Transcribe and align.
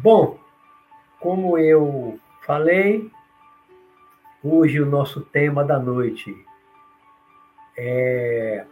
Bom, 0.00 0.38
como 1.18 1.58
eu 1.58 2.20
falei, 2.46 3.10
hoje 4.42 4.80
o 4.80 4.86
nosso 4.86 5.20
tema 5.20 5.64
da 5.64 5.78
noite 5.78 6.34
é 7.76 8.64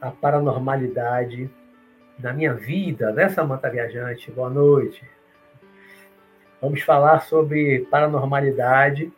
a 0.00 0.10
paranormalidade 0.10 1.50
na 2.18 2.32
minha 2.32 2.54
vida, 2.54 3.12
né, 3.12 3.28
Samanta 3.28 3.68
Viajante? 3.68 4.30
Boa 4.30 4.48
noite. 4.48 5.04
Vamos 6.62 6.80
falar 6.80 7.20
sobre 7.20 7.86
paranormalidade 7.90 9.12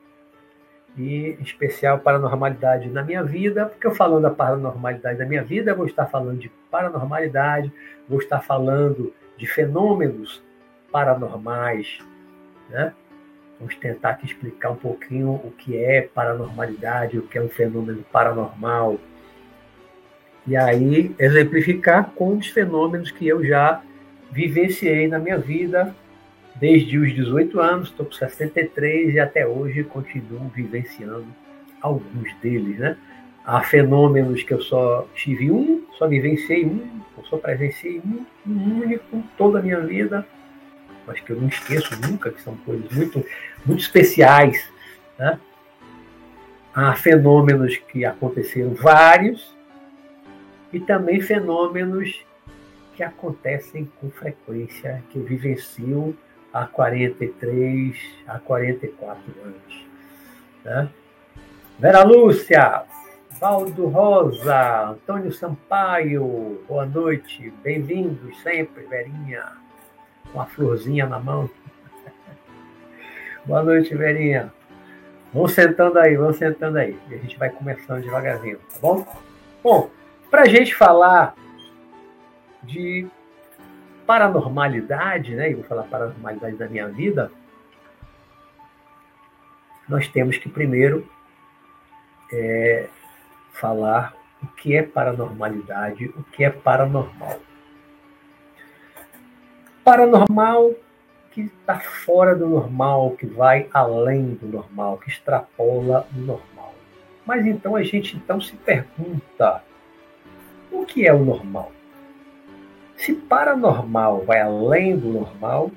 e, 0.97 1.37
especial, 1.41 1.99
paranormalidade 1.99 2.89
na 2.91 3.03
minha 3.03 3.23
vida, 3.23 3.67
porque 3.67 3.87
eu 3.87 3.95
falando 3.95 4.23
da 4.23 4.31
paranormalidade 4.31 5.19
na 5.19 5.25
minha 5.25 5.43
vida, 5.43 5.75
vou 5.75 5.87
estar 5.87 6.07
falando 6.07 6.39
de 6.39 6.51
paranormalidade, 6.71 7.73
vou 8.09 8.19
estar 8.19 8.41
falando 8.41 9.13
de 9.37 9.47
fenômenos 9.47 10.43
paranormais, 10.91 11.99
né? 12.69 12.93
Vamos 13.59 13.77
tentar 13.77 14.11
aqui 14.11 14.27
explicar 14.27 14.71
um 14.71 14.77
pouquinho 14.77 15.31
o 15.31 15.53
que 15.57 15.77
é 15.77 16.03
paranormalidade, 16.03 17.19
o 17.19 17.23
que 17.23 17.39
é 17.39 17.43
um 17.43 17.49
fenômeno 17.49 18.05
paranormal. 18.11 18.99
E 20.47 20.57
aí 20.57 21.15
exemplificar 21.19 22.11
com 22.11 22.37
os 22.37 22.49
fenômenos 22.49 23.13
que 23.13 23.27
eu 23.27 23.45
já 23.45 23.81
vivenciei 24.33 25.07
na 25.07 25.19
minha 25.19 25.39
vida 25.39 25.95
desde 26.57 26.99
os 26.99 27.13
18 27.15 27.61
anos, 27.61 27.89
estou 27.89 28.07
com 28.07 28.13
63 28.13 29.15
e 29.15 29.21
até 29.21 29.47
hoje 29.47 29.85
continuo 29.85 30.49
vivenciando 30.55 31.27
alguns 31.81 32.35
deles, 32.37 32.79
né? 32.79 32.97
Há 33.45 33.61
fenômenos 33.63 34.43
que 34.45 34.55
eu 34.55 34.63
só 34.63 35.09
tive 35.15 35.51
um, 35.51 35.85
só 35.99 36.07
vivenciei 36.07 36.65
um, 36.65 37.01
eu 37.19 37.25
só 37.25 37.37
presenciei 37.37 38.01
um, 38.05 38.25
um 38.47 38.83
único 38.83 39.23
toda 39.37 39.59
a 39.59 39.63
minha 39.63 39.81
vida, 39.81 40.25
mas 41.07 41.19
que 41.21 41.33
eu 41.33 41.41
não 41.41 41.49
esqueço 41.49 41.91
nunca, 42.01 42.31
que 42.31 42.41
são 42.41 42.57
coisas 42.59 42.89
muito, 42.93 43.25
muito 43.67 43.81
especiais. 43.81 44.71
Né? 45.19 45.41
Há 46.73 46.95
fenômenos 46.95 47.77
que 47.77 48.05
aconteceram 48.05 48.75
vários 48.75 49.53
e 50.73 50.79
também 50.79 51.21
fenômenos 51.21 52.25
que 52.95 53.03
acontecem 53.03 53.91
com 54.01 54.11
frequência, 54.11 55.03
que 55.11 55.19
eu 55.19 55.25
vivencio 55.25 56.17
há 56.53 56.67
43, 56.67 57.97
há 58.27 58.39
44 58.39 59.21
anos. 59.45 59.87
Né? 60.65 60.89
Vera 61.79 62.05
Lúcia, 62.05 62.85
Valdo 63.41 63.87
Rosa, 63.87 64.91
Antônio 64.91 65.33
Sampaio, 65.33 66.63
boa 66.69 66.87
noite, 66.87 67.53
bem-vindos 67.63 68.41
sempre, 68.43 68.85
Verinha 68.85 69.63
com 70.33 70.41
a 70.41 70.47
florzinha 70.47 71.07
na 71.07 71.19
mão. 71.19 71.49
Boa 73.45 73.63
noite, 73.63 73.95
Verinha. 73.95 74.53
Vão 75.33 75.47
sentando 75.47 75.99
aí, 75.99 76.17
vão 76.17 76.33
sentando 76.33 76.79
aí. 76.79 76.99
E 77.11 77.15
a 77.15 77.19
gente 77.19 77.39
vai 77.39 77.51
começando 77.51 78.03
devagarzinho, 78.03 78.59
tá 78.59 78.79
bom? 78.81 79.07
Bom, 79.63 79.91
para 80.31 80.43
a 80.43 80.49
gente 80.49 80.75
falar 80.75 81.35
de 82.63 83.07
paranormalidade, 84.13 85.35
né? 85.35 85.51
Eu 85.51 85.57
vou 85.57 85.65
falar 85.65 85.85
paranormalidade 85.85 86.57
da 86.57 86.69
minha 86.69 86.87
vida. 86.87 87.33
Nós 89.89 90.07
temos 90.07 90.37
que 90.37 90.51
primeiro 90.51 91.09
é, 92.31 92.91
falar 93.55 94.15
o 94.43 94.47
que 94.49 94.77
é 94.77 94.83
paranormalidade, 94.83 96.13
o 96.15 96.23
que 96.25 96.45
é 96.45 96.51
paranormal. 96.51 97.41
Paranormal 99.83 100.75
que 101.31 101.41
está 101.41 101.81
fora 101.81 102.37
do 102.37 102.47
normal, 102.47 103.13
que 103.13 103.25
vai 103.25 103.71
além 103.73 104.35
do 104.35 104.47
normal, 104.47 104.99
que 104.99 105.09
extrapola 105.09 106.07
o 106.15 106.19
normal. 106.19 106.75
Mas 107.25 107.47
então 107.47 107.75
a 107.75 107.83
gente 107.83 108.15
então 108.15 108.39
se 108.43 108.57
pergunta: 108.57 109.65
o 110.71 110.85
que 110.85 111.07
é 111.07 111.15
o 111.15 111.25
normal? 111.25 111.73
Se 113.03 113.13
paranormal 113.13 114.25
vai 114.25 114.41
além 114.41 114.97
do 114.97 115.09
normal, 115.09 115.71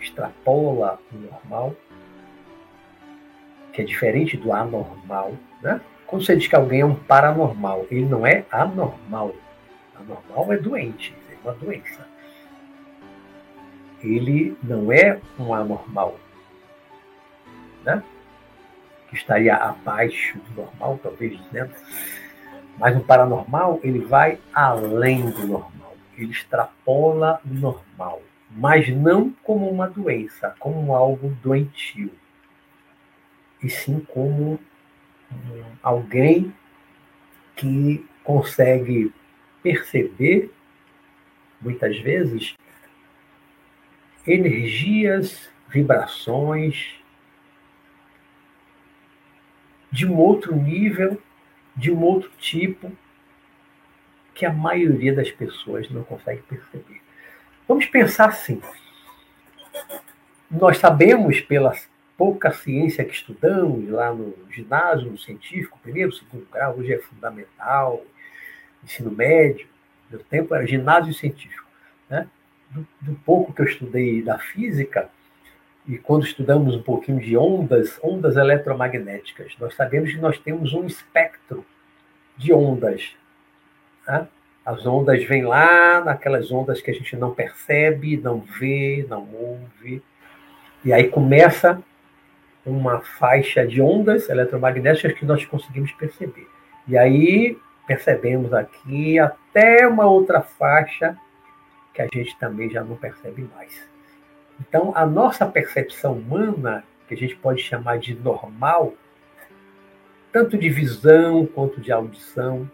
extrapola 0.00 0.98
o 1.12 1.16
normal, 1.16 1.74
que 3.72 3.82
é 3.82 3.84
diferente 3.84 4.36
do 4.36 4.52
anormal, 4.52 5.32
né? 5.62 5.80
Quando 6.06 6.24
você 6.24 6.36
diz 6.36 6.48
que 6.48 6.56
alguém 6.56 6.80
é 6.80 6.86
um 6.86 6.94
paranormal, 6.94 7.86
ele 7.90 8.06
não 8.06 8.26
é 8.26 8.44
anormal. 8.50 9.34
Anormal 9.94 10.52
é 10.52 10.56
doente, 10.56 11.14
é 11.30 11.36
uma 11.44 11.54
doença 11.54 12.08
ele 14.02 14.56
não 14.62 14.92
é 14.92 15.20
um 15.38 15.52
anormal, 15.52 16.18
né? 17.84 18.02
que 19.08 19.16
estaria 19.16 19.54
abaixo 19.54 20.38
do 20.38 20.62
normal, 20.62 21.00
talvez 21.02 21.36
dizendo. 21.36 21.72
Mas 22.78 22.96
um 22.96 23.00
paranormal, 23.00 23.80
ele 23.82 23.98
vai 23.98 24.38
além 24.54 25.30
do 25.30 25.46
normal, 25.46 25.96
ele 26.16 26.30
extrapola 26.30 27.40
o 27.44 27.52
normal, 27.52 28.22
mas 28.50 28.88
não 28.88 29.30
como 29.42 29.68
uma 29.68 29.88
doença, 29.88 30.54
como 30.60 30.94
algo 30.94 31.36
doentio, 31.42 32.12
e 33.60 33.68
sim 33.68 34.00
como 34.00 34.60
alguém 35.82 36.54
que 37.56 38.06
consegue 38.22 39.12
perceber, 39.62 40.52
muitas 41.60 41.98
vezes, 41.98 42.54
energias, 44.24 45.50
vibrações 45.68 46.94
de 49.90 50.06
um 50.06 50.16
outro 50.16 50.54
nível, 50.54 51.20
de 51.78 51.92
um 51.92 52.02
outro 52.02 52.30
tipo, 52.38 52.90
que 54.34 54.44
a 54.44 54.52
maioria 54.52 55.14
das 55.14 55.30
pessoas 55.30 55.88
não 55.88 56.02
consegue 56.02 56.42
perceber. 56.42 57.00
Vamos 57.66 57.86
pensar 57.86 58.28
assim. 58.28 58.60
Nós 60.50 60.78
sabemos, 60.78 61.40
pela 61.40 61.72
pouca 62.16 62.50
ciência 62.50 63.04
que 63.04 63.14
estudamos 63.14 63.88
lá 63.88 64.12
no 64.12 64.34
ginásio, 64.50 65.10
no 65.10 65.18
científico, 65.18 65.78
primeiro, 65.82 66.12
segundo 66.12 66.46
grau, 66.50 66.78
hoje 66.78 66.94
é 66.94 66.98
fundamental, 66.98 68.04
ensino 68.82 69.10
médio, 69.10 69.68
meu 70.10 70.20
tempo 70.24 70.54
era 70.54 70.66
ginásio 70.66 71.14
científico, 71.14 71.66
né? 72.10 72.28
do, 72.70 72.86
do 73.00 73.14
pouco 73.24 73.52
que 73.52 73.62
eu 73.62 73.66
estudei 73.66 74.20
da 74.22 74.38
física, 74.38 75.08
e 75.88 75.96
quando 75.96 76.26
estudamos 76.26 76.76
um 76.76 76.82
pouquinho 76.82 77.18
de 77.18 77.34
ondas, 77.34 77.98
ondas 78.02 78.36
eletromagnéticas, 78.36 79.56
nós 79.58 79.74
sabemos 79.74 80.12
que 80.12 80.18
nós 80.18 80.38
temos 80.38 80.74
um 80.74 80.84
espectro 80.84 81.64
de 82.36 82.52
ondas. 82.52 83.16
Né? 84.06 84.28
As 84.66 84.84
ondas 84.84 85.24
vêm 85.24 85.46
lá 85.46 86.04
naquelas 86.04 86.52
ondas 86.52 86.82
que 86.82 86.90
a 86.90 86.94
gente 86.94 87.16
não 87.16 87.34
percebe, 87.34 88.18
não 88.18 88.38
vê, 88.38 89.06
não 89.08 89.26
ouve. 89.32 90.02
E 90.84 90.92
aí 90.92 91.08
começa 91.08 91.82
uma 92.66 93.00
faixa 93.00 93.66
de 93.66 93.80
ondas 93.80 94.28
eletromagnéticas 94.28 95.14
que 95.14 95.24
nós 95.24 95.42
conseguimos 95.46 95.90
perceber. 95.92 96.46
E 96.86 96.98
aí 96.98 97.56
percebemos 97.86 98.52
aqui 98.52 99.18
até 99.18 99.88
uma 99.88 100.04
outra 100.04 100.42
faixa 100.42 101.16
que 101.94 102.02
a 102.02 102.08
gente 102.12 102.38
também 102.38 102.68
já 102.68 102.84
não 102.84 102.94
percebe 102.94 103.48
mais. 103.54 103.88
Então, 104.60 104.92
a 104.94 105.06
nossa 105.06 105.46
percepção 105.46 106.14
humana, 106.14 106.84
que 107.06 107.14
a 107.14 107.16
gente 107.16 107.36
pode 107.36 107.62
chamar 107.62 107.98
de 107.98 108.14
normal, 108.14 108.94
tanto 110.32 110.58
de 110.58 110.68
visão 110.68 111.46
quanto 111.46 111.80
de 111.80 111.90
audição, 111.90 112.70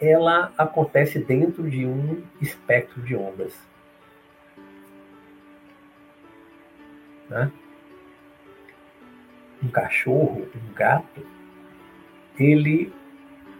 ela 0.00 0.52
acontece 0.56 1.18
dentro 1.18 1.68
de 1.68 1.86
um 1.86 2.22
espectro 2.40 3.00
de 3.02 3.16
ondas. 3.16 3.58
Né? 7.28 7.50
Um 9.62 9.68
cachorro, 9.68 10.46
um 10.54 10.74
gato, 10.74 11.26
ele 12.38 12.92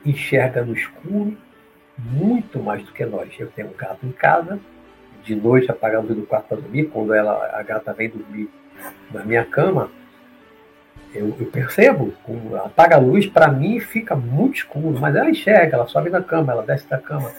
enxerga 0.04 0.64
no 0.64 0.74
escuro 0.74 1.36
muito 1.98 2.62
mais 2.62 2.84
do 2.84 2.92
que 2.92 3.04
nós. 3.04 3.34
Eu 3.38 3.50
tenho 3.50 3.69
um 3.69 3.76
gato 3.76 4.06
em 4.06 4.12
casa, 4.12 4.60
de 5.26 5.34
noite 5.34 5.70
apagar 5.70 5.99
a 5.99 6.02
luz 6.02 6.14
do 6.14 6.25
quarto 6.25 6.46
para 6.46 6.58
dormir, 6.58 6.84
quando 6.84 7.12
ela, 7.12 7.50
a 7.52 7.62
gata 7.62 7.93
vem 7.93 8.08
dormir 8.08 8.49
na 9.12 9.25
minha 9.25 9.44
cama, 9.44 9.90
eu, 11.12 11.34
eu 11.40 11.46
percebo, 11.46 12.14
apaga 12.64 12.96
a 12.96 13.00
luz, 13.00 13.26
para 13.26 13.49
mim 13.49 13.81
fica 13.81 14.14
muito 14.14 14.58
escuro, 14.58 14.96
mas 15.00 15.17
ela 15.17 15.28
enxerga, 15.28 15.76
ela 15.76 15.87
sobe 15.88 16.11
na 16.11 16.23
cama, 16.23 16.52
ela 16.52 16.62
desce 16.62 16.88
da 16.88 16.99
cama. 16.99 17.32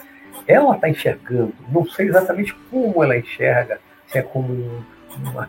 Ela 0.45 0.75
está 0.75 0.89
enxergando, 0.89 1.53
não 1.69 1.85
sei 1.87 2.07
exatamente 2.07 2.53
como 2.69 3.03
ela 3.03 3.17
enxerga, 3.17 3.79
se 4.07 4.17
é 4.17 4.21
como 4.21 4.53
um, 4.53 4.83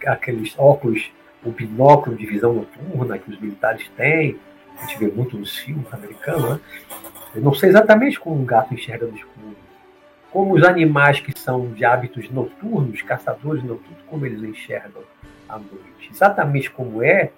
aqueles 0.07 0.55
óculos, 0.57 1.11
o 1.45 1.51
binóculo 1.51 2.17
de 2.17 2.27
visão 2.27 2.53
noturna 2.53 3.19
que 3.19 3.31
os 3.31 3.41
militares 3.41 3.89
têm, 3.97 4.39
a 4.77 4.87
gente 4.87 4.99
vê 4.99 5.09
muito 5.09 5.37
nos 5.37 5.59
filmes 5.59 5.93
americanos, 5.93 6.51
né? 6.51 6.61
Eu 7.35 7.43
não 7.43 7.53
sei 7.53 7.69
exatamente 7.69 8.19
como 8.19 8.41
um 8.41 8.45
gato 8.45 8.73
enxerga 8.73 9.07
no 9.07 9.17
escuro. 9.17 9.57
Como 10.31 10.55
os 10.55 10.63
animais 10.63 11.21
que 11.21 11.39
são 11.39 11.73
de 11.73 11.85
hábitos 11.85 12.31
noturnos, 12.31 13.01
caçadores 13.03 13.63
noturnos, 13.63 14.03
como 14.07 14.27
eles 14.27 14.43
enxergam 14.43 15.03
à 15.49 15.59
noite. 15.59 16.11
Exatamente 16.11 16.71
como 16.71 17.03
é, 17.03 17.33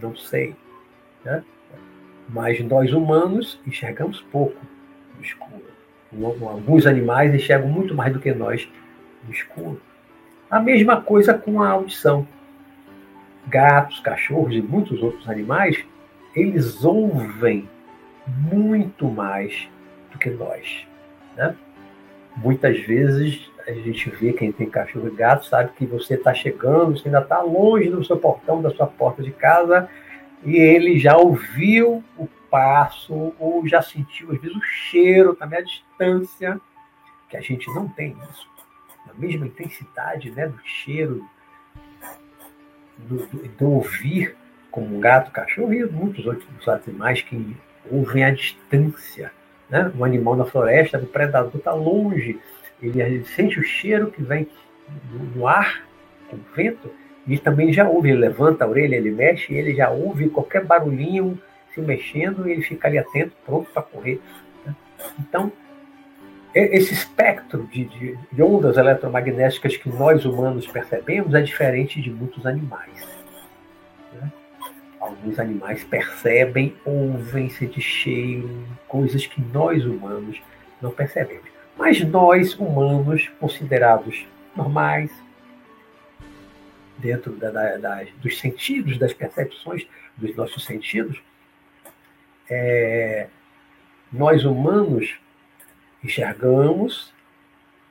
não 0.00 0.14
sei. 0.14 0.54
Né? 1.24 1.42
Mas 2.28 2.60
nós 2.60 2.92
humanos 2.92 3.60
enxergamos 3.66 4.20
pouco 4.20 4.60
no 5.16 5.22
escuro. 5.22 5.64
Alguns 6.48 6.86
animais 6.86 7.34
enxergam 7.34 7.68
muito 7.68 7.94
mais 7.94 8.12
do 8.12 8.20
que 8.20 8.32
nós 8.32 8.68
no 9.24 9.32
escuro. 9.32 9.80
A 10.50 10.60
mesma 10.60 11.00
coisa 11.00 11.34
com 11.34 11.62
a 11.62 11.70
audição. 11.70 12.26
Gatos, 13.48 14.00
cachorros 14.00 14.54
e 14.54 14.60
muitos 14.60 15.02
outros 15.02 15.28
animais, 15.28 15.84
eles 16.34 16.84
ouvem 16.84 17.68
muito 18.26 19.08
mais 19.08 19.68
do 20.10 20.18
que 20.18 20.30
nós. 20.30 20.86
Né? 21.36 21.54
Muitas 22.36 22.78
vezes 22.80 23.50
a 23.66 23.72
gente 23.72 24.08
vê 24.10 24.32
quem 24.32 24.52
tem 24.52 24.70
cachorro 24.70 25.08
e 25.08 25.10
gato 25.10 25.46
sabe 25.46 25.72
que 25.72 25.86
você 25.86 26.14
está 26.14 26.32
chegando, 26.32 26.96
você 26.96 27.08
ainda 27.08 27.20
está 27.20 27.40
longe 27.40 27.90
do 27.90 28.04
seu 28.04 28.16
portão, 28.16 28.62
da 28.62 28.70
sua 28.70 28.86
porta 28.86 29.22
de 29.22 29.32
casa, 29.32 29.88
e 30.44 30.56
ele 30.56 30.98
já 30.98 31.16
ouviu 31.16 32.04
o 32.16 32.28
passo 32.50 33.34
ou 33.38 33.66
já 33.66 33.82
sentiu, 33.82 34.30
às 34.32 34.40
vezes, 34.40 34.56
o 34.56 34.62
cheiro, 34.62 35.34
também 35.34 35.58
a 35.58 35.62
distância, 35.62 36.60
que 37.28 37.36
a 37.36 37.40
gente 37.40 37.66
não 37.74 37.88
tem 37.88 38.16
isso. 38.30 38.48
Na 39.06 39.14
mesma 39.14 39.46
intensidade 39.46 40.30
né, 40.30 40.46
do 40.46 40.58
cheiro, 40.64 41.26
do, 42.98 43.26
do, 43.26 43.48
do 43.48 43.70
ouvir, 43.70 44.36
como 44.70 44.96
um 44.96 45.00
gato, 45.00 45.32
cachorro 45.32 45.72
e 45.72 45.84
muitos 45.86 46.26
outros 46.26 46.68
animais 46.68 47.22
que 47.22 47.56
ouvem 47.90 48.24
a 48.24 48.30
distância. 48.30 49.32
Né? 49.68 49.90
Um 49.98 50.04
animal 50.04 50.36
na 50.36 50.44
floresta, 50.44 50.98
o 50.98 51.06
predador 51.06 51.56
está 51.56 51.72
longe, 51.72 52.38
ele, 52.82 53.00
ele, 53.00 53.24
sente 53.24 53.58
o 53.58 53.62
cheiro 53.62 54.10
que 54.10 54.22
vem 54.22 54.48
no 55.34 55.46
ar, 55.46 55.84
com 56.28 56.36
o 56.36 56.40
vento, 56.54 56.90
e 57.26 57.38
também 57.38 57.72
já 57.72 57.88
ouve, 57.88 58.10
ele 58.10 58.18
levanta 58.18 58.64
a 58.64 58.68
orelha, 58.68 58.96
ele 58.96 59.10
mexe, 59.10 59.52
ele 59.52 59.74
já 59.74 59.90
ouve 59.90 60.28
qualquer 60.28 60.64
barulhinho 60.64 61.40
se 61.74 61.80
mexendo 61.80 62.48
e 62.48 62.52
ele 62.52 62.62
fica 62.62 62.86
ali 62.88 62.98
atento, 62.98 63.32
pronto 63.44 63.68
para 63.72 63.82
correr. 63.82 64.20
Né? 64.64 64.74
Então, 65.20 65.50
esse 66.54 66.94
espectro 66.94 67.66
de, 67.66 67.84
de, 67.84 68.18
de, 68.32 68.42
ondas 68.42 68.78
eletromagnéticas 68.78 69.76
que 69.76 69.90
nós 69.90 70.24
humanos 70.24 70.66
percebemos 70.66 71.34
é 71.34 71.42
diferente 71.42 72.00
de 72.00 72.10
muitos 72.10 72.46
animais. 72.46 73.15
Alguns 75.06 75.38
animais 75.38 75.84
percebem, 75.84 76.76
ouvem, 76.84 77.48
sentem 77.48 77.80
cheiro, 77.80 78.66
coisas 78.88 79.24
que 79.24 79.40
nós 79.40 79.84
humanos 79.84 80.42
não 80.82 80.90
percebemos. 80.90 81.48
Mas 81.76 82.00
nós, 82.02 82.54
humanos, 82.58 83.30
considerados 83.38 84.26
normais, 84.56 85.12
dentro 86.98 87.32
da, 87.36 87.52
da, 87.52 87.76
da, 87.76 88.04
dos 88.16 88.40
sentidos, 88.40 88.98
das 88.98 89.12
percepções 89.12 89.86
dos 90.16 90.34
nossos 90.34 90.64
sentidos, 90.64 91.22
é, 92.50 93.28
nós 94.12 94.44
humanos 94.44 95.20
enxergamos, 96.02 97.14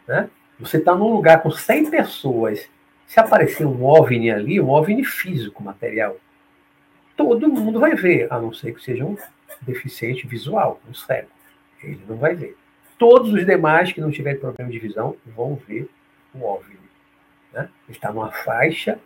né? 0.05 0.29
Você 0.59 0.77
está 0.77 0.93
num 0.93 1.13
lugar 1.13 1.41
com 1.41 1.49
100 1.49 1.91
pessoas, 1.91 2.69
se 3.07 3.19
aparecer 3.21 3.65
um 3.65 3.85
OVNI 3.85 4.31
ali, 4.31 4.59
um 4.59 4.69
OVNI 4.69 5.05
físico, 5.05 5.63
material, 5.63 6.17
todo 7.15 7.47
mundo 7.47 7.79
vai 7.79 7.95
ver, 7.95 8.31
a 8.31 8.39
não 8.39 8.53
ser 8.53 8.73
que 8.73 8.83
seja 8.83 9.05
um 9.05 9.17
deficiente 9.61 10.27
visual, 10.27 10.79
um 10.89 10.93
cego. 10.93 11.29
Ele 11.83 12.01
não 12.07 12.17
vai 12.17 12.35
ver. 12.35 12.57
Todos 12.97 13.33
os 13.33 13.45
demais 13.45 13.91
que 13.91 14.01
não 14.01 14.11
tiverem 14.11 14.39
problema 14.39 14.71
de 14.71 14.79
visão 14.79 15.15
vão 15.25 15.55
ver 15.55 15.89
o 16.33 16.43
OVNI. 16.43 16.77
Né? 17.53 17.69
Está 17.89 18.11
numa 18.11 18.31
faixa 18.31 18.99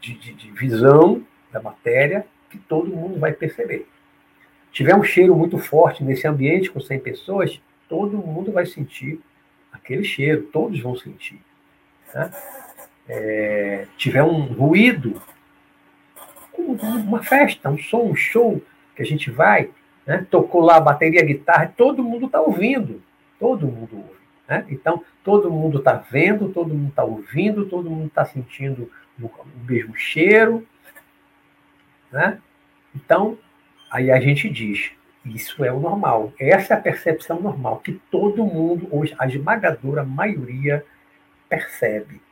de, 0.00 0.14
de, 0.14 0.32
de 0.32 0.50
visão 0.50 1.24
da 1.50 1.60
matéria 1.60 2.26
que 2.50 2.58
todo 2.58 2.94
mundo 2.94 3.18
vai 3.18 3.32
perceber 3.32 3.86
tiver 4.72 4.96
um 4.96 5.04
cheiro 5.04 5.36
muito 5.36 5.58
forte 5.58 6.02
nesse 6.02 6.26
ambiente 6.26 6.70
com 6.70 6.80
100 6.80 7.00
pessoas, 7.00 7.60
todo 7.88 8.16
mundo 8.16 8.50
vai 8.50 8.64
sentir 8.64 9.20
aquele 9.70 10.02
cheiro, 10.02 10.48
todos 10.50 10.80
vão 10.80 10.96
sentir. 10.96 11.38
Né? 12.14 12.30
É, 13.08 13.86
tiver 13.96 14.22
um 14.22 14.40
ruído, 14.44 15.20
uma 16.58 17.22
festa, 17.22 17.70
um 17.70 17.78
som, 17.78 18.02
um 18.10 18.16
show 18.16 18.60
que 18.94 19.02
a 19.02 19.06
gente 19.06 19.30
vai, 19.30 19.70
né? 20.06 20.26
tocou 20.30 20.60
lá 20.60 20.76
a 20.76 20.80
bateria, 20.80 21.20
a 21.20 21.24
guitarra, 21.24 21.72
todo 21.76 22.02
mundo 22.02 22.26
está 22.26 22.40
ouvindo, 22.40 23.02
todo 23.38 23.66
mundo 23.66 23.96
ouve. 23.96 24.22
Né? 24.48 24.66
Então, 24.68 25.02
todo 25.24 25.50
mundo 25.50 25.78
está 25.78 25.94
vendo, 25.94 26.48
todo 26.50 26.74
mundo 26.74 26.90
está 26.90 27.04
ouvindo, 27.04 27.66
todo 27.66 27.90
mundo 27.90 28.06
está 28.06 28.24
sentindo 28.24 28.90
o 29.20 29.30
mesmo 29.66 29.94
cheiro. 29.96 30.66
Né? 32.10 32.38
Então, 32.94 33.38
Aí 33.92 34.10
a 34.10 34.18
gente 34.18 34.48
diz, 34.48 34.90
isso 35.22 35.62
é 35.62 35.70
o 35.70 35.78
normal. 35.78 36.32
Essa 36.40 36.72
é 36.72 36.76
a 36.78 36.80
percepção 36.80 37.38
normal, 37.38 37.80
que 37.80 37.92
todo 38.10 38.42
mundo, 38.42 38.88
hoje, 38.90 39.14
a 39.18 39.26
esmagadora 39.26 40.02
maioria, 40.02 40.82
percebe. 41.46 42.22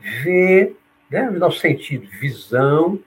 Vê, 0.00 0.74
né, 1.10 1.28
no 1.28 1.38
nosso 1.38 1.58
sentido, 1.58 2.08
visão, 2.18 2.98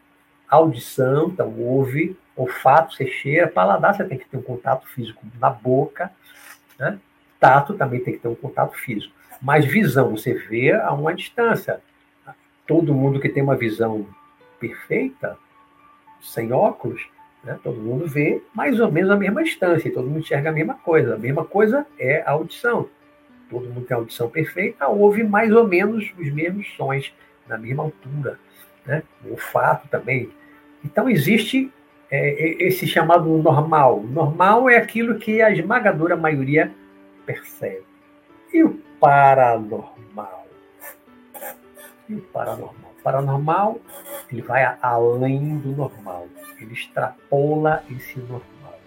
audição, 0.50 1.30
então 1.30 1.54
ouve, 1.60 2.18
olfato, 2.36 2.94
você 2.94 3.08
cheira, 3.08 3.48
paladar, 3.48 3.96
você 3.96 4.04
tem 4.04 4.18
que 4.18 4.28
ter 4.28 4.38
um 4.38 4.42
contato 4.42 4.88
físico 4.88 5.26
na 5.40 5.50
boca, 5.50 6.12
né? 6.78 7.00
tato 7.40 7.74
também 7.74 8.00
tem 8.00 8.14
que 8.14 8.20
ter 8.20 8.28
um 8.28 8.36
contato 8.36 8.76
físico. 8.76 9.14
Mas 9.42 9.66
visão, 9.66 10.12
você 10.12 10.34
vê 10.34 10.72
a 10.72 10.92
uma 10.92 11.14
distância. 11.14 11.82
Todo 12.66 12.94
mundo 12.94 13.20
que 13.20 13.30
tem 13.30 13.44
uma 13.44 13.56
visão 13.56 14.08
perfeita, 14.60 15.38
sem 16.22 16.52
óculos, 16.52 17.08
né? 17.44 17.60
Todo 17.64 17.80
mundo 17.80 18.08
vê 18.08 18.42
mais 18.54 18.80
ou 18.80 18.92
menos 18.92 19.12
a 19.12 19.16
mesma 19.16 19.44
distância, 19.44 19.94
todo 19.94 20.08
mundo 20.08 20.20
enxerga 20.20 20.50
a 20.50 20.54
mesma 20.54 20.74
coisa. 20.74 21.14
A 21.14 21.18
mesma 21.18 21.46
coisa 21.46 21.86
é 22.00 22.24
a 22.24 22.32
audição. 22.32 22.90
Todo 23.50 23.70
mundo 23.70 23.86
tem 23.86 23.96
audição 23.96 24.28
perfeita, 24.30 24.88
ouve 24.88 25.24
mais 25.24 25.52
ou 25.52 25.68
menos 25.68 26.12
os 26.18 26.32
mesmos 26.32 26.68
sons, 26.76 27.14
na 27.48 27.58
mesma 27.58 27.84
altura. 27.84 28.40
Né? 28.86 29.04
O 29.24 29.32
olfato 29.32 29.88
também. 29.88 30.30
Então, 30.84 31.10
existe 31.10 31.72
é, 32.12 32.64
esse 32.64 32.88
chamado 32.88 33.30
normal. 33.38 34.02
Normal 34.04 34.70
é 34.70 34.78
aquilo 34.78 35.18
que 35.18 35.42
a 35.42 35.52
esmagadora 35.52 36.16
maioria 36.16 36.72
percebe. 37.26 37.84
E 38.54 38.64
o 38.64 38.80
paranormal? 39.00 40.48
E 42.08 42.16
o 42.16 42.22
paranormal? 42.22 42.92
O 43.00 43.04
paranormal 43.04 43.82
ele 44.32 44.42
vai 44.42 44.64
além 44.82 45.58
do 45.58 45.70
normal 45.70 46.28
ele 46.62 46.74
extrapola 46.74 47.84
esse 47.90 48.20
normal. 48.20 48.80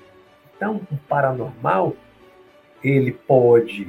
Então, 0.57 0.81
o 0.91 0.97
paranormal, 1.09 1.95
ele 2.83 3.13
pode, 3.13 3.89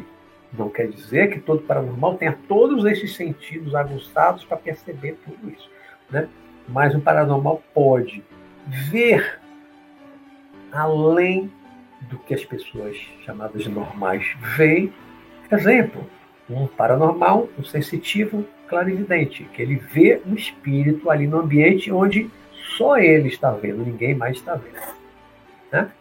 não 0.54 0.70
quer 0.70 0.88
dizer 0.88 1.32
que 1.32 1.40
todo 1.40 1.64
paranormal 1.64 2.16
tenha 2.16 2.38
todos 2.48 2.86
esses 2.86 3.16
sentidos 3.16 3.74
aguçados 3.74 4.44
para 4.44 4.58
perceber 4.58 5.18
tudo 5.26 5.50
isso, 5.50 5.70
né? 6.10 6.28
Mas 6.68 6.94
o 6.94 7.02
paranormal 7.02 7.64
pode 7.74 8.24
ver 8.68 9.40
além 10.72 11.52
do 12.02 12.18
que 12.20 12.34
as 12.34 12.46
pessoas 12.46 12.96
chamadas 13.26 13.66
normais 13.68 14.26
veem. 14.56 14.94
Exemplo, 15.52 16.06
um 16.50 16.68
paranormal, 16.68 17.50
um 17.58 17.64
sensitivo, 17.64 18.46
clarividente, 18.68 19.44
que 19.46 19.62
ele 19.62 19.76
vê 19.76 20.22
um 20.26 20.36
espírito 20.36 21.10
ali 21.10 21.28
no 21.28 21.40
ambiente 21.40 21.92
onde 21.92 22.30
só 22.78 22.98
ele 22.98 23.30
está 23.30 23.52
vendo, 23.52 23.84
ninguém 23.84 24.16
mais 24.16 24.38
está 24.38 24.56
vendo. 24.56 24.80
Né? 25.72 25.92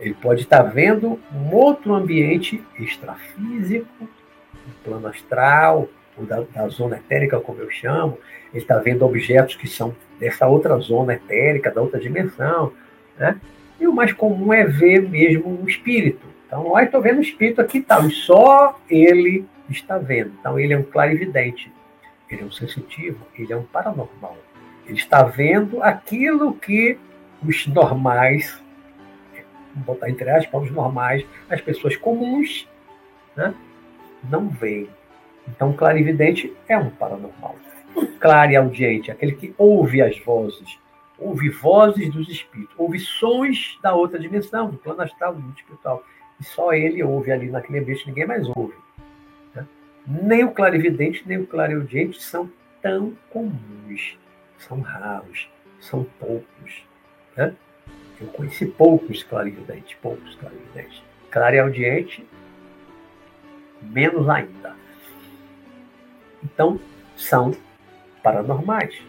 Ele 0.00 0.14
pode 0.14 0.42
estar 0.42 0.62
vendo 0.62 1.20
um 1.32 1.54
outro 1.54 1.94
ambiente 1.94 2.62
extrafísico, 2.78 3.86
um 4.02 4.84
plano 4.84 5.08
astral, 5.08 5.88
ou 6.16 6.24
da, 6.24 6.40
da, 6.42 6.68
zona 6.68 6.96
etérica, 6.96 7.40
como 7.40 7.60
eu 7.60 7.70
chamo. 7.70 8.18
Ele 8.52 8.62
está 8.62 8.78
vendo 8.78 9.04
objetos 9.04 9.56
que 9.56 9.66
são 9.66 9.94
dessa 10.18 10.46
outra 10.46 10.76
zona 10.78 11.14
etérica, 11.14 11.70
da 11.70 11.80
outra 11.80 11.98
dimensão. 11.98 12.72
Né? 13.18 13.40
E 13.80 13.86
o 13.86 13.92
mais 13.92 14.12
comum 14.12 14.52
é 14.52 14.64
ver 14.64 15.02
mesmo 15.08 15.60
um 15.60 15.66
espírito. 15.66 16.26
Então, 16.46 16.66
olha, 16.66 16.84
estou 16.84 17.00
vendo 17.00 17.18
um 17.18 17.22
espírito 17.22 17.60
aqui 17.60 17.80
tal, 17.80 18.06
e 18.06 18.10
só 18.10 18.78
ele 18.88 19.46
está 19.70 19.96
vendo. 19.96 20.32
Então, 20.38 20.58
ele 20.58 20.74
é 20.74 20.78
um 20.78 20.82
clarividente, 20.82 21.72
ele 22.30 22.42
é 22.42 22.44
um 22.44 22.52
sensitivo, 22.52 23.26
ele 23.38 23.52
é 23.52 23.56
um 23.56 23.62
paranormal. 23.62 24.36
Ele 24.86 24.98
está 24.98 25.22
vendo 25.22 25.82
aquilo 25.82 26.52
que 26.54 26.98
os 27.42 27.66
normais, 27.66 28.60
vou 29.74 29.94
botar 29.94 30.10
entre 30.10 30.28
aspas, 30.30 30.62
os 30.62 30.70
normais, 30.70 31.24
as 31.48 31.60
pessoas 31.60 31.96
comuns, 31.96 32.68
né, 33.36 33.54
não 34.28 34.48
veem. 34.48 34.88
Então, 35.48 35.72
clarividente 35.72 36.52
é 36.68 36.76
um 36.76 36.90
paranormal. 36.90 37.56
Um 37.96 38.06
clareaudiente, 38.18 39.10
aquele 39.10 39.32
que 39.32 39.54
ouve 39.58 40.00
as 40.00 40.18
vozes, 40.18 40.78
ouve 41.18 41.48
vozes 41.48 42.12
dos 42.12 42.28
espíritos, 42.28 42.74
ouve 42.76 42.98
sons 42.98 43.78
da 43.82 43.94
outra 43.94 44.18
dimensão, 44.18 44.70
do 44.70 44.78
plano 44.78 45.02
astral, 45.02 45.34
do 45.34 45.40
mundo 45.40 45.56
espiritual. 45.56 46.04
E 46.40 46.44
só 46.44 46.72
ele 46.72 47.02
ouve 47.02 47.30
ali 47.30 47.50
naquele 47.50 47.78
ambiente, 47.78 48.06
ninguém 48.06 48.26
mais 48.26 48.48
ouve. 48.48 48.74
Né? 49.54 49.66
Nem 50.06 50.44
o 50.44 50.52
clarividente, 50.52 51.22
nem 51.26 51.38
o 51.38 51.46
clareaudiente 51.46 52.20
são 52.20 52.50
tão 52.80 53.16
comuns, 53.30 54.18
são 54.58 54.80
raros, 54.80 55.48
são 55.80 56.04
poucos. 56.18 56.84
Né? 57.36 57.54
Eu 58.20 58.28
conheci 58.28 58.66
poucos 58.66 59.22
clarividentes, 59.22 59.96
poucos 60.00 60.34
clarividentes. 60.36 61.02
Clareaudiente, 61.30 62.26
menos 63.80 64.28
ainda. 64.28 64.76
Então, 66.42 66.80
são 67.16 67.52
paranormais. 68.22 69.00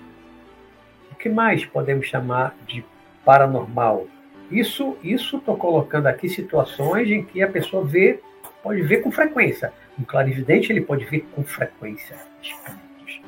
O 1.12 1.16
que 1.16 1.30
mais 1.30 1.66
podemos 1.66 2.08
chamar 2.08 2.56
de 2.68 2.84
paranormal? 3.24 4.08
Isso 4.52 4.98
isso 5.04 5.38
estou 5.38 5.58
colocando 5.58 6.08
aqui 6.08 6.30
situações 6.30 7.10
em 7.10 7.24
que 7.24 7.42
a 7.42 7.48
pessoa 7.48 7.84
vê, 7.84 8.20
pode 8.62 8.82
ver 8.82 8.98
com 8.98 9.12
frequência. 9.12 9.74
Um 10.00 10.04
clarividente 10.04 10.72
ele 10.72 10.82
pode 10.82 11.06
ver 11.06 11.22
com 11.34 11.44
frequência 11.44 12.18
espíritos. 12.42 13.22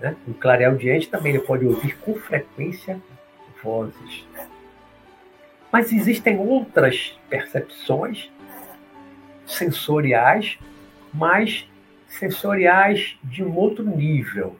Né? 0.00 0.16
Um 0.26 0.32
clareaudiente 0.32 1.08
também 1.08 1.34
ele 1.34 1.42
pode 1.42 1.66
ouvir 1.66 1.96
com 1.98 2.14
frequência 2.14 3.00
vozes. 3.62 4.26
Mas 5.72 5.92
existem 5.92 6.38
outras 6.38 7.18
percepções 7.28 8.30
sensoriais, 9.46 10.58
mas 11.12 11.68
sensoriais 12.10 13.16
de 13.22 13.42
um 13.42 13.56
outro 13.56 13.84
nível, 13.84 14.58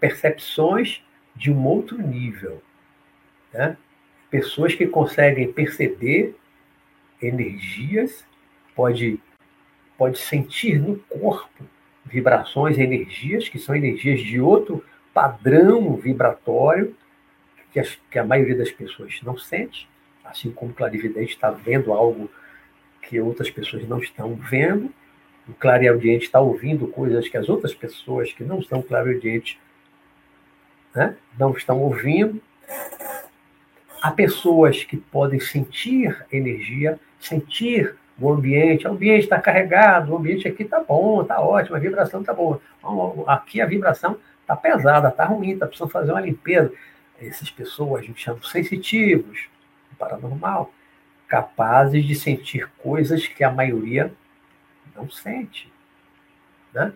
percepções 0.00 1.04
de 1.34 1.52
um 1.52 1.66
outro 1.66 1.98
nível. 1.98 2.62
Né? 3.52 3.76
Pessoas 4.30 4.74
que 4.74 4.86
conseguem 4.86 5.52
perceber 5.52 6.34
energias, 7.20 8.24
pode, 8.74 9.20
pode 9.98 10.18
sentir 10.18 10.80
no 10.80 10.96
corpo 11.00 11.64
vibrações, 12.04 12.78
energias, 12.78 13.48
que 13.48 13.58
são 13.58 13.74
energias 13.74 14.20
de 14.20 14.40
outro 14.40 14.84
padrão 15.14 15.96
vibratório, 15.96 16.96
que, 17.72 17.80
as, 17.80 17.98
que 18.10 18.18
a 18.18 18.24
maioria 18.24 18.56
das 18.56 18.70
pessoas 18.70 19.20
não 19.22 19.36
sente, 19.36 19.88
assim 20.24 20.50
como 20.50 20.72
o 20.72 20.74
clarividente 20.74 21.32
está 21.32 21.50
vendo 21.50 21.92
algo 21.92 22.30
que 23.02 23.20
outras 23.20 23.50
pessoas 23.50 23.86
não 23.88 23.98
estão 23.98 24.34
vendo, 24.34 24.92
o 25.48 25.52
clareaudiente 25.54 26.26
está 26.26 26.40
ouvindo 26.40 26.86
coisas 26.86 27.28
que 27.28 27.36
as 27.36 27.48
outras 27.48 27.74
pessoas 27.74 28.32
que 28.32 28.44
não 28.44 28.62
são 28.62 28.80
clareaudientes 28.80 29.58
né, 30.94 31.16
não 31.38 31.52
estão 31.52 31.80
ouvindo. 31.80 32.40
Há 34.00 34.10
pessoas 34.10 34.84
que 34.84 34.96
podem 34.96 35.40
sentir 35.40 36.24
energia, 36.30 36.98
sentir 37.20 37.94
o 38.20 38.32
ambiente. 38.32 38.86
O 38.86 38.90
ambiente 38.90 39.24
está 39.24 39.40
carregado, 39.40 40.12
o 40.12 40.16
ambiente 40.16 40.46
aqui 40.46 40.62
está 40.62 40.80
bom, 40.80 41.22
está 41.22 41.40
ótimo, 41.40 41.76
a 41.76 41.80
vibração 41.80 42.20
está 42.20 42.32
boa. 42.32 42.60
Aqui 43.26 43.60
a 43.60 43.66
vibração 43.66 44.18
está 44.40 44.56
pesada, 44.56 45.08
está 45.08 45.24
ruim, 45.24 45.52
está 45.52 45.66
precisando 45.66 45.90
fazer 45.90 46.12
uma 46.12 46.20
limpeza. 46.20 46.72
Essas 47.20 47.50
pessoas 47.50 48.02
a 48.02 48.06
gente 48.06 48.20
chama 48.20 48.40
sensitivos, 48.42 49.46
paranormal, 49.98 50.72
capazes 51.28 52.04
de 52.04 52.14
sentir 52.14 52.68
coisas 52.78 53.26
que 53.26 53.44
a 53.44 53.50
maioria 53.50 54.12
não 54.94 55.10
sente. 55.10 55.72
Né? 56.72 56.92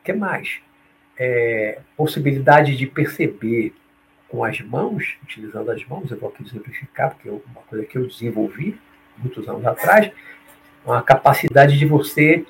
O 0.00 0.04
que 0.04 0.12
mais? 0.12 0.60
É, 1.18 1.80
possibilidade 1.96 2.76
de 2.76 2.86
perceber 2.86 3.74
com 4.28 4.44
as 4.44 4.60
mãos, 4.60 5.16
utilizando 5.22 5.70
as 5.70 5.84
mãos, 5.86 6.10
eu 6.10 6.18
vou 6.18 6.30
aqui 6.30 6.42
exemplificar, 6.44 7.10
porque 7.10 7.28
é 7.28 7.32
uma 7.32 7.62
coisa 7.68 7.84
que 7.84 7.98
eu 7.98 8.06
desenvolvi 8.06 8.80
muitos 9.18 9.48
anos 9.48 9.66
atrás, 9.66 10.10
uma 10.84 11.02
capacidade 11.02 11.76
de 11.76 11.84
você 11.84 12.46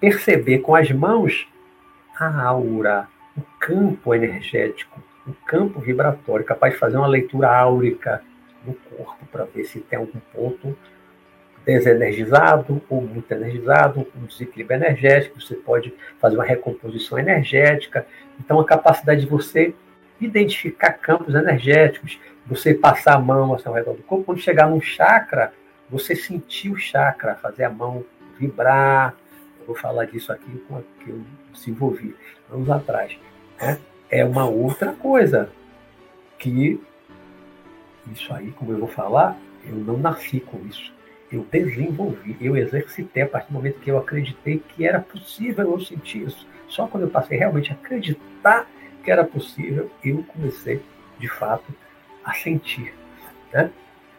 perceber 0.00 0.60
com 0.60 0.74
as 0.74 0.90
mãos 0.90 1.48
a 2.18 2.42
aura, 2.42 3.08
o 3.36 3.42
campo 3.58 4.14
energético, 4.14 5.02
o 5.26 5.34
campo 5.44 5.80
vibratório, 5.80 6.44
capaz 6.44 6.74
de 6.74 6.78
fazer 6.78 6.96
uma 6.96 7.06
leitura 7.06 7.50
áurica 7.50 8.22
no 8.64 8.74
corpo 8.74 9.26
para 9.26 9.44
ver 9.44 9.64
se 9.64 9.80
tem 9.80 9.98
algum 9.98 10.20
ponto 10.32 10.76
desenergizado 11.66 12.80
ou 12.88 13.02
muito 13.02 13.30
energizado, 13.32 14.06
um 14.16 14.24
desequilíbrio 14.24 14.76
energético, 14.76 15.40
você 15.40 15.56
pode 15.56 15.92
fazer 16.20 16.36
uma 16.36 16.44
recomposição 16.44 17.18
energética. 17.18 18.06
Então, 18.38 18.60
a 18.60 18.64
capacidade 18.64 19.22
de 19.22 19.26
você 19.26 19.74
identificar 20.20 20.92
campos 20.92 21.34
energéticos, 21.34 22.20
você 22.46 22.72
passar 22.72 23.14
a 23.14 23.18
mão 23.18 23.52
ao 23.52 23.74
redor 23.74 23.94
do 23.94 24.02
corpo, 24.04 24.24
quando 24.24 24.40
chegar 24.40 24.70
num 24.70 24.80
chakra, 24.80 25.52
você 25.90 26.14
sentir 26.14 26.70
o 26.70 26.76
chakra, 26.76 27.34
fazer 27.34 27.64
a 27.64 27.70
mão 27.70 28.04
vibrar. 28.38 29.16
Eu 29.58 29.66
vou 29.66 29.76
falar 29.76 30.04
disso 30.04 30.32
aqui 30.32 30.62
com 30.68 30.80
que 31.00 31.10
eu 31.10 31.20
desenvolvi 31.52 32.14
anos 32.50 32.70
atrás. 32.70 33.18
Né? 33.60 33.78
É 34.08 34.24
uma 34.24 34.48
outra 34.48 34.92
coisa 34.92 35.50
que 36.38 36.80
isso 38.12 38.32
aí, 38.32 38.52
como 38.52 38.70
eu 38.70 38.78
vou 38.78 38.88
falar, 38.88 39.36
eu 39.64 39.74
não 39.74 39.98
nasci 39.98 40.38
com 40.38 40.64
isso 40.64 40.95
eu 41.36 41.46
desenvolvi, 41.50 42.36
eu 42.40 42.56
exercitei 42.56 43.22
a 43.22 43.28
partir 43.28 43.48
do 43.48 43.54
momento 43.54 43.80
que 43.80 43.90
eu 43.90 43.98
acreditei 43.98 44.62
que 44.74 44.86
era 44.86 45.00
possível 45.00 45.72
eu 45.72 45.80
sentir 45.80 46.26
isso. 46.26 46.46
Só 46.68 46.86
quando 46.86 47.04
eu 47.04 47.10
passei 47.10 47.38
realmente 47.38 47.70
a 47.70 47.74
acreditar 47.74 48.66
que 49.04 49.10
era 49.10 49.24
possível, 49.24 49.90
eu 50.04 50.24
comecei, 50.24 50.82
de 51.18 51.28
fato, 51.28 51.72
a 52.24 52.34
sentir. 52.34 52.92
Né? 53.52 53.70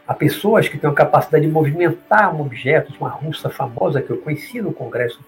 Há 0.07 0.13
pessoas 0.13 0.69
que 0.69 0.77
têm 0.77 0.89
a 0.89 0.93
capacidade 0.93 1.45
de 1.45 1.51
movimentar 1.51 2.33
um 2.33 2.41
objeto, 2.41 2.93
uma 2.99 3.09
russa 3.09 3.49
famosa 3.49 4.01
que 4.01 4.09
eu 4.09 4.17
conheci 4.17 4.61
no 4.61 4.71
Congresso 4.71 5.19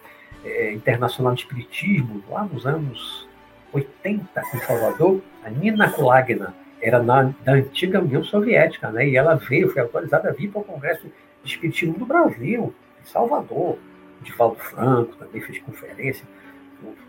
é, 0.46 0.72
Internacional 0.72 1.34
de 1.34 1.42
Espiritismo, 1.42 2.24
lá 2.30 2.46
nos 2.46 2.66
anos 2.66 3.28
80, 3.74 4.42
em 4.54 4.60
Salvador, 4.60 5.22
a 5.44 5.50
Nina 5.50 5.90
Kulagina, 5.92 6.54
era 6.82 7.04
na, 7.04 7.34
da 7.44 7.54
antiga 7.54 8.00
União 8.00 8.24
Soviética, 8.24 8.90
né? 8.90 9.08
e 9.10 9.18
ela 9.18 9.36
veio, 9.36 9.70
foi 9.70 9.82
autorizada 9.82 10.30
a 10.30 10.32
vir 10.32 10.50
para 10.50 10.62
o 10.62 10.64
Congresso 10.64 11.08
Espiritismo 11.50 11.98
do 11.98 12.06
Brasil, 12.06 12.74
em 13.02 13.06
Salvador. 13.06 13.78
Divaldo 14.22 14.60
Franco 14.60 15.16
também 15.16 15.42
fez 15.42 15.60
conferência. 15.60 16.26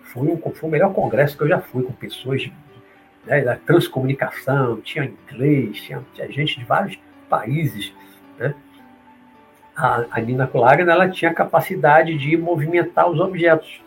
Foi, 0.05 0.29
um, 0.29 0.39
foi 0.39 0.69
o 0.69 0.73
melhor 0.73 0.93
congresso 0.93 1.37
que 1.37 1.43
eu 1.43 1.49
já 1.49 1.61
fui, 1.61 1.83
com 1.83 1.93
pessoas 1.93 2.43
de, 2.43 2.53
né, 3.25 3.43
da 3.43 3.57
transcomunicação, 3.57 4.81
tinha 4.81 5.05
inglês, 5.05 5.81
tinha, 5.81 6.05
tinha 6.15 6.31
gente 6.31 6.59
de 6.59 6.65
vários 6.65 6.99
países. 7.29 7.93
Né? 8.39 8.55
A, 9.77 10.07
a 10.11 10.21
Nina 10.21 10.47
Kulagna, 10.47 10.93
ela 10.93 11.09
tinha 11.09 11.31
a 11.31 11.35
capacidade 11.35 12.17
de 12.17 12.37
movimentar 12.37 13.09
os 13.09 13.21
objetos. 13.21 13.81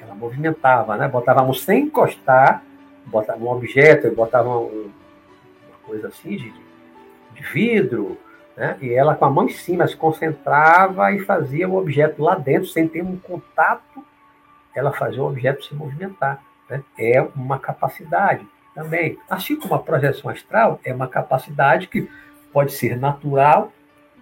Ela 0.00 0.14
movimentava, 0.14 0.96
né? 0.96 1.08
botava 1.08 1.40
a 1.40 1.44
mão 1.44 1.54
sem 1.54 1.84
encostar, 1.84 2.62
botava 3.06 3.42
um 3.42 3.48
objeto, 3.48 4.10
botava 4.14 4.58
um, 4.58 4.90
uma 5.68 5.78
coisa 5.84 6.08
assim 6.08 6.36
de, 6.36 6.52
de 7.34 7.42
vidro, 7.52 8.18
né? 8.58 8.76
E 8.82 8.92
ela, 8.92 9.14
com 9.14 9.24
a 9.24 9.30
mão 9.30 9.44
em 9.44 9.50
cima, 9.50 9.86
se 9.86 9.96
concentrava 9.96 11.12
e 11.12 11.20
fazia 11.20 11.68
o 11.68 11.76
objeto 11.76 12.20
lá 12.20 12.34
dentro, 12.34 12.68
sem 12.68 12.88
ter 12.88 13.02
um 13.02 13.16
contato, 13.16 14.04
ela 14.74 14.92
fazia 14.92 15.22
o 15.22 15.28
objeto 15.28 15.64
se 15.64 15.76
movimentar. 15.76 16.42
Né? 16.68 16.82
É 16.98 17.22
uma 17.36 17.60
capacidade 17.60 18.44
também. 18.74 19.16
Assim 19.30 19.54
como 19.54 19.76
a 19.76 19.78
projeção 19.78 20.28
astral 20.28 20.80
é 20.82 20.92
uma 20.92 21.06
capacidade 21.06 21.86
que 21.86 22.10
pode 22.52 22.72
ser 22.72 22.96
natural, 22.96 23.72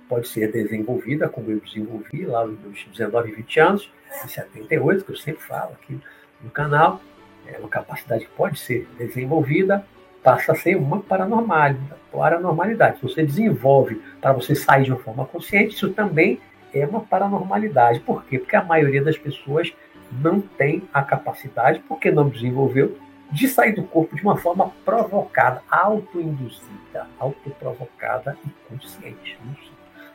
pode 0.07 0.29
ser 0.29 0.53
desenvolvida, 0.53 1.31
como 1.31 1.51
eu 1.51 1.59
desenvolvi 1.59 2.27
lá 2.27 2.47
nos 2.47 2.85
19 2.93 3.31
e 3.31 3.35
20 3.37 3.61
anos, 3.61 3.93
em 4.23 4.29
78, 4.29 5.03
que 5.03 5.13
eu 5.13 5.17
sempre 5.17 5.43
falo 5.43 5.73
aqui 5.73 5.99
no 6.43 6.51
canal. 6.51 7.01
É 7.47 7.59
uma 7.59 7.71
capacidade 7.71 8.27
que 8.27 8.33
pode 8.33 8.59
ser 8.59 8.87
desenvolvida, 8.99 9.83
passa 10.27 10.51
a 10.51 10.55
ser 10.57 10.75
uma 10.75 10.99
paranormalidade. 10.99 12.01
paranormalidade. 12.11 12.97
Se 12.97 13.03
você 13.05 13.25
desenvolve 13.25 14.03
para 14.21 14.33
você 14.33 14.57
sair 14.57 14.83
de 14.83 14.91
uma 14.91 14.99
forma 14.99 15.25
consciente, 15.25 15.77
isso 15.77 15.91
também 15.91 16.41
é 16.75 16.85
uma 16.85 16.99
paranormalidade. 16.99 18.01
Por 18.01 18.25
quê? 18.25 18.41
Porque 18.41 18.57
a 18.57 18.65
maioria 18.65 19.05
das 19.05 19.17
pessoas 19.17 19.73
não 20.11 20.41
tem 20.41 20.83
a 20.93 21.01
capacidade, 21.01 21.79
porque 21.87 22.11
não 22.11 22.29
desenvolveu, 22.29 22.99
de 23.31 23.47
sair 23.47 23.73
do 23.73 23.85
corpo 23.85 24.17
de 24.17 24.23
uma 24.23 24.37
forma 24.37 24.73
provocada, 24.85 25.63
autoinduzida, 25.71 27.07
autoprovocada 27.21 28.37
e 28.45 28.51
consciente. 28.69 29.39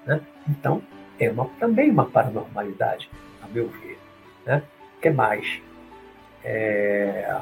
Né? 0.06 0.20
Então, 0.50 0.82
é 1.18 1.32
uma, 1.32 1.46
também 1.58 1.90
uma 1.90 2.06
paranormalidade, 2.06 3.10
a 3.42 3.48
meu 3.48 3.70
ver. 3.70 3.98
Né? 4.46 4.62
O 4.98 5.02
que 5.02 5.10
mais? 5.10 5.62
É, 6.44 7.34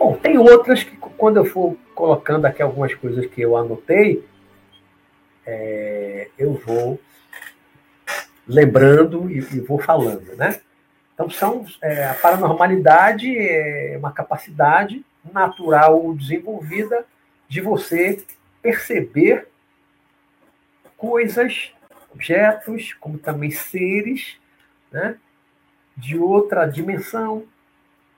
Bom, 0.00 0.16
tem 0.16 0.38
outras 0.38 0.82
que, 0.82 0.96
quando 0.96 1.36
eu 1.36 1.44
for 1.44 1.76
colocando 1.94 2.46
aqui 2.46 2.62
algumas 2.62 2.94
coisas 2.94 3.26
que 3.26 3.42
eu 3.42 3.54
anotei, 3.54 4.26
é, 5.44 6.30
eu 6.38 6.54
vou 6.54 6.98
lembrando 8.48 9.30
e, 9.30 9.40
e, 9.40 9.60
vou 9.60 9.78
falando, 9.78 10.34
né? 10.36 10.58
Então, 11.12 11.28
são, 11.28 11.66
é, 11.82 12.06
a 12.06 12.14
paranormalidade 12.14 13.36
é 13.36 13.94
uma 13.98 14.10
capacidade 14.10 15.04
natural 15.34 16.02
ou 16.02 16.16
desenvolvida 16.16 17.04
de 17.46 17.60
você 17.60 18.24
perceber 18.62 19.48
coisas, 20.96 21.74
objetos, 22.10 22.94
como 22.94 23.18
também 23.18 23.50
seres, 23.50 24.38
né? 24.90 25.18
de 25.94 26.16
outra 26.16 26.64
dimensão, 26.64 27.44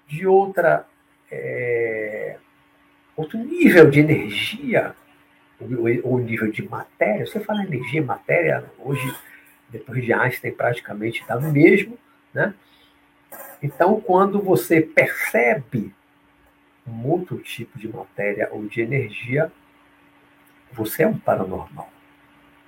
de 0.07 0.29
outra 0.29 0.87
é, 1.33 2.37
outro 3.17 3.39
nível 3.39 3.91
de 3.91 4.01
energia, 4.01 4.95
ou 6.03 6.19
nível 6.19 6.51
de 6.51 6.63
matéria. 6.69 7.27
Você 7.27 7.41
fala 7.41 7.65
energia, 7.65 8.03
matéria, 8.03 8.65
hoje, 8.79 9.15
depois 9.71 10.05
de 10.05 10.13
Einstein, 10.13 10.53
praticamente 10.53 11.23
está 11.23 11.37
no 11.41 11.51
mesmo. 11.51 11.99
Né? 12.35 12.55
Então, 13.63 14.01
quando 14.01 14.41
você 14.43 14.83
percebe 14.83 15.95
um 16.87 17.07
outro 17.07 17.39
tipo 17.39 17.79
de 17.79 17.89
matéria 17.89 18.49
ou 18.51 18.67
de 18.67 18.83
energia, 18.83 19.51
você 20.73 21.05
é 21.05 21.07
um 21.07 21.17
paranormal. 21.17 21.91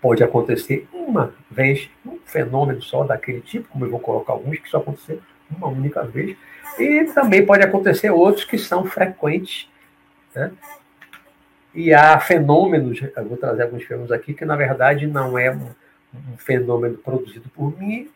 Pode 0.04 0.22
acontecer 0.22 0.86
uma 0.92 1.32
vez, 1.50 1.88
um 2.04 2.18
fenômeno 2.26 2.82
só 2.82 3.04
daquele 3.04 3.40
tipo, 3.40 3.70
como 3.70 3.86
eu 3.86 3.90
vou 3.90 3.98
colocar 3.98 4.34
alguns 4.34 4.58
que 4.58 4.68
só 4.68 4.76
acontecer 4.76 5.18
uma 5.50 5.68
única 5.68 6.02
vez, 6.04 6.36
e 6.78 7.04
também 7.14 7.46
pode 7.46 7.62
acontecer 7.62 8.10
outros 8.10 8.44
que 8.44 8.58
são 8.58 8.84
frequentes. 8.84 9.66
Né? 10.34 10.52
E 11.74 11.94
há 11.94 12.20
fenômenos, 12.20 13.00
eu 13.00 13.24
vou 13.24 13.38
trazer 13.38 13.62
alguns 13.62 13.84
fenômenos 13.84 14.12
aqui, 14.12 14.34
que 14.34 14.44
na 14.44 14.56
verdade 14.56 15.06
não 15.06 15.38
é 15.38 15.50
um, 15.50 15.70
um 16.14 16.36
fenômeno 16.36 16.98
produzido 16.98 17.48
por 17.48 17.74
mim, 17.80 18.10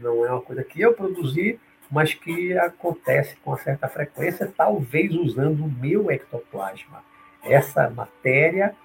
não 0.00 0.24
é 0.24 0.30
uma 0.30 0.42
coisa 0.42 0.62
que 0.62 0.80
eu 0.80 0.92
produzi, 0.92 1.58
mas 1.90 2.14
que 2.14 2.56
acontece 2.56 3.34
com 3.44 3.56
certa 3.56 3.88
frequência, 3.88 4.48
talvez 4.56 5.12
usando 5.12 5.64
o 5.64 5.68
meu 5.68 6.08
ectoplasma. 6.08 7.02
Essa 7.42 7.90
matéria 7.90 8.76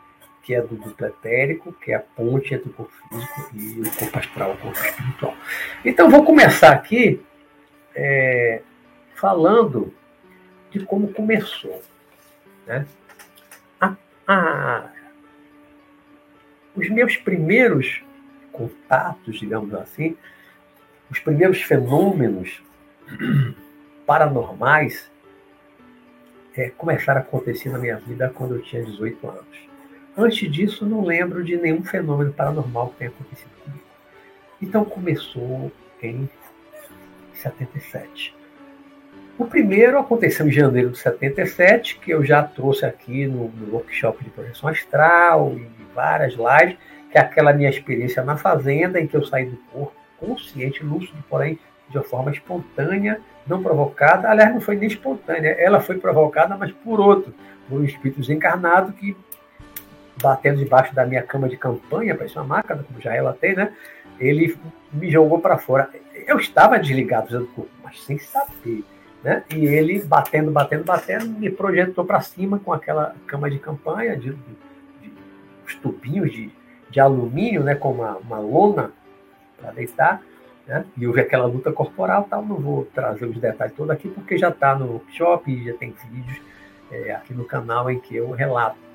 que 0.47 0.55
é 0.55 0.61
do 0.61 0.77
duplo 0.77 1.05
etérico, 1.05 1.73
que 1.73 1.91
é 1.91 1.95
a 1.95 1.99
ponte 1.99 2.53
entre 2.53 2.69
o 2.69 2.73
corpo 2.73 2.93
físico 3.09 3.49
e 3.53 3.81
o 3.81 3.91
corpo 3.97 4.17
astral, 4.17 4.53
o 4.53 4.57
corpo 4.57 4.79
espiritual. 4.79 5.35
Então, 5.83 6.09
vou 6.09 6.23
começar 6.23 6.71
aqui 6.71 7.21
é, 7.93 8.61
falando 9.13 9.93
de 10.71 10.85
como 10.85 11.11
começou. 11.11 11.83
Né? 12.65 12.87
A, 13.81 13.97
a, 14.25 14.89
os 16.73 16.89
meus 16.91 17.17
primeiros 17.17 18.01
contatos, 18.53 19.37
digamos 19.39 19.73
assim, 19.73 20.15
os 21.11 21.19
primeiros 21.19 21.61
fenômenos 21.61 22.63
paranormais 24.07 25.11
é, 26.55 26.69
começaram 26.69 27.19
a 27.19 27.23
acontecer 27.23 27.67
na 27.67 27.79
minha 27.79 27.97
vida 27.97 28.31
quando 28.33 28.55
eu 28.55 28.61
tinha 28.61 28.81
18 28.81 29.29
anos. 29.29 29.67
Antes 30.17 30.51
disso, 30.51 30.83
não 30.85 31.05
lembro 31.05 31.43
de 31.43 31.55
nenhum 31.55 31.83
fenômeno 31.83 32.33
paranormal 32.33 32.89
que 32.89 32.95
tenha 32.95 33.11
acontecido 33.11 33.51
comigo. 33.63 33.83
Então 34.59 34.83
começou 34.83 35.71
em 36.01 36.27
77. 37.33 38.35
O 39.37 39.45
primeiro 39.45 39.99
aconteceu 39.99 40.47
em 40.47 40.51
janeiro 40.51 40.89
de 40.89 40.97
77, 40.97 41.99
que 41.99 42.09
eu 42.09 42.25
já 42.25 42.41
trouxe 42.41 42.83
aqui 42.83 43.27
no, 43.27 43.49
no 43.49 43.73
workshop 43.73 44.23
de 44.23 44.31
projeção 44.31 44.67
astral 44.67 45.55
e 45.55 45.69
várias 45.93 46.33
lives, 46.33 46.77
que 47.11 47.17
é 47.19 47.21
aquela 47.21 47.53
minha 47.53 47.69
experiência 47.69 48.23
na 48.23 48.35
fazenda, 48.35 48.99
em 48.99 49.05
que 49.05 49.15
eu 49.15 49.23
saí 49.23 49.45
do 49.45 49.57
corpo 49.71 49.93
consciente, 50.19 50.83
lúcido, 50.83 51.23
porém 51.29 51.59
de 51.89 51.97
uma 51.97 52.03
forma 52.03 52.31
espontânea, 52.31 53.21
não 53.45 53.61
provocada. 53.61 54.29
Aliás, 54.29 54.51
não 54.51 54.59
foi 54.59 54.75
nem 54.75 54.87
espontânea, 54.87 55.55
ela 55.59 55.79
foi 55.79 55.99
provocada, 55.99 56.57
mas 56.57 56.71
por 56.71 56.99
outro, 56.99 57.31
por 57.69 57.79
um 57.79 57.83
espírito 57.83 58.19
desencarnado 58.19 58.91
que, 58.93 59.15
batendo 60.21 60.57
debaixo 60.57 60.93
da 60.93 61.05
minha 61.05 61.23
cama 61.23 61.47
de 61.47 61.57
campanha, 61.57 62.15
parece 62.15 62.35
uma 62.37 62.45
máquina, 62.45 62.83
como 62.83 63.01
já 63.01 63.11
relatei, 63.11 63.55
né? 63.55 63.73
Ele 64.19 64.57
me 64.91 65.11
jogou 65.11 65.39
para 65.39 65.57
fora. 65.57 65.89
Eu 66.25 66.39
estava 66.39 66.79
desligado 66.79 67.37
do 67.37 67.47
corpo, 67.47 67.71
mas 67.83 68.01
sem 68.03 68.17
saber. 68.17 68.83
Né? 69.23 69.43
E 69.49 69.65
ele, 69.65 70.01
batendo, 70.01 70.51
batendo, 70.51 70.83
batendo, 70.83 71.27
me 71.27 71.49
projetou 71.49 72.05
para 72.05 72.21
cima 72.21 72.59
com 72.59 72.73
aquela 72.73 73.15
cama 73.25 73.49
de 73.49 73.59
campanha, 73.59 74.15
de, 74.15 74.31
de, 74.31 74.53
de 75.01 75.13
os 75.65 75.75
tubinhos 75.75 76.31
de, 76.31 76.51
de 76.89 76.99
alumínio, 76.99 77.63
né? 77.63 77.75
com 77.75 77.91
uma, 77.91 78.17
uma 78.17 78.39
lona 78.39 78.91
para 79.59 79.71
deitar. 79.71 80.21
Né? 80.65 80.85
E 80.97 81.07
houve 81.07 81.21
aquela 81.21 81.45
luta 81.45 81.71
corporal, 81.71 82.27
tal. 82.29 82.43
não 82.43 82.57
vou 82.57 82.85
trazer 82.85 83.25
os 83.25 83.37
detalhes 83.37 83.75
todos 83.75 83.91
aqui, 83.91 84.09
porque 84.09 84.37
já 84.37 84.49
está 84.49 84.75
no 84.75 84.93
workshop 84.93 85.63
já 85.63 85.73
tem 85.73 85.95
vídeos 86.11 86.41
é, 86.91 87.11
aqui 87.11 87.33
no 87.33 87.45
canal 87.45 87.89
em 87.89 87.99
que 87.99 88.15
eu 88.15 88.31
relato. 88.31 88.86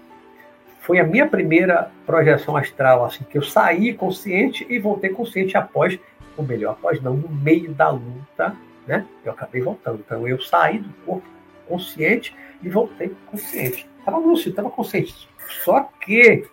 Foi 0.82 0.98
a 0.98 1.04
minha 1.04 1.28
primeira 1.28 1.92
projeção 2.04 2.56
astral, 2.56 3.04
assim, 3.04 3.22
que 3.24 3.38
eu 3.38 3.42
saí 3.42 3.94
consciente 3.94 4.66
e 4.68 4.80
voltei 4.80 5.10
consciente 5.10 5.56
após, 5.56 5.96
ou 6.36 6.44
melhor, 6.44 6.72
após 6.72 7.00
não, 7.00 7.14
no 7.14 7.28
meio 7.28 7.72
da 7.72 7.88
luta, 7.88 8.56
né? 8.84 9.06
Eu 9.24 9.30
acabei 9.30 9.62
voltando. 9.62 10.02
Então 10.04 10.26
eu 10.26 10.40
saí 10.40 10.80
do 10.80 10.92
corpo 11.04 11.26
consciente 11.68 12.34
e 12.60 12.68
voltei 12.68 13.14
consciente. 13.26 13.88
Estava 14.00 14.18
lúcido, 14.18 14.50
estava 14.50 14.70
consciente. 14.70 15.28
Só 15.64 15.88
que 16.00 16.48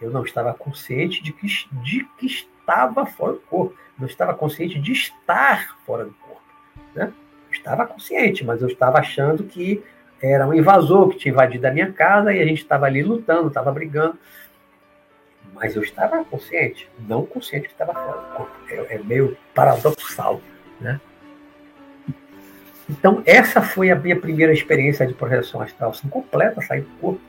eu 0.00 0.10
não 0.10 0.24
estava 0.24 0.54
consciente 0.54 1.22
de 1.22 1.30
que, 1.30 1.46
de 1.82 2.08
que 2.18 2.26
estava 2.26 3.04
fora 3.04 3.34
do 3.34 3.40
corpo. 3.40 3.76
Não 3.98 4.06
estava 4.06 4.32
consciente 4.32 4.80
de 4.80 4.92
estar 4.92 5.76
fora 5.84 6.06
do 6.06 6.14
corpo. 6.14 6.42
Né? 6.94 7.12
Estava 7.52 7.86
consciente, 7.86 8.42
mas 8.42 8.62
eu 8.62 8.68
estava 8.68 8.98
achando 8.98 9.44
que 9.44 9.84
era 10.22 10.46
um 10.46 10.52
invasor 10.52 11.08
que 11.08 11.18
tinha 11.18 11.32
invadido 11.32 11.66
a 11.66 11.70
minha 11.70 11.92
casa 11.92 12.32
e 12.32 12.40
a 12.40 12.44
gente 12.44 12.62
estava 12.62 12.86
ali 12.86 13.02
lutando, 13.02 13.48
estava 13.48 13.72
brigando. 13.72 14.18
Mas 15.54 15.74
eu 15.74 15.82
estava 15.82 16.24
consciente, 16.24 16.88
não 17.06 17.24
consciente 17.24 17.68
que 17.68 17.74
estava 17.74 17.92
fora. 17.92 18.48
É, 18.68 18.96
é 18.96 18.98
meio 18.98 19.36
paradoxal. 19.54 20.40
Né? 20.80 21.00
Então, 22.88 23.22
essa 23.24 23.62
foi 23.62 23.90
a 23.90 23.96
minha 23.96 24.18
primeira 24.18 24.52
experiência 24.52 25.06
de 25.06 25.14
projeção 25.14 25.60
astral, 25.60 25.90
assim, 25.90 26.08
completa, 26.08 26.60
sair 26.60 26.82
do 26.82 26.90
corpo. 26.98 27.20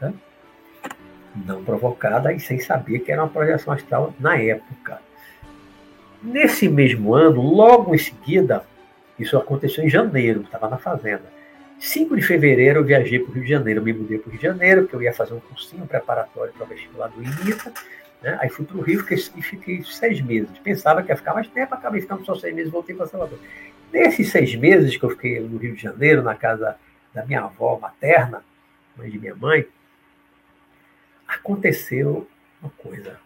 Né? 0.00 0.12
Não 1.46 1.64
provocada 1.64 2.32
e 2.32 2.40
sem 2.40 2.58
saber 2.58 3.00
que 3.00 3.12
era 3.12 3.22
uma 3.22 3.28
projeção 3.28 3.72
astral 3.72 4.14
na 4.18 4.36
época. 4.36 5.00
Nesse 6.22 6.68
mesmo 6.68 7.14
ano, 7.14 7.40
logo 7.40 7.94
em 7.94 7.98
seguida, 7.98 8.64
isso 9.18 9.38
aconteceu 9.38 9.84
em 9.84 9.88
janeiro, 9.88 10.42
estava 10.42 10.68
na 10.68 10.76
fazenda. 10.76 11.39
5 11.80 12.14
de 12.14 12.22
fevereiro 12.22 12.80
eu 12.80 12.84
viajei 12.84 13.18
para 13.18 13.30
o 13.30 13.34
Rio 13.34 13.42
de 13.42 13.48
Janeiro, 13.48 13.82
me 13.82 13.92
mudei 13.92 14.18
para 14.18 14.28
o 14.28 14.30
Rio 14.30 14.38
de 14.38 14.46
Janeiro, 14.46 14.82
porque 14.82 14.96
eu 14.96 15.02
ia 15.02 15.14
fazer 15.14 15.32
um 15.32 15.40
cursinho 15.40 15.86
preparatório 15.86 16.52
para 16.52 16.64
o 16.64 16.68
vestibular 16.68 17.08
do 17.08 17.22
INITA. 17.22 17.72
Né? 18.20 18.36
Aí 18.38 18.50
fui 18.50 18.66
para 18.66 18.76
o 18.76 18.82
Rio 18.82 19.02
e 19.10 19.42
fiquei 19.42 19.82
seis 19.82 20.20
meses. 20.20 20.50
Pensava 20.58 21.02
que 21.02 21.10
ia 21.10 21.16
ficar 21.16 21.32
mais 21.32 21.48
tempo, 21.48 21.74
acabei 21.74 22.02
ficando 22.02 22.22
só 22.24 22.34
seis 22.34 22.54
meses 22.54 22.70
voltei 22.70 22.94
para 22.94 23.06
Salvador. 23.06 23.38
Nesses 23.90 24.30
seis 24.30 24.54
meses 24.54 24.94
que 24.94 25.02
eu 25.02 25.10
fiquei 25.10 25.40
no 25.40 25.56
Rio 25.56 25.74
de 25.74 25.82
Janeiro, 25.82 26.22
na 26.22 26.34
casa 26.34 26.76
da 27.14 27.24
minha 27.24 27.40
avó 27.40 27.78
materna, 27.80 28.44
mãe 28.94 29.08
de 29.08 29.18
minha 29.18 29.34
mãe, 29.34 29.66
aconteceu 31.26 32.28
uma 32.62 32.70
coisa. 32.76 33.18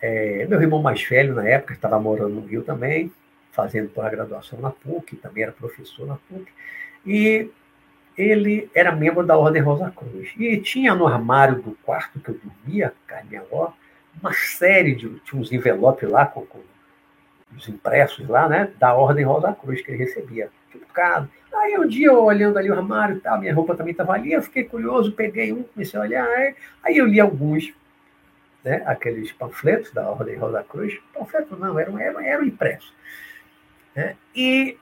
É, 0.00 0.46
meu 0.46 0.60
irmão 0.60 0.80
mais 0.80 1.02
velho, 1.02 1.34
na 1.34 1.46
época, 1.46 1.74
estava 1.74 2.00
morando 2.00 2.34
no 2.34 2.46
Rio 2.46 2.62
também, 2.62 3.12
fazendo 3.52 3.90
pós-graduação 3.90 4.58
na 4.60 4.70
PUC, 4.70 5.16
também 5.16 5.42
era 5.42 5.52
professor 5.52 6.06
na 6.06 6.16
PUC, 6.16 6.46
e 7.04 7.50
ele 8.16 8.70
era 8.74 8.92
membro 8.92 9.24
da 9.24 9.36
Ordem 9.36 9.62
Rosa 9.62 9.90
Cruz. 9.90 10.30
E 10.38 10.56
tinha 10.58 10.94
no 10.94 11.06
armário 11.06 11.60
do 11.60 11.72
quarto 11.82 12.18
que 12.18 12.30
eu 12.30 12.40
dormia, 12.42 12.92
com 13.08 13.14
a 13.14 13.22
minha 13.24 13.42
uma 14.20 14.32
série 14.32 14.94
de. 14.94 15.20
tinha 15.20 15.40
uns 15.40 15.52
envelopes 15.52 16.08
lá 16.08 16.24
com, 16.26 16.44
com 16.46 16.60
os 17.56 17.68
impressos 17.68 18.26
lá, 18.28 18.48
né, 18.48 18.70
da 18.78 18.94
Ordem 18.94 19.24
Rosa 19.24 19.52
Cruz 19.52 19.80
que 19.82 19.90
ele 19.90 19.98
recebia. 19.98 20.50
Tipo, 20.70 20.86
Aí 21.54 21.78
um 21.78 21.86
dia, 21.86 22.08
eu 22.08 22.22
olhando 22.22 22.58
ali 22.58 22.70
o 22.70 22.74
armário 22.74 23.16
e 23.16 23.20
tal, 23.20 23.38
minha 23.38 23.54
roupa 23.54 23.74
também 23.74 23.92
estava 23.92 24.12
ali, 24.12 24.32
eu 24.32 24.42
fiquei 24.42 24.64
curioso, 24.64 25.12
peguei 25.12 25.52
um, 25.52 25.62
comecei 25.62 25.98
a 25.98 26.02
olhar, 26.02 26.54
aí 26.82 26.98
eu 26.98 27.06
li 27.06 27.18
alguns, 27.18 27.72
né, 28.62 28.82
aqueles 28.84 29.32
panfletos 29.32 29.90
da 29.90 30.08
Ordem 30.10 30.36
Rosa 30.36 30.62
Cruz, 30.64 30.98
panfleto 31.14 31.56
não, 31.56 31.78
era 31.78 31.90
um, 31.90 31.98
era, 31.98 32.26
era 32.26 32.42
um 32.42 32.46
impresso. 32.46 32.92
Né, 33.94 34.16
e 34.34 34.76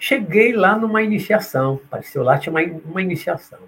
cheguei 0.00 0.54
lá 0.54 0.76
numa 0.76 1.02
iniciação, 1.02 1.78
apareceu 1.84 2.22
lá, 2.22 2.38
tinha 2.38 2.50
uma, 2.50 2.62
uma 2.86 3.02
iniciação. 3.02 3.58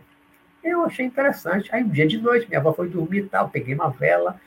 Eu 0.65 0.85
achei 0.85 1.05
interessante. 1.05 1.69
Aí 1.73 1.85
um 1.85 1.89
dia 1.89 2.07
de 2.07 2.19
noite, 2.19 2.49
minha 2.49 2.59
avó 2.59 2.73
foi 2.73 2.89
dormir 2.89 3.19
e 3.19 3.29
tal, 3.29 3.51
peguei 3.51 3.75
uma 3.75 3.91
vela 3.91 4.41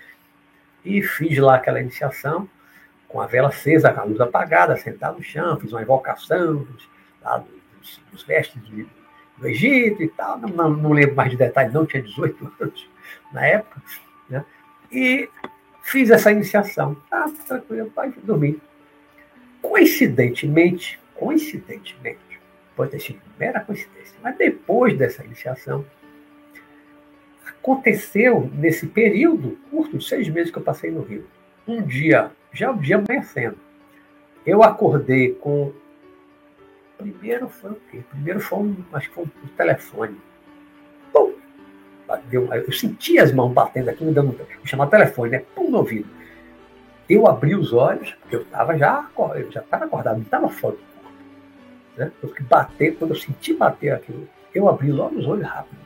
e 0.83 1.01
fiz 1.03 1.37
lá 1.37 1.55
aquela 1.55 1.79
iniciação 1.79 2.49
com 3.07 3.21
a 3.21 3.27
vela 3.27 3.49
acesa, 3.49 3.91
a 3.91 4.03
luz 4.03 4.19
apagada, 4.19 4.75
sentado 4.75 5.17
no 5.17 5.23
chão, 5.23 5.59
fiz 5.59 5.71
uma 5.71 5.81
invocação 5.81 6.67
lá, 7.21 7.37
dos, 7.37 8.01
dos 8.11 8.25
mestres 8.25 8.61
do, 8.63 8.89
do, 9.37 9.47
Egito 9.47 10.01
e 10.01 10.07
tal. 10.07 10.39
Não, 10.39 10.49
não, 10.49 10.69
não, 10.71 10.91
lembro 10.91 11.15
mais 11.15 11.29
de 11.29 11.37
detalhes, 11.37 11.71
não, 11.71 11.85
tinha 11.85 12.01
18 12.01 12.51
anos 12.59 12.89
na 13.31 13.45
época. 13.45 13.81
Né? 14.27 14.43
E 14.91 15.29
fiz 15.83 16.09
essa 16.09 16.31
iniciação. 16.31 16.95
Tá, 17.09 17.31
tranquilo, 17.47 17.91
pai, 17.91 18.11
fui 18.11 18.23
dormir. 18.23 18.59
Coincidentemente, 19.61 20.99
coincidentemente, 21.15 22.35
Pode 22.75 22.91
ter 22.91 22.99
sido 22.99 23.21
mera 23.39 23.61
coincidência. 23.61 24.17
Mas 24.21 24.37
depois 24.37 24.97
dessa 24.97 25.23
iniciação, 25.23 25.85
aconteceu 27.47 28.49
nesse 28.53 28.85
período 28.87 29.57
curto, 29.71 30.01
seis 30.01 30.27
meses 30.27 30.51
que 30.51 30.59
eu 30.59 30.63
passei 30.63 30.91
no 30.91 31.01
Rio. 31.01 31.25
Um 31.67 31.81
dia, 31.81 32.31
já 32.51 32.71
o 32.71 32.77
dia 32.77 32.97
amanhecendo, 32.97 33.57
eu 34.45 34.61
acordei 34.61 35.33
com. 35.33 35.71
Primeiro 36.97 37.49
foi 37.49 37.71
o 37.71 37.81
quê? 37.89 38.03
Primeiro 38.09 38.39
foi 38.39 38.59
um, 38.59 38.75
acho 38.93 39.09
que 39.09 39.15
foi 39.15 39.23
um 39.23 39.47
telefone. 39.55 40.17
Pum! 41.13 41.33
Eu 42.31 42.71
senti 42.71 43.17
as 43.19 43.31
mãos 43.31 43.53
batendo 43.53 43.89
aqui, 43.89 44.03
me 44.03 44.13
dando. 44.13 44.37
Me 44.37 44.67
chamar 44.67 44.87
telefone, 44.87 45.31
né? 45.31 45.43
Pum 45.55 45.69
no 45.69 45.77
ouvido. 45.77 46.09
Eu 47.09 47.27
abri 47.27 47.55
os 47.55 47.71
olhos, 47.71 48.11
porque 48.21 48.35
eu 48.35 48.41
estava 48.41 48.77
já, 48.77 49.09
já 49.49 49.61
estava 49.61 49.85
acordado, 49.85 50.17
não 50.17 50.23
estava 50.23 50.49
fora. 50.49 50.75
Né? 51.97 52.11
Eu 52.21 52.29
que 52.29 52.43
bater, 52.43 52.95
quando 52.97 53.11
eu 53.11 53.19
senti 53.19 53.53
bater 53.53 53.93
aquilo, 53.93 54.27
eu 54.53 54.67
abri 54.69 54.91
logo 54.91 55.15
os 55.15 55.27
olhos 55.27 55.47
rápido. 55.47 55.85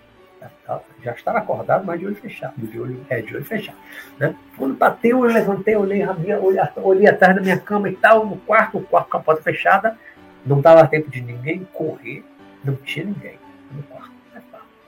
Já 1.03 1.13
estava 1.13 1.39
acordado, 1.39 1.83
mas 1.85 1.99
de 1.99 2.05
olho 2.05 2.15
fechado, 2.15 2.53
de 2.57 2.79
olho, 2.79 3.03
é, 3.09 3.21
de 3.21 3.35
olho 3.35 3.43
fechado. 3.43 3.77
Né? 4.19 4.35
Quando 4.55 4.75
bateu, 4.75 5.25
eu 5.25 5.31
levantei, 5.31 5.75
olhei, 5.75 6.05
olhei, 6.05 6.61
olhei 6.75 7.07
atrás 7.07 7.35
da 7.35 7.41
minha 7.41 7.57
cama 7.57 7.89
e 7.89 7.95
tal, 7.95 8.25
no 8.25 8.37
quarto, 8.37 8.77
o 8.77 8.83
quarto 8.83 9.09
com 9.09 9.17
a 9.17 9.19
porta 9.19 9.41
fechada, 9.41 9.97
não 10.45 10.61
dava 10.61 10.87
tempo 10.87 11.09
de 11.09 11.21
ninguém 11.21 11.67
correr, 11.73 12.23
não 12.63 12.75
tinha 12.75 13.05
ninguém 13.05 13.39
no 13.71 13.81
quarto. 13.83 14.11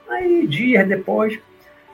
Aí, 0.10 0.46
dias 0.46 0.88
depois, 0.88 1.40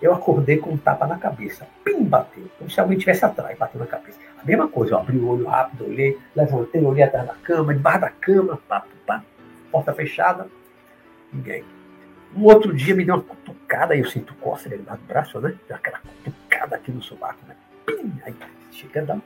eu 0.02 0.14
acordei 0.14 0.58
com 0.58 0.72
um 0.72 0.78
tapa 0.78 1.08
na 1.08 1.18
cabeça. 1.18 1.68
Pim, 1.84 2.04
bateu. 2.04 2.44
Como 2.58 2.70
se 2.70 2.80
alguém 2.80 2.98
estivesse 2.98 3.26
atrás, 3.26 3.58
bateu 3.58 3.80
na 3.80 3.88
cabeça. 3.88 4.18
A 4.42 4.46
mesma 4.46 4.68
coisa, 4.68 4.94
eu 4.94 5.00
abri 5.00 5.18
o 5.18 5.28
olho 5.28 5.48
rápido, 5.48 5.86
olhei, 5.86 6.18
levantei, 6.36 6.82
olhei 6.84 7.04
atrás 7.04 7.28
da 7.28 7.34
cama, 7.36 7.74
debaixo 7.74 8.02
da 8.02 8.10
cama, 8.10 8.60
pá, 8.68 8.86
pá, 9.06 9.24
porta 9.72 9.94
fechada, 9.94 10.48
ninguém. 11.34 11.64
Um 12.36 12.44
outro 12.44 12.74
dia 12.74 12.94
me 12.94 13.04
deu 13.04 13.16
uma 13.16 13.24
cutucada, 13.24 13.94
aí 13.94 14.00
eu 14.00 14.06
sinto 14.06 14.34
coça 14.36 14.70
debaixo 14.70 15.02
do 15.02 15.08
braço, 15.08 15.40
né? 15.40 15.56
Deu 15.68 15.76
aquela 15.76 16.00
cutucada 16.00 16.76
aqui 16.76 16.92
no 16.92 17.02
sovaco, 17.02 17.40
né? 17.48 17.56
Pim! 17.86 18.14
Aí 18.24 18.36
chega 18.72 19.14
a 19.14 19.18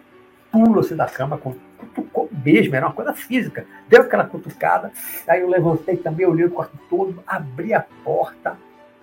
pulo 0.52 0.80
assim 0.80 0.96
da 0.96 1.08
cama, 1.08 1.38
cutucou 1.38 2.30
mesmo, 2.44 2.76
era 2.76 2.86
uma 2.88 2.94
coisa 2.94 3.14
física. 3.14 3.66
Deu 3.88 4.02
aquela 4.02 4.26
cutucada, 4.26 4.92
aí 5.28 5.42
eu 5.42 5.50
levantei 5.50 5.98
também, 5.98 6.26
olhei 6.26 6.46
o 6.46 6.52
quarto 6.52 6.78
todo, 6.90 7.24
abri 7.26 7.74
a 7.74 7.86
porta, 8.04 8.58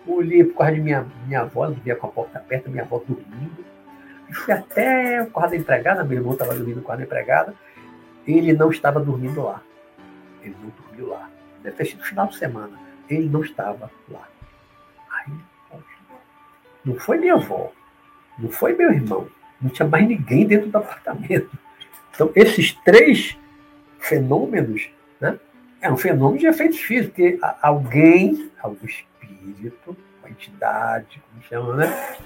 olhei 0.08 0.44
por 0.44 0.58
causa 0.58 0.74
de 0.74 0.80
minha, 0.80 1.06
minha 1.26 1.40
avó, 1.40 1.64
ela 1.64 1.74
via 1.74 1.96
com 1.96 2.06
a 2.06 2.10
porta 2.10 2.38
aberta, 2.38 2.70
minha 2.70 2.82
avó 2.82 3.02
dormindo. 3.06 3.64
Fui 4.32 4.52
até 4.52 5.22
o 5.22 5.30
quarto 5.30 5.50
da 5.50 5.56
empregada, 5.56 6.04
meu 6.04 6.18
irmão 6.18 6.32
estava 6.32 6.54
dormindo 6.54 6.76
no 6.76 6.82
quarto 6.82 6.98
da 6.98 7.04
empregada, 7.04 7.54
ele 8.26 8.52
não 8.52 8.70
estava 8.70 9.00
dormindo 9.00 9.42
lá. 9.42 9.62
Ele 10.42 10.54
não 10.62 10.70
dormiu 10.70 11.08
lá. 11.08 11.30
Deve 11.62 11.76
ter 11.76 11.84
sido 11.86 12.04
final 12.04 12.26
de 12.26 12.36
semana. 12.36 12.78
Ele 13.08 13.28
não 13.28 13.42
estava 13.42 13.90
lá. 14.10 14.28
Aí, 15.10 15.32
não 16.84 16.94
foi 16.94 17.18
minha 17.18 17.34
avó, 17.34 17.72
não 18.38 18.50
foi 18.50 18.74
meu 18.74 18.90
irmão, 18.90 19.28
não 19.60 19.68
tinha 19.68 19.86
mais 19.86 20.06
ninguém 20.06 20.46
dentro 20.46 20.68
do 20.68 20.78
apartamento. 20.78 21.50
Então, 22.14 22.30
esses 22.34 22.72
três 22.84 23.36
fenômenos, 23.98 24.90
né, 25.20 25.38
é 25.80 25.90
um 25.90 25.96
fenômeno 25.96 26.38
de 26.38 26.46
efeitos 26.46 26.78
físicos, 26.78 27.14
porque 27.14 27.38
alguém, 27.60 28.50
algum 28.60 28.86
espírito, 29.38 29.96
uma 30.20 30.30
entidade, 30.30 31.22
como 31.30 31.42
chama, 31.44 31.76
né? 31.76 32.16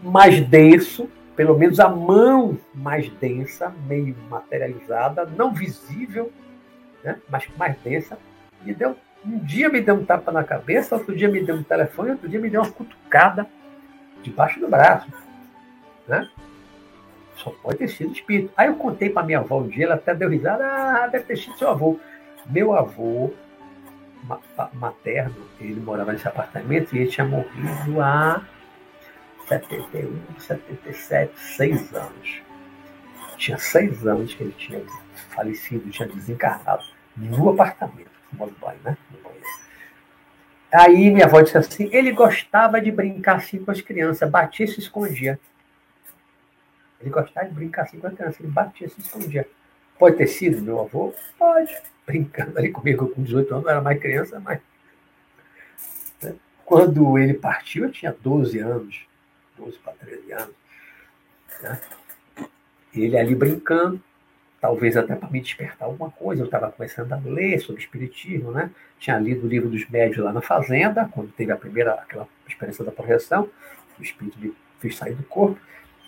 Mais 0.00 0.40
denso, 0.40 1.08
pelo 1.34 1.56
menos 1.56 1.80
a 1.80 1.88
mão 1.88 2.58
mais 2.74 3.08
densa, 3.10 3.72
meio 3.86 4.16
materializada, 4.28 5.24
não 5.24 5.52
visível, 5.52 6.32
né? 7.02 7.20
mas 7.28 7.48
mais 7.56 7.76
densa, 7.80 8.18
me 8.62 8.74
deu 8.74 8.96
um 9.24 9.38
dia 9.40 9.68
me 9.68 9.80
deu 9.80 9.96
um 9.96 10.04
tapa 10.04 10.30
na 10.30 10.44
cabeça, 10.44 10.94
outro 10.94 11.14
dia 11.14 11.28
me 11.28 11.42
deu 11.42 11.56
um 11.56 11.62
telefone, 11.62 12.12
outro 12.12 12.28
dia 12.28 12.38
me 12.38 12.48
deu 12.48 12.62
uma 12.62 12.70
cutucada 12.70 13.46
debaixo 14.22 14.60
do 14.60 14.68
braço. 14.68 15.08
Né? 16.06 16.28
Só 17.34 17.50
pode 17.50 17.78
ter 17.78 17.88
sido 17.88 18.12
espírito. 18.12 18.52
Aí 18.56 18.68
eu 18.68 18.76
contei 18.76 19.10
para 19.10 19.24
minha 19.26 19.40
avó 19.40 19.58
um 19.58 19.68
dia, 19.68 19.86
ela 19.86 19.96
até 19.96 20.14
deu 20.14 20.28
risada, 20.28 20.64
ah, 20.64 21.08
deve 21.08 21.24
ter 21.24 21.36
sido 21.36 21.58
seu 21.58 21.68
avô. 21.68 21.98
Meu 22.46 22.72
avô 22.72 23.32
materno, 24.74 25.36
ele 25.60 25.80
morava 25.80 26.12
nesse 26.12 26.26
apartamento 26.26 26.94
e 26.94 27.00
ele 27.00 27.10
tinha 27.10 27.26
morrido 27.26 28.00
há 28.00 28.42
71, 29.46 30.20
77, 30.38 31.38
seis 31.38 31.94
anos. 31.94 32.42
Tinha 33.36 33.58
seis 33.58 34.06
anos 34.06 34.34
que 34.34 34.42
ele 34.42 34.54
tinha 34.58 34.82
falecido, 35.30 35.88
tinha 35.90 36.08
desencarnado 36.08 36.84
no 37.16 37.50
apartamento, 37.50 38.10
no 38.32 38.46
banho, 38.50 38.80
né? 38.84 38.96
No. 39.10 39.28
Aí 40.72 41.10
minha 41.10 41.24
avó 41.24 41.40
disse 41.40 41.56
assim: 41.56 41.88
ele 41.92 42.12
gostava 42.12 42.80
de 42.80 42.90
brincar 42.90 43.36
assim 43.36 43.64
com 43.64 43.70
as 43.70 43.80
crianças, 43.80 44.28
batia 44.28 44.66
e 44.66 44.68
se 44.68 44.80
escondia. 44.80 45.40
Ele 47.00 47.10
gostava 47.10 47.48
de 47.48 47.54
brincar 47.54 47.82
assim 47.82 47.98
com 47.98 48.06
as 48.06 48.14
crianças, 48.14 48.40
ele 48.40 48.50
batia 48.50 48.86
e 48.86 48.90
se 48.90 49.00
escondia. 49.00 49.48
Pode 49.98 50.16
ter 50.16 50.26
sido 50.26 50.62
meu 50.62 50.80
avô? 50.80 51.12
Pode. 51.38 51.76
Brincando 52.06 52.58
ali 52.58 52.70
comigo 52.70 53.08
com 53.08 53.22
18 53.22 53.54
anos, 53.54 53.66
era 53.66 53.80
mais 53.80 54.00
criança, 54.00 54.40
mas. 54.40 54.60
Né? 56.22 56.34
Quando 56.64 57.18
ele 57.18 57.34
partiu, 57.34 57.84
eu 57.84 57.90
tinha 57.90 58.14
12 58.18 58.58
anos, 58.58 59.06
12 59.56 59.78
para 59.78 59.92
13 59.94 60.32
anos. 60.32 60.54
Né? 61.62 61.80
Ele 62.94 63.18
ali 63.18 63.34
brincando, 63.34 64.00
talvez 64.60 64.96
até 64.96 65.14
para 65.14 65.28
me 65.28 65.40
despertar 65.40 65.86
alguma 65.86 66.10
coisa. 66.10 66.42
Eu 66.42 66.46
estava 66.46 66.70
começando 66.70 67.12
a 67.12 67.16
ler 67.16 67.58
sobre 67.60 67.82
espiritismo, 67.82 68.52
né? 68.52 68.70
Tinha 68.98 69.18
lido 69.18 69.46
o 69.46 69.48
livro 69.48 69.68
dos 69.68 69.88
médios 69.88 70.24
lá 70.24 70.32
na 70.32 70.40
fazenda, 70.40 71.08
quando 71.12 71.32
teve 71.32 71.52
a 71.52 71.56
primeira 71.56 71.94
aquela 71.94 72.28
experiência 72.46 72.84
da 72.84 72.92
projeção, 72.92 73.48
o 73.98 74.02
espírito 74.02 74.38
me 74.38 74.54
fez 74.80 74.96
sair 74.96 75.14
do 75.14 75.24
corpo. 75.24 75.58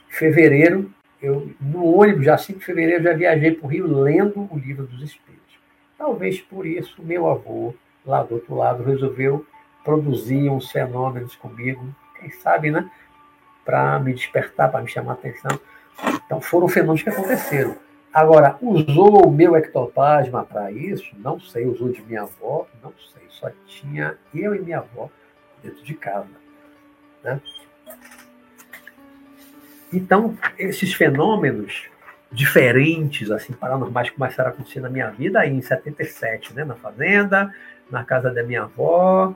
Em 0.09 0.13
fevereiro, 0.13 0.93
eu 1.23 1.51
no 1.61 1.85
ônibus, 1.85 2.25
já 2.25 2.39
5 2.39 2.59
de 2.59 2.65
fevereiro, 2.65 3.05
já 3.05 3.13
viajei 3.13 3.53
para 3.53 3.67
o 3.67 3.69
Rio 3.69 3.87
lendo 3.87 4.49
o 4.51 4.59
livro 4.59 4.87
dos 4.87 5.03
espíritos. 5.03 5.59
Talvez 5.99 6.41
por 6.41 6.67
isso 6.67 7.03
meu 7.03 7.29
avô, 7.29 7.75
lá 8.05 8.23
do 8.23 8.35
outro 8.35 8.55
lado, 8.55 8.83
resolveu 8.83 9.47
produzir 9.85 10.49
uns 10.49 10.71
fenômenos 10.71 11.35
comigo, 11.37 11.85
quem 12.19 12.31
sabe, 12.31 12.71
né? 12.71 12.91
Para 13.65 13.99
me 13.99 14.13
despertar, 14.13 14.71
para 14.71 14.83
me 14.83 14.89
chamar 14.89 15.13
a 15.13 15.15
atenção. 15.15 15.61
Então 16.25 16.41
foram 16.41 16.69
fenômenos 16.69 17.03
que 17.03 17.11
aconteceram. 17.11 17.77
Agora, 18.13 18.57
usou 18.61 19.27
o 19.27 19.31
meu 19.31 19.55
ectoplasma 19.57 20.45
para 20.45 20.73
isso? 20.73 21.15
Não 21.19 21.39
sei. 21.39 21.67
Usou 21.67 21.91
de 21.91 22.03
minha 22.03 22.23
avó? 22.23 22.67
Não 22.83 22.93
sei. 23.13 23.23
Só 23.29 23.51
tinha 23.67 24.19
eu 24.35 24.55
e 24.55 24.59
minha 24.59 24.79
avó 24.79 25.09
dentro 25.63 25.83
de 25.85 25.95
casa. 25.95 26.29
Né? 27.23 27.41
Então, 29.93 30.37
esses 30.59 30.95
fenômenos 30.95 31.89
diferentes, 32.31 33.31
assim, 33.31 33.53
paranormais, 33.53 34.11
começaram 34.11 34.51
a 34.51 34.53
acontecer 34.53 34.81
na 34.81 34.89
minha 34.89 35.11
vida 35.11 35.41
aí 35.41 35.53
em 35.53 35.61
77, 35.61 36.55
né? 36.55 36.65
Na 36.65 36.77
fazenda, 36.77 37.53
na 37.91 38.05
casa 38.05 38.31
da 38.31 38.43
minha 38.43 38.63
avó. 38.63 39.35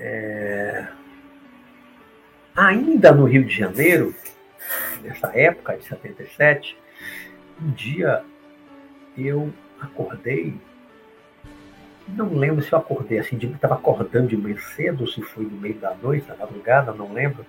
É... 0.00 0.86
Ainda 2.56 3.12
no 3.12 3.24
Rio 3.24 3.44
de 3.44 3.54
Janeiro, 3.54 4.14
nessa 5.02 5.36
época 5.36 5.76
de 5.76 5.84
77, 5.84 6.78
um 7.60 7.70
dia 7.72 8.24
eu 9.18 9.52
acordei, 9.80 10.54
não 12.08 12.34
lembro 12.34 12.62
se 12.62 12.72
eu 12.72 12.78
acordei 12.78 13.18
assim, 13.18 13.36
estava 13.36 13.74
acordando 13.74 14.28
de 14.28 14.36
manhã 14.36 14.56
cedo, 14.56 15.02
ou 15.02 15.06
se 15.06 15.20
foi 15.22 15.44
no 15.44 15.56
meio 15.56 15.74
da 15.74 15.94
noite, 15.94 16.26
da 16.26 16.36
madrugada, 16.36 16.92
não 16.92 17.12
lembro. 17.12 17.44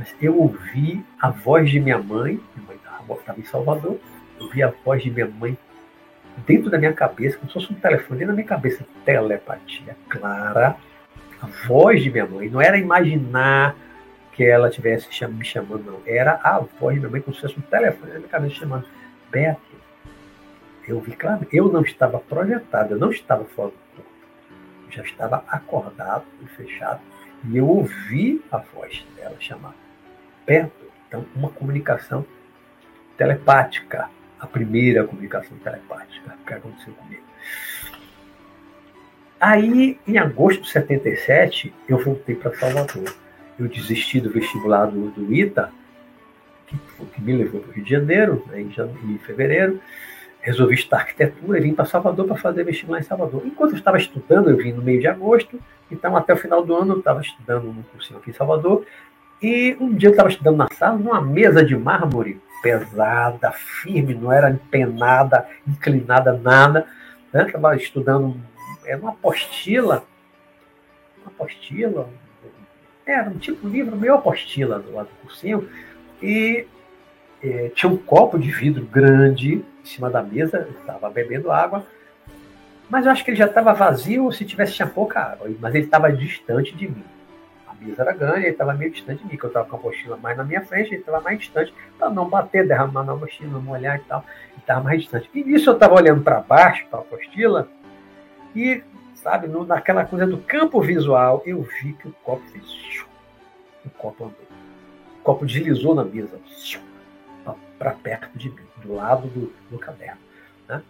Mas 0.00 0.16
eu 0.18 0.34
ouvi 0.34 1.04
a 1.20 1.28
voz 1.28 1.68
de 1.68 1.78
minha 1.78 1.98
mãe, 1.98 2.40
minha 2.56 2.66
mãe 2.66 3.16
estava 3.18 3.38
em 3.38 3.44
Salvador, 3.44 3.98
eu 4.38 4.46
ouvi 4.46 4.62
a 4.62 4.72
voz 4.82 5.02
de 5.02 5.10
minha 5.10 5.26
mãe 5.26 5.58
dentro 6.46 6.70
da 6.70 6.78
minha 6.78 6.94
cabeça, 6.94 7.36
como 7.36 7.48
se 7.48 7.52
fosse 7.52 7.70
um 7.70 7.76
telefone 7.76 8.20
dentro 8.20 8.28
da 8.28 8.32
minha 8.32 8.46
cabeça, 8.46 8.82
telepatia 9.04 9.94
clara, 10.08 10.74
a 11.42 11.46
voz 11.68 12.02
de 12.02 12.10
minha 12.10 12.24
mãe, 12.24 12.48
não 12.48 12.62
era 12.62 12.78
imaginar 12.78 13.76
que 14.32 14.42
ela 14.42 14.70
estivesse 14.70 15.26
me 15.26 15.44
chamando, 15.44 15.84
não. 15.84 16.00
Era 16.06 16.40
a 16.42 16.60
voz 16.60 16.94
da 16.94 17.00
minha 17.00 17.10
mãe, 17.10 17.20
como 17.20 17.34
se 17.34 17.42
fosse 17.42 17.58
um 17.58 17.62
telefone 17.62 18.12
na 18.12 18.18
minha 18.20 18.28
cabeça 18.30 18.54
chamando. 18.54 18.86
Beto, 19.30 19.60
eu 20.88 20.98
vi 20.98 21.12
claro, 21.12 21.46
eu 21.52 21.70
não 21.70 21.82
estava 21.82 22.18
projetado, 22.18 22.94
eu 22.94 22.98
não 22.98 23.10
estava 23.10 23.44
fora 23.44 23.68
do 23.68 23.76
corpo. 23.96 24.10
Eu 24.86 24.92
já 24.92 25.02
estava 25.02 25.44
acordado 25.46 26.24
e 26.42 26.46
fechado. 26.46 27.02
E 27.44 27.58
eu 27.58 27.68
ouvi 27.68 28.42
a 28.50 28.56
voz 28.56 29.06
dela 29.14 29.36
chamar. 29.38 29.74
Beto. 30.50 30.86
Então, 31.06 31.24
uma 31.36 31.50
comunicação 31.50 32.26
telepática. 33.16 34.08
A 34.40 34.46
primeira 34.46 35.04
comunicação 35.04 35.56
telepática 35.58 36.36
que 36.46 36.54
aconteceu 36.54 36.94
comigo. 36.94 37.22
Aí, 39.38 39.98
em 40.06 40.18
agosto 40.18 40.62
de 40.62 40.70
77, 40.70 41.72
eu 41.88 41.98
voltei 41.98 42.34
para 42.34 42.54
Salvador 42.54 43.14
eu 43.60 43.68
desisti 43.68 44.20
do 44.20 44.30
vestibular 44.30 44.86
do, 44.86 45.10
do 45.10 45.32
ITA, 45.32 45.70
que, 46.66 46.78
que 47.12 47.20
me 47.20 47.36
levou 47.36 47.60
para 47.60 47.70
o 47.70 47.72
Rio 47.74 47.84
de 47.84 47.90
Janeiro, 47.90 48.42
né, 48.48 48.60
em, 48.60 48.72
em 49.04 49.18
fevereiro, 49.18 49.80
resolvi 50.40 50.74
estudar 50.74 50.98
arquitetura 50.98 51.58
e 51.58 51.60
vim 51.60 51.74
para 51.74 51.84
Salvador 51.84 52.26
para 52.26 52.36
fazer 52.36 52.64
vestibular 52.64 53.00
em 53.00 53.02
Salvador. 53.02 53.42
Enquanto 53.44 53.72
eu 53.72 53.78
estava 53.78 53.98
estudando, 53.98 54.48
eu 54.48 54.56
vim 54.56 54.72
no 54.72 54.82
meio 54.82 55.00
de 55.00 55.06
agosto, 55.06 55.60
então 55.90 56.16
até 56.16 56.32
o 56.32 56.36
final 56.36 56.64
do 56.64 56.74
ano 56.74 56.94
eu 56.94 56.98
estava 57.00 57.20
estudando 57.20 57.64
no 57.64 57.82
cursinho 57.84 58.18
aqui 58.18 58.30
em 58.30 58.34
Salvador, 58.34 58.86
e 59.42 59.76
um 59.80 59.94
dia 59.94 60.08
eu 60.08 60.12
estava 60.12 60.28
estudando 60.28 60.56
na 60.56 60.68
sala, 60.72 60.98
numa 60.98 61.20
mesa 61.20 61.64
de 61.64 61.76
mármore, 61.76 62.40
pesada, 62.62 63.50
firme, 63.52 64.14
não 64.14 64.30
era 64.30 64.50
empenada, 64.50 65.48
inclinada, 65.66 66.32
nada. 66.32 66.86
Né? 67.32 67.46
Estava 67.46 67.74
estudando, 67.76 68.36
era 68.84 69.00
uma 69.00 69.12
apostila, 69.12 70.04
uma 71.22 71.28
apostila, 71.28 72.08
era 73.06 73.30
um 73.30 73.38
tipo 73.38 73.66
de 73.66 73.72
livro, 73.72 73.96
meio 73.96 74.14
apostila 74.14 74.78
do 74.78 74.92
lado 74.92 75.08
do 75.08 75.26
cursinho, 75.26 75.68
e 76.22 76.66
é, 77.42 77.70
tinha 77.74 77.90
um 77.90 77.96
copo 77.96 78.38
de 78.38 78.50
vidro 78.50 78.84
grande 78.84 79.54
em 79.54 79.84
cima 79.84 80.10
da 80.10 80.22
mesa, 80.22 80.68
estava 80.80 81.08
bebendo 81.08 81.50
água, 81.50 81.86
mas 82.90 83.06
eu 83.06 83.12
acho 83.12 83.24
que 83.24 83.30
ele 83.30 83.38
já 83.38 83.46
estava 83.46 83.72
vazio 83.72 84.24
ou 84.24 84.32
se 84.32 84.44
tivesse 84.44 84.74
tinha 84.74 84.86
pouca 84.86 85.20
água, 85.20 85.50
mas 85.60 85.74
ele 85.74 85.84
estava 85.84 86.12
distante 86.12 86.74
de 86.74 86.88
mim. 86.88 87.04
A 87.80 87.84
mesa 87.84 88.02
era 88.02 88.12
grande, 88.12 88.40
ele 88.40 88.48
estava 88.48 88.74
meio 88.74 88.90
distante 88.90 89.22
de 89.22 89.30
mim, 89.30 89.36
que 89.36 89.44
eu 89.44 89.48
estava 89.48 89.68
com 89.68 89.76
a 89.76 89.80
mochila 89.80 90.16
mais 90.16 90.36
na 90.36 90.44
minha 90.44 90.60
frente, 90.60 90.88
ele 90.88 91.00
estava 91.00 91.20
mais 91.20 91.38
distante, 91.38 91.72
para 91.98 92.10
não 92.10 92.28
bater, 92.28 92.66
derramar 92.66 93.04
na 93.04 93.16
mochila, 93.16 93.52
não 93.52 93.62
molhar 93.62 93.96
e 93.96 94.00
tal, 94.00 94.24
ele 94.50 94.58
estava 94.58 94.82
mais 94.82 95.02
distante. 95.02 95.30
E 95.32 95.42
nisso 95.42 95.70
eu 95.70 95.74
estava 95.74 95.94
olhando 95.94 96.22
para 96.22 96.40
baixo, 96.40 96.86
para 96.88 96.98
a 96.98 97.02
apostila, 97.02 97.68
e, 98.54 98.82
sabe, 99.14 99.48
no, 99.48 99.64
naquela 99.64 100.04
coisa 100.04 100.26
do 100.26 100.38
campo 100.38 100.80
visual, 100.80 101.42
eu 101.46 101.62
vi 101.62 101.92
que 101.94 102.08
o 102.08 102.12
copo 102.22 102.42
fez. 102.50 103.04
O 103.84 103.90
copo 103.90 104.24
andou. 104.24 104.48
O 105.20 105.22
copo 105.22 105.46
deslizou 105.46 105.94
na 105.94 106.04
mesa 106.04 106.38
para 107.80 107.92
perto 107.92 108.36
de 108.36 108.50
mim, 108.50 108.66
do 108.82 108.94
lado 108.94 109.26
do, 109.28 109.50
do 109.70 109.78
caderno. 109.78 110.20
Né? 110.68 110.82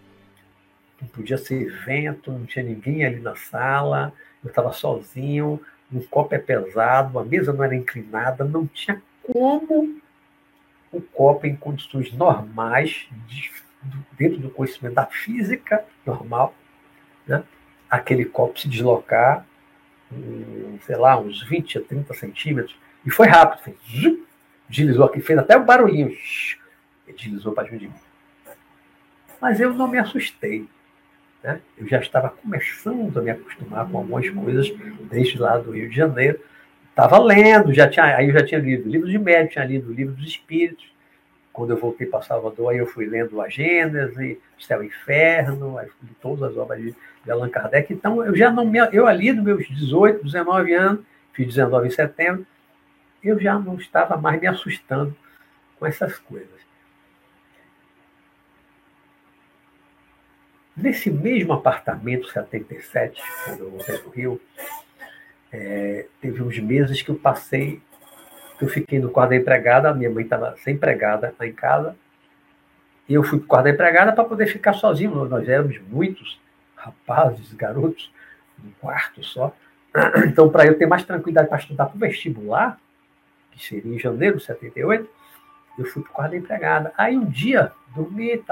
Não 1.01 1.07
podia 1.07 1.37
ser 1.37 1.71
vento, 1.85 2.29
não 2.29 2.45
tinha 2.45 2.65
ninguém 2.65 3.05
ali 3.05 3.21
na 3.21 3.33
sala, 3.33 4.11
eu 4.43 4.49
estava 4.49 4.73
sozinho, 4.73 5.61
um 5.93 6.01
copo 6.01 6.33
é 6.33 6.39
pesado, 6.39 7.19
a 7.19 7.25
mesa 7.25 7.51
não 7.51 7.63
era 7.63 7.75
inclinada, 7.75 8.43
não 8.43 8.65
tinha 8.67 9.01
como 9.23 9.99
o 10.91 11.01
copo 11.01 11.45
em 11.47 11.55
condições 11.55 12.11
normais, 12.13 13.07
de, 13.27 13.51
dentro 14.13 14.39
do 14.39 14.49
conhecimento 14.49 14.95
da 14.95 15.05
física 15.05 15.85
normal, 16.05 16.53
né? 17.25 17.43
aquele 17.89 18.25
copo 18.25 18.59
se 18.59 18.67
deslocar, 18.67 19.45
sei 20.85 20.95
lá, 20.95 21.19
uns 21.19 21.41
20 21.43 21.77
a 21.77 21.81
30 21.81 22.13
centímetros, 22.13 22.75
e 23.05 23.09
foi 23.09 23.27
rápido, 23.27 23.63
fez, 23.63 24.17
deslizou 24.69 25.05
aqui, 25.05 25.21
fez 25.21 25.39
até 25.39 25.57
o 25.57 25.63
barulhinho, 25.63 26.15
deslizou 27.17 27.53
para 27.53 27.69
de 27.69 27.87
mim. 27.87 27.93
Mas 29.41 29.59
eu 29.59 29.73
não 29.73 29.87
me 29.87 29.97
assustei. 29.97 30.67
Né? 31.43 31.59
Eu 31.77 31.87
já 31.87 31.99
estava 31.99 32.29
começando 32.29 33.17
a 33.17 33.21
me 33.21 33.31
acostumar 33.31 33.89
com 33.89 33.97
algumas 33.97 34.29
coisas 34.29 34.71
desde 35.09 35.39
lá 35.39 35.57
do 35.57 35.71
Rio 35.71 35.89
de 35.89 35.95
Janeiro. 35.95 36.39
Estava 36.89 37.17
lendo, 37.19 37.73
já 37.73 37.87
tinha, 37.87 38.15
aí 38.15 38.27
eu 38.27 38.33
já 38.33 38.45
tinha 38.45 38.59
lido 38.59 38.87
livros 38.87 39.09
de 39.09 39.17
médico, 39.17 39.53
tinha 39.53 39.65
lido 39.65 39.91
livros 39.91 40.17
dos 40.17 40.27
espíritos. 40.27 40.91
Quando 41.51 41.71
eu 41.71 41.77
voltei 41.77 42.07
para 42.07 42.21
Salvador, 42.21 42.71
aí 42.71 42.77
eu 42.77 42.85
fui 42.85 43.05
lendo 43.05 43.41
a 43.41 43.49
Gênesis, 43.49 44.37
Céu 44.59 44.83
e 44.83 44.87
Inferno, 44.87 45.79
li 45.81 46.09
todas 46.21 46.51
as 46.51 46.57
obras 46.57 46.81
de, 46.81 46.95
de 47.25 47.31
Allan 47.31 47.49
Kardec. 47.49 47.91
Então, 47.91 48.23
eu 48.23 48.35
já 48.35 48.49
não 48.49 48.65
me, 48.65 48.79
eu 48.93 49.05
ali 49.07 49.33
nos 49.33 49.43
meus 49.43 49.67
18, 49.67 50.23
19 50.23 50.73
anos, 50.73 51.01
fiz 51.33 51.47
19 51.47 51.87
em 51.87 51.91
setembro, 51.91 52.45
eu 53.23 53.39
já 53.39 53.59
não 53.59 53.75
estava 53.75 54.15
mais 54.15 54.39
me 54.39 54.47
assustando 54.47 55.15
com 55.77 55.85
essas 55.85 56.17
coisas. 56.19 56.49
Nesse 60.81 61.11
mesmo 61.11 61.53
apartamento 61.53 62.27
77, 62.27 63.21
quando 63.45 63.59
eu 63.59 63.69
voltei 63.69 63.97
para 63.99 64.09
o 64.09 64.11
Rio, 64.11 64.41
é, 65.51 66.07
teve 66.19 66.41
uns 66.41 66.57
meses 66.57 67.03
que 67.03 67.09
eu 67.09 67.15
passei, 67.15 67.79
que 68.57 68.65
eu 68.65 68.67
fiquei 68.67 68.97
no 68.97 69.11
quarto 69.11 69.29
da 69.29 69.35
empregada, 69.35 69.93
minha 69.93 70.09
mãe 70.09 70.23
estava 70.23 70.55
sem 70.57 70.73
empregada 70.73 71.35
lá 71.39 71.45
em 71.45 71.53
casa, 71.53 71.95
e 73.07 73.13
eu 73.13 73.21
fui 73.21 73.37
para 73.37 73.45
o 73.45 73.47
quarto 73.47 73.63
da 73.65 73.69
empregada 73.69 74.11
para 74.11 74.23
poder 74.23 74.47
ficar 74.47 74.73
sozinho. 74.73 75.23
Nós 75.25 75.47
éramos 75.47 75.79
muitos 75.87 76.41
rapazes, 76.75 77.53
garotos, 77.53 78.11
num 78.57 78.71
quarto 78.79 79.23
só. 79.23 79.55
Então, 80.25 80.49
para 80.49 80.65
eu 80.65 80.77
ter 80.79 80.87
mais 80.87 81.03
tranquilidade 81.03 81.47
para 81.47 81.59
estudar 81.59 81.85
para 81.87 81.95
o 81.95 81.99
vestibular, 81.99 82.79
que 83.51 83.63
seria 83.63 83.93
em 83.93 83.99
janeiro 83.99 84.37
de 84.37 84.45
78, 84.45 85.07
eu 85.77 85.85
fui 85.85 86.01
para 86.01 86.11
o 86.11 86.13
quarto 86.13 86.31
da 86.31 86.37
empregada. 86.37 86.93
Aí 86.97 87.15
um 87.15 87.25
dia, 87.25 87.71
dormi 87.93 88.43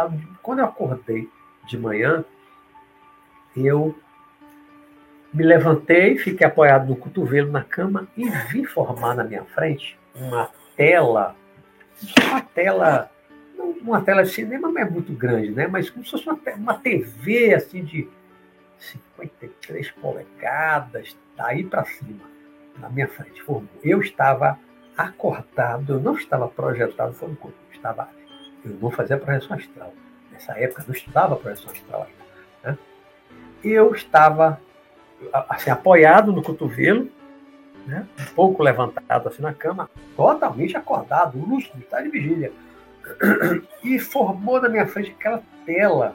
quando 0.43 0.59
eu 0.59 0.65
acordei, 0.65 1.27
de 1.69 1.77
manhã, 1.77 2.25
eu 3.55 3.95
me 5.31 5.43
levantei, 5.43 6.17
fiquei 6.17 6.45
apoiado 6.45 6.87
no 6.87 6.95
cotovelo 6.95 7.51
na 7.51 7.63
cama 7.63 8.07
e 8.17 8.27
vi 8.27 8.65
formar 8.65 9.15
na 9.15 9.23
minha 9.23 9.43
frente 9.45 9.97
uma 10.15 10.49
tela, 10.75 11.35
uma 12.23 12.41
tela, 12.41 13.11
uma 13.81 14.01
tela 14.01 14.23
de 14.23 14.29
cinema 14.29 14.67
não 14.69 14.81
é 14.81 14.89
muito 14.89 15.13
grande, 15.13 15.51
né? 15.51 15.67
Mas 15.67 15.89
como 15.89 16.03
se 16.03 16.11
fosse 16.11 16.27
uma, 16.27 16.39
uma 16.55 16.73
TV 16.73 17.53
assim 17.53 17.83
de 17.83 18.09
53 18.79 19.91
polegadas, 19.91 21.15
daí 21.37 21.63
para 21.63 21.85
cima, 21.85 22.23
na 22.79 22.89
minha 22.89 23.07
frente 23.07 23.43
formou. 23.43 23.69
Eu 23.83 24.01
estava 24.01 24.57
acordado, 24.97 25.93
eu 25.93 25.99
não 25.99 26.15
estava 26.15 26.47
projetado, 26.47 27.15
eu 27.21 27.53
eu 28.65 28.71
não 28.81 28.91
fazia 28.91 29.17
projeção 29.17 29.55
astral 29.55 29.93
nessa 30.39 30.57
época, 30.57 30.85
não 30.87 30.95
estudava 30.95 31.35
projeção 31.35 31.71
astral. 31.71 32.07
Né? 32.63 32.77
Eu 33.63 33.93
estava 33.93 34.59
assim, 35.49 35.69
apoiado 35.69 36.31
no 36.31 36.41
cotovelo, 36.41 37.09
né? 37.85 38.07
um 38.19 38.33
pouco 38.33 38.63
levantado 38.63 39.27
assim 39.27 39.41
na 39.41 39.53
cama, 39.53 39.89
totalmente 40.15 40.77
acordado, 40.77 41.37
lúcido, 41.37 41.77
está 41.79 42.01
de 42.01 42.09
vigília. 42.09 42.51
E 43.81 43.97
formou 43.97 44.61
na 44.61 44.67
minha 44.67 44.85
frente 44.85 45.11
aquela 45.11 45.41
tela, 45.65 46.13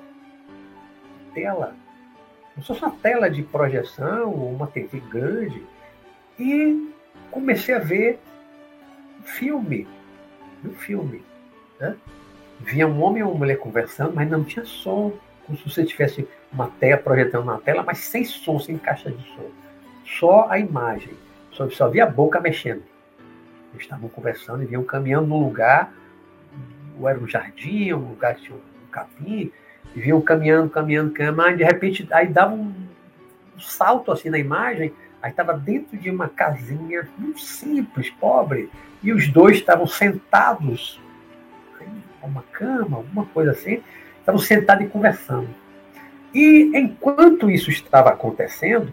tela, 1.32 1.74
se 2.54 2.62
fosse 2.62 2.82
uma 2.82 2.90
tela 2.90 3.30
de 3.30 3.42
projeção, 3.42 4.32
uma 4.32 4.66
TV 4.66 5.00
grande, 5.00 5.62
e 6.38 6.92
comecei 7.30 7.74
a 7.74 7.78
ver 7.78 8.20
um 9.18 9.22
filme, 9.22 9.88
um 10.62 10.74
filme, 10.74 11.24
né? 11.80 11.96
Via 12.60 12.86
um 12.86 13.02
homem 13.02 13.20
e 13.20 13.22
uma 13.22 13.34
mulher 13.34 13.58
conversando, 13.58 14.14
mas 14.14 14.30
não 14.30 14.44
tinha 14.44 14.64
som, 14.64 15.12
como 15.44 15.58
se 15.58 15.68
você 15.68 15.84
tivesse 15.84 16.26
uma 16.52 16.68
tela 16.68 16.96
projetando 16.96 17.44
na 17.44 17.58
tela, 17.58 17.82
mas 17.82 17.98
sem 17.98 18.24
som, 18.24 18.58
sem 18.58 18.78
caixa 18.78 19.10
de 19.10 19.22
som. 19.34 19.50
Só 20.18 20.48
a 20.48 20.58
imagem. 20.58 21.14
Só, 21.50 21.68
só 21.70 21.88
via 21.88 22.04
a 22.04 22.10
boca 22.10 22.40
mexendo. 22.40 22.82
Eles 23.72 23.84
estavam 23.84 24.08
conversando 24.08 24.62
e 24.62 24.66
vinham 24.66 24.84
caminhando 24.84 25.26
num 25.26 25.42
lugar, 25.42 25.92
ou 26.98 27.08
era 27.08 27.18
um 27.18 27.26
jardim, 27.26 27.92
um 27.92 28.10
lugar 28.10 28.36
que 28.36 28.42
tinha 28.42 28.56
um 28.56 28.90
capim, 28.90 29.50
e 29.94 30.00
vinham 30.00 30.20
caminhando, 30.20 30.70
caminhando, 30.70 31.12
caminhando, 31.12 31.54
e 31.54 31.56
de 31.56 31.64
repente 31.64 32.08
aí 32.12 32.28
dava 32.28 32.54
um, 32.54 32.72
um 33.56 33.60
salto 33.60 34.12
assim 34.12 34.30
na 34.30 34.38
imagem, 34.38 34.92
aí 35.20 35.30
estava 35.30 35.54
dentro 35.54 35.96
de 35.96 36.10
uma 36.10 36.28
casinha 36.28 37.08
muito 37.18 37.40
simples, 37.40 38.10
pobre, 38.10 38.70
e 39.02 39.12
os 39.12 39.28
dois 39.28 39.56
estavam 39.56 39.86
sentados 39.86 41.00
uma 42.26 42.42
cama, 42.52 42.98
alguma 42.98 43.26
coisa 43.26 43.52
assim, 43.52 43.82
estavam 44.18 44.40
sentados 44.40 44.84
e 44.84 44.88
conversando. 44.88 45.48
E 46.32 46.72
enquanto 46.74 47.50
isso 47.50 47.70
estava 47.70 48.10
acontecendo, 48.10 48.92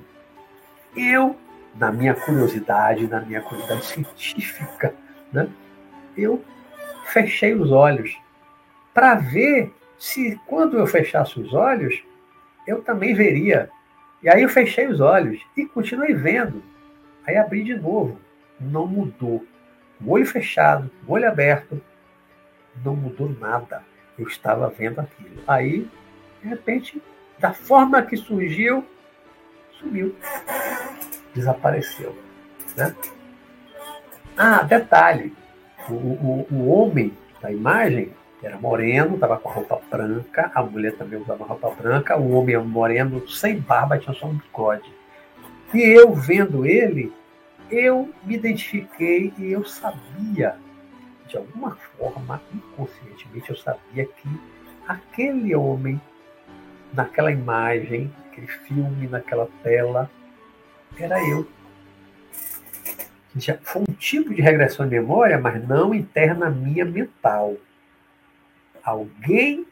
eu, 0.96 1.36
na 1.76 1.91
minha 1.91 2.13
curiosidade, 2.13 3.08
na 3.08 3.22
minha 3.22 3.41
curiosidade 3.41 3.86
científica, 3.86 4.94
né, 5.32 5.48
eu 6.15 6.44
fechei 7.06 7.54
os 7.54 7.72
olhos 7.72 8.17
para 8.94 9.15
ver 9.15 9.74
se 9.98 10.39
quando 10.48 10.78
eu 10.78 10.86
fechasse 10.86 11.39
os 11.39 11.54
olhos, 11.54 12.04
eu 12.67 12.82
também 12.82 13.13
veria. 13.13 13.70
E 14.22 14.30
aí 14.30 14.44
eu 14.44 14.50
fechei 14.50 14.88
os 14.88 15.00
olhos 15.00 15.41
e 15.56 15.65
continuei 15.65 16.13
vendo. 16.13 16.62
Aí 17.26 17.38
abri 17.38 17.63
de 17.63 17.76
novo. 17.76 18.20
Não 18.60 18.86
mudou. 18.86 19.46
O 20.04 20.12
olho 20.12 20.26
fechado, 20.26 20.89
o 21.08 21.13
olho 21.13 21.28
aberto, 21.28 21.82
não 22.84 22.96
mudou 22.96 23.30
nada. 23.40 23.84
Eu 24.18 24.28
estava 24.28 24.70
vendo 24.70 25.00
aquilo. 25.00 25.42
Aí, 25.48 25.90
de 26.42 26.48
repente, 26.48 27.02
da 27.40 27.54
forma 27.54 28.02
que 28.02 28.18
surgiu, 28.18 28.86
sumiu. 29.72 30.16
Desapareceu. 31.34 32.16
Né? 32.76 32.96
Ah, 34.38 34.64
detalhe. 34.64 35.34
O, 35.90 35.94
o, 35.94 36.48
o 36.52 36.68
homem 36.68 37.14
da 37.42 37.52
imagem 37.52 38.14
era 38.44 38.58
moreno, 38.58 39.16
estava 39.16 39.38
com 39.38 39.50
a 39.50 39.54
roupa 39.54 39.82
branca, 39.90 40.52
a 40.54 40.64
mulher 40.64 40.96
também 40.96 41.20
usava 41.20 41.44
roupa 41.46 41.70
branca, 41.72 42.18
o 42.18 42.32
homem 42.32 42.58
moreno, 42.58 43.28
sem 43.28 43.60
barba, 43.60 44.00
tinha 44.00 44.16
só 44.16 44.28
um 44.28 44.36
bigode. 44.36 44.92
E 45.74 45.80
eu 45.80 46.14
vendo 46.14 46.66
ele, 46.66 47.14
eu 47.70 48.10
me 48.24 48.36
identifiquei 48.36 49.34
e 49.38 49.52
eu 49.52 49.64
sabia 49.64 50.56
de 51.32 51.38
alguma 51.38 51.76
forma, 51.98 52.41
inconscientemente, 52.54 53.50
eu 53.50 53.56
sabia 53.56 54.06
que 54.06 54.30
aquele 54.86 55.56
homem, 55.56 56.00
naquela 56.94 57.32
imagem, 57.32 58.13
aquele 58.28 58.48
filme, 58.48 59.08
naquela 59.08 59.48
tela, 59.63 60.12
era 61.00 61.17
eu. 61.26 61.48
Já 63.38 63.58
foi 63.63 63.84
um 63.84 63.94
tipo 63.94 64.34
de 64.34 64.41
regressão 64.41 64.86
de 64.86 65.00
memória, 65.00 65.39
mas 65.39 65.65
não 65.65 65.96
interna 65.96 66.50
minha 66.50 66.84
mental. 66.84 67.56
Alguém 68.84 69.65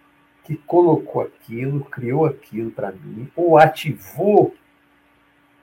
que 0.45 0.56
colocou 0.56 1.24
aquilo, 1.24 1.84
criou 1.84 2.26
aquilo 2.26 2.72
para 2.72 2.93
mim, 2.93 3.30
ou 3.36 3.58
ativou 3.58 4.56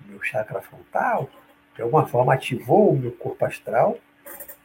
meu 0.05 0.23
chakra 0.23 0.61
frontal, 0.61 1.31
de 1.75 1.81
alguma 1.81 2.07
forma 2.07 2.35
ativou 2.35 2.93
o 2.93 2.99
meu 2.99 3.13
corpo 3.13 3.47
astral, 3.47 3.99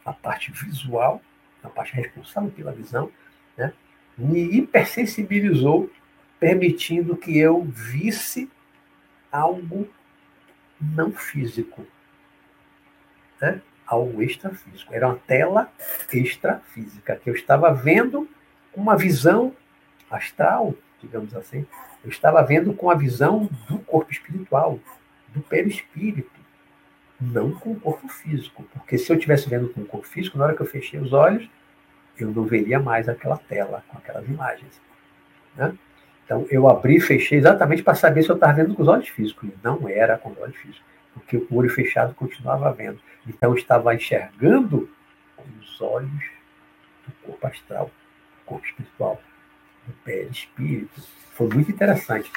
a 0.04 0.12
parte 0.12 0.50
visual, 0.52 1.22
a 1.62 1.68
parte 1.68 1.94
responsável 1.94 2.50
pela 2.50 2.72
visão, 2.72 3.10
né? 3.56 3.72
me 4.16 4.40
hipersensibilizou, 4.58 5.90
permitindo 6.38 7.16
que 7.16 7.38
eu 7.38 7.62
visse 7.62 8.50
algo 9.30 9.88
não 10.80 11.12
físico, 11.12 11.86
né? 13.40 13.62
algo 13.86 14.22
extrafísico. 14.22 14.92
Era 14.92 15.08
uma 15.08 15.16
tela 15.16 15.72
extrafísica, 16.12 17.16
que 17.16 17.30
eu 17.30 17.34
estava 17.34 17.72
vendo 17.72 18.28
uma 18.74 18.96
visão 18.96 19.54
astral, 20.10 20.74
digamos 21.00 21.34
assim. 21.34 21.66
Eu 22.02 22.10
estava 22.10 22.42
vendo 22.42 22.74
com 22.74 22.90
a 22.90 22.94
visão 22.94 23.48
do 23.68 23.78
corpo 23.78 24.10
espiritual, 24.10 24.80
do 25.28 25.40
perispírito, 25.40 26.41
não 27.22 27.52
com 27.52 27.72
o 27.72 27.80
corpo 27.80 28.08
físico. 28.08 28.64
Porque 28.72 28.98
se 28.98 29.10
eu 29.10 29.16
estivesse 29.16 29.48
vendo 29.48 29.68
com 29.68 29.82
o 29.82 29.86
corpo 29.86 30.06
físico, 30.06 30.36
na 30.36 30.44
hora 30.44 30.54
que 30.54 30.62
eu 30.62 30.66
fechei 30.66 30.98
os 30.98 31.12
olhos, 31.12 31.48
eu 32.18 32.30
não 32.30 32.44
veria 32.44 32.80
mais 32.80 33.08
aquela 33.08 33.36
tela 33.36 33.84
com 33.88 33.98
aquelas 33.98 34.26
imagens. 34.28 34.80
Né? 35.56 35.76
Então, 36.24 36.46
eu 36.50 36.68
abri 36.68 36.96
e 36.96 37.00
fechei 37.00 37.38
exatamente 37.38 37.82
para 37.82 37.94
saber 37.94 38.22
se 38.22 38.30
eu 38.30 38.34
estava 38.34 38.54
vendo 38.54 38.74
com 38.74 38.82
os 38.82 38.88
olhos 38.88 39.08
físicos. 39.08 39.48
E 39.48 39.54
não 39.62 39.88
era 39.88 40.18
com 40.18 40.30
os 40.30 40.38
olhos 40.38 40.56
físicos, 40.56 40.84
porque 41.14 41.36
o 41.36 41.56
olho 41.56 41.70
fechado 41.70 42.14
continuava 42.14 42.72
vendo. 42.72 42.98
Então, 43.26 43.50
eu 43.50 43.56
estava 43.56 43.94
enxergando 43.94 44.88
com 45.36 45.44
os 45.60 45.80
olhos 45.80 46.30
do 47.06 47.12
corpo 47.26 47.46
astral, 47.46 47.86
do 47.86 48.44
corpo 48.46 48.66
espiritual, 48.66 49.20
do 49.86 49.92
perispírito. 50.04 51.00
Foi 51.32 51.48
muito 51.48 51.70
interessante. 51.70 52.30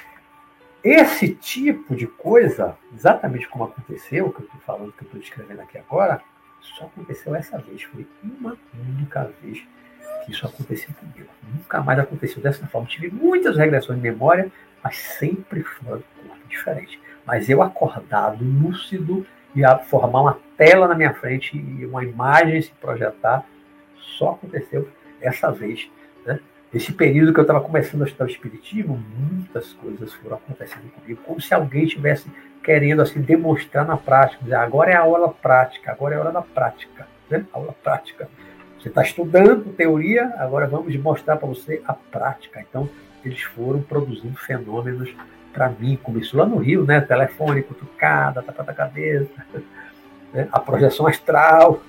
Esse 0.85 1.29
tipo 1.33 1.95
de 1.95 2.05
coisa, 2.05 2.77
exatamente 2.93 3.49
como 3.49 3.63
aconteceu, 3.63 4.31
que 4.31 4.41
eu 4.41 4.45
estou 4.45 4.61
falando, 4.61 4.91
que 4.91 5.01
eu 5.01 5.05
estou 5.07 5.19
descrevendo 5.19 5.61
aqui 5.61 5.79
agora, 5.79 6.21
só 6.61 6.85
aconteceu 6.85 7.33
essa 7.33 7.57
vez. 7.57 7.81
Foi 7.81 8.05
uma 8.23 8.55
única 8.87 9.33
vez 9.41 9.63
que 10.23 10.31
isso 10.31 10.45
aconteceu 10.45 10.93
comigo. 10.93 11.27
Nunca 11.51 11.81
mais 11.81 11.97
aconteceu 11.97 12.39
dessa 12.39 12.67
forma. 12.67 12.87
Tive 12.87 13.09
muitas 13.09 13.57
regressões 13.57 13.99
de 13.99 14.03
memória, 14.03 14.51
mas 14.83 14.95
sempre 14.95 15.63
fora 15.63 15.97
do 15.97 16.03
corpo, 16.03 16.47
diferente. 16.47 17.01
Mas 17.25 17.49
eu 17.49 17.63
acordado, 17.63 18.45
lúcido, 18.45 19.25
e 19.55 19.61
formar 19.85 20.21
uma 20.21 20.39
tela 20.55 20.87
na 20.87 20.93
minha 20.93 21.15
frente 21.15 21.57
e 21.57 21.83
uma 21.83 22.03
imagem 22.03 22.61
se 22.61 22.71
projetar, 22.73 23.43
só 24.19 24.33
aconteceu 24.33 24.87
essa 25.19 25.51
vez. 25.51 25.89
Né? 26.23 26.39
Esse 26.75 26.91
período 26.91 27.33
que 27.33 27.39
eu 27.39 27.43
estava 27.43 27.61
começando 27.61 28.01
a 28.01 28.05
estudar 28.05 28.25
o 28.25 28.29
Espiritismo, 28.29 29.01
muitas 29.17 29.71
coisas 29.71 30.11
foram 30.15 30.35
acontecendo 30.35 30.91
comigo, 30.91 31.21
como 31.25 31.39
se 31.39 31.53
alguém 31.53 31.85
estivesse 31.85 32.29
querendo 32.61 33.01
assim, 33.01 33.21
demonstrar 33.21 33.87
na 33.87 33.95
prática, 33.95 34.43
dizer, 34.43 34.55
agora 34.55 34.91
é 34.91 34.93
a 34.93 34.99
aula 34.99 35.29
prática, 35.29 35.93
agora 35.93 36.15
é 36.15 36.17
a 36.17 36.19
hora 36.19 36.31
da 36.33 36.41
prática, 36.41 37.07
né? 37.29 37.45
aula 37.53 37.73
prática. 37.81 38.27
Você 38.77 38.89
está 38.89 39.01
estudando 39.01 39.71
teoria, 39.71 40.33
agora 40.37 40.67
vamos 40.67 40.93
mostrar 40.97 41.37
para 41.37 41.47
você 41.47 41.81
a 41.87 41.93
prática. 41.93 42.59
Então, 42.59 42.89
eles 43.23 43.41
foram 43.41 43.81
produzindo 43.81 44.35
fenômenos 44.35 45.15
para 45.53 45.69
mim. 45.69 45.97
Começou 46.03 46.41
lá 46.41 46.45
no 46.45 46.57
Rio, 46.57 46.83
né? 46.83 46.99
Telefone, 46.99 47.63
cutucada, 47.63 48.43
tapa 48.43 48.63
da 48.63 48.73
cabeça, 48.73 49.31
né? 50.33 50.49
a 50.51 50.59
projeção 50.59 51.07
astral, 51.07 51.81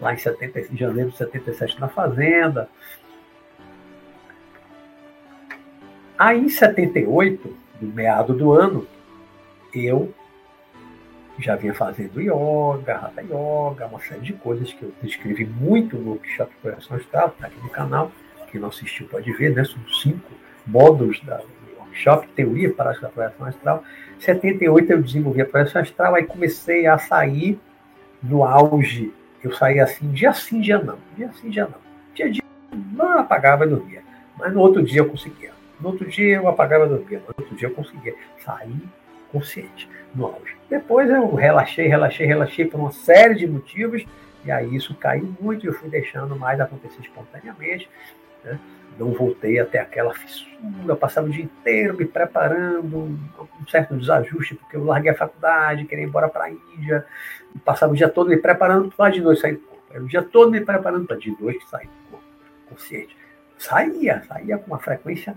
lá 0.00 0.12
em 0.12 0.18
70, 0.18 0.72
em 0.72 0.76
janeiro 0.76 1.10
de 1.10 1.18
77 1.18 1.80
na 1.80 1.86
Fazenda. 1.86 2.68
Aí, 6.18 6.40
em 6.40 6.48
78, 6.48 7.56
no 7.80 7.92
meado 7.92 8.34
do 8.34 8.52
ano, 8.52 8.86
eu 9.72 10.12
já 11.38 11.54
vinha 11.54 11.72
fazendo 11.72 12.20
yoga, 12.20 12.96
hatha 12.96 13.22
yoga, 13.22 13.86
uma 13.86 14.00
série 14.00 14.22
de 14.22 14.32
coisas 14.32 14.72
que 14.72 14.82
eu 14.82 14.92
descrevi 15.00 15.46
muito 15.46 15.96
no 15.96 16.10
workshop 16.10 16.52
Coração 16.60 16.96
Astral, 16.96 17.34
tá 17.38 17.46
aqui 17.46 17.60
no 17.62 17.70
canal. 17.70 18.10
Quem 18.50 18.60
não 18.60 18.68
assistiu 18.68 19.06
pode 19.06 19.30
ver, 19.32 19.54
né? 19.54 19.62
São 19.62 19.78
cinco 19.88 20.32
módulos 20.66 21.20
da, 21.20 21.40
workshop, 21.98 22.28
teoria 22.28 22.72
para 22.72 22.90
a 22.90 23.08
projeção 23.08 23.46
astral. 23.46 23.84
Em 24.16 24.20
78 24.20 24.92
eu 24.92 25.02
desenvolvi 25.02 25.42
a 25.42 25.46
projeção 25.46 25.82
astral, 25.82 26.14
aí 26.14 26.24
comecei 26.24 26.86
a 26.86 26.98
sair 26.98 27.58
no 28.22 28.44
auge. 28.44 29.12
Eu 29.42 29.52
saía 29.52 29.84
assim, 29.84 30.10
dia 30.10 30.32
sim, 30.32 30.60
dia 30.60 30.78
não. 30.78 30.98
Dia 31.16 31.30
sim, 31.40 31.50
dia 31.50 31.64
não. 31.64 31.78
Dia 32.14 32.30
dia 32.30 32.42
não 32.92 33.18
apagava 33.18 33.64
e 33.64 33.68
dormia. 33.68 34.02
Mas 34.36 34.52
no 34.52 34.60
outro 34.60 34.82
dia 34.82 35.00
eu 35.00 35.08
conseguia. 35.08 35.57
No 35.80 35.90
outro 35.90 36.08
dia 36.08 36.36
eu 36.36 36.48
apagava 36.48 36.86
e 36.86 36.88
dormia. 36.88 37.18
No 37.20 37.34
outro 37.36 37.56
dia 37.56 37.68
eu 37.68 37.74
conseguia 37.74 38.14
sair 38.44 38.82
consciente 39.30 39.88
no 40.14 40.26
auge. 40.26 40.56
Depois 40.68 41.08
eu 41.08 41.34
relaxei, 41.34 41.86
relaxei, 41.86 42.26
relaxei 42.26 42.64
por 42.64 42.80
uma 42.80 42.92
série 42.92 43.34
de 43.34 43.46
motivos, 43.46 44.04
e 44.44 44.50
aí 44.50 44.74
isso 44.74 44.94
caiu 44.94 45.34
muito 45.40 45.64
e 45.64 45.68
eu 45.68 45.72
fui 45.72 45.88
deixando 45.88 46.36
mais 46.36 46.60
acontecer 46.60 47.00
espontaneamente. 47.00 47.88
Né? 48.44 48.58
Não 48.98 49.12
voltei 49.12 49.60
até 49.60 49.78
aquela 49.78 50.12
fissura, 50.12 50.96
passava 50.96 51.28
o 51.28 51.30
dia 51.30 51.44
inteiro 51.44 51.96
me 51.96 52.04
preparando, 52.04 52.96
um 52.98 53.66
certo 53.68 53.96
desajuste, 53.96 54.56
porque 54.56 54.76
eu 54.76 54.84
larguei 54.84 55.12
a 55.12 55.14
faculdade, 55.14 55.84
queria 55.84 56.04
ir 56.04 56.08
embora 56.08 56.28
para 56.28 56.44
a 56.44 56.50
Índia, 56.50 57.06
passava 57.64 57.92
o 57.92 57.96
dia 57.96 58.08
todo 58.08 58.28
me 58.28 58.36
preparando 58.36 58.90
para 58.90 59.10
de 59.10 59.20
noite 59.20 59.40
sair 59.40 59.52
do 59.52 59.60
corpo. 59.60 59.84
Era 59.90 60.02
o 60.02 60.08
dia 60.08 60.22
todo 60.22 60.50
me 60.50 60.60
preparando 60.60 61.06
para 61.06 61.16
de 61.16 61.30
noite 61.40 61.64
sair 61.68 61.86
do 61.86 62.10
corpo, 62.10 62.26
consciente. 62.68 63.16
Saía, 63.56 64.22
saía 64.26 64.58
com 64.58 64.66
uma 64.66 64.80
frequência 64.80 65.36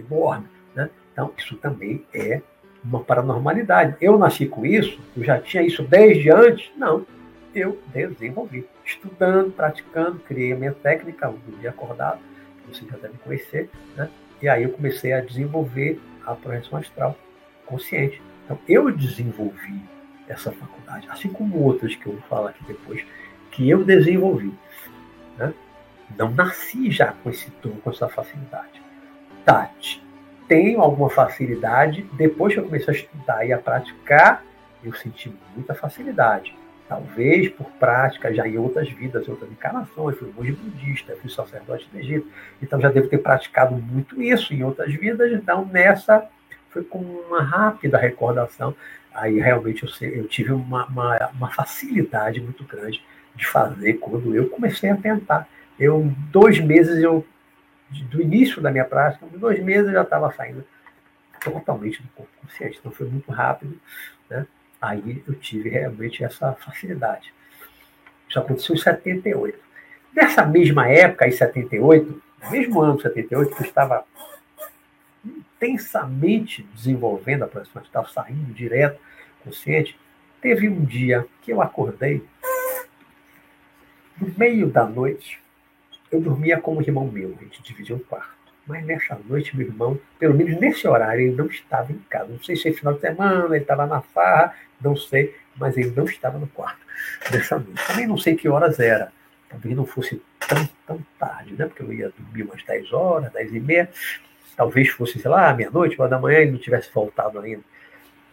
enorme. 0.00 0.46
Né? 0.74 0.90
Então, 1.12 1.32
isso 1.36 1.56
também 1.56 2.04
é 2.14 2.42
uma 2.82 3.00
paranormalidade. 3.00 3.96
Eu 4.00 4.18
nasci 4.18 4.46
com 4.46 4.64
isso? 4.64 4.98
Eu 5.16 5.24
já 5.24 5.38
tinha 5.40 5.62
isso 5.62 5.82
desde 5.82 6.30
antes? 6.30 6.70
Não. 6.76 7.06
Eu 7.54 7.78
desenvolvi. 7.92 8.66
Estudando, 8.84 9.52
praticando, 9.52 10.20
criei 10.20 10.52
a 10.52 10.56
minha 10.56 10.72
técnica, 10.72 11.28
o 11.28 11.36
dormir 11.38 11.68
acordado, 11.68 12.20
que 12.64 12.74
você 12.74 12.86
já 12.86 12.96
deve 12.96 13.18
conhecer, 13.18 13.68
né? 13.96 14.08
E 14.40 14.48
aí 14.48 14.62
eu 14.62 14.70
comecei 14.70 15.12
a 15.12 15.20
desenvolver 15.20 16.00
a 16.24 16.34
projeção 16.34 16.78
astral 16.78 17.16
consciente. 17.66 18.22
Então, 18.44 18.58
eu 18.68 18.90
desenvolvi 18.90 19.80
essa 20.28 20.52
faculdade, 20.52 21.08
assim 21.10 21.28
como 21.28 21.62
outras 21.62 21.94
que 21.94 22.06
eu 22.06 22.12
vou 22.12 22.22
falar 22.22 22.50
aqui 22.50 22.64
depois, 22.64 23.04
que 23.50 23.68
eu 23.68 23.84
desenvolvi. 23.84 24.54
Né? 25.36 25.52
Não 26.16 26.30
nasci 26.30 26.90
já 26.90 27.12
com 27.12 27.30
esse 27.30 27.50
dom, 27.62 27.76
com 27.82 27.90
essa 27.90 28.08
facilidade. 28.08 28.80
Tati, 29.44 30.02
tenho 30.48 30.80
alguma 30.80 31.08
facilidade. 31.10 32.06
Depois 32.12 32.52
que 32.52 32.60
eu 32.60 32.64
comecei 32.64 32.94
a 32.94 32.96
estudar 32.96 33.44
e 33.44 33.52
a 33.52 33.58
praticar, 33.58 34.44
eu 34.82 34.92
senti 34.94 35.32
muita 35.54 35.74
facilidade. 35.74 36.54
Talvez 36.88 37.48
por 37.48 37.66
prática, 37.78 38.34
já 38.34 38.48
em 38.48 38.58
outras 38.58 38.88
vidas, 38.88 39.28
outras 39.28 39.48
encarnações, 39.48 40.18
fui 40.18 40.32
monge 40.36 40.52
budista, 40.52 41.14
fui 41.20 41.30
sacerdote 41.30 41.88
do 41.92 41.98
Egito, 41.98 42.26
então 42.60 42.80
já 42.80 42.90
devo 42.90 43.06
ter 43.06 43.18
praticado 43.18 43.76
muito 43.76 44.20
isso 44.20 44.52
em 44.52 44.64
outras 44.64 44.92
vidas, 44.92 45.30
então 45.32 45.64
nessa 45.66 46.26
foi 46.70 46.82
com 46.82 46.98
uma 46.98 47.42
rápida 47.42 47.96
recordação, 47.96 48.74
aí 49.14 49.38
realmente 49.38 49.84
eu, 49.84 50.08
eu 50.08 50.26
tive 50.26 50.52
uma, 50.52 50.86
uma, 50.86 51.30
uma 51.32 51.50
facilidade 51.52 52.40
muito 52.40 52.64
grande 52.64 53.00
de 53.36 53.46
fazer 53.46 53.94
quando 53.94 54.34
eu 54.34 54.48
comecei 54.48 54.90
a 54.90 54.96
tentar. 54.96 55.48
Eu, 55.78 56.12
dois 56.32 56.58
meses 56.58 57.00
eu 57.02 57.24
do 57.90 58.22
início 58.22 58.62
da 58.62 58.70
minha 58.70 58.84
prática, 58.84 59.26
em 59.26 59.38
dois 59.38 59.62
meses 59.62 59.88
eu 59.88 59.94
já 59.94 60.02
estava 60.02 60.32
saindo 60.32 60.64
totalmente 61.40 62.02
do 62.02 62.08
corpo 62.10 62.30
consciente. 62.42 62.78
Então 62.78 62.92
foi 62.92 63.08
muito 63.08 63.30
rápido. 63.30 63.78
Né? 64.28 64.46
Aí 64.80 65.22
eu 65.26 65.34
tive 65.34 65.68
realmente 65.68 66.22
essa 66.22 66.52
facilidade. 66.54 67.32
Isso 68.28 68.38
aconteceu 68.38 68.74
em 68.74 68.78
78. 68.78 69.58
Nessa 70.14 70.44
mesma 70.44 70.88
época, 70.88 71.26
em 71.26 71.32
78, 71.32 72.22
no 72.42 72.50
mesmo 72.50 72.80
ano 72.80 72.96
de 72.96 73.02
78, 73.02 73.56
que 73.56 73.62
eu 73.62 73.66
estava 73.66 74.04
intensamente 75.24 76.62
desenvolvendo 76.74 77.42
a 77.42 77.46
projeção, 77.46 77.82
estava 77.82 78.08
saindo 78.08 78.52
direto, 78.52 79.00
consciente, 79.44 79.98
teve 80.40 80.68
um 80.68 80.84
dia 80.84 81.26
que 81.42 81.52
eu 81.52 81.60
acordei 81.60 82.24
no 84.20 84.32
meio 84.36 84.68
da 84.68 84.84
noite, 84.84 85.40
eu 86.10 86.20
dormia 86.20 86.60
com 86.60 86.76
um 86.76 86.80
irmão 86.80 87.06
meu, 87.06 87.36
a 87.38 87.44
gente 87.44 87.62
dividia 87.62 87.96
um 87.96 88.00
quarto. 88.00 88.40
Mas 88.66 88.84
nessa 88.84 89.18
noite, 89.28 89.56
meu 89.56 89.66
irmão, 89.66 89.98
pelo 90.18 90.34
menos 90.34 90.58
nesse 90.60 90.86
horário, 90.86 91.22
ele 91.22 91.34
não 91.34 91.46
estava 91.46 91.92
em 91.92 91.98
casa. 92.08 92.28
Não 92.28 92.42
sei 92.42 92.56
se 92.56 92.68
é 92.68 92.72
final 92.72 92.94
de 92.94 93.00
semana, 93.00 93.46
ele 93.46 93.62
estava 93.62 93.86
na 93.86 94.00
farra, 94.00 94.54
não 94.80 94.94
sei, 94.96 95.34
mas 95.56 95.76
ele 95.76 95.90
não 95.90 96.04
estava 96.04 96.38
no 96.38 96.46
quarto 96.46 96.80
nessa 97.32 97.58
noite. 97.58 97.86
Também 97.86 98.06
não 98.06 98.16
sei 98.16 98.36
que 98.36 98.48
horas 98.48 98.78
era. 98.78 99.12
Talvez 99.48 99.74
não 99.76 99.84
fosse 99.84 100.22
tão, 100.48 100.68
tão 100.86 101.06
tarde, 101.18 101.54
né? 101.54 101.66
Porque 101.66 101.82
eu 101.82 101.92
ia 101.92 102.12
dormir 102.16 102.44
umas 102.44 102.62
10 102.62 102.92
horas, 102.92 103.32
10 103.32 103.54
e 103.54 103.60
meia. 103.60 103.90
Talvez 104.56 104.88
fosse, 104.90 105.18
sei 105.18 105.30
lá, 105.30 105.52
meia-noite, 105.52 105.96
uma 105.96 106.08
da 106.08 106.18
manhã, 106.18 106.38
ele 106.38 106.52
não 106.52 106.58
tivesse 106.58 106.90
voltado 106.92 107.40
ainda. 107.40 107.62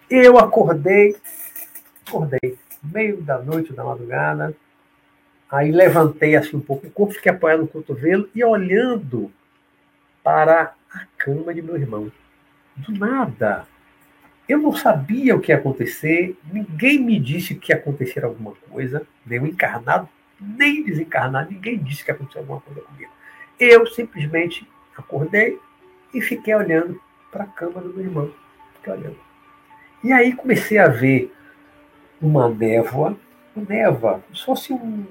Eu 0.09 0.37
acordei, 0.37 1.15
acordei, 2.07 2.57
meio 2.83 3.21
da 3.21 3.39
noite, 3.39 3.73
da 3.73 3.83
madrugada, 3.83 4.55
aí 5.49 5.71
levantei 5.71 6.35
assim 6.35 6.57
um 6.57 6.61
pouco 6.61 6.87
o 6.87 6.91
corpo, 6.91 7.13
fiquei 7.13 7.31
apoiado 7.31 7.61
no 7.61 7.67
cotovelo 7.67 8.29
e 8.33 8.43
olhando 8.43 9.31
para 10.23 10.73
a 10.93 11.05
cama 11.17 11.53
de 11.53 11.61
meu 11.61 11.77
irmão. 11.77 12.11
Do 12.75 12.91
nada. 12.91 13.65
Eu 14.47 14.59
não 14.59 14.73
sabia 14.73 15.35
o 15.35 15.41
que 15.41 15.51
ia 15.51 15.57
acontecer, 15.57 16.37
ninguém 16.51 16.99
me 16.99 17.19
disse 17.19 17.55
que 17.55 17.71
ia 17.71 17.77
acontecer 17.77 18.23
alguma 18.23 18.53
coisa, 18.69 19.05
nem 19.25 19.39
o 19.39 19.47
encarnado, 19.47 20.07
nem 20.39 20.83
desencarnado, 20.83 21.51
ninguém 21.51 21.77
disse 21.77 22.03
que 22.03 22.11
ia 22.11 22.15
acontecer 22.15 22.39
alguma 22.39 22.61
coisa 22.61 22.81
comigo. 22.81 23.11
Eu 23.59 23.85
simplesmente 23.87 24.67
acordei 24.95 25.59
e 26.13 26.21
fiquei 26.21 26.55
olhando 26.55 26.99
para 27.31 27.43
a 27.43 27.47
cama 27.47 27.81
do 27.81 27.93
meu 27.93 28.05
irmão. 28.05 28.31
Fiquei 28.75 28.93
olhando. 28.93 29.17
E 30.03 30.13
aí 30.13 30.33
comecei 30.33 30.77
a 30.77 30.87
ver 30.87 31.33
uma 32.21 32.49
névoa, 32.49 33.17
uma 33.55 33.65
névoa, 33.67 34.19
como 34.19 34.35
se 34.35 34.45
fosse 34.45 34.73
um, 34.73 35.05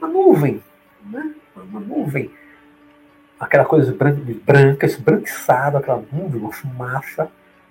uma 0.00 0.08
nuvem, 0.08 0.62
né? 1.04 1.34
uma 1.54 1.80
nuvem 1.80 2.30
aquela 3.40 3.64
coisa 3.64 3.96
branca, 4.44 4.84
esbranquiçada, 4.84 5.78
aquela 5.78 6.04
nuvem, 6.12 6.40
uma 6.40 6.52
fumaça, 6.52 7.30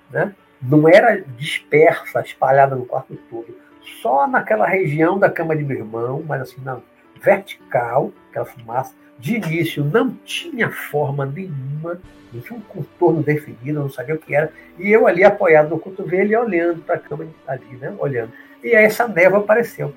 né? 0.09 0.33
não 0.59 0.89
era 0.89 1.23
dispersa, 1.37 2.21
espalhada 2.21 2.75
no 2.75 2.85
quarto 2.85 3.15
todo, 3.29 3.55
só 4.01 4.27
naquela 4.27 4.67
região 4.67 5.19
da 5.19 5.29
cama 5.29 5.55
de 5.55 5.63
meu 5.63 5.77
irmão, 5.77 6.23
mas 6.27 6.41
assim, 6.41 6.61
na 6.61 6.79
vertical, 7.21 8.11
aquela 8.29 8.45
fumaça, 8.45 8.95
de 9.19 9.35
início 9.35 9.83
não 9.83 10.11
tinha 10.25 10.71
forma 10.71 11.25
nenhuma, 11.25 11.99
não 12.33 12.41
tinha 12.41 12.57
um 12.57 12.61
contorno 12.61 13.21
definido, 13.21 13.81
não 13.81 13.89
sabia 13.89 14.15
o 14.15 14.17
que 14.17 14.33
era, 14.33 14.51
e 14.77 14.89
eu 14.89 15.05
ali 15.05 15.23
apoiado 15.23 15.69
no 15.69 15.79
cotovelo 15.79 16.31
e 16.31 16.35
olhando 16.35 16.81
para 16.81 16.95
a 16.95 16.99
cama 16.99 17.27
ali, 17.45 17.75
né? 17.79 17.93
olhando. 17.99 18.31
E 18.63 18.75
aí 18.75 18.85
essa 18.85 19.07
névoa 19.07 19.39
apareceu. 19.39 19.93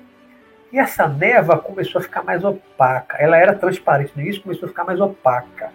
E 0.73 0.79
essa 0.79 1.07
neva 1.07 1.59
começou 1.59 1.99
a 1.99 2.03
ficar 2.03 2.23
mais 2.23 2.43
opaca. 2.43 3.17
Ela 3.19 3.37
era 3.37 3.53
transparente 3.53 4.11
no 4.15 4.23
início, 4.23 4.41
começou 4.41 4.65
a 4.65 4.69
ficar 4.69 4.83
mais 4.83 4.99
opaca. 4.99 5.71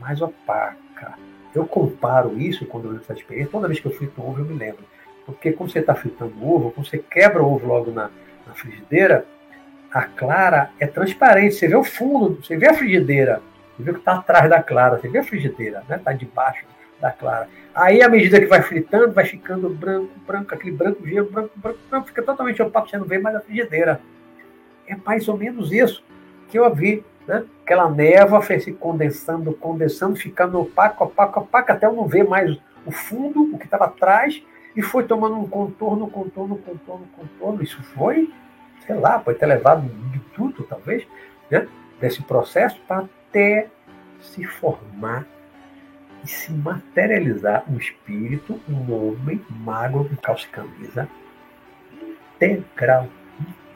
Mais 0.00 0.20
opaca. 0.20 1.14
Eu 1.54 1.64
comparo 1.64 2.36
isso 2.36 2.66
quando 2.66 2.86
eu 2.86 2.90
lembro 2.90 3.04
essa 3.04 3.12
experiência. 3.12 3.52
Toda 3.52 3.68
vez 3.68 3.78
que 3.78 3.86
eu 3.86 3.92
frito 3.92 4.20
ovo, 4.20 4.40
eu 4.40 4.44
me 4.44 4.54
lembro. 4.54 4.84
Porque 5.24 5.52
quando 5.52 5.70
você 5.70 5.78
está 5.78 5.94
fritando 5.94 6.34
ovo, 6.44 6.72
quando 6.72 6.88
você 6.88 6.98
quebra 6.98 7.40
o 7.40 7.54
ovo 7.54 7.68
logo 7.68 7.92
na, 7.92 8.10
na 8.44 8.52
frigideira, 8.54 9.24
a 9.92 10.02
clara 10.02 10.70
é 10.80 10.88
transparente. 10.88 11.54
Você 11.54 11.68
vê 11.68 11.76
o 11.76 11.84
fundo, 11.84 12.44
você 12.44 12.56
vê 12.56 12.66
a 12.66 12.74
frigideira. 12.74 13.40
Você 13.76 13.84
vê 13.84 13.92
o 13.92 13.94
que 13.94 14.00
está 14.00 14.14
atrás 14.14 14.50
da 14.50 14.60
clara. 14.60 14.98
Você 14.98 15.06
vê 15.06 15.18
a 15.18 15.24
frigideira, 15.24 15.84
né? 15.88 15.98
Está 15.98 16.12
debaixo 16.12 16.66
da 17.00 17.12
clara. 17.12 17.48
Aí, 17.72 18.02
à 18.02 18.08
medida 18.08 18.40
que 18.40 18.46
vai 18.46 18.60
fritando, 18.60 19.12
vai 19.12 19.24
ficando 19.24 19.70
branco, 19.70 20.10
branco, 20.26 20.52
aquele 20.52 20.72
branco 20.72 21.06
gelo, 21.06 21.30
branco, 21.30 21.52
branco, 21.54 21.78
branco, 21.88 22.08
fica 22.08 22.24
totalmente 22.24 22.60
opaco, 22.60 22.90
você 22.90 22.98
não 22.98 23.06
vê 23.06 23.18
mais 23.18 23.36
a 23.36 23.40
frigideira. 23.40 24.00
É 24.86 24.96
mais 24.96 25.28
ou 25.28 25.36
menos 25.36 25.72
isso 25.72 26.02
que 26.48 26.58
eu 26.58 26.74
vi. 26.74 27.04
Né? 27.26 27.44
Aquela 27.64 27.90
névoa 27.90 28.40
foi 28.40 28.60
se 28.60 28.72
condensando, 28.72 29.52
condensando, 29.52 30.16
ficando 30.16 30.60
opaco, 30.60 31.04
opaco, 31.04 31.40
opaco, 31.40 31.72
até 31.72 31.86
eu 31.86 31.92
não 31.92 32.06
ver 32.06 32.24
mais 32.24 32.56
o 32.84 32.92
fundo, 32.92 33.54
o 33.54 33.58
que 33.58 33.64
estava 33.64 33.86
atrás, 33.86 34.42
e 34.76 34.82
foi 34.82 35.04
tomando 35.04 35.36
um 35.36 35.48
contorno, 35.48 36.08
contorno, 36.08 36.56
contorno, 36.58 37.06
contorno. 37.16 37.62
Isso 37.62 37.82
foi, 37.94 38.32
sei 38.86 38.94
lá, 38.94 39.18
pode 39.18 39.38
ter 39.38 39.46
levado 39.46 39.88
de 40.12 40.20
tudo, 40.34 40.62
talvez, 40.62 41.06
né? 41.50 41.66
desse 42.00 42.22
processo, 42.22 42.80
para 42.86 43.06
até 43.28 43.68
se 44.20 44.44
formar 44.44 45.26
e 46.22 46.28
se 46.28 46.52
materializar 46.52 47.64
um 47.68 47.76
espírito, 47.76 48.60
um 48.68 48.92
homem 48.92 49.44
magro 49.50 50.08
com 50.08 50.16
calça 50.16 50.46
camisa 50.48 51.08
integral 52.36 53.08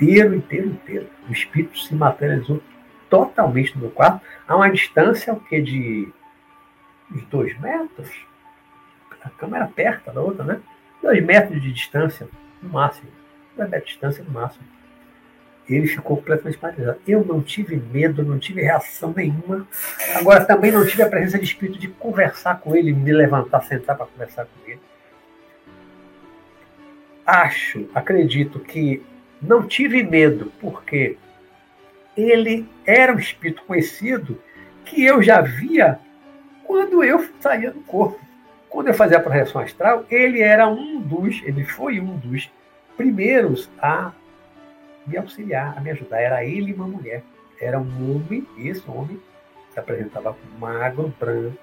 inteiro, 0.00 0.34
inteiro, 0.34 0.66
inteiro. 0.68 1.06
O 1.28 1.32
espírito 1.32 1.78
se 1.78 1.94
materializou 1.94 2.62
totalmente 3.08 3.76
no 3.76 3.90
quarto, 3.90 4.24
a 4.46 4.56
uma 4.56 4.70
distância 4.70 5.34
o 5.34 5.40
que 5.40 5.60
de 5.60 6.08
dois 7.28 7.58
metros. 7.60 8.08
A 9.22 9.28
cama 9.30 9.58
era 9.58 9.66
perto 9.66 10.10
da 10.12 10.20
outra, 10.20 10.44
né? 10.44 10.60
Dois 11.02 11.22
metros 11.22 11.60
de 11.60 11.72
distância, 11.72 12.28
no 12.62 12.70
máximo. 12.70 13.10
Dois 13.56 13.68
metros 13.68 13.88
de 13.88 13.92
distância, 13.92 14.24
no 14.24 14.30
máximo. 14.30 14.64
Ele 15.68 15.86
ficou 15.86 16.16
completamente 16.16 16.58
paralisado. 16.58 17.00
Eu 17.06 17.24
não 17.24 17.42
tive 17.42 17.76
medo, 17.76 18.24
não 18.24 18.38
tive 18.38 18.62
reação 18.62 19.12
nenhuma. 19.14 19.68
Agora, 20.16 20.44
também 20.44 20.72
não 20.72 20.86
tive 20.86 21.02
a 21.02 21.08
presença 21.08 21.38
de 21.38 21.44
espírito 21.44 21.78
de 21.78 21.88
conversar 21.88 22.60
com 22.60 22.74
ele, 22.74 22.92
me 22.92 23.12
levantar, 23.12 23.60
sentar 23.62 23.96
para 23.96 24.06
conversar 24.06 24.46
com 24.46 24.70
ele. 24.70 24.80
Acho, 27.26 27.88
acredito 27.94 28.58
que 28.58 29.02
não 29.40 29.66
tive 29.66 30.02
medo, 30.02 30.52
porque 30.60 31.16
ele 32.16 32.68
era 32.86 33.14
um 33.14 33.18
espírito 33.18 33.62
conhecido 33.64 34.40
que 34.84 35.04
eu 35.04 35.22
já 35.22 35.40
via 35.40 35.98
quando 36.64 37.02
eu 37.02 37.28
saía 37.40 37.70
do 37.70 37.80
corpo. 37.80 38.20
Quando 38.68 38.88
eu 38.88 38.94
fazia 38.94 39.18
a 39.18 39.22
projeção 39.22 39.60
astral, 39.60 40.04
ele 40.10 40.40
era 40.40 40.68
um 40.68 41.00
dos, 41.00 41.42
ele 41.42 41.64
foi 41.64 41.98
um 41.98 42.16
dos 42.16 42.50
primeiros 42.96 43.68
a 43.80 44.12
me 45.06 45.16
auxiliar, 45.16 45.76
a 45.76 45.80
me 45.80 45.90
ajudar. 45.90 46.20
Era 46.20 46.44
ele 46.44 46.70
e 46.70 46.74
uma 46.74 46.86
mulher. 46.86 47.22
Era 47.60 47.80
um 47.80 48.14
homem, 48.14 48.46
esse 48.58 48.88
homem 48.88 49.20
se 49.72 49.78
apresentava 49.78 50.36
magro, 50.58 51.12
branco, 51.18 51.58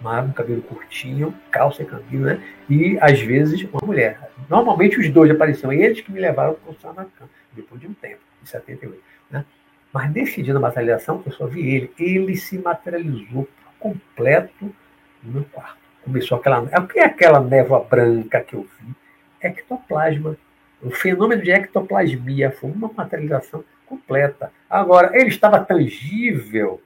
magro, 0.00 0.32
cabelo 0.32 0.62
curtinho, 0.62 1.34
calça 1.50 1.82
e 1.82 1.86
cabelo, 1.86 2.24
né? 2.24 2.42
E 2.68 2.98
às 3.00 3.20
vezes 3.20 3.62
uma 3.64 3.80
mulher. 3.84 4.30
Normalmente 4.48 4.98
os 4.98 5.10
dois 5.10 5.30
apareciam, 5.30 5.72
eles 5.72 6.00
que 6.00 6.12
me 6.12 6.20
levaram 6.20 6.54
para 6.54 6.90
o 6.90 6.94
na 6.94 7.04
cama, 7.04 7.30
depois 7.52 7.80
de 7.80 7.86
um 7.86 7.94
tempo, 7.94 8.20
em 8.42 8.46
78. 8.46 9.02
Né? 9.30 9.44
Mas 9.92 10.12
nesse 10.12 10.42
dia 10.42 10.54
da 10.54 10.60
materialização, 10.60 11.22
eu 11.24 11.32
só 11.32 11.46
vi 11.46 11.74
ele. 11.74 11.92
Ele 11.98 12.36
se 12.36 12.58
materializou 12.58 13.48
completo 13.78 14.74
no 15.22 15.32
meu 15.32 15.44
quarto. 15.44 15.78
Começou 16.02 16.38
aquela. 16.38 16.60
O 16.60 16.86
que 16.86 16.98
é 16.98 17.04
aquela 17.04 17.40
névoa 17.40 17.84
branca 17.84 18.40
que 18.40 18.54
eu 18.54 18.66
vi? 18.80 18.94
Ectoplasma. 19.40 20.36
O 20.80 20.90
fenômeno 20.90 21.42
de 21.42 21.50
ectoplasmia 21.50 22.52
foi 22.52 22.70
uma 22.70 22.90
materialização 22.94 23.64
completa. 23.84 24.52
Agora, 24.70 25.10
ele 25.14 25.28
estava 25.28 25.58
tangível 25.60 26.80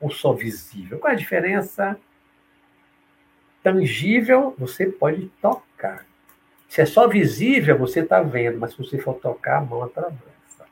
ou 0.00 0.10
só 0.10 0.32
visível? 0.32 0.98
Qual 0.98 1.10
é 1.10 1.14
a 1.14 1.18
diferença? 1.18 1.98
Tangível, 3.64 4.54
você 4.58 4.86
pode 4.86 5.26
tocar. 5.40 6.04
Se 6.68 6.82
é 6.82 6.84
só 6.84 7.08
visível, 7.08 7.78
você 7.78 8.00
está 8.00 8.20
vendo, 8.20 8.58
mas 8.58 8.72
se 8.72 8.78
você 8.78 8.98
for 8.98 9.14
tocar, 9.14 9.56
a 9.56 9.60
mão 9.62 9.82
atravessa. 9.82 10.66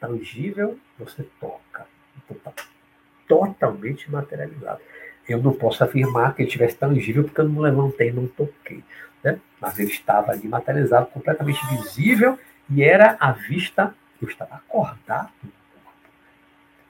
Tangível, 0.00 0.78
você 0.98 1.26
toca. 1.38 1.86
Então 2.16 2.36
está 2.38 2.52
totalmente 3.28 4.10
materializado. 4.10 4.80
Eu 5.28 5.42
não 5.42 5.52
posso 5.52 5.84
afirmar 5.84 6.34
que 6.34 6.42
ele 6.42 6.50
tivesse 6.50 6.76
tangível 6.76 7.22
porque 7.22 7.42
eu 7.42 7.48
não 7.48 7.60
levantei, 7.60 8.10
não 8.10 8.26
toquei. 8.26 8.82
Né? 9.22 9.38
Mas 9.60 9.78
ele 9.78 9.90
estava 9.90 10.32
ali 10.32 10.48
materializado, 10.48 11.06
completamente 11.08 11.60
visível, 11.66 12.38
e 12.70 12.82
era 12.82 13.16
a 13.20 13.32
vista, 13.32 13.94
eu 14.22 14.26
estava 14.26 14.54
acordado 14.54 15.30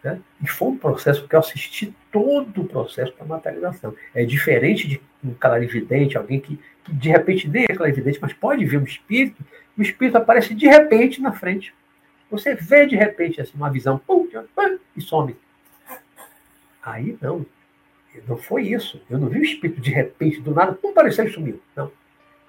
né? 0.03 0.21
E 0.43 0.49
foi 0.49 0.69
um 0.69 0.77
processo 0.77 1.27
que 1.27 1.35
eu 1.35 1.41
assisti 1.41 1.95
todo 2.11 2.63
o 2.63 2.67
processo 2.67 3.15
da 3.19 3.25
materialização. 3.25 3.95
É 4.15 4.25
diferente 4.25 4.89
de 4.89 5.01
um 5.25 5.35
clarividente, 5.35 6.17
alguém 6.17 6.41
que, 6.41 6.59
que 6.85 6.93
de 6.93 7.09
repente 7.09 7.49
nem 7.49 7.65
é 7.69 7.75
clarividente, 7.75 8.19
mas 8.21 8.33
pode 8.33 8.65
ver 8.65 8.79
um 8.79 8.85
espírito, 8.85 9.43
e 9.77 9.81
o 9.81 9.83
espírito 9.83 10.17
aparece 10.19 10.55
de 10.55 10.67
repente 10.67 11.21
na 11.21 11.33
frente. 11.33 11.75
Você 12.31 12.55
vê 12.55 12.87
de 12.87 12.97
repente 12.97 13.41
assim, 13.41 13.53
uma 13.55 13.71
visão, 13.71 13.99
pum, 13.99 14.27
pum, 14.27 14.79
e 14.97 15.01
some. 15.01 15.37
Aí 16.83 17.17
não. 17.21 17.47
Não 18.29 18.37
foi 18.37 18.65
isso. 18.65 19.01
Eu 19.09 19.19
não 19.19 19.29
vi 19.29 19.39
o 19.39 19.45
espírito 19.45 19.81
de 19.81 19.91
repente, 19.91 20.41
do 20.41 20.53
nada, 20.53 20.73
pum, 20.73 20.91
apareceu 20.91 21.25
e 21.25 21.31
sumiu. 21.31 21.61
Não 21.75 21.91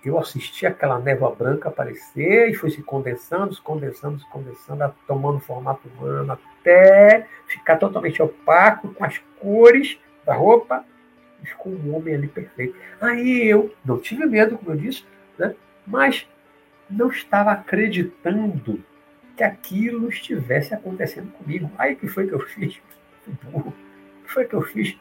eu 0.05 0.19
assisti 0.19 0.65
aquela 0.65 0.99
névoa 0.99 1.33
branca 1.33 1.69
aparecer 1.69 2.49
e 2.49 2.53
foi 2.53 2.69
se 2.69 2.83
condensando, 2.83 3.53
se 3.53 3.61
condensando, 3.61 4.19
se 4.19 4.29
condensando, 4.29 4.93
tomando 5.07 5.39
formato 5.39 5.87
humano 5.87 6.33
até 6.63 7.27
ficar 7.45 7.75
totalmente 7.77 8.21
opaco 8.21 8.93
com 8.93 9.03
as 9.03 9.17
cores 9.39 9.99
da 10.25 10.33
roupa 10.33 10.85
ficou 11.43 11.73
um 11.73 11.95
homem 11.95 12.15
ali 12.15 12.27
perfeito. 12.27 12.75
Aí 13.01 13.47
eu 13.47 13.73
não 13.83 13.99
tive 13.99 14.25
medo, 14.25 14.57
como 14.57 14.71
eu 14.71 14.77
disse, 14.77 15.03
né? 15.37 15.53
mas 15.85 16.27
não 16.89 17.09
estava 17.09 17.51
acreditando 17.51 18.81
que 19.35 19.43
aquilo 19.43 20.07
estivesse 20.09 20.73
acontecendo 20.73 21.31
comigo. 21.33 21.69
Aí 21.77 21.95
que 21.95 22.07
foi 22.07 22.27
que 22.27 22.33
eu 22.33 22.39
fiz? 22.39 22.81
O 23.27 23.71
que 24.23 24.31
foi 24.31 24.45
que 24.45 24.53
eu 24.53 24.61
fiz? 24.61 24.97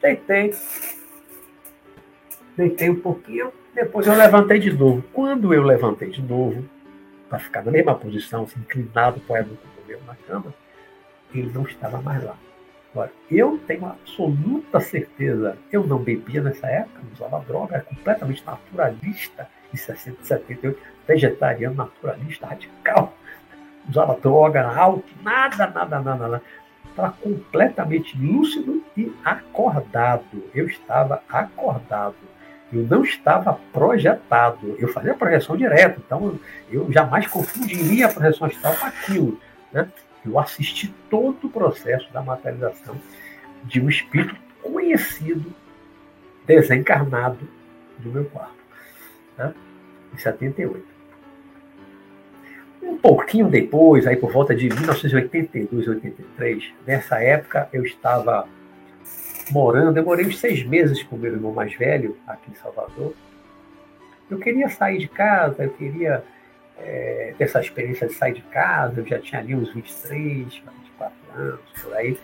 Deitei. 0.00 0.54
Deitei 2.56 2.90
um 2.90 3.00
pouquinho, 3.00 3.50
depois 3.74 4.06
eu 4.06 4.14
levantei 4.14 4.58
de 4.58 4.72
novo. 4.72 5.02
Quando 5.12 5.54
eu 5.54 5.62
levantei 5.62 6.10
de 6.10 6.20
novo, 6.20 6.68
para 7.28 7.38
ficar 7.38 7.64
na 7.64 7.70
mesma 7.70 7.94
posição, 7.94 8.44
assim, 8.44 8.60
inclinado, 8.60 9.16
apoiado 9.24 9.48
no 9.48 9.56
cotovelo 9.56 10.02
na 10.06 10.14
cama, 10.16 10.54
ele 11.34 11.52
não 11.52 11.62
estava 11.62 12.00
mais 12.00 12.22
lá. 12.22 12.36
Agora, 12.92 13.10
eu 13.30 13.58
tenho 13.66 13.86
absoluta 13.86 14.78
certeza, 14.78 15.56
eu 15.72 15.86
não 15.86 15.98
bebia 15.98 16.42
nessa 16.42 16.66
época, 16.66 17.00
não 17.02 17.12
usava 17.12 17.44
droga, 17.44 17.76
era 17.76 17.84
completamente 17.84 18.44
naturalista 18.44 19.48
em 19.72 19.76
60, 19.76 20.22
78, 20.22 20.78
vegetariano, 21.08 21.74
naturalista, 21.74 22.46
radical, 22.46 23.14
usava 23.88 24.14
droga, 24.20 24.68
álcool, 24.68 25.02
nada, 25.22 25.66
nada, 25.68 26.00
nada, 26.00 26.14
nada. 26.16 26.42
Estava 26.90 27.12
completamente 27.12 28.18
lúcido 28.18 28.84
e 28.94 29.10
acordado. 29.24 30.44
Eu 30.54 30.66
estava 30.66 31.22
acordado. 31.26 32.16
Eu 32.70 32.82
não 32.82 33.02
estava 33.02 33.58
projetado. 33.72 34.76
Eu 34.78 34.88
fazia 34.88 35.14
projeção 35.14 35.56
direta, 35.56 35.98
então 36.04 36.38
eu 36.70 36.92
jamais 36.92 37.26
confundiria 37.26 38.06
a 38.06 38.12
projeção 38.12 38.46
astral 38.46 38.74
com 38.76 38.86
aquilo. 38.86 39.40
Né? 39.72 39.88
Eu 40.24 40.38
assisti 40.38 40.92
todo 41.10 41.46
o 41.46 41.50
processo 41.50 42.12
da 42.12 42.22
materialização 42.22 42.96
de 43.64 43.80
um 43.80 43.88
espírito 43.88 44.36
conhecido, 44.62 45.52
desencarnado 46.46 47.48
do 47.98 48.10
meu 48.10 48.24
quarto, 48.26 48.54
né? 49.36 49.54
em 50.14 50.18
78. 50.18 50.84
Um 52.82 52.96
pouquinho 52.98 53.48
depois, 53.48 54.06
aí 54.06 54.16
por 54.16 54.32
volta 54.32 54.54
de 54.54 54.68
1982, 54.68 55.88
83, 55.88 56.72
nessa 56.86 57.22
época 57.22 57.68
eu 57.72 57.84
estava 57.84 58.48
morando, 59.50 59.96
eu 59.96 60.04
morei 60.04 60.26
uns 60.26 60.38
seis 60.38 60.64
meses 60.64 61.02
com 61.02 61.16
meu 61.16 61.32
irmão 61.32 61.52
mais 61.52 61.74
velho 61.74 62.16
aqui 62.26 62.50
em 62.50 62.54
Salvador. 62.54 63.14
Eu 64.30 64.38
queria 64.38 64.68
sair 64.68 64.98
de 64.98 65.08
casa, 65.08 65.64
eu 65.64 65.70
queria 65.70 66.24
é, 66.82 67.34
dessa 67.38 67.60
experiência 67.60 68.06
de 68.06 68.14
sair 68.14 68.34
de 68.34 68.42
casa, 68.42 69.00
eu 69.00 69.06
já 69.06 69.18
tinha 69.18 69.40
ali 69.40 69.54
uns 69.54 69.72
23, 69.72 70.46
24 70.46 71.12
anos, 71.36 71.60
por 71.82 71.94
aí, 71.94 72.18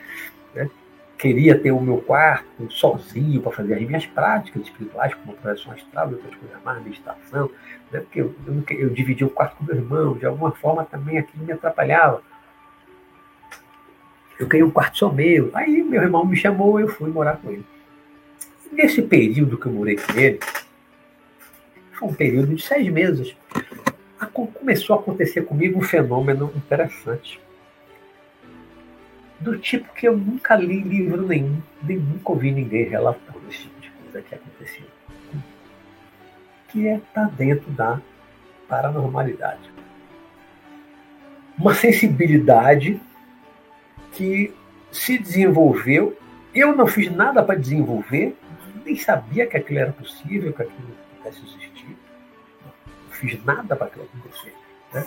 né? 0.55 0.69
queria 1.17 1.59
ter 1.59 1.73
o 1.73 1.81
meu 1.81 1.99
quarto 1.99 2.71
sozinho 2.71 3.41
para 3.41 3.53
fazer 3.53 3.75
as 3.75 3.83
minhas 3.83 4.07
práticas 4.07 4.63
espirituais, 4.63 5.15
como 5.15 5.37
projeção 5.37 5.73
astral 5.73 6.11
outras 6.11 6.35
coisas 6.35 6.63
mais, 6.65 6.83
meditação, 6.83 7.51
né? 7.91 8.01
porque 8.01 8.21
eu, 8.21 8.35
eu, 8.47 8.79
eu 8.79 8.91
dividia 8.91 9.27
o 9.27 9.31
quarto 9.31 9.57
com 9.57 9.65
meu 9.65 9.77
irmão, 9.77 10.17
de 10.17 10.27
alguma 10.27 10.53
forma 10.53 10.85
também 10.85 11.19
aquilo 11.19 11.45
me 11.45 11.53
atrapalhava. 11.53 12.23
Eu 14.39 14.49
queria 14.49 14.65
um 14.65 14.71
quarto 14.71 14.99
só 14.99 15.13
meu. 15.13 15.51
Aí 15.53 15.83
meu 15.83 16.01
irmão 16.01 16.25
me 16.25 16.37
chamou, 16.37 16.79
eu 16.79 16.87
fui 16.87 17.11
morar 17.11 17.39
com 17.39 17.51
ele. 17.51 17.67
nesse 18.71 19.03
período 19.03 19.59
que 19.59 19.67
eu 19.67 19.73
morei 19.73 19.97
com 19.97 20.13
ele, 20.17 20.39
foi 21.93 22.09
um 22.09 22.15
período 22.15 22.55
de 22.55 22.63
seis 22.63 22.89
meses, 22.89 23.37
começou 24.27 24.97
a 24.97 24.99
acontecer 24.99 25.43
comigo 25.43 25.79
um 25.79 25.83
fenômeno 25.83 26.53
interessante. 26.57 27.41
Do 29.41 29.57
tipo 29.59 29.93
que 29.95 30.09
eu 30.09 30.17
nunca 30.17 30.57
li 30.57 30.81
livro 30.83 31.27
nenhum, 31.27 31.63
nem 31.83 31.97
nunca 31.97 32.33
ouvi 32.33 32.51
ninguém 32.51 32.89
relatando 32.89 33.41
esse 33.49 33.63
tipo 33.63 33.81
de 33.81 33.91
coisa 33.91 34.23
que 34.23 34.35
aconteceu. 34.35 34.87
Que 36.69 36.89
é 36.89 37.01
tá 37.15 37.25
dentro 37.25 37.71
da 37.71 38.01
paranormalidade. 38.69 39.71
Uma 41.57 41.75
sensibilidade 41.75 43.01
que 44.13 44.53
se 44.91 45.19
desenvolveu. 45.19 46.17
Eu 46.55 46.75
não 46.75 46.87
fiz 46.87 47.11
nada 47.11 47.43
para 47.43 47.59
desenvolver, 47.59 48.37
nem 48.85 48.97
sabia 48.97 49.47
que 49.47 49.57
aquilo 49.57 49.79
era 49.79 49.93
possível, 49.93 50.53
que 50.53 50.63
aquilo 50.63 50.89
pudesse 51.17 51.41
existir 51.45 51.68
fiz 53.19 53.45
nada 53.45 53.75
para 53.75 53.87
aquilo 53.87 54.05
acontecer. 54.05 54.55
Né? 54.93 55.05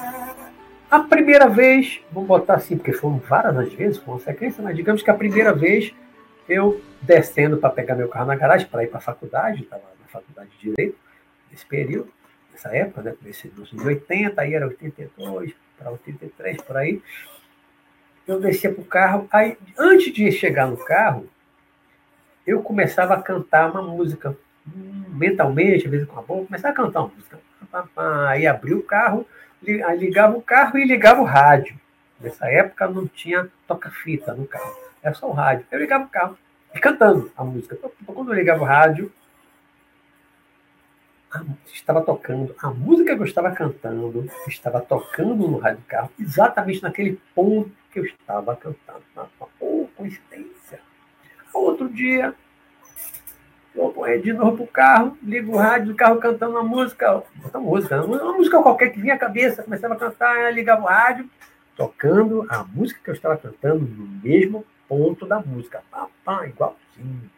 A 0.89 0.99
primeira 0.99 1.47
vez, 1.47 2.01
vamos 2.11 2.27
botar 2.27 2.55
assim, 2.55 2.75
porque 2.77 2.91
foram 2.91 3.17
várias 3.17 3.57
as 3.57 3.73
vezes, 3.73 3.97
com 3.97 4.19
sequência, 4.19 4.61
mas 4.61 4.75
digamos 4.75 5.01
que 5.01 5.09
a 5.09 5.13
primeira 5.13 5.53
vez 5.53 5.93
eu 6.49 6.81
descendo 7.01 7.57
para 7.57 7.69
pegar 7.69 7.95
meu 7.95 8.09
carro 8.09 8.25
na 8.25 8.35
garagem 8.35 8.67
para 8.67 8.83
ir 8.83 8.87
para 8.87 8.97
a 8.97 9.01
faculdade, 9.01 9.63
estava 9.63 9.83
na 9.99 10.07
faculdade 10.07 10.49
de 10.51 10.69
Direito, 10.69 10.97
nesse 11.49 11.65
período, 11.65 12.11
nessa 12.51 12.75
época, 12.75 13.01
né, 13.01 13.13
comecei 13.17 13.51
nos 13.55 13.71
anos 13.71 13.85
80, 13.85 14.41
aí 14.41 14.53
era 14.53 14.67
82 14.67 15.53
para 15.77 15.91
83, 15.91 16.61
por 16.61 16.75
aí. 16.75 17.01
Eu 18.27 18.39
descia 18.39 18.71
para 18.71 18.81
o 18.81 18.85
carro, 18.85 19.27
aí 19.31 19.57
antes 19.79 20.13
de 20.13 20.29
chegar 20.31 20.67
no 20.67 20.77
carro, 20.77 21.27
eu 22.45 22.61
começava 22.61 23.13
a 23.13 23.21
cantar 23.21 23.71
uma 23.71 23.81
música, 23.81 24.37
mentalmente, 25.07 25.85
às 25.85 25.91
vezes 25.91 26.07
com 26.07 26.19
a 26.19 26.21
boca, 26.21 26.47
começava 26.47 26.73
a 26.73 26.75
cantar 26.75 26.99
uma 27.01 27.13
música 27.15 27.39
Aí 28.27 28.45
abriu 28.47 28.79
o 28.79 28.83
carro, 28.83 29.25
ligava 29.61 30.37
o 30.37 30.41
carro 30.41 30.77
e 30.77 30.85
ligava 30.85 31.21
o 31.21 31.25
rádio. 31.25 31.79
Nessa 32.19 32.49
época 32.51 32.87
não 32.87 33.07
tinha 33.07 33.49
toca-fita 33.67 34.33
no 34.33 34.45
carro, 34.45 34.75
era 35.01 35.15
só 35.15 35.27
o 35.27 35.33
rádio. 35.33 35.65
Eu 35.71 35.79
ligava 35.79 36.03
o 36.05 36.09
carro 36.09 36.37
e 36.73 36.79
cantando 36.79 37.31
a 37.35 37.43
música. 37.43 37.77
Quando 38.05 38.31
eu 38.31 38.35
ligava 38.35 38.61
o 38.61 38.65
rádio, 38.65 39.11
estava 41.73 42.01
tocando, 42.01 42.53
a 42.61 42.69
música 42.69 43.15
que 43.15 43.21
eu 43.21 43.25
estava 43.25 43.51
cantando 43.51 44.29
estava 44.47 44.81
tocando 44.81 45.47
no 45.47 45.57
rádio 45.57 45.79
do 45.79 45.85
carro, 45.85 46.11
exatamente 46.19 46.83
naquele 46.83 47.19
ponto 47.33 47.71
que 47.91 47.99
eu 47.99 48.05
estava 48.05 48.55
cantando. 48.55 49.01
Oh, 49.59 49.87
coincidência. 49.95 50.79
Outro 51.53 51.89
dia, 51.89 52.35
Vou 53.73 53.93
de 54.19 54.33
novo 54.33 54.57
pro 54.57 54.67
carro, 54.67 55.17
ligo 55.23 55.53
o 55.53 55.57
rádio, 55.57 55.93
o 55.93 55.95
carro 55.95 56.19
cantando 56.19 56.57
uma 56.57 56.63
música, 56.63 57.23
uma 57.53 57.59
música, 57.59 58.03
uma 58.03 58.33
música 58.33 58.61
qualquer 58.61 58.89
que 58.89 58.99
vinha 58.99 59.13
à 59.13 59.17
cabeça, 59.17 59.63
começava 59.63 59.93
a 59.93 59.97
cantar, 59.97 60.53
ligava 60.53 60.81
o 60.81 60.85
rádio, 60.85 61.29
tocando 61.75 62.45
a 62.49 62.63
música 62.65 62.99
que 63.01 63.09
eu 63.09 63.13
estava 63.13 63.37
cantando 63.37 63.85
no 63.85 64.07
mesmo 64.21 64.65
ponto 64.89 65.25
da 65.25 65.39
música. 65.39 65.81
Pá, 65.89 66.07
pá, 66.25 66.45
igualzinho. 66.47 67.31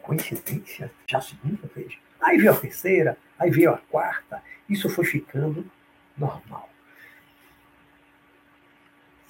Coincidência? 0.00 0.90
Já 1.06 1.18
a 1.18 1.20
segunda 1.20 1.68
vez. 1.74 1.98
Aí 2.20 2.38
veio 2.38 2.52
a 2.52 2.56
terceira, 2.56 3.18
aí 3.38 3.50
veio 3.50 3.70
a 3.72 3.78
quarta. 3.90 4.42
Isso 4.68 4.88
foi 4.88 5.04
ficando 5.04 5.66
normal. 6.16 6.70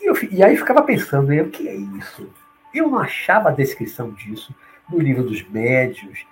E, 0.01 0.07
eu, 0.07 0.17
e 0.31 0.45
aí 0.45 0.57
ficava 0.57 0.83
pensando, 0.83 1.33
o 1.33 1.51
que 1.51 1.69
é 1.69 1.75
isso? 1.75 2.33
Eu 2.73 2.89
não 2.89 3.01
achava 3.01 3.49
a 3.49 3.53
descrição 3.53 4.13
disso 4.13 4.55
no 4.91 4.99
livro 4.99 5.25
dos 5.25 5.47
médios, 5.49 6.27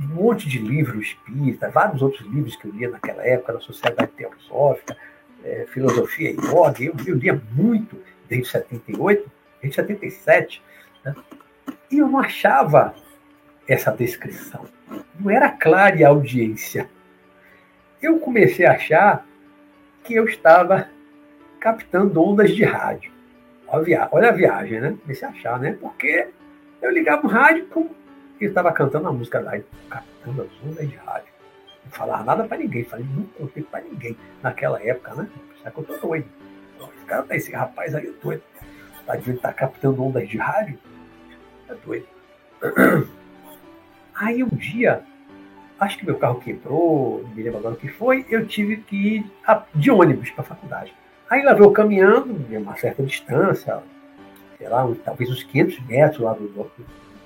um 0.00 0.06
monte 0.14 0.48
de 0.48 0.58
livros 0.58 1.08
espírita, 1.08 1.70
vários 1.70 2.02
outros 2.02 2.26
livros 2.28 2.56
que 2.56 2.66
eu 2.66 2.72
lia 2.72 2.88
naquela 2.88 3.24
época, 3.26 3.52
da 3.54 3.60
Sociedade 3.60 4.10
Teosófica, 4.12 4.96
é, 5.44 5.66
Filosofia 5.72 6.30
e 6.30 6.36
Yoga, 6.36 6.82
eu, 6.82 6.94
eu, 7.06 7.16
lia 7.16 7.40
muito 7.52 7.96
desde 8.28 8.48
78, 8.50 9.30
desde 9.62 9.76
77, 9.76 10.62
né? 11.04 11.14
e 11.90 11.98
eu 11.98 12.08
não 12.08 12.18
achava 12.18 12.94
essa 13.66 13.92
descrição. 13.92 14.64
Não 15.18 15.30
era 15.30 15.50
clara 15.50 16.04
a 16.04 16.08
audiência. 16.08 16.88
Eu 18.00 18.18
comecei 18.18 18.64
a 18.64 18.72
achar 18.72 19.26
que 20.04 20.14
eu 20.14 20.24
estava 20.24 20.88
captando 21.60 22.22
ondas 22.22 22.54
de 22.54 22.64
rádio. 22.64 23.12
Olha 23.66 24.28
a 24.28 24.32
viagem, 24.32 24.80
né? 24.80 24.96
Comecei 25.02 25.28
a 25.28 25.30
achar, 25.30 25.58
né? 25.58 25.76
Porque 25.78 26.28
eu 26.80 26.90
ligava 26.90 27.26
o 27.26 27.30
rádio 27.30 27.66
e 28.40 28.44
estava 28.44 28.72
cantando 28.72 29.08
a 29.08 29.12
música 29.12 29.40
lá, 29.40 29.52
cantando 29.88 30.42
as 30.42 30.68
ondas 30.68 30.88
de 30.88 30.96
rádio. 30.96 31.28
Não 31.84 31.92
falava 31.92 32.24
nada 32.24 32.44
para 32.44 32.58
ninguém, 32.58 32.84
falei, 32.84 33.06
nunca 33.06 33.38
contei 33.38 33.62
para 33.62 33.82
ninguém 33.82 34.16
naquela 34.42 34.82
época, 34.82 35.14
né? 35.14 35.28
Será 35.58 35.70
que 35.70 35.78
eu 35.78 35.84
tô 35.84 36.06
doido? 36.06 36.26
Esse 36.96 37.04
cara, 37.06 37.22
tá, 37.22 37.36
esse 37.36 37.52
rapaz 37.52 37.94
aí 37.94 38.06
é 38.06 38.12
doido. 38.22 38.42
Tá 39.06 39.16
dizendo 39.16 39.40
tá 39.40 39.52
captando 39.52 40.04
ondas 40.04 40.28
de 40.28 40.36
rádio? 40.36 40.78
É 41.68 41.74
doido. 41.74 42.06
Aí 44.14 44.42
um 44.42 44.48
dia, 44.48 45.04
acho 45.78 45.96
que 45.96 46.04
meu 46.04 46.18
carro 46.18 46.40
quebrou, 46.40 47.22
não 47.22 47.30
me 47.30 47.42
lembro 47.42 47.60
agora 47.60 47.74
o 47.74 47.78
que 47.78 47.86
foi, 47.86 48.26
eu 48.28 48.44
tive 48.46 48.78
que 48.78 48.96
ir 48.96 49.32
de 49.74 49.90
ônibus 49.92 50.30
para 50.30 50.42
a 50.42 50.46
faculdade. 50.46 50.92
Aí 51.30 51.42
lá 51.42 51.54
veio 51.54 51.70
caminhando, 51.70 52.34
uma 52.50 52.76
certa 52.76 53.02
distância, 53.02 53.80
sei 54.58 54.68
lá, 54.68 54.86
talvez 55.04 55.30
uns 55.30 55.42
500 55.44 55.86
metros 55.86 56.20
lá 56.20 56.32
do, 56.34 56.48
do 56.48 56.70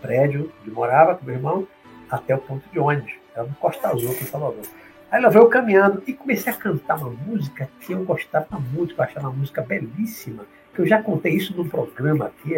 prédio 0.00 0.52
onde 0.60 0.70
morava 0.70 1.14
com 1.14 1.24
meu 1.24 1.34
irmão 1.34 1.66
até 2.10 2.34
o 2.34 2.38
ponto 2.38 2.68
de 2.70 2.78
ônibus. 2.78 3.12
Era 3.34 3.46
no 3.46 3.54
Costa 3.54 3.88
Azul, 3.88 4.10
em 4.10 4.26
Salvador. 4.26 4.62
Aí 5.10 5.18
ela 5.18 5.30
veio 5.30 5.48
caminhando 5.48 6.02
e 6.06 6.12
comecei 6.12 6.52
a 6.52 6.56
cantar 6.56 6.96
uma 6.96 7.10
música 7.10 7.68
que 7.80 7.92
eu 7.92 8.04
gostava 8.04 8.58
muito, 8.58 8.94
eu 8.96 9.04
achava 9.04 9.28
uma 9.28 9.36
música 9.36 9.62
belíssima, 9.62 10.44
que 10.74 10.80
eu 10.80 10.86
já 10.86 11.02
contei 11.02 11.34
isso 11.34 11.54
num 11.56 11.68
programa 11.68 12.26
aqui, 12.26 12.54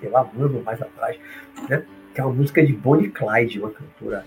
sei 0.00 0.08
lá, 0.08 0.28
um 0.34 0.44
ano 0.44 0.62
mais 0.62 0.80
atrás, 0.80 1.18
né? 1.68 1.84
que 2.14 2.20
é 2.20 2.24
uma 2.24 2.34
música 2.34 2.64
de 2.64 2.72
Bonnie 2.72 3.10
Clyde, 3.10 3.58
uma 3.58 3.70
cantora. 3.70 4.24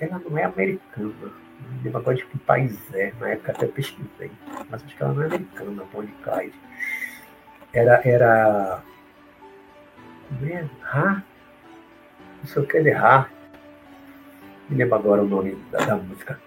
Ela 0.00 0.20
não 0.28 0.38
é 0.38 0.44
americana, 0.44 1.12
não 1.22 1.82
lembro 1.82 1.98
agora 1.98 2.16
de 2.16 2.24
que 2.24 2.38
país 2.38 2.76
é, 2.94 3.12
na 3.20 3.30
época 3.30 3.52
até 3.52 3.66
pesquisei, 3.66 4.30
mas 4.70 4.82
acho 4.84 4.96
que 4.96 5.02
ela 5.02 5.12
não 5.12 5.22
é 5.22 5.26
americana, 5.26 5.84
Bonnie 5.92 6.14
Clyde. 6.22 6.54
Era, 7.72 8.00
era 8.04 8.82
é? 10.42 10.64
Ha? 10.82 11.22
Não 12.40 12.46
sei 12.46 12.62
o 12.62 12.66
que 12.66 12.76
ele 12.76 12.90
errar. 12.90 13.30
Me 14.68 14.76
lembro 14.76 14.96
agora 14.96 15.22
o 15.22 15.28
nome 15.28 15.54
da, 15.70 15.78
da 15.78 15.96
música. 15.96 16.38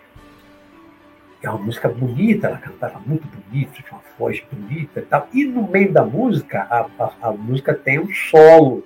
é 1.42 1.50
uma 1.50 1.60
música 1.60 1.90
bonita, 1.90 2.48
ela 2.48 2.58
cantava 2.58 3.00
muito 3.00 3.28
bonito, 3.28 3.82
tinha 3.82 3.92
uma 3.92 4.02
voz 4.18 4.42
bonita 4.52 5.00
e 5.00 5.06
tal. 5.06 5.28
E 5.34 5.44
no 5.46 5.68
meio 5.68 5.92
da 5.92 6.04
música, 6.04 6.68
a, 6.70 6.88
a, 7.04 7.30
a 7.30 7.32
música 7.32 7.74
tem 7.74 8.00
um 8.00 8.12
solo, 8.14 8.86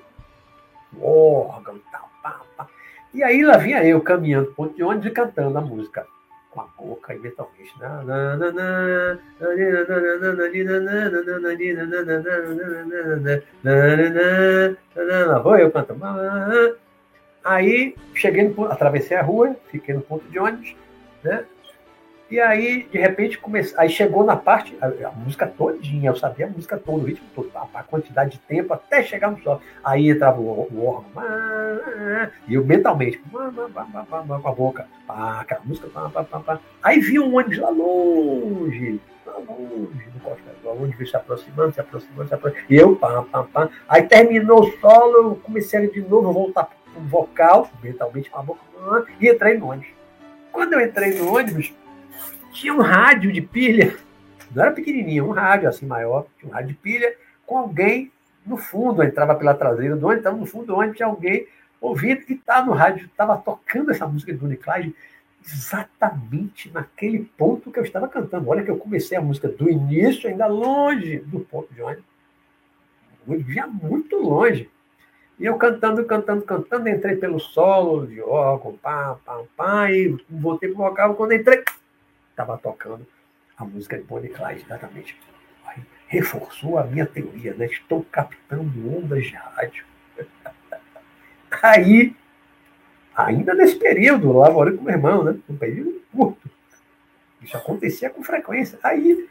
um 0.97 1.03
órgão 1.03 1.75
e 1.75 1.91
tal. 1.91 2.09
Pá, 2.23 2.41
pá. 2.55 2.67
E 3.13 3.23
aí 3.23 3.43
lá 3.43 3.57
vinha 3.57 3.83
eu 3.83 4.01
caminhando 4.01 4.53
ponto 4.53 4.75
de 4.75 4.83
ônibus 4.83 5.07
e 5.07 5.11
cantando 5.11 5.57
a 5.57 5.61
música 5.61 6.07
com 6.55 6.61
a 6.61 6.67
boca 6.77 7.13
eventualmente. 7.13 7.73
Lá 7.79 8.01
vou 15.39 15.57
eu 15.57 15.69
cantando. 15.69 15.99
Aí 17.43 17.95
cheguei 18.13 18.47
no, 18.47 18.65
atravessei 18.65 19.17
a 19.17 19.21
rua, 19.21 19.55
fiquei 19.69 19.93
no 19.93 20.01
ponto 20.01 20.25
de 20.29 20.39
ônibus, 20.39 20.73
né? 21.21 21.45
E 22.29 22.39
aí, 22.39 22.87
de 22.91 22.97
repente, 22.97 23.37
comecei, 23.37 23.77
aí 23.77 23.87
chegou 23.87 24.23
na 24.23 24.35
parte, 24.35 24.75
a, 24.81 24.87
a, 24.87 25.11
música 25.11 25.45
todinha, 25.45 26.09
eu 26.09 26.15
sabia 26.15 26.47
a 26.47 26.49
música 26.49 26.75
toda, 26.75 27.03
o 27.03 27.05
ritmo 27.05 27.27
todo, 27.35 27.51
a, 27.53 27.67
a 27.71 27.83
quantidade 27.83 28.31
de 28.31 28.39
tempo 28.39 28.73
até 28.73 29.03
chegar 29.03 29.29
no 29.29 29.39
solo. 29.41 29.61
Aí 29.83 30.09
entrava 30.09 30.41
o, 30.41 30.67
o 30.71 30.85
órgão, 30.85 31.11
e 32.47 32.55
eu 32.55 32.65
mentalmente, 32.65 33.21
com 33.29 33.37
a 33.37 34.51
boca, 34.51 34.87
pá, 35.05 35.41
aquela 35.41 35.61
música. 35.63 35.87
Aí 36.81 36.99
vi 36.99 37.19
um 37.19 37.35
ônibus 37.35 37.59
lá 37.59 37.69
longe, 37.69 38.99
lá 39.23 39.37
longe, 39.37 40.07
no 40.11 40.19
Costa 40.21 40.51
do 40.63 40.69
ônibus 40.69 41.11
se 41.11 41.15
aproximando, 41.15 41.73
se 41.73 41.81
aproximando, 41.81 42.27
se 42.27 42.33
aproximando, 42.33 42.65
e 42.73 42.75
eu, 42.75 42.95
pá, 42.95 43.21
pá, 43.21 43.43
pá. 43.43 43.69
Aí 43.87 44.01
terminou 44.01 44.61
o 44.63 44.71
solo, 44.79 45.15
eu 45.15 45.35
comecei 45.43 45.87
de 45.91 46.01
novo, 46.01 46.33
voltar 46.33 46.65
pro 46.91 47.01
vocal, 47.03 47.69
mentalmente 47.83 48.31
com 48.31 48.39
a 48.39 48.41
boca, 48.41 48.61
e 49.21 49.29
entrei 49.29 49.59
no 49.59 49.69
ônibus. 49.69 49.93
Quando 50.51 50.73
eu 50.73 50.81
entrei 50.81 51.13
no 51.19 51.35
ônibus, 51.35 51.71
tinha 52.55 52.73
um 52.73 52.81
rádio 52.81 53.31
de 53.31 53.41
pilha, 53.41 53.95
não 54.55 54.63
era 54.63 54.71
pequenininho, 54.71 55.27
um 55.27 55.31
rádio 55.31 55.69
assim 55.69 55.85
maior, 55.85 56.25
tinha 56.39 56.49
um 56.49 56.53
rádio 56.53 56.69
de 56.69 56.75
pilha, 56.75 57.15
com 57.45 57.57
alguém 57.57 58.11
no 58.45 58.57
fundo, 58.57 59.03
entrava 59.03 59.35
pela 59.35 59.53
traseira 59.53 59.95
do 59.95 60.05
ônibus, 60.05 60.19
estava 60.19 60.37
no 60.37 60.45
fundo 60.45 60.67
do 60.67 60.75
ônibus, 60.75 60.97
tinha 60.97 61.07
alguém 61.07 61.47
ouvindo 61.81 62.21
e 62.29 62.33
estava 62.33 62.61
tá 62.61 62.65
no 62.65 62.73
rádio, 62.73 63.05
estava 63.05 63.37
tocando 63.37 63.91
essa 63.91 64.07
música 64.07 64.31
de 64.31 64.39
Bonnie 64.39 64.57
Clyde 64.57 64.95
exatamente 65.45 66.71
naquele 66.71 67.19
ponto 67.37 67.71
que 67.71 67.77
eu 67.77 67.83
estava 67.83 68.07
cantando. 68.07 68.49
Olha 68.49 68.63
que 68.63 68.71
eu 68.71 68.77
comecei 68.77 69.17
a 69.17 69.21
música 69.21 69.47
do 69.47 69.69
início, 69.69 70.29
ainda 70.29 70.47
longe 70.47 71.19
do 71.19 71.39
ponto 71.41 71.71
de 71.73 71.81
ônibus. 71.81 72.03
Via 73.27 73.67
muito 73.67 74.17
longe. 74.17 74.69
E 75.39 75.45
eu 75.45 75.55
cantando, 75.57 76.03
cantando, 76.05 76.43
cantando, 76.43 76.87
entrei 76.87 77.17
pelo 77.17 77.39
solo 77.39 78.07
de 78.07 78.21
órgão, 78.21 78.77
pá, 78.77 79.17
pá, 79.25 79.41
pá, 79.55 79.91
e 79.91 80.17
voltei 80.29 80.69
pro 80.69 80.77
vocal. 80.77 81.15
Quando 81.15 81.33
entrei, 81.33 81.63
estava 82.35 82.57
tocando 82.57 83.07
a 83.57 83.63
música 83.63 83.97
de 83.97 84.03
Bonnie 84.03 84.29
Clyde, 84.29 84.63
exatamente. 84.65 85.17
Aí, 85.65 85.81
reforçou 86.07 86.77
a 86.77 86.83
minha 86.83 87.05
teoria, 87.05 87.53
né? 87.53 87.65
Estou 87.65 88.03
captando 88.11 88.97
ondas 88.97 89.25
de 89.25 89.33
rádio. 89.33 89.85
Aí, 91.63 92.13
ainda 93.15 93.53
nesse 93.53 93.77
período, 93.77 94.27
eu 94.27 94.33
lavorei 94.33 94.75
com 94.75 94.83
meu 94.83 94.93
irmão, 94.93 95.23
né? 95.23 95.39
Um 95.49 95.57
período 95.57 96.01
curto. 96.11 96.49
Isso 97.41 97.55
acontecia 97.55 98.09
com 98.09 98.21
frequência. 98.21 98.77
Aí, 98.83 99.29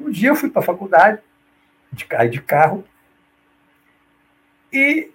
um 0.00 0.10
dia 0.10 0.30
eu 0.30 0.36
fui 0.36 0.48
para 0.48 0.62
a 0.62 0.64
faculdade, 0.64 1.20
de, 1.92 2.06
de 2.30 2.40
carro, 2.40 2.84
e 4.72 5.10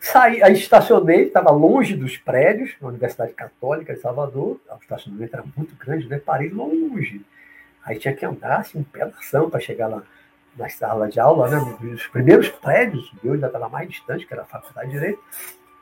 Saí, 0.00 0.42
aí 0.42 0.52
estacionei, 0.52 1.24
estava 1.24 1.50
longe 1.50 1.96
dos 1.96 2.16
prédios, 2.16 2.74
na 2.80 2.88
Universidade 2.88 3.32
Católica 3.32 3.94
de 3.94 4.00
Salvador, 4.00 4.60
o 4.70 4.78
estacionamento 4.80 5.34
era 5.34 5.44
muito 5.56 5.74
grande, 5.76 6.08
né? 6.08 6.20
parei 6.24 6.48
longe. 6.48 7.20
Aí 7.84 7.98
tinha 7.98 8.14
que 8.14 8.24
andar 8.24 8.60
assim, 8.60 8.78
um 8.78 8.84
pedação 8.84 9.50
para 9.50 9.60
chegar 9.60 9.88
lá 9.88 10.02
na 10.56 10.68
sala 10.68 11.08
de 11.08 11.18
aula, 11.18 11.48
né? 11.48 11.76
nos 11.80 12.06
primeiros 12.06 12.48
prédios, 12.48 13.12
eu 13.24 13.32
ainda 13.32 13.46
estava 13.48 13.68
mais 13.68 13.88
distante, 13.88 14.26
que 14.26 14.32
era 14.32 14.42
a 14.42 14.46
Faculdade 14.46 14.88
de 14.88 14.94
Direito. 14.94 15.20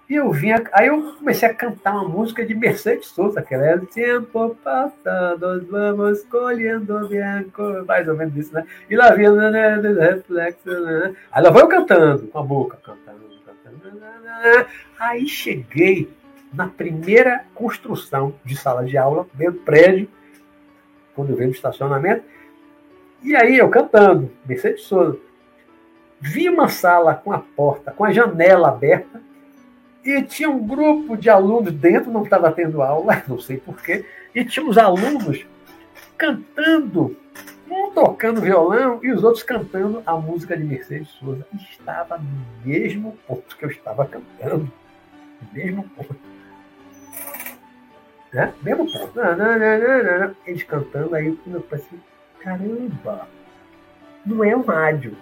E 0.08 0.14
eu 0.14 0.30
vinha, 0.30 0.62
aí 0.72 0.86
eu 0.86 1.14
comecei 1.16 1.48
a 1.48 1.54
cantar 1.54 1.92
uma 1.92 2.08
música 2.08 2.46
de 2.46 2.54
Mercedes 2.54 3.08
Souza, 3.08 3.42
que 3.42 3.52
era 3.52 3.80
Tempo 3.86 4.56
passado, 4.62 5.66
vamos 5.68 6.22
colhendo 6.24 7.08
bianco, 7.08 7.84
mais 7.84 8.06
ou 8.06 8.16
menos 8.16 8.36
isso, 8.36 8.54
né? 8.54 8.64
E 8.88 8.96
lá 8.96 9.10
vinha, 9.10 9.32
né, 9.32 9.50
né, 9.50 9.76
né 9.78 10.10
reflexo, 10.12 10.70
né? 10.70 11.12
Aí 11.32 11.42
lá 11.42 11.50
vai 11.50 11.62
eu 11.62 11.68
cantando, 11.68 12.28
com 12.28 12.38
a 12.38 12.42
boca, 12.42 12.78
cantando 12.84 13.25
Aí 14.98 15.28
cheguei 15.28 16.10
na 16.52 16.66
primeira 16.66 17.44
construção 17.54 18.34
de 18.44 18.56
sala 18.56 18.84
de 18.84 18.96
aula, 18.96 19.26
dentro 19.34 19.54
do 19.54 19.60
prédio, 19.60 20.08
quando 21.14 21.30
eu 21.30 21.36
veio 21.36 21.48
no 21.48 21.54
estacionamento. 21.54 22.24
E 23.22 23.34
aí 23.34 23.58
eu 23.58 23.68
cantando, 23.68 24.30
Mercedes 24.46 24.82
Souza. 24.84 25.18
Vi 26.20 26.48
uma 26.48 26.68
sala 26.68 27.14
com 27.14 27.32
a 27.32 27.38
porta, 27.38 27.92
com 27.92 28.04
a 28.04 28.12
janela 28.12 28.68
aberta, 28.68 29.20
e 30.04 30.22
tinha 30.22 30.48
um 30.48 30.66
grupo 30.66 31.16
de 31.16 31.28
alunos 31.28 31.72
dentro, 31.72 32.10
não 32.10 32.22
estava 32.22 32.50
tendo 32.52 32.80
aula, 32.80 33.22
não 33.28 33.38
sei 33.38 33.58
porquê, 33.58 34.04
e 34.34 34.44
tinha 34.44 34.64
os 34.64 34.78
alunos 34.78 35.44
cantando 36.16 37.16
um 37.70 37.90
tocando 37.90 38.40
violão 38.40 39.00
e 39.02 39.10
os 39.10 39.24
outros 39.24 39.42
cantando 39.42 40.02
a 40.06 40.16
música 40.16 40.56
de 40.56 40.64
Mercedes 40.64 41.08
Souza. 41.08 41.46
Estava 41.54 42.18
no 42.18 42.46
mesmo 42.64 43.16
ponto 43.26 43.56
que 43.56 43.64
eu 43.64 43.70
estava 43.70 44.06
cantando. 44.06 44.70
No 45.40 45.52
mesmo 45.52 45.88
ponto. 45.90 46.16
Né? 48.32 48.52
Mesmo 48.62 48.86
ponto. 48.92 49.18
Eles 50.46 50.62
cantando, 50.62 51.14
aí 51.14 51.38
eu 51.46 51.60
pensei, 51.62 51.98
caramba, 52.40 53.28
não 54.24 54.44
é 54.44 54.56
um 54.56 54.62
rádio. 54.62 55.16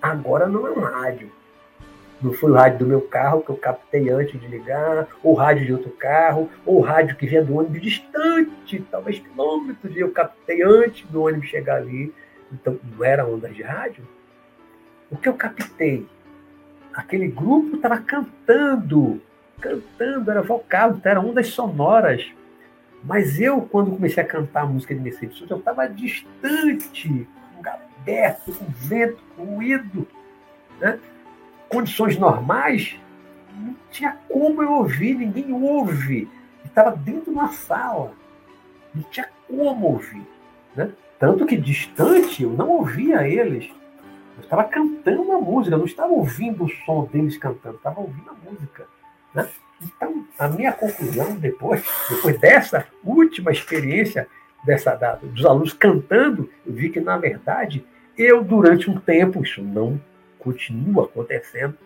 Agora 0.00 0.46
não 0.46 0.66
é 0.66 0.70
um 0.70 0.80
rádio 0.80 1.32
não 2.22 2.32
foi 2.32 2.50
o 2.50 2.54
rádio 2.54 2.78
do 2.80 2.86
meu 2.86 3.00
carro 3.00 3.42
que 3.42 3.50
eu 3.50 3.56
captei 3.56 4.08
antes 4.10 4.40
de 4.40 4.46
ligar, 4.46 5.06
ou 5.22 5.34
rádio 5.34 5.66
de 5.66 5.72
outro 5.72 5.90
carro, 5.90 6.50
ou 6.64 6.80
rádio 6.80 7.16
que 7.16 7.26
vinha 7.26 7.44
do 7.44 7.56
ônibus 7.56 7.82
distante, 7.82 8.84
talvez 8.90 9.18
quilômetros, 9.18 9.94
e 9.94 10.00
eu 10.00 10.10
captei 10.10 10.62
antes 10.62 11.06
do 11.08 11.22
ônibus 11.22 11.48
chegar 11.48 11.76
ali. 11.76 12.12
Então, 12.52 12.78
não 12.82 13.04
era 13.04 13.26
onda 13.26 13.48
de 13.48 13.62
rádio. 13.62 14.06
O 15.10 15.16
que 15.16 15.28
eu 15.28 15.34
captei? 15.34 16.06
Aquele 16.92 17.28
grupo 17.28 17.76
estava 17.76 17.98
cantando, 17.98 19.20
cantando, 19.60 20.30
era 20.30 20.42
vocal, 20.42 20.92
então 20.92 21.10
eram 21.10 21.28
ondas 21.28 21.48
sonoras. 21.48 22.24
Mas 23.02 23.38
eu, 23.38 23.60
quando 23.60 23.90
comecei 23.90 24.22
a 24.22 24.26
cantar 24.26 24.62
a 24.62 24.66
música 24.66 24.94
de 24.94 25.00
Mercedes 25.00 25.36
Souza, 25.36 25.52
eu 25.52 25.58
estava 25.58 25.86
distante, 25.86 27.28
com 27.50 27.56
lugar 27.58 27.80
aberto, 28.00 28.52
com 28.52 28.64
vento, 28.70 29.22
com 29.36 29.44
ruído. 29.44 30.06
Né? 30.80 30.98
Condições 31.68 32.18
normais, 32.18 32.98
não 33.56 33.74
tinha 33.90 34.16
como 34.28 34.62
eu 34.62 34.72
ouvir, 34.72 35.14
ninguém 35.14 35.52
ouve. 35.52 36.28
Estava 36.64 36.90
dentro 36.90 37.24
de 37.24 37.30
uma 37.30 37.48
sala. 37.48 38.12
Não 38.94 39.02
tinha 39.04 39.28
como 39.48 39.86
ouvir. 39.86 40.26
Né? 40.74 40.90
Tanto 41.18 41.46
que 41.46 41.56
distante 41.56 42.42
eu 42.42 42.50
não 42.50 42.68
ouvia 42.70 43.26
eles. 43.26 43.70
Eu 44.36 44.42
estava 44.42 44.64
cantando 44.64 45.30
a 45.32 45.40
música, 45.40 45.76
não 45.76 45.84
estava 45.84 46.12
ouvindo 46.12 46.64
o 46.64 46.68
som 46.84 47.04
deles 47.12 47.36
cantando, 47.36 47.76
estava 47.76 48.00
ouvindo 48.00 48.30
a 48.30 48.50
música. 48.50 48.86
Né? 49.32 49.48
Então, 49.82 50.24
a 50.38 50.48
minha 50.48 50.72
conclusão 50.72 51.36
depois, 51.36 51.84
depois 52.08 52.38
dessa 52.38 52.86
última 53.04 53.52
experiência 53.52 54.26
dessa, 54.64 54.94
da, 54.94 55.14
dos 55.16 55.44
alunos 55.44 55.72
cantando, 55.72 56.50
eu 56.66 56.72
vi 56.72 56.88
que, 56.88 57.00
na 57.00 57.16
verdade, 57.16 57.84
eu, 58.16 58.42
durante 58.42 58.90
um 58.90 58.98
tempo, 58.98 59.42
isso 59.42 59.62
não 59.62 60.00
continua 60.44 61.06
acontecendo. 61.06 61.76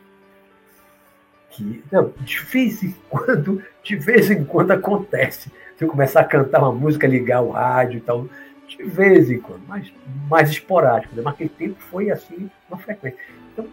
Que, 1.50 1.82
não, 1.90 2.12
de 2.20 2.40
vez 2.40 2.82
em 2.82 2.94
quando, 3.08 3.62
de 3.82 3.96
vez 3.96 4.30
em 4.30 4.44
quando 4.44 4.72
acontece. 4.72 5.50
Se 5.76 5.84
eu 5.84 5.88
começar 5.88 6.20
a 6.20 6.24
cantar 6.24 6.58
uma 6.58 6.72
música, 6.72 7.06
ligar 7.06 7.40
o 7.40 7.50
rádio 7.50 7.98
e 7.98 8.00
tal, 8.00 8.28
de 8.66 8.82
vez 8.82 9.30
em 9.30 9.38
quando, 9.38 9.62
mas 9.66 9.90
mais 10.28 10.50
esporádico. 10.50 11.14
Né? 11.14 11.22
Mas 11.24 11.34
aquele 11.34 11.48
tempo 11.50 11.80
foi 11.90 12.10
assim, 12.10 12.50
uma 12.68 12.78
frequência. 12.78 13.18
Então, 13.52 13.66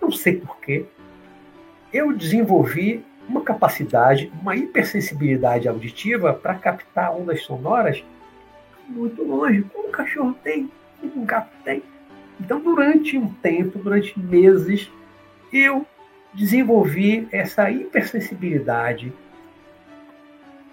não 0.00 0.10
sei 0.12 0.36
porquê, 0.36 0.86
eu 1.92 2.12
desenvolvi 2.12 3.04
uma 3.28 3.42
capacidade, 3.42 4.32
uma 4.40 4.54
hipersensibilidade 4.54 5.68
auditiva 5.68 6.32
para 6.32 6.54
captar 6.54 7.12
ondas 7.12 7.42
sonoras 7.42 8.02
muito 8.88 9.22
longe, 9.24 9.62
como 9.62 9.88
um 9.88 9.90
cachorro 9.90 10.36
tem, 10.44 10.70
como 11.00 11.22
um 11.22 11.26
gato 11.26 11.50
tem. 11.64 11.82
Então, 12.40 12.60
durante 12.60 13.16
um 13.16 13.28
tempo, 13.28 13.78
durante 13.78 14.18
meses, 14.18 14.90
eu 15.52 15.86
desenvolvi 16.34 17.26
essa 17.32 17.70
hipersensibilidade. 17.70 19.12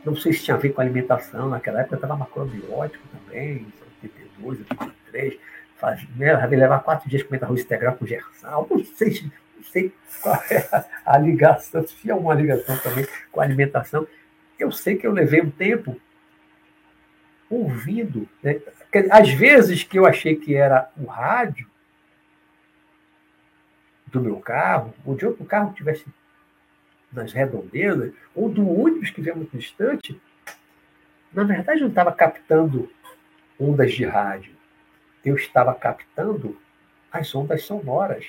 Não 0.05 0.15
sei 0.15 0.33
se 0.33 0.43
tinha 0.43 0.55
a 0.55 0.59
ver 0.59 0.73
com 0.73 0.81
alimentação, 0.81 1.49
naquela 1.49 1.79
época 1.79 1.95
eu 1.95 1.97
estava 1.97 2.17
macrobiótico 2.17 3.03
também, 3.07 3.65
82, 4.03 4.59
83, 4.59 5.39
fazia, 5.77 6.07
né, 6.17 6.45
levar 6.47 6.79
quatro 6.79 7.09
dias 7.09 7.23
comendo 7.23 7.45
arroz 7.45 7.61
integral 7.61 7.95
com 7.95 8.05
gersal, 8.05 8.67
não 8.69 8.83
sei, 8.83 9.31
não 9.55 9.63
sei 9.63 9.93
qual 10.21 10.35
é 10.51 10.85
a 11.05 11.17
ligação, 11.17 11.87
se 11.87 11.95
tinha 11.95 12.15
uma 12.15 12.33
ligação 12.33 12.77
também 12.79 13.07
com 13.31 13.39
a 13.39 13.43
alimentação. 13.43 14.05
Eu 14.59 14.71
sei 14.71 14.97
que 14.97 15.07
eu 15.07 15.11
levei 15.13 15.41
um 15.41 15.49
tempo 15.49 15.95
ouvindo. 17.53 18.27
Né? 18.41 18.59
Às 19.09 19.29
vezes 19.31 19.83
que 19.83 19.97
eu 19.97 20.05
achei 20.05 20.35
que 20.35 20.55
era 20.55 20.89
o 20.97 21.05
rádio 21.05 21.67
do 24.07 24.21
meu 24.21 24.39
carro, 24.39 24.93
ou 25.05 25.15
de 25.15 25.25
outro 25.25 25.43
carro 25.43 25.71
que 25.71 25.77
tivesse 25.77 26.05
nas 27.11 27.33
redondezas, 27.33 28.13
ou 28.35 28.49
do 28.49 28.67
ônibus 28.67 29.09
que 29.09 29.21
vinha 29.21 29.35
muito 29.35 29.57
distante, 29.57 30.19
na 31.31 31.43
verdade 31.43 31.79
eu 31.79 31.83
não 31.83 31.89
estava 31.89 32.11
captando 32.11 32.89
ondas 33.59 33.91
de 33.91 34.05
rádio. 34.05 34.53
Eu 35.23 35.35
estava 35.35 35.73
captando 35.73 36.57
as 37.11 37.33
ondas 37.33 37.63
sonoras, 37.63 38.25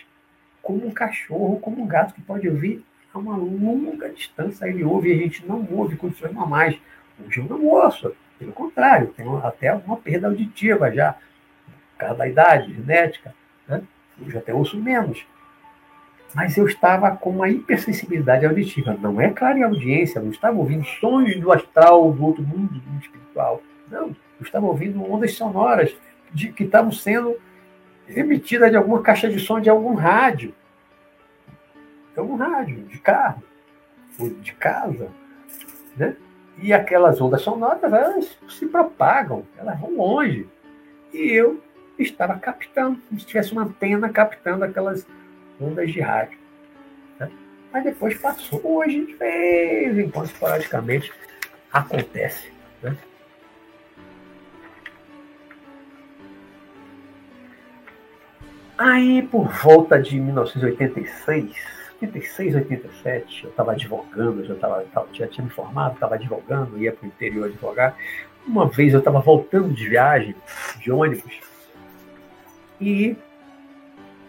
como 0.63 0.87
um 0.87 0.91
cachorro, 0.91 1.59
como 1.61 1.83
um 1.83 1.87
gato 1.87 2.15
que 2.15 2.23
pode 2.23 2.49
ouvir 2.49 2.85
a 3.13 3.19
uma 3.19 3.37
longa 3.37 4.09
distância. 4.11 4.67
Ele 4.67 4.85
ouve 4.85 5.11
e 5.11 5.13
a 5.13 5.23
gente 5.23 5.45
não 5.45 5.67
ouve 5.71 5.97
condições 5.97 6.33
normais. 6.33 6.79
Hoje 7.25 7.41
eu 7.41 7.45
não 7.45 7.65
ouço, 7.67 8.15
pelo 8.39 8.53
contrário, 8.53 9.15
tenho 9.17 9.37
até 9.39 9.73
uma 9.73 9.97
perda 9.97 10.29
auditiva 10.29 10.91
já, 10.91 11.13
por 11.13 11.99
causa 11.99 12.15
da 12.17 12.29
idade, 12.29 12.75
genética. 12.75 13.35
Né? 13.69 13.83
Hoje 14.21 14.37
até 14.37 14.53
ouço 14.53 14.77
menos. 14.81 15.25
Mas 16.35 16.57
eu 16.57 16.67
estava 16.67 17.13
com 17.13 17.31
uma 17.31 17.49
hipersensibilidade 17.49 18.45
auditiva. 18.45 18.97
Não 19.01 19.21
é 19.21 19.31
clara 19.31 19.59
em 19.59 19.63
audiência, 19.63 20.21
não 20.21 20.31
estava 20.31 20.59
ouvindo 20.59 20.85
sons 20.85 21.39
do 21.39 21.53
astral, 21.53 22.13
do 22.13 22.25
outro 22.25 22.43
mundo, 22.43 22.75
do 22.75 22.91
mundo 22.91 23.03
espiritual. 23.03 23.63
Não, 23.89 24.09
eu 24.09 24.43
estava 24.43 24.67
ouvindo 24.67 25.03
ondas 25.11 25.35
sonoras 25.35 25.95
de, 26.33 26.53
que 26.53 26.65
estavam 26.65 26.91
sendo 26.91 27.37
emitidas 28.09 28.71
de 28.71 28.77
alguma 28.77 29.01
caixa 29.01 29.29
de 29.29 29.39
som 29.39 29.61
de 29.61 29.71
algum 29.71 29.95
rádio. 29.95 30.53
De 32.13 32.21
algum 32.21 32.37
rádio, 32.37 32.83
de 32.85 32.99
carro, 32.99 33.43
ou 34.19 34.31
de 34.31 34.53
casa. 34.55 35.09
Né? 35.97 36.17
E 36.59 36.73
aquelas 36.73 37.21
ondas 37.21 37.43
sonoras, 37.43 37.93
elas 37.93 38.39
se 38.49 38.67
propagam, 38.67 39.45
elas 39.59 39.79
vão 39.81 39.97
longe. 39.97 40.49
E 41.13 41.33
eu 41.33 41.63
estava 41.99 42.39
captando, 42.39 43.01
como 43.09 43.21
se 43.21 43.27
tivesse 43.27 43.53
uma 43.53 43.63
antena 43.63 44.09
captando 44.09 44.65
aquelas 44.65 45.07
ondas 45.61 45.93
de 45.93 46.01
rádio. 46.01 46.39
Né? 47.19 47.31
Mas 47.73 47.85
depois 47.85 48.19
passou. 48.19 48.61
Hoje, 48.65 49.05
de 49.07 49.15
vez 49.15 49.99
em 49.99 50.11
quando, 50.11 50.27
esporadicamente, 50.27 51.13
acontece. 51.73 52.53
Né? 52.83 52.97
Aí, 58.77 59.23
por 59.23 59.49
volta 59.49 60.01
de 60.01 60.19
1986, 60.19 61.84
86, 62.03 62.55
87, 62.55 63.45
eu 63.45 63.51
estava 63.51 63.73
advogando, 63.73 64.45
já, 64.45 64.55
tava, 64.57 64.85
já 65.13 65.27
tinha 65.27 65.45
me 65.45 65.51
formado, 65.51 65.95
estava 65.95 66.15
advogando, 66.17 66.79
ia 66.79 66.93
para 66.93 67.05
o 67.05 67.09
interior 67.09 67.47
advogar. 67.47 67.97
Uma 68.47 68.69
vez 68.69 68.93
eu 68.93 68.99
estava 68.99 69.21
voltando 69.21 69.73
de 69.73 69.89
viagem, 69.89 70.35
de 70.81 70.91
ônibus, 70.91 71.41
e 72.81 73.17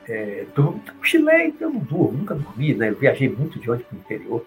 é, 0.08 0.46
cochilei, 1.00 1.54
eu 1.60 1.70
não 1.70 1.80
durmo, 1.80 2.20
nunca 2.20 2.36
dormi, 2.36 2.74
né? 2.74 2.90
Eu 2.90 2.96
viajei 2.96 3.28
muito 3.28 3.60
de 3.60 3.70
ônibus 3.70 3.88
para 3.88 3.98
o 3.98 4.00
interior, 4.00 4.46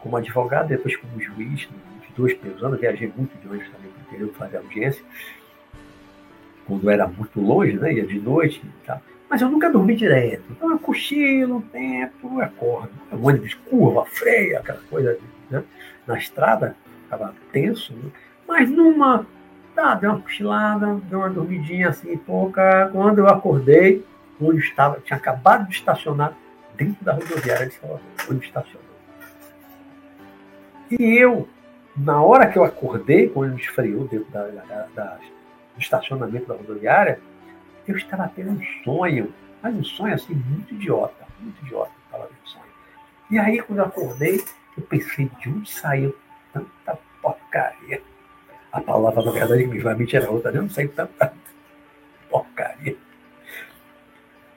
como 0.00 0.16
advogado, 0.16 0.68
depois 0.68 0.96
como 0.96 1.20
juiz, 1.20 1.68
nos 1.70 2.16
dois 2.16 2.34
primeiros 2.34 2.62
anos, 2.62 2.80
viajei 2.80 3.12
muito 3.16 3.36
de 3.38 3.48
ônibus 3.48 3.70
também 3.70 3.90
para 3.90 4.00
o 4.00 4.06
interior 4.06 4.34
fazer 4.34 4.56
audiência, 4.58 5.04
quando 6.66 6.88
era 6.90 7.08
muito 7.08 7.40
longe, 7.40 7.72
né? 7.72 7.94
Ia 7.94 8.06
de 8.06 8.20
noite 8.20 8.62
e 8.64 8.86
tal. 8.86 9.00
Mas 9.32 9.40
eu 9.40 9.48
nunca 9.48 9.70
dormi 9.70 9.96
direto. 9.96 10.42
Então 10.50 10.70
eu 10.70 10.78
cochilo 10.78 11.56
um 11.56 11.60
tempo, 11.62 12.38
acordo. 12.42 12.90
É 13.10 13.14
um 13.14 13.26
ônibus 13.26 13.54
curva, 13.54 14.04
freia, 14.04 14.58
aquela 14.58 14.82
coisa 14.90 15.18
né? 15.50 15.64
na 16.06 16.18
estrada, 16.18 16.76
estava 17.04 17.34
tenso, 17.50 17.94
né? 17.94 18.10
mas 18.46 18.68
numa. 18.68 19.26
Tá, 19.74 19.94
deu 19.94 20.10
uma 20.10 20.20
cochilada, 20.20 21.00
deu 21.08 21.20
uma 21.20 21.30
dormidinha 21.30 21.88
assim 21.88 22.14
pouca. 22.18 22.90
Quando 22.92 23.20
eu 23.20 23.26
acordei, 23.26 24.04
onde 24.38 24.58
estava, 24.58 25.00
tinha 25.00 25.16
acabado 25.16 25.66
de 25.66 25.76
estacionar 25.76 26.34
dentro 26.76 27.02
da 27.02 27.14
rodoviária 27.14 27.68
de 27.68 27.72
Salvador, 27.72 28.02
onde 28.30 28.44
estacionou. 28.44 28.82
E 30.90 31.02
eu, 31.02 31.48
na 31.96 32.20
hora 32.22 32.48
que 32.48 32.58
eu 32.58 32.64
acordei, 32.64 33.30
quando 33.30 33.52
ele 33.52 33.62
esfriou 33.62 34.06
dentro 34.06 34.30
da, 34.30 34.46
da, 34.46 34.86
da, 34.94 35.18
do 35.74 35.80
estacionamento 35.80 36.48
da 36.48 36.54
rodoviária, 36.54 37.18
eu 37.86 37.96
estava 37.96 38.30
tendo 38.34 38.50
um 38.50 38.62
sonho, 38.84 39.32
mas 39.62 39.74
um 39.74 39.84
sonho 39.84 40.14
assim 40.14 40.34
muito 40.34 40.74
idiota, 40.74 41.26
muito 41.40 41.64
idiota, 41.64 41.92
estava 42.04 42.26
tendo 42.26 42.48
sonho. 42.48 42.64
E 43.30 43.38
aí, 43.38 43.60
quando 43.60 43.78
eu 43.78 43.86
acordei, 43.86 44.44
eu 44.76 44.82
pensei, 44.84 45.30
de 45.40 45.48
onde 45.48 45.70
saiu 45.70 46.16
tanta 46.52 46.98
porcaria? 47.20 48.02
A 48.70 48.80
palavra, 48.80 49.22
na 49.22 49.30
verdade, 49.32 50.06
que 50.06 50.16
era 50.16 50.30
outra, 50.30 50.50
eu 50.50 50.62
não 50.62 50.70
sei 50.70 50.88
tanta 50.88 51.32
porcaria. 52.30 52.96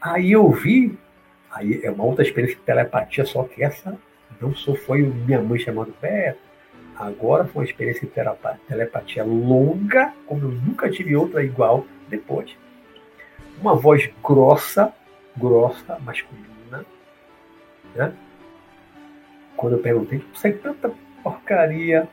Aí 0.02 0.32
eu 0.32 0.50
vi, 0.52 0.98
aí 1.52 1.82
é 1.84 1.92
uma 1.92 2.04
outra 2.04 2.24
experiência 2.24 2.58
de 2.58 2.64
telepatia, 2.64 3.26
só 3.26 3.44
que 3.44 3.64
essa 3.64 3.98
não 4.40 4.54
só 4.56 4.76
foi 4.76 5.02
minha 5.02 5.42
mãe 5.42 5.58
chamando 5.60 5.94
Beto, 6.00 6.40
agora 6.96 7.46
foi 7.46 7.64
uma 7.64 7.70
experiência 7.70 8.08
de 8.08 8.14
telepatia 8.68 9.24
longa, 9.24 10.14
como 10.28 10.44
eu 10.44 10.52
nunca 10.52 10.90
tive 10.90 11.16
outra 11.16 11.44
igual 11.44 11.86
depois. 12.08 12.56
Uma 13.60 13.76
voz 13.76 14.10
grossa, 14.24 14.94
grossa, 15.36 15.98
masculina, 16.00 16.86
né? 17.96 18.14
Quando 19.56 19.74
eu 19.74 19.80
perguntei, 19.80 20.24
você 20.34 20.52
tanta 20.52 20.92
porcaria, 21.24 22.08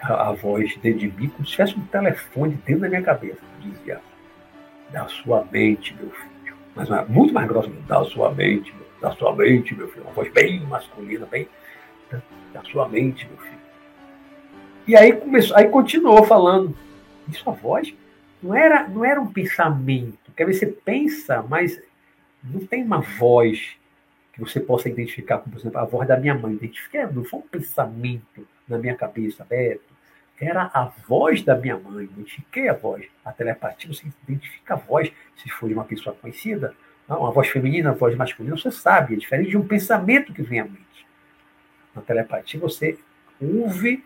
a, 0.00 0.28
a 0.28 0.32
voz 0.32 0.76
de 0.80 1.12
mim, 1.16 1.28
como 1.28 1.46
se 1.46 1.52
tivesse 1.52 1.78
um 1.78 1.86
telefone 1.86 2.58
dentro 2.64 2.82
da 2.82 2.88
minha 2.88 3.02
cabeça, 3.02 3.40
dizia, 3.60 4.00
da 4.90 5.06
sua 5.08 5.46
mente, 5.50 5.94
meu 5.94 6.10
filho 6.10 6.34
mas 6.74 6.88
muito 7.08 7.32
mais 7.32 7.46
grossa, 7.46 7.70
da 7.86 8.04
sua 8.04 8.32
mente, 8.32 8.74
da 9.00 9.12
sua 9.12 9.34
mente, 9.34 9.74
meu 9.74 9.88
filho. 9.88 10.04
Uma 10.04 10.12
voz 10.12 10.32
bem 10.32 10.60
masculina, 10.60 11.26
bem 11.26 11.48
da 12.52 12.62
sua 12.64 12.88
mente, 12.88 13.26
meu 13.26 13.38
filho. 13.38 13.64
E 14.86 14.96
aí 14.96 15.12
começou, 15.12 15.56
aí 15.56 15.68
continuou 15.68 16.24
falando. 16.24 16.74
E 17.28 17.34
sua 17.34 17.52
voz 17.52 17.94
não 18.44 18.54
era, 18.54 18.86
não 18.86 19.04
era 19.04 19.20
um 19.20 19.32
pensamento. 19.32 20.30
Quer 20.36 20.44
ver, 20.44 20.52
você 20.52 20.66
pensa, 20.66 21.42
mas 21.42 21.80
não 22.42 22.66
tem 22.66 22.84
uma 22.84 23.00
voz 23.00 23.76
que 24.34 24.40
você 24.40 24.60
possa 24.60 24.88
identificar, 24.88 25.38
como 25.38 25.52
por 25.52 25.60
exemplo, 25.60 25.78
a 25.78 25.84
voz 25.84 26.06
da 26.06 26.18
minha 26.18 26.34
mãe. 26.34 26.52
Identifiquei, 26.52 27.06
não 27.06 27.24
foi 27.24 27.40
um 27.40 27.48
pensamento 27.48 28.46
na 28.68 28.76
minha 28.76 28.94
cabeça, 28.94 29.44
Beto 29.44 29.94
era 30.40 30.70
a 30.74 30.92
voz 31.08 31.42
da 31.42 31.56
minha 31.56 31.78
mãe, 31.78 32.04
identifiquei 32.04 32.68
a 32.68 32.74
voz. 32.74 33.06
A 33.24 33.32
telepatia, 33.32 33.92
você 33.92 34.06
identifica 34.28 34.74
a 34.74 34.76
voz, 34.76 35.10
se 35.36 35.48
for 35.48 35.68
de 35.68 35.74
uma 35.74 35.84
pessoa 35.84 36.14
conhecida, 36.14 36.74
não, 37.08 37.20
uma 37.20 37.30
voz 37.30 37.48
feminina, 37.48 37.90
uma 37.90 37.96
voz 37.96 38.16
masculina, 38.16 38.56
você 38.56 38.70
sabe, 38.70 39.14
é 39.14 39.16
diferente 39.16 39.50
de 39.50 39.56
um 39.56 39.66
pensamento 39.66 40.32
que 40.32 40.42
vem 40.42 40.60
à 40.60 40.64
mente. 40.64 41.06
Na 41.94 42.02
telepatia, 42.02 42.58
você 42.58 42.98
ouve 43.40 44.04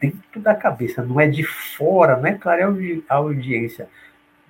dentro 0.00 0.40
da 0.40 0.54
cabeça, 0.54 1.02
não 1.02 1.20
é 1.20 1.26
de 1.26 1.42
fora, 1.44 2.16
não 2.16 2.26
é 2.26 2.34
clara 2.34 2.68
a 3.08 3.14
audiência. 3.14 3.88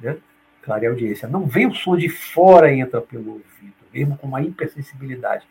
Né? 0.01 0.17
Clara 0.63 0.89
audiência. 0.89 1.29
Não 1.29 1.47
vem 1.47 1.67
o 1.67 1.75
som 1.75 1.97
de 1.97 2.09
fora 2.09 2.73
e 2.73 2.81
entra 2.81 3.01
pelo 3.01 3.33
ouvido, 3.33 3.75
mesmo 3.93 4.17
com 4.17 4.27
uma 4.27 4.43
hipersensibilidade. 4.43 5.47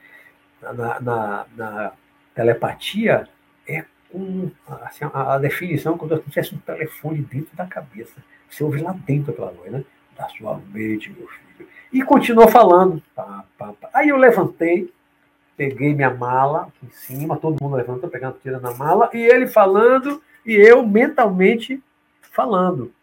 Na, 0.62 1.00
na, 1.00 1.46
na 1.56 1.92
telepatia, 2.34 3.28
é 3.68 3.86
um, 4.14 4.50
assim, 4.82 5.06
a, 5.06 5.36
a, 5.36 5.38
definição 5.38 5.98
quando 5.98 6.14
eu 6.14 6.24
tivesse 6.24 6.56
um 6.56 6.60
telefone 6.60 7.22
dentro 7.22 7.56
da 7.56 7.66
cabeça. 7.66 8.24
Você 8.50 8.64
ouve 8.64 8.82
lá 8.82 8.96
dentro 9.06 9.32
aquela 9.32 9.52
voz, 9.52 9.72
né? 9.72 9.84
Da 10.18 10.28
sua 10.30 10.60
mente, 10.72 11.12
meu 11.12 11.28
filho. 11.28 11.70
E 11.92 12.02
continuou 12.04 12.48
falando. 12.48 13.02
Pá, 13.16 13.44
pá, 13.58 13.74
pá. 13.74 13.90
Aí 13.94 14.10
eu 14.10 14.18
levantei, 14.18 14.92
peguei 15.58 15.94
minha 15.94 16.14
mala 16.14 16.72
em 16.82 16.90
cima, 16.92 17.36
todo 17.36 17.62
mundo 17.62 17.76
levantou, 17.76 18.10
pegando 18.10 18.40
tira 18.42 18.60
na 18.60 18.74
mala, 18.74 19.10
e 19.14 19.18
ele 19.18 19.48
falando, 19.48 20.22
e 20.46 20.54
eu 20.54 20.86
mentalmente 20.86 21.84
falando. 22.32 22.94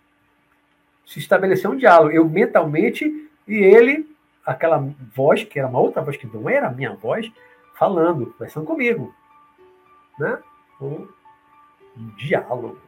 Se 1.05 1.19
estabeleceu 1.19 1.73
um 1.73 1.77
diálogo. 1.77 2.13
Eu 2.13 2.27
mentalmente 2.27 3.05
e 3.47 3.55
ele, 3.55 4.09
aquela 4.47 4.83
voz, 5.15 5.45
que 5.45 5.59
era 5.59 5.69
uma 5.69 5.81
outra 5.81 6.01
voz 6.01 6.17
que 6.17 6.27
não 6.27 6.49
era 6.49 6.69
a 6.69 6.73
minha 6.73 6.95
voz, 6.95 7.31
falando, 7.75 8.27
conversando 8.33 8.65
comigo. 8.65 9.15
Né? 10.19 10.39
um, 10.81 11.09
um 11.97 12.09
diálogo. 12.17 12.79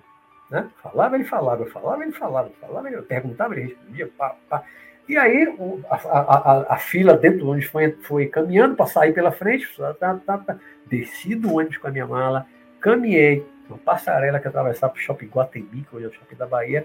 Né? 0.50 0.70
Falava, 0.82 1.16
ele 1.16 1.24
falava, 1.24 1.62
eu 1.62 1.70
falava, 1.70 2.02
ele 2.02 2.12
falava, 2.12 2.50
falava, 2.60 2.88
ele 2.88 3.02
perguntava, 3.02 3.54
ele 3.54 3.68
respondia, 3.68 4.10
pá, 4.16 4.36
pá. 4.48 4.62
E 5.08 5.16
aí 5.16 5.56
a, 5.88 5.94
a, 5.94 6.74
a, 6.74 6.76
fila 6.78 7.16
dentro 7.16 7.40
do 7.40 7.50
ônibus 7.50 7.70
foi, 7.70 7.92
foi 8.02 8.26
caminhando 8.26 8.74
para 8.74 8.86
sair 8.86 9.12
pela 9.12 9.30
frente, 9.30 9.68
tá, 10.00 10.14
tá, 10.14 10.38
tá. 10.38 10.56
desci 10.84 11.34
do 11.36 11.54
ônibus 11.54 11.76
com 11.78 11.86
a 11.86 11.90
minha 11.92 12.06
mala, 12.06 12.46
caminhei 12.80 13.46
uma 13.68 13.78
passarela 13.78 14.40
que 14.40 14.48
atravessava 14.48 14.92
para 14.92 15.00
o 15.00 15.02
shopping 15.02 15.26
Guatemi, 15.26 15.86
que 15.88 15.96
hoje 15.96 16.06
é 16.06 16.08
o 16.08 16.12
shopping 16.12 16.34
da 16.34 16.46
Bahia, 16.46 16.84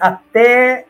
até 0.00 0.86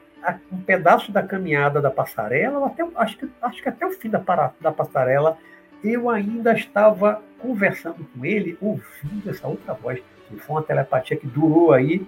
um 0.52 0.60
pedaço 0.60 1.10
da 1.10 1.22
caminhada 1.22 1.80
da 1.80 1.90
passarela, 1.90 2.66
até, 2.66 2.86
acho, 2.96 3.18
que, 3.18 3.28
acho 3.42 3.62
que 3.62 3.68
até 3.68 3.86
o 3.86 3.90
fim 3.90 4.10
da, 4.10 4.22
da 4.60 4.72
passarela, 4.72 5.38
eu 5.82 6.10
ainda 6.10 6.52
estava 6.52 7.22
conversando 7.38 8.06
com 8.14 8.24
ele, 8.24 8.56
ouvindo 8.60 9.30
essa 9.30 9.48
outra 9.48 9.72
voz. 9.74 10.00
Foi 10.28 10.56
uma 10.56 10.62
telepatia 10.62 11.16
que 11.16 11.26
durou 11.26 11.72
aí 11.72 12.06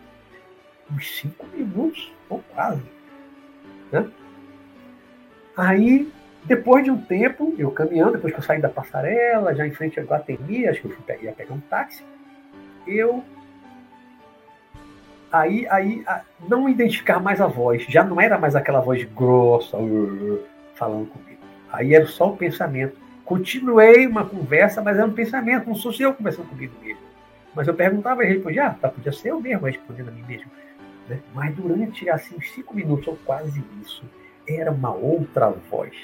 uns 0.92 1.16
cinco 1.16 1.46
minutos, 1.46 2.12
ou 2.28 2.42
quase. 2.54 2.82
Né? 3.92 4.10
Aí, 5.56 6.10
depois 6.44 6.82
de 6.82 6.90
um 6.90 7.00
tempo, 7.00 7.54
eu 7.58 7.70
caminhando, 7.70 8.12
depois 8.12 8.32
que 8.32 8.40
eu 8.40 8.44
saí 8.44 8.60
da 8.60 8.68
passarela, 8.68 9.54
já 9.54 9.66
em 9.66 9.70
frente 9.70 10.00
a 10.00 10.02
Guatemi, 10.02 10.66
acho 10.66 10.80
que 10.80 10.88
eu 10.88 11.22
ia 11.22 11.32
pegar 11.32 11.54
um 11.54 11.60
táxi, 11.60 12.02
eu 12.86 13.22
aí, 15.30 15.66
aí 15.70 16.04
não 16.48 16.68
identificar 16.68 17.20
mais 17.20 17.40
a 17.40 17.46
voz, 17.46 17.84
já 17.88 18.04
não 18.04 18.20
era 18.20 18.38
mais 18.38 18.54
aquela 18.54 18.80
voz 18.80 19.02
grossa 19.04 19.76
uh, 19.76 20.40
falando 20.74 21.08
comigo. 21.08 21.40
Aí 21.72 21.94
era 21.94 22.06
só 22.06 22.30
o 22.30 22.36
pensamento. 22.36 23.00
Continuei 23.24 24.06
uma 24.06 24.26
conversa, 24.26 24.82
mas 24.82 24.98
era 24.98 25.06
um 25.06 25.12
pensamento, 25.12 25.66
não 25.66 25.74
sou 25.74 25.92
eu 25.98 26.12
conversando 26.12 26.48
comigo 26.48 26.74
mesmo. 26.82 27.00
Mas 27.54 27.66
eu 27.66 27.74
perguntava 27.74 28.24
e 28.24 28.28
respondia, 28.28 28.66
ah, 28.66 28.74
tá, 28.74 28.88
podia 28.88 29.12
ser 29.12 29.30
eu 29.30 29.40
mesmo 29.40 29.66
respondendo 29.66 30.08
a 30.08 30.12
mim 30.12 30.24
mesmo. 30.26 30.50
Né? 31.08 31.20
Mas 31.34 31.54
durante 31.54 32.08
assim, 32.08 32.36
uns 32.36 32.50
cinco 32.52 32.74
minutos 32.74 33.06
ou 33.08 33.18
quase 33.24 33.62
isso, 33.80 34.04
era 34.48 34.70
uma 34.70 34.92
outra 34.92 35.50
voz, 35.50 35.94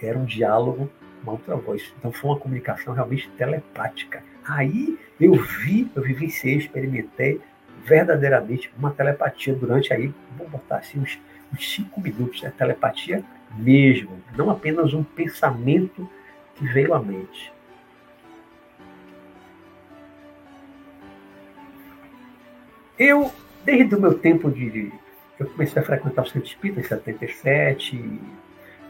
era 0.00 0.18
um 0.18 0.24
diálogo, 0.24 0.90
uma 1.22 1.32
outra 1.32 1.56
voz. 1.56 1.92
Então 1.98 2.12
foi 2.12 2.30
uma 2.30 2.38
comunicação 2.38 2.94
realmente 2.94 3.28
telepática. 3.30 4.22
Aí 4.44 4.98
eu 5.20 5.34
vi, 5.34 5.90
eu 5.94 6.02
vivenciei, 6.02 6.56
experimentei 6.56 7.40
verdadeiramente 7.84 8.70
uma 8.78 8.90
telepatia 8.90 9.54
durante 9.54 9.92
aí, 9.92 10.12
vamos 10.36 10.52
botar 10.52 10.78
assim, 10.78 11.00
uns, 11.00 11.18
uns 11.52 11.72
cinco 11.72 12.00
minutos, 12.00 12.42
né? 12.42 12.52
telepatia 12.56 13.24
mesmo, 13.56 14.20
não 14.36 14.50
apenas 14.50 14.92
um 14.92 15.02
pensamento 15.02 16.08
que 16.54 16.66
veio 16.66 16.92
à 16.92 17.00
mente. 17.00 17.52
Eu, 22.98 23.32
desde 23.68 23.94
o 23.94 24.00
meu 24.00 24.18
tempo 24.18 24.50
de. 24.50 24.90
Eu 25.38 25.46
comecei 25.50 25.80
a 25.80 25.84
frequentar 25.84 26.22
o 26.22 26.26
Centro 26.26 26.48
Espírita 26.48 26.80
em 26.80 26.84
77, 26.84 28.20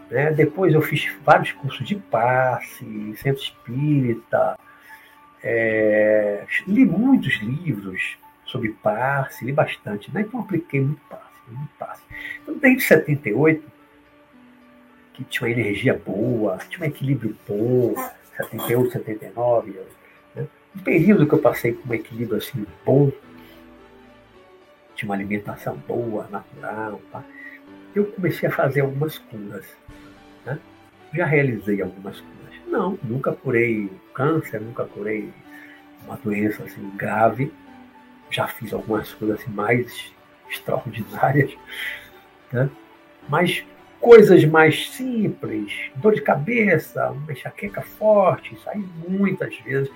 né? 0.08 0.30
depois 0.30 0.72
eu 0.72 0.80
fiz 0.80 1.12
vários 1.24 1.50
cursos 1.50 1.84
de 1.84 1.96
passe, 1.96 2.86
Centro 3.16 3.42
Espírita, 3.42 4.56
é, 5.42 6.46
li 6.66 6.86
muitos 6.86 7.34
livros 7.42 8.16
sobre 8.46 8.70
passe, 8.82 9.44
li 9.44 9.52
bastante, 9.52 10.14
né? 10.14 10.22
então 10.22 10.40
apliquei 10.40 10.80
muito 10.80 11.02
passe, 11.10 11.24
muito 11.48 11.70
passe. 11.76 12.02
Então, 12.42 12.56
desde 12.56 12.82
78, 12.84 13.62
que 15.12 15.24
tinha 15.24 15.48
uma 15.48 15.52
energia 15.52 16.00
boa, 16.06 16.56
tinha 16.70 16.86
um 16.86 16.88
equilíbrio 16.88 17.36
bom, 17.46 17.94
78, 18.36 18.92
79, 18.92 19.76
né? 20.34 20.46
um 20.74 20.78
período 20.78 21.26
que 21.26 21.34
eu 21.34 21.40
passei 21.40 21.74
com 21.74 21.90
um 21.90 21.94
equilíbrio 21.94 22.38
assim 22.38 22.64
bom, 22.86 23.12
tinha 24.98 25.08
uma 25.08 25.14
alimentação 25.14 25.76
boa, 25.86 26.26
natural, 26.28 27.00
tá? 27.12 27.22
eu 27.94 28.04
comecei 28.06 28.48
a 28.48 28.52
fazer 28.52 28.80
algumas 28.80 29.16
curas. 29.16 29.64
Né? 30.44 30.58
Já 31.14 31.24
realizei 31.24 31.80
algumas 31.80 32.20
curas. 32.20 32.54
Não, 32.66 32.98
nunca 33.04 33.32
curei 33.32 33.88
câncer, 34.12 34.60
nunca 34.60 34.84
curei 34.84 35.32
uma 36.04 36.16
doença 36.16 36.64
assim 36.64 36.90
grave. 36.96 37.52
Já 38.28 38.48
fiz 38.48 38.72
algumas 38.72 39.14
coisas 39.14 39.40
assim 39.40 39.50
mais 39.52 40.12
extraordinárias, 40.50 41.56
né? 42.52 42.68
Mas 43.28 43.64
coisas 44.00 44.44
mais 44.44 44.90
simples, 44.90 45.90
dor 45.96 46.14
de 46.14 46.22
cabeça, 46.22 47.10
uma 47.10 47.32
enxaqueca 47.32 47.82
forte, 47.82 48.54
isso 48.54 48.68
aí 48.68 48.84
muitas 49.08 49.56
vezes 49.58 49.90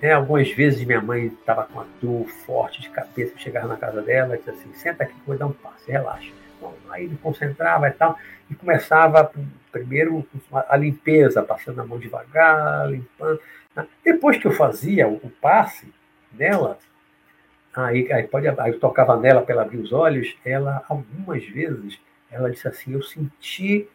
né? 0.00 0.12
Algumas 0.12 0.50
vezes 0.50 0.84
minha 0.84 1.00
mãe 1.00 1.26
estava 1.26 1.64
com 1.64 1.74
uma 1.74 1.86
dor 2.00 2.26
forte 2.28 2.80
de 2.80 2.90
cabeça, 2.90 3.38
chegava 3.38 3.66
na 3.66 3.76
casa 3.76 4.02
dela 4.02 4.34
e 4.34 4.38
dizia 4.38 4.52
assim, 4.52 4.72
senta 4.74 5.04
aqui 5.04 5.12
que 5.12 5.20
eu 5.20 5.26
vou 5.26 5.38
dar 5.38 5.46
um 5.46 5.52
passo, 5.52 5.90
relaxa. 5.90 6.32
Bom, 6.60 6.74
aí 6.90 7.04
ele 7.04 7.18
concentrava 7.22 7.88
e 7.88 7.92
tal, 7.92 8.18
e 8.50 8.54
começava 8.54 9.30
primeiro 9.70 10.26
a 10.68 10.76
limpeza, 10.76 11.42
passando 11.42 11.80
a 11.80 11.84
mão 11.84 11.98
devagar, 11.98 12.90
limpando. 12.90 13.40
Né? 13.74 13.86
Depois 14.04 14.38
que 14.38 14.46
eu 14.46 14.52
fazia 14.52 15.06
o, 15.06 15.30
passe 15.40 15.92
nela, 16.32 16.78
aí, 17.74 18.10
aí, 18.10 18.22
pode, 18.22 18.48
aí 18.48 18.72
eu 18.72 18.80
tocava 18.80 19.16
nela 19.18 19.42
para 19.42 19.52
ela 19.52 19.62
abrir 19.62 19.78
os 19.78 19.92
olhos, 19.92 20.34
ela, 20.44 20.82
algumas 20.88 21.44
vezes, 21.44 22.00
ela 22.30 22.50
disse 22.50 22.66
assim, 22.66 22.94
eu 22.94 23.02
senti 23.02 23.88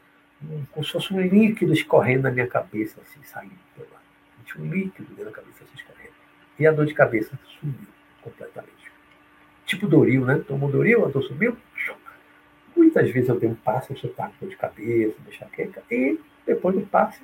como 0.72 0.84
se 0.84 0.91
fosse 0.91 1.14
um 1.14 1.22
líquido 1.22 1.72
escorrendo 1.72 2.24
na 2.24 2.32
minha 2.32 2.47
cabeça, 2.47 2.99
assim, 3.02 3.20
saindo 3.24 3.54
um 4.60 4.66
líquido 4.66 5.10
dentro 5.10 5.26
da 5.26 5.32
cabeça, 5.32 5.64
assim, 5.64 5.84
e 6.62 6.68
a 6.68 6.72
dor 6.72 6.86
de 6.86 6.93
cabeça 6.93 7.32
sumiu 7.60 7.88
completamente. 8.22 8.91
Tipo 9.66 9.88
Doril, 9.88 10.26
né? 10.26 10.43
Tomou 10.47 10.70
Doril, 10.70 11.06
a 11.06 11.10
dor 11.10 11.24
sumiu. 11.24 11.58
Muitas 12.76 13.10
vezes 13.10 13.30
eu 13.30 13.39
tenho 13.39 13.54
um 13.54 13.56
passe, 13.56 13.89
eu 13.89 13.95
estou 13.95 14.12
com 14.12 14.30
dor 14.39 14.49
de 14.49 14.56
cabeça, 14.56 15.16
de 15.20 15.30
enxaqueca, 15.30 15.82
e 15.89 16.20
depois 16.45 16.76
do 16.76 16.82
passe, 16.82 17.20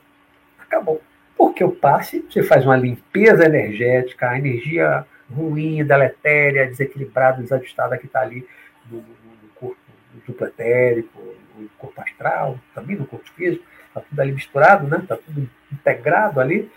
acabou. 0.58 1.02
Porque 1.38 1.64
o 1.64 1.72
passe, 1.72 2.26
você 2.28 2.42
faz 2.42 2.66
uma 2.66 2.76
limpeza 2.76 3.46
energética, 3.46 4.30
a 4.30 4.40
energia 4.40 5.06
ruim, 5.32 5.84
deletéria, 5.86 6.66
desequilibrada, 6.66 7.42
desajustada 7.42 7.98
que 7.98 8.08
está 8.08 8.22
ali 8.22 8.48
no, 8.90 8.98
no, 8.98 9.50
corpo 9.54 9.78
no 10.16 10.22
duplo 10.22 10.48
etérico, 10.48 11.22
no 11.56 11.70
corpo 11.78 12.02
astral, 12.02 12.60
também 12.74 12.96
no 12.96 13.06
corpo 13.06 13.30
físico, 13.34 13.64
está 13.88 14.02
tudo 14.02 14.20
ali 14.20 14.32
misturado, 14.32 14.88
né? 14.88 14.98
Está 14.98 15.16
tudo 15.16 15.48
integrado 15.72 16.40
ali 16.40 16.72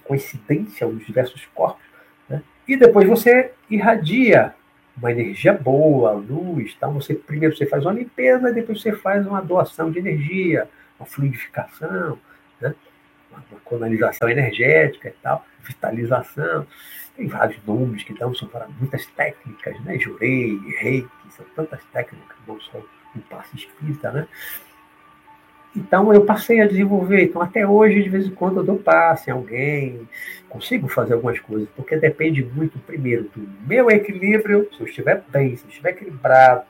coincidência 0.00 0.86
os 0.86 1.04
diversos 1.04 1.46
corpos, 1.54 1.82
né? 2.28 2.42
e 2.66 2.76
depois 2.76 3.08
você 3.08 3.52
irradia 3.70 4.54
uma 4.96 5.10
energia 5.10 5.52
boa, 5.52 6.12
luz, 6.12 6.74
então 6.76 6.92
você 6.92 7.14
primeiro 7.14 7.56
você 7.56 7.66
faz 7.66 7.84
uma 7.84 7.92
limpeza, 7.92 8.52
depois 8.52 8.80
você 8.80 8.92
faz 8.92 9.26
uma 9.26 9.40
doação 9.40 9.90
de 9.90 9.98
energia, 9.98 10.68
uma 10.98 11.06
fluidificação, 11.06 12.18
né? 12.60 12.74
uma 13.30 13.60
canalização 13.68 14.28
energética 14.28 15.08
e 15.08 15.14
tal, 15.22 15.44
vitalização. 15.62 16.66
Tem 17.16 17.26
vários 17.28 17.64
nomes 17.64 18.02
que 18.02 18.12
dão, 18.12 18.34
são 18.34 18.50
muitas 18.78 19.06
técnicas, 19.06 19.80
né? 19.84 19.98
Jurei, 19.98 20.58
reiki, 20.78 21.08
são 21.30 21.46
tantas 21.54 21.84
técnicas, 21.92 22.36
não 22.46 22.60
só 22.60 22.78
o 22.78 23.20
passe 23.30 23.56
espírita, 23.56 24.10
né? 24.10 24.26
Então 25.76 26.12
eu 26.12 26.24
passei 26.24 26.60
a 26.60 26.66
desenvolver. 26.66 27.24
Então 27.24 27.42
até 27.42 27.66
hoje, 27.66 28.02
de 28.02 28.08
vez 28.08 28.26
em 28.26 28.30
quando, 28.30 28.58
eu 28.58 28.64
dou 28.64 28.76
passe 28.76 29.30
em 29.30 29.32
alguém, 29.32 30.08
consigo 30.48 30.88
fazer 30.88 31.14
algumas 31.14 31.40
coisas, 31.40 31.68
porque 31.74 31.96
depende 31.96 32.44
muito, 32.44 32.78
primeiro, 32.80 33.24
do 33.34 33.48
meu 33.66 33.90
equilíbrio. 33.90 34.68
Se 34.72 34.80
eu 34.80 34.86
estiver 34.86 35.22
bem, 35.28 35.56
se 35.56 35.64
eu 35.64 35.68
estiver 35.68 35.90
equilibrado, 35.90 36.64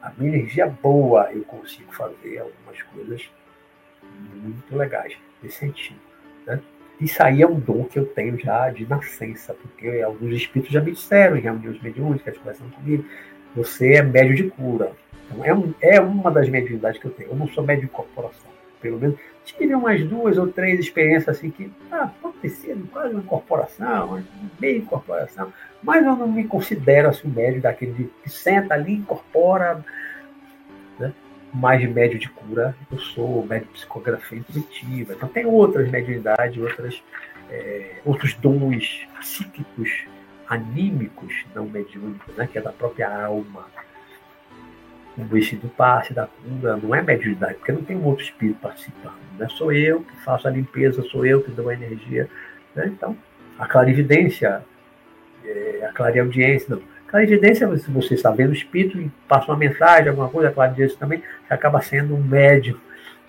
a 0.00 0.12
minha 0.16 0.36
energia 0.36 0.66
boa, 0.66 1.30
eu 1.32 1.42
consigo 1.42 1.92
fazer 1.92 2.38
algumas 2.38 2.80
coisas 2.94 3.28
muito 4.34 4.76
legais 4.76 5.16
nesse 5.42 5.58
sentido. 5.58 5.98
Né? 6.46 6.60
Isso 7.00 7.22
aí 7.22 7.42
é 7.42 7.46
um 7.46 7.58
dom 7.58 7.84
que 7.84 7.98
eu 7.98 8.06
tenho 8.06 8.38
já 8.38 8.70
de 8.70 8.88
nascença, 8.88 9.54
porque 9.54 10.00
alguns 10.00 10.34
espíritos 10.34 10.72
já 10.72 10.80
me 10.80 10.92
disseram 10.92 11.36
em 11.36 11.40
reuniões 11.40 11.80
mediúnicas, 11.80 12.36
conversando 12.38 12.70
comigo, 12.72 13.04
você 13.54 13.94
é 13.94 14.02
médio 14.02 14.34
de 14.34 14.44
cura. 14.50 14.92
É, 15.42 15.54
um, 15.54 15.74
é 15.80 16.00
uma 16.00 16.30
das 16.30 16.48
mediunidades 16.48 17.00
que 17.00 17.06
eu 17.06 17.10
tenho. 17.10 17.30
Eu 17.30 17.36
não 17.36 17.48
sou 17.48 17.64
médio 17.64 17.86
de 17.86 17.92
corporação. 17.92 18.48
Pelo 18.80 18.98
menos 18.98 19.18
tive 19.44 19.74
umas 19.74 20.02
duas 20.04 20.36
ou 20.36 20.48
três 20.48 20.78
experiências 20.78 21.36
assim 21.36 21.50
que 21.50 21.70
ah, 21.90 22.10
sido 22.48 22.86
quase 22.88 23.14
uma 23.14 23.22
incorporação, 23.22 24.22
meio 24.60 24.78
incorporação, 24.78 25.52
mas 25.82 26.04
eu 26.04 26.14
não 26.14 26.28
me 26.28 26.44
considero 26.44 27.08
assim 27.08 27.28
médio 27.28 27.60
daquele 27.60 27.92
de, 27.92 28.04
que 28.22 28.30
senta 28.30 28.74
ali, 28.74 28.94
incorpora, 28.94 29.84
né? 30.98 31.12
mais 31.52 31.82
médio 31.90 32.18
de 32.18 32.28
cura, 32.28 32.76
eu 32.90 32.98
sou 32.98 33.44
médio 33.46 33.66
de 33.68 33.74
psicografia 33.74 34.38
intuitiva. 34.38 35.14
Então 35.14 35.28
tem 35.28 35.46
outras 35.46 35.90
mediunidades, 35.90 36.62
outras, 36.62 37.02
é, 37.50 37.96
outros 38.04 38.34
dons 38.34 39.06
psíquicos, 39.18 40.06
anímicos, 40.48 41.44
não 41.54 41.66
mediúnicos, 41.66 42.36
né? 42.36 42.46
que 42.50 42.58
é 42.58 42.60
da 42.60 42.72
própria 42.72 43.24
alma 43.24 43.66
o 45.18 45.36
esse 45.36 45.56
do 45.56 45.68
passe, 45.68 46.14
da 46.14 46.26
cura, 46.26 46.76
não 46.76 46.94
é 46.94 47.02
mediunidade, 47.02 47.54
porque 47.54 47.72
não 47.72 47.82
tem 47.82 47.96
um 47.96 48.04
outro 48.04 48.24
espírito 48.24 48.60
participando. 48.60 49.18
Né? 49.36 49.48
Sou 49.50 49.72
eu 49.72 50.00
que 50.00 50.16
faço 50.24 50.46
a 50.46 50.50
limpeza, 50.50 51.02
sou 51.02 51.26
eu 51.26 51.42
que 51.42 51.50
dou 51.50 51.68
a 51.68 51.74
energia. 51.74 52.28
Né? 52.74 52.86
Então, 52.86 53.16
a 53.58 53.66
clarividência, 53.66 54.62
é, 55.44 55.86
a 55.88 55.92
clareaudiência, 55.92 56.76
não. 56.76 56.82
Clarividência, 57.08 57.74
se 57.78 57.90
você 57.90 58.14
está 58.14 58.30
vendo 58.30 58.50
o 58.50 58.54
espírito 58.54 59.00
e 59.00 59.10
passa 59.26 59.50
uma 59.50 59.56
mensagem, 59.56 60.08
alguma 60.08 60.28
coisa, 60.28 60.50
a 60.50 60.52
clarividência 60.52 60.98
também, 60.98 61.22
você 61.46 61.54
acaba 61.54 61.80
sendo 61.80 62.14
um 62.14 62.22
médium. 62.22 62.78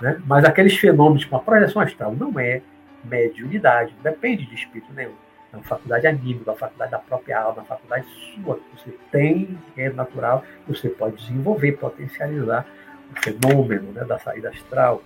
Né? 0.02 0.22
Mas 0.26 0.44
aqueles 0.44 0.78
fenômenos 0.78 1.26
como 1.26 1.42
a 1.42 1.44
projeção 1.44 1.82
astral 1.82 2.14
não 2.14 2.38
é 2.40 2.62
mediunidade, 3.04 3.96
depende 4.04 4.46
de 4.46 4.56
espírito 4.56 4.92
nenhum 4.94 5.14
na 5.52 5.62
faculdade 5.64 6.08
anímica, 6.08 6.52
na 6.52 6.58
faculdade 6.58 6.92
da 6.92 7.00
própria 7.00 7.40
alma, 7.40 7.62
na 7.62 7.68
faculdade 7.68 8.06
sua, 8.08 8.58
que 8.58 8.78
você 8.78 8.98
tem, 9.12 9.60
que 9.74 9.82
é 9.82 9.90
natural, 9.90 10.44
você 10.68 10.90
pode 10.90 11.18
desenvolver, 11.18 11.74
potencializar 11.74 12.66
o 13.12 13.22
fenômeno 13.22 13.92
né, 13.92 14.04
da 14.06 14.20
saída 14.20 14.50
astral. 14.50 15.04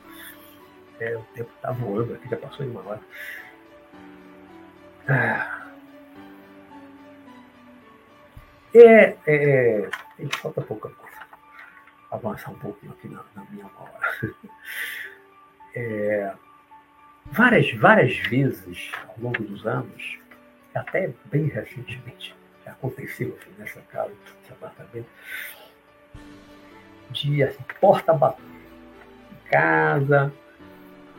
É, 1.00 1.16
o 1.16 1.24
tempo 1.34 1.50
está 1.56 1.72
voando 1.72 2.14
aqui, 2.14 2.30
já 2.30 2.38
passou 2.38 2.66
de 2.66 2.72
uma 2.72 2.86
hora. 2.88 3.02
Ah. 5.08 5.60
É, 8.74 9.18
é, 9.28 9.90
é 10.20 10.28
falta 10.38 10.62
pouca 10.62 10.90
coisa. 10.90 11.18
Avançar 12.12 12.52
um 12.52 12.60
pouquinho 12.60 12.92
aqui 12.92 13.08
na, 13.08 13.24
na 13.36 13.46
minha 13.50 13.66
hora. 13.66 14.34
É, 15.76 16.32
várias, 17.32 17.74
várias 17.74 18.16
vezes 18.16 18.92
ao 19.08 19.16
longo 19.20 19.44
dos 19.44 19.66
anos, 19.66 20.20
até 20.74 21.12
bem 21.26 21.46
recentemente, 21.48 22.36
aconteceu 22.66 23.38
aqui 23.40 23.50
nessa 23.58 23.82
casa, 23.92 24.12
nesse 24.40 24.52
apartamento, 24.52 25.08
de 27.12 27.44
assim, 27.44 27.64
porta 27.80 28.14
batendo 28.14 28.48
em 29.32 29.50
casa, 29.50 30.34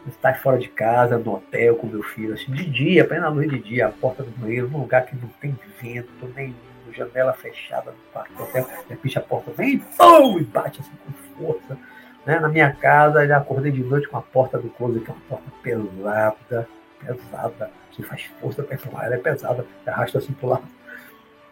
estar 0.06 0.34
fora 0.40 0.58
de 0.58 0.68
casa, 0.68 1.18
no 1.18 1.36
hotel 1.36 1.76
com 1.76 1.86
meu 1.86 2.02
filho, 2.02 2.34
assim, 2.34 2.52
de 2.52 2.68
dia, 2.68 3.02
apenas 3.02 3.24
na 3.24 3.30
luz 3.30 3.48
de 3.48 3.58
dia, 3.58 3.86
a 3.86 3.92
porta 3.92 4.22
do 4.22 4.30
banheiro, 4.32 4.68
num 4.68 4.80
lugar 4.80 5.06
que 5.06 5.16
não 5.16 5.28
tem 5.40 5.56
vento 5.80 6.26
nenhum 6.34 6.54
janela 6.94 7.32
fechada 7.32 7.90
no 7.90 8.12
quarto 8.12 8.32
do 8.34 8.42
hotel, 8.42 8.64
de 8.64 8.90
repente 8.90 9.18
a 9.18 9.22
porta 9.22 9.50
vem 9.52 9.78
pum, 9.78 10.38
e 10.38 10.44
bate 10.44 10.80
assim 10.80 10.92
com 11.04 11.12
força. 11.36 11.78
Né? 12.24 12.38
Na 12.38 12.48
minha 12.48 12.72
casa, 12.72 13.26
já 13.26 13.38
acordei 13.38 13.72
de 13.72 13.82
noite 13.82 14.08
com 14.08 14.16
a 14.16 14.22
porta 14.22 14.58
do 14.58 14.68
closet, 14.70 15.04
que 15.04 15.10
é 15.10 15.14
uma 15.14 15.22
porta 15.28 15.50
pesada, 15.62 16.68
pesada. 17.04 17.70
Você 17.90 18.02
faz 18.02 18.24
força 18.40 18.62
para 18.62 18.74
empurrar, 18.74 19.06
ela 19.06 19.14
é 19.14 19.18
pesada, 19.18 19.66
arrasta 19.86 20.18
assim 20.18 20.32
para 20.32 20.48
lado, 20.48 20.64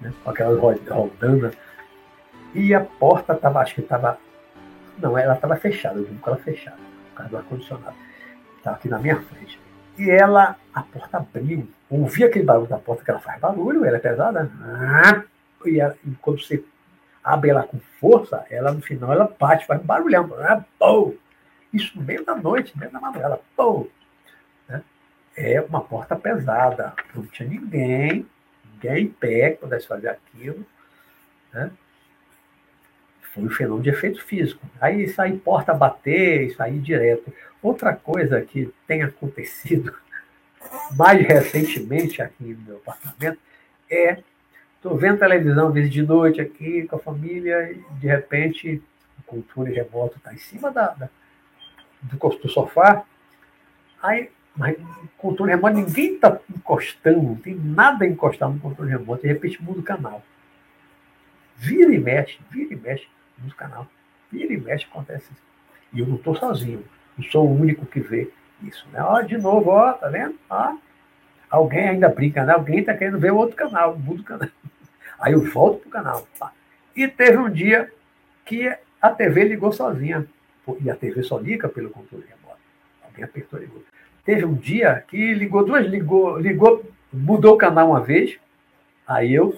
né? 0.01 0.13
com 0.25 0.31
aquelas 0.31 0.59
rodanas. 0.59 1.55
E 2.55 2.75
a 2.75 2.81
porta 2.81 3.35
estava, 3.35 3.61
acho 3.61 3.75
que 3.75 3.81
estava. 3.81 4.19
Não, 4.99 5.17
ela 5.17 5.35
estava 5.35 5.57
fechada, 5.57 5.99
eu 5.99 6.05
vi 6.05 6.15
com 6.17 6.31
ela 6.31 6.39
fechada, 6.39 6.77
por 7.11 7.17
causa 7.17 7.31
do 7.31 7.37
ar-condicionado. 7.39 7.97
Estava 8.59 8.77
aqui 8.77 8.89
na 8.89 8.99
minha 8.99 9.21
frente. 9.21 9.61
E 9.99 10.11
ela, 10.11 10.57
a 10.75 10.83
porta 10.83 11.19
abriu. 11.19 11.69
Ouvi 11.91 12.25
aquele 12.25 12.45
barulho 12.45 12.69
da 12.69 12.79
porta, 12.79 13.05
que 13.05 13.11
ela 13.11 13.21
faz 13.21 13.41
barulho, 13.41 13.85
ela 13.85 13.97
é 13.97 14.01
pesada. 14.01 14.51
Ah, 14.63 15.23
e, 15.67 15.81
ela, 15.81 15.97
e 16.05 16.11
quando 16.21 16.43
você 16.43 16.65
abre 17.23 17.51
ela 17.51 17.63
com 17.63 17.79
força, 18.01 18.45
ela 18.51 18.73
no 18.73 18.81
final 18.81 19.13
ela 19.13 19.35
bate, 19.39 19.67
faz 19.67 19.81
um 19.81 19.85
barulhão. 19.85 20.31
Ah! 20.41 20.65
Isso 21.73 21.99
no 21.99 22.05
meio 22.05 22.25
da 22.25 22.35
noite, 22.35 22.73
no 22.75 22.81
meio 22.81 22.93
da 22.93 23.01
madrugada. 23.01 23.41
Pô! 23.57 23.89
É 25.37 25.61
uma 25.61 25.81
porta 25.81 26.17
pesada. 26.17 26.95
Não 27.15 27.25
tinha 27.27 27.49
ninguém, 27.49 28.27
ninguém 28.75 29.05
em 29.05 29.09
pé 29.09 29.51
que 29.51 29.59
pudesse 29.59 29.87
fazer 29.87 30.09
aquilo. 30.09 30.65
Né? 31.53 31.71
Foi 33.35 33.45
um 33.45 33.51
fenômeno 33.51 33.83
de 33.83 33.91
efeito 33.91 34.23
físico. 34.25 34.65
Aí 34.81 35.09
sair 35.09 35.39
porta 35.39 35.73
bater, 35.73 36.55
aí 36.59 36.79
direto. 36.79 37.33
Outra 37.63 37.95
coisa 37.95 38.41
que 38.43 38.73
tem 38.87 39.03
acontecido 39.03 39.95
mais 40.97 41.27
recentemente 41.27 42.21
aqui 42.21 42.55
no 42.55 42.63
meu 42.63 42.77
apartamento 42.77 43.39
é 43.91 44.23
Estou 44.83 44.99
vendo 44.99 45.21
televisão 45.21 45.71
de 45.71 46.03
noite 46.03 46.41
aqui 46.41 46.89
com 46.89 46.97
a 46.97 46.99
família 46.99 47.71
e 47.71 47.81
de 48.01 48.09
repente 48.09 48.83
o 49.17 49.23
controle 49.23 49.73
remoto 49.73 50.19
está 50.19 50.35
em 50.35 50.39
cima 50.39 50.73
da, 50.73 50.89
da 50.89 51.09
do, 52.03 52.19
do, 52.19 52.49
sofá. 52.49 53.05
Aí, 54.03 54.29
mas 54.57 54.77
o 54.79 55.09
controle 55.17 55.53
remoto, 55.53 55.77
ninguém 55.77 56.15
está 56.15 56.39
encostando, 56.55 57.23
não 57.23 57.37
tem 57.37 57.55
nada 57.55 58.05
a 58.05 58.09
encostar 58.09 58.51
no 58.51 58.61
controle 58.61 58.91
remoto, 58.91 59.23
de 59.23 59.29
repente 59.29 59.63
muda 59.63 59.81
o 59.81 59.83
canal. 59.83 60.23
Vira 61.57 61.95
e 61.95 61.99
mexe, 61.99 62.39
vira 62.51 62.75
e 62.75 62.77
mexe, 62.77 63.07
muda 63.39 63.53
o 63.53 63.57
canal. 63.57 63.87
Vira 64.31 64.53
e 64.53 64.61
mexe, 64.61 64.85
acontece 64.85 65.33
isso. 65.33 65.43
E 65.93 66.01
eu 66.01 66.07
não 66.07 66.17
estou 66.17 66.35
sozinho, 66.35 66.85
não 67.17 67.25
sou 67.25 67.47
o 67.47 67.61
único 67.61 67.87
que 67.87 68.01
vê 68.01 68.31
isso. 68.63 68.87
Né? 68.93 69.03
Ó, 69.03 69.21
de 69.23 69.39
novo, 69.39 69.71
ó, 69.71 69.93
tá 69.93 70.09
vendo? 70.09 70.35
Ó, 70.49 70.77
alguém 71.51 71.89
ainda 71.89 72.09
brinca, 72.09 72.45
né? 72.45 72.53
Alguém 72.53 72.81
está 72.81 72.95
querendo 72.95 73.19
ver 73.19 73.33
o 73.33 73.37
outro 73.37 73.57
canal, 73.57 73.99
muda 73.99 74.21
o 74.21 74.25
canal. 74.25 74.49
Aí 75.19 75.33
eu 75.33 75.43
volto 75.51 75.83
pro 75.83 75.91
canal. 75.91 76.27
E 76.97 77.07
teve 77.09 77.39
um 77.39 77.51
dia 77.51 77.93
que 78.45 78.75
a 79.01 79.11
TV 79.11 79.45
ligou 79.45 79.73
sozinha. 79.73 80.27
E 80.81 80.91
a 80.91 80.97
TV 80.97 81.23
só 81.23 81.39
liga 81.39 81.69
pelo 81.69 81.91
controle 81.91 82.25
remoto. 82.25 82.61
Alguém 83.05 83.25
apertou 83.25 83.59
e 83.59 83.63
ligou. 83.63 83.85
Teve 84.25 84.45
um 84.45 84.55
dia 84.55 85.05
que 85.09 85.35
ligou 85.35 85.65
duas, 85.65 85.87
ligou, 85.87 86.39
ligou, 86.39 86.85
mudou 87.13 87.55
o 87.55 87.59
canal 87.59 87.91
uma 87.91 88.01
vez. 88.01 88.39
Aí 89.07 89.35
eu 89.35 89.55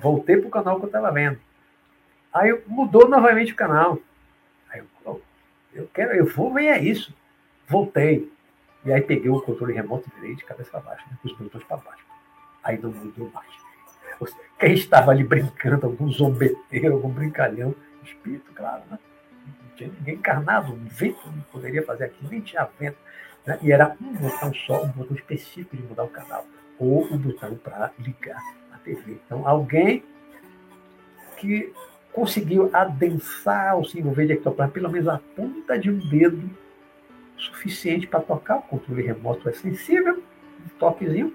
voltei 0.00 0.36
pro 0.36 0.50
canal 0.50 0.78
que 0.78 0.84
eu 0.84 0.88
estava 0.88 1.10
vendo. 1.10 1.38
Aí 2.32 2.56
mudou 2.66 3.08
novamente 3.08 3.52
o 3.52 3.56
canal. 3.56 3.98
Aí 4.70 4.82
eu, 5.04 5.22
eu 5.74 5.90
quero, 5.92 6.12
eu 6.12 6.26
vou 6.26 6.52
ver 6.52 6.66
é 6.66 6.78
isso. 6.78 7.14
Voltei. 7.66 8.30
E 8.84 8.92
aí 8.92 9.00
peguei 9.00 9.30
o 9.30 9.40
controle 9.40 9.72
remoto 9.72 10.10
virei 10.16 10.36
de 10.36 10.44
cabeça 10.44 10.70
para 10.70 10.80
baixo, 10.80 11.04
né, 11.10 11.16
os 11.24 11.32
botões 11.32 11.64
para 11.64 11.78
baixo. 11.78 12.04
Aí 12.62 12.78
não 12.78 12.90
mudou 12.90 13.30
mais. 13.32 13.64
Quem 14.58 14.74
estava 14.74 15.10
ali 15.10 15.24
brincando, 15.24 15.86
algum 15.86 16.10
zombeteiro, 16.10 16.94
algum 16.94 17.08
brincalhão, 17.08 17.74
espírito, 18.02 18.52
claro, 18.54 18.82
né? 18.90 18.98
Não 19.46 19.76
tinha 19.76 19.90
ninguém 19.90 20.14
encarnado, 20.14 20.72
um 20.72 20.86
vento 20.86 21.20
não 21.26 21.40
poderia 21.52 21.82
fazer 21.82 22.04
aquilo, 22.04 22.30
nem 22.30 22.40
tinha 22.40 22.68
vento. 22.78 22.96
Né? 23.46 23.58
E 23.62 23.72
era 23.72 23.96
um 24.00 24.14
botão 24.14 24.54
só, 24.54 24.84
um 24.84 24.88
botão 24.88 25.16
específico 25.16 25.76
de 25.76 25.82
mudar 25.82 26.04
o 26.04 26.08
canal, 26.08 26.46
ou 26.78 27.04
um 27.04 27.18
botão 27.18 27.54
para 27.56 27.92
ligar 27.98 28.42
a 28.72 28.78
TV. 28.78 29.18
Então, 29.24 29.46
alguém 29.46 30.02
que 31.36 31.72
conseguiu 32.12 32.70
adensar 32.72 33.78
o 33.78 33.84
símbolo 33.84 34.14
verde 34.14 34.34
ectoplasma, 34.34 34.72
pelo 34.72 34.90
menos 34.90 35.08
a 35.08 35.20
ponta 35.36 35.78
de 35.78 35.90
um 35.90 35.98
dedo, 35.98 36.50
suficiente 37.36 38.06
para 38.06 38.20
tocar 38.20 38.58
o 38.58 38.62
controle 38.62 39.02
remoto 39.02 39.48
é 39.48 39.52
sensível, 39.52 40.22
um 40.64 40.68
toquezinho, 40.78 41.34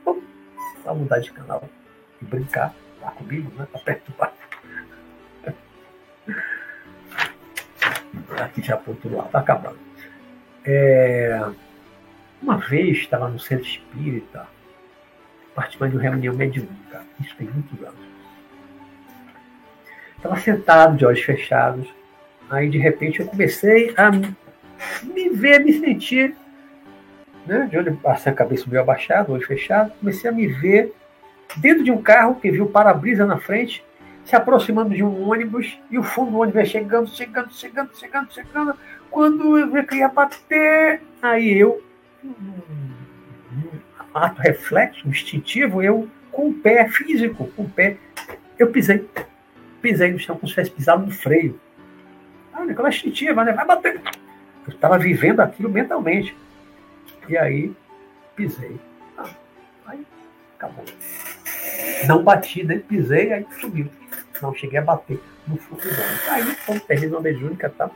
para 0.84 0.93
mudar 0.93 1.20
de 1.20 1.32
canal 1.32 1.64
e 2.22 2.26
brincar 2.26 2.74
lá 3.01 3.12
comigo, 3.12 3.51
né? 3.55 3.68
Tá 3.72 3.80
perto 3.80 4.12
do 4.12 4.18
bar. 4.18 4.34
Aqui 8.43 8.62
já 8.62 8.76
apontou 8.76 9.12
lá, 9.12 9.24
tá 9.24 9.39
acabando. 9.39 9.80
É, 10.66 11.51
uma 12.41 12.57
vez 12.57 12.97
estava 12.97 13.27
no 13.27 13.39
centro 13.39 13.65
espírita, 13.65 14.47
participando 15.53 15.91
de 15.91 15.97
uma 15.97 16.03
reunião 16.03 16.35
mediúnica, 16.35 17.03
isso 17.19 17.35
tem 17.37 17.47
muitos 17.47 17.81
anos. 17.81 18.09
Estava 20.15 20.37
sentado, 20.37 20.97
de 20.97 21.05
olhos 21.05 21.21
fechados, 21.21 21.87
aí 22.49 22.69
de 22.69 22.77
repente 22.77 23.19
eu 23.19 23.27
comecei 23.27 23.93
a 23.97 24.11
me 24.11 25.29
ver, 25.29 25.63
me 25.63 25.73
sentir, 25.73 26.35
né, 27.45 27.67
de 27.69 27.77
olho, 27.77 27.99
a 28.03 28.31
cabeça 28.31 28.65
meio 28.67 28.81
abaixada, 28.81 29.31
olho 29.31 29.45
fechado, 29.45 29.91
comecei 29.99 30.29
a 30.29 30.33
me 30.33 30.47
ver 30.47 30.93
dentro 31.57 31.83
de 31.83 31.91
um 31.91 32.01
carro 32.01 32.35
que 32.35 32.51
viu 32.51 32.67
para-brisa 32.67 33.25
na 33.25 33.39
frente, 33.39 33.83
se 34.23 34.35
aproximando 34.35 34.93
de 34.93 35.03
um 35.03 35.27
ônibus, 35.29 35.79
e 35.89 35.97
o 35.97 36.03
fundo 36.03 36.31
do 36.31 36.39
ônibus 36.39 36.67
chegando, 36.67 37.09
chegando, 37.09 37.51
chegando, 37.51 37.89
chegando, 37.95 38.31
chegando. 38.31 38.75
Quando 39.09 39.57
eu 39.57 39.71
vi 39.71 39.83
que 39.83 39.95
ia 39.95 40.07
bater, 40.07 41.01
aí 41.21 41.57
eu, 41.57 41.81
ato 44.13 44.41
reflexo, 44.41 45.07
instintivo, 45.07 45.82
eu 45.82 46.09
com 46.32 46.49
o 46.49 46.53
pé 46.53 46.88
físico, 46.88 47.47
com 47.55 47.63
o 47.63 47.70
pé, 47.70 47.97
eu 48.57 48.72
pisei. 48.72 49.07
Pisei 49.82 50.11
no 50.11 50.20
chão 50.20 50.36
como 50.36 50.47
se 50.47 50.53
tivesse 50.53 50.72
pisado 50.72 51.05
no 51.05 51.11
freio. 51.11 51.59
Ah, 52.53 52.63
aquela 52.63 52.89
instintiva, 52.89 53.43
né? 53.43 53.53
Vai 53.53 53.65
bater. 53.65 54.01
Eu 54.67 54.74
estava 54.74 54.97
vivendo 54.97 55.39
aquilo 55.39 55.70
mentalmente. 55.70 56.36
E 57.28 57.38
aí, 57.38 57.74
pisei. 58.36 58.80
Ah, 59.17 59.30
aí, 59.86 60.05
acabou. 60.57 60.86
Não 62.07 62.24
bati, 62.24 62.63
nem 62.63 62.80
pisei, 62.80 63.34
aí 63.34 63.45
subiu. 63.59 63.89
Não 64.41 64.53
cheguei 64.53 64.80
a 64.80 64.82
bater 64.82 65.20
no 65.47 65.57
fundo. 65.57 65.82
Aí, 66.30 66.55
como 66.65 66.80
terminou 66.80 67.20
a 67.20 67.22
mediúnica 67.22 67.70
tal, 67.78 67.93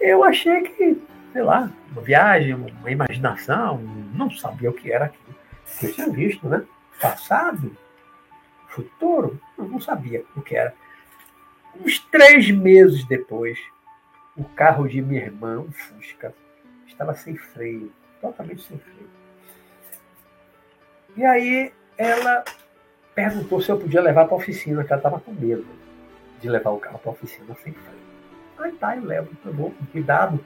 eu 0.00 0.24
achei 0.24 0.62
que, 0.62 0.98
sei 1.32 1.42
lá, 1.42 1.70
uma 1.90 2.02
viagem, 2.02 2.54
uma 2.54 2.90
imaginação, 2.90 3.78
não 4.14 4.30
sabia 4.30 4.70
o 4.70 4.74
que 4.74 4.92
era 4.92 5.06
aquilo. 5.06 5.34
Eu 5.82 5.92
tinha 5.92 6.10
visto, 6.10 6.48
né? 6.48 6.64
Passado, 7.00 7.74
futuro, 8.68 9.40
eu 9.56 9.64
não 9.64 9.80
sabia 9.80 10.24
o 10.36 10.42
que 10.42 10.54
era. 10.54 10.74
Uns 11.80 11.98
três 11.98 12.50
meses 12.50 13.04
depois, 13.06 13.58
o 14.36 14.44
carro 14.44 14.86
de 14.86 15.00
minha 15.00 15.22
irmã, 15.22 15.58
um 15.58 15.72
Fusca, 15.72 16.34
estava 16.86 17.14
sem 17.14 17.34
freio, 17.36 17.90
totalmente 18.20 18.62
sem 18.62 18.78
freio. 18.78 19.10
E 21.16 21.24
aí 21.24 21.72
ela 21.96 22.44
perguntou 23.14 23.60
se 23.60 23.70
eu 23.70 23.78
podia 23.78 24.00
levar 24.00 24.26
para 24.26 24.34
a 24.34 24.38
oficina, 24.38 24.84
que 24.84 24.92
ela 24.92 25.00
estava 25.00 25.20
com 25.20 25.32
medo 25.32 25.66
de 26.40 26.48
levar 26.48 26.70
o 26.70 26.78
carro 26.78 26.98
para 26.98 27.10
a 27.10 27.14
oficina 27.14 27.54
sem 27.62 27.72
freio. 27.72 28.02
Aí 28.58 28.72
tá, 28.72 28.96
eu 28.96 29.04
levo, 29.04 29.34
tá 29.42 29.50
bom, 29.50 29.72
cuidado, 29.90 30.42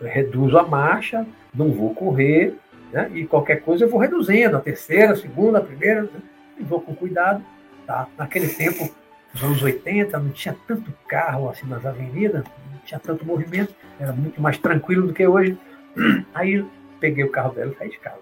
reduzo 0.00 0.58
a 0.58 0.66
marcha, 0.66 1.26
não 1.54 1.70
vou 1.70 1.94
correr, 1.94 2.56
né? 2.92 3.10
e 3.14 3.26
qualquer 3.26 3.62
coisa 3.62 3.84
eu 3.84 3.88
vou 3.88 4.00
reduzindo, 4.00 4.56
a 4.56 4.60
terceira, 4.60 5.12
a 5.12 5.16
segunda, 5.16 5.58
a 5.58 5.62
primeira, 5.62 6.02
né? 6.02 6.20
e 6.58 6.62
vou 6.62 6.80
com 6.80 6.94
cuidado. 6.94 7.44
Tá? 7.86 8.08
Naquele 8.16 8.48
tempo, 8.48 8.90
nos 9.32 9.42
anos 9.42 9.62
80, 9.62 10.18
não 10.18 10.30
tinha 10.30 10.56
tanto 10.66 10.92
carro 11.08 11.48
assim 11.48 11.66
nas 11.66 11.84
avenidas, 11.84 12.44
não 12.72 12.78
tinha 12.84 13.00
tanto 13.00 13.24
movimento, 13.26 13.74
era 13.98 14.12
muito 14.12 14.40
mais 14.40 14.58
tranquilo 14.58 15.06
do 15.06 15.12
que 15.12 15.26
hoje. 15.26 15.56
Aí 16.34 16.64
peguei 17.00 17.24
o 17.24 17.30
carro 17.30 17.54
dela 17.54 17.72
e 17.72 17.78
saí 17.78 17.90
de 17.90 17.98
casa. 17.98 18.20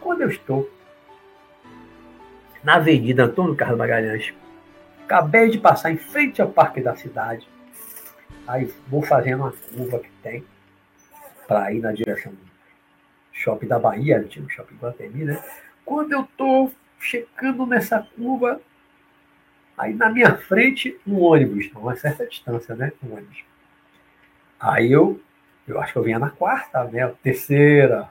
Quando 0.00 0.22
eu 0.22 0.28
estou 0.28 0.68
na 2.62 2.76
Avenida 2.76 3.24
Antônio 3.24 3.54
Carlos 3.54 3.78
Magalhães, 3.78 4.34
Acabei 5.06 5.48
de 5.48 5.58
passar 5.58 5.92
em 5.92 5.96
frente 5.96 6.42
ao 6.42 6.48
Parque 6.48 6.80
da 6.80 6.96
Cidade. 6.96 7.48
Aí 8.46 8.72
vou 8.88 9.02
fazendo 9.02 9.40
uma 9.40 9.52
curva 9.52 9.98
que 9.98 10.10
tem 10.22 10.44
para 11.48 11.72
ir 11.72 11.80
na 11.80 11.92
direção 11.92 12.32
do 12.32 12.38
shopping 13.32 13.66
da 13.66 13.78
Bahia, 13.78 14.18
antigo 14.18 14.48
shopping 14.48 14.76
Guatemi, 14.76 15.24
né? 15.24 15.42
Quando 15.84 16.12
eu 16.12 16.28
tô 16.36 16.70
chegando 16.98 17.66
nessa 17.66 18.06
curva, 18.16 18.60
aí 19.76 19.94
na 19.94 20.10
minha 20.10 20.36
frente 20.36 20.98
um 21.06 21.20
ônibus, 21.20 21.70
uma 21.74 21.96
certa 21.96 22.26
distância, 22.26 22.74
né? 22.74 22.92
Um 23.02 23.12
ônibus. 23.12 23.44
Aí 24.58 24.90
eu, 24.90 25.20
eu 25.66 25.80
acho 25.80 25.92
que 25.92 25.98
eu 25.98 26.02
vinha 26.02 26.18
na 26.18 26.30
quarta, 26.30 26.84
né? 26.84 27.06
Terceira. 27.22 28.08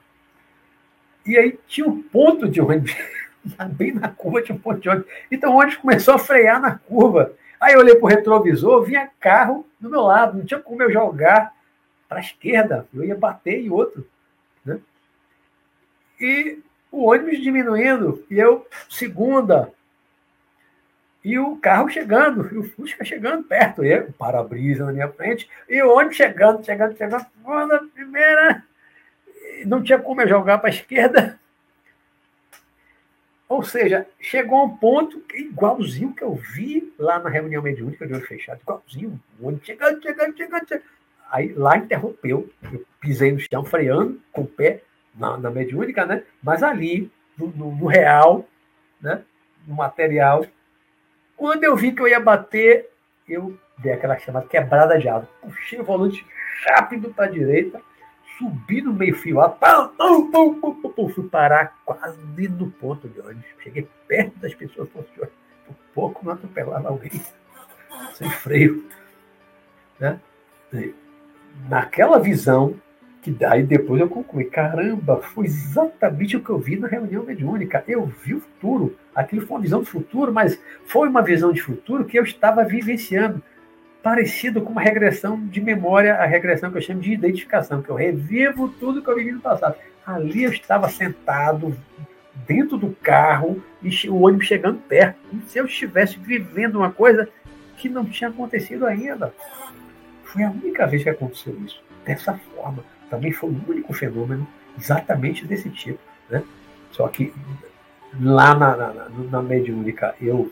E 1.26 1.38
aí 1.38 1.58
tinha 1.68 1.88
um 1.88 2.02
ponto 2.02 2.48
de 2.48 2.62
ônibus 2.62 2.96
bem 3.72 3.94
na 3.94 4.10
curva 4.10 4.42
tinha 4.42 4.56
um 4.56 4.60
ponto 4.60 4.80
de 4.80 4.90
ônibus. 4.90 5.12
Então 5.32 5.54
o 5.54 5.60
ônibus 5.60 5.78
começou 5.78 6.16
a 6.16 6.20
frear 6.20 6.60
na 6.60 6.78
curva. 6.78 7.34
Aí 7.60 7.74
eu 7.74 7.80
olhei 7.80 7.96
para 7.96 8.06
o 8.06 8.10
retrovisor, 8.10 8.84
vinha 8.84 9.10
carro 9.20 9.66
do 9.80 9.90
meu 9.90 10.02
lado, 10.02 10.38
não 10.38 10.46
tinha 10.46 10.60
como 10.60 10.82
eu 10.84 10.92
jogar 10.92 11.54
para 12.08 12.20
a 12.20 12.22
esquerda, 12.22 12.88
eu 12.94 13.04
ia 13.04 13.16
bater 13.16 13.60
em 13.60 13.70
outro. 13.70 14.08
Né? 14.64 14.80
E 16.20 16.60
o 16.92 17.10
ônibus 17.10 17.42
diminuindo, 17.42 18.26
e 18.30 18.40
eu, 18.40 18.66
segunda, 18.90 19.72
e 21.24 21.40
o 21.40 21.58
carro 21.58 21.90
chegando, 21.90 22.48
e 22.54 22.58
o 22.58 22.64
Fusca 22.64 23.04
chegando 23.04 23.44
perto, 23.44 23.84
e 23.84 24.00
o 24.00 24.14
para-brisa 24.14 24.86
na 24.86 24.94
minha 24.94 25.10
frente, 25.10 25.50
e 25.68 25.82
o 25.82 25.92
ônibus 25.92 26.16
chegando, 26.16 26.64
chegando, 26.64 26.96
chegando, 26.96 27.26
na 27.68 27.80
primeira, 27.80 28.64
não 29.66 29.82
tinha 29.82 30.00
como 30.00 30.22
eu 30.22 30.28
jogar 30.28 30.60
para 30.60 30.70
a 30.70 30.74
esquerda, 30.74 31.40
ou 33.48 33.64
seja, 33.64 34.08
chegou 34.20 34.60
a 34.60 34.64
um 34.64 34.78
ponto 34.78 35.24
igualzinho 35.34 36.14
que 36.14 36.24
eu 36.24 36.34
vi 36.34 36.94
lá 36.98 37.20
na 37.20 37.30
reunião 37.30 37.62
mediúnica 37.62 38.08
de 38.08 38.14
olho 38.14 38.26
fechado, 38.26 38.60
igualzinho, 38.62 39.20
o 39.40 39.48
ônibus 39.48 39.66
chegando, 39.66 40.02
chegando, 40.02 40.36
chegando, 40.36 40.68
chegando. 40.68 40.86
Aí 41.30 41.54
lá 41.54 41.78
interrompeu, 41.78 42.50
eu 42.72 42.86
pisei 43.00 43.32
no 43.32 43.40
chão, 43.40 43.64
freando 43.64 44.20
com 44.32 44.42
o 44.42 44.48
pé 44.48 44.82
na, 45.14 45.38
na 45.38 45.52
mediúnica, 45.52 46.06
né? 46.06 46.24
Mas 46.42 46.64
ali, 46.64 47.12
no, 47.38 47.48
no, 47.48 47.72
no, 47.76 47.86
real, 47.86 48.48
né? 49.02 49.24
no 49.68 49.76
material, 49.76 50.46
quando 51.36 51.64
eu 51.64 51.76
vi 51.76 51.92
que 51.92 52.02
eu 52.02 52.08
ia 52.08 52.20
bater, 52.20 52.90
eu 53.28 53.58
dei 53.78 53.92
aquela 53.92 54.18
chamada 54.18 54.48
quebrada 54.48 54.98
de 54.98 55.08
asa. 55.08 55.28
Puxei 55.42 55.80
o 55.80 55.84
volante 55.84 56.26
rápido 56.66 57.14
para 57.14 57.26
a 57.26 57.30
direita, 57.30 57.82
subi 58.38 58.82
no 58.82 58.94
meio-fio 58.94 59.38
lá, 59.38 59.50
pum, 59.50 59.88
pum, 59.98 60.32
pum, 60.32 60.60
pum, 60.60 60.74
pum, 60.76 60.90
pum, 60.90 61.10
fui 61.10 61.28
parar 61.28 61.78
quase 61.86 62.20
no 62.50 62.70
ponto 62.72 63.08
de 63.08 63.20
ônibus. 63.20 63.46
Cheguei 63.62 63.88
perto 64.08 64.40
das 64.40 64.54
pessoas 64.54 64.90
por 64.90 65.06
pouco 65.96 66.26
não 66.26 66.34
atropelava 66.34 66.90
alguém, 66.90 67.10
sem 68.14 68.30
freio. 68.30 68.84
Né? 69.98 70.20
Naquela 71.70 72.20
visão, 72.20 72.76
que 73.22 73.32
daí 73.32 73.64
depois 73.64 74.02
eu 74.02 74.10
concluí, 74.10 74.46
caramba, 74.46 75.22
foi 75.22 75.46
exatamente 75.46 76.36
o 76.36 76.44
que 76.44 76.50
eu 76.50 76.60
vi 76.60 76.76
na 76.76 76.88
reunião 76.88 77.24
mediúnica. 77.24 77.84
Eu 77.88 78.06
vi 78.06 78.36
o 78.36 78.42
futuro. 78.42 78.98
Aquilo 79.16 79.48
foi 79.48 79.56
uma 79.56 79.64
visão 79.64 79.80
do 79.80 79.86
futuro, 79.86 80.34
mas 80.34 80.62
foi 80.86 81.08
uma 81.08 81.24
visão 81.24 81.54
de 81.54 81.62
futuro 81.62 82.04
que 82.04 82.20
eu 82.20 82.24
estava 82.24 82.66
vivenciando 82.66 83.42
parecido 84.06 84.62
com 84.62 84.72
uma 84.72 84.84
regressão 84.84 85.48
de 85.48 85.60
memória, 85.60 86.14
a 86.14 86.28
regressão 86.28 86.70
que 86.70 86.78
eu 86.78 86.82
chamo 86.84 87.02
de 87.02 87.12
identificação, 87.12 87.82
que 87.82 87.90
eu 87.90 87.96
revivo 87.96 88.70
tudo 88.70 89.02
que 89.02 89.10
eu 89.10 89.16
vivi 89.16 89.32
no 89.32 89.40
passado. 89.40 89.74
Ali 90.06 90.44
eu 90.44 90.52
estava 90.52 90.88
sentado 90.90 91.76
dentro 92.48 92.78
do 92.78 92.92
carro 93.02 93.64
e 93.82 94.08
o 94.08 94.22
ônibus 94.22 94.46
chegando 94.46 94.78
perto, 94.78 95.18
como 95.28 95.42
se 95.48 95.58
eu 95.58 95.66
estivesse 95.66 96.20
vivendo 96.20 96.76
uma 96.76 96.92
coisa 96.92 97.28
que 97.78 97.90
não 97.90 98.06
tinha 98.06 98.30
acontecido 98.30 98.86
ainda. 98.86 99.34
Foi 100.24 100.44
a 100.44 100.52
única 100.52 100.86
vez 100.86 101.02
que 101.02 101.10
aconteceu 101.10 101.60
isso, 101.66 101.82
dessa 102.06 102.40
forma. 102.54 102.86
Também 103.10 103.32
foi 103.32 103.50
o 103.50 103.60
único 103.68 103.92
fenômeno 103.92 104.48
exatamente 104.78 105.48
desse 105.48 105.72
tipo. 105.72 106.00
Né? 106.30 106.44
Só 106.92 107.08
que 107.08 107.34
lá 108.22 108.54
na, 108.54 108.78
na, 108.78 109.10
na 109.32 109.42
mediúnica 109.42 110.14
eu 110.22 110.52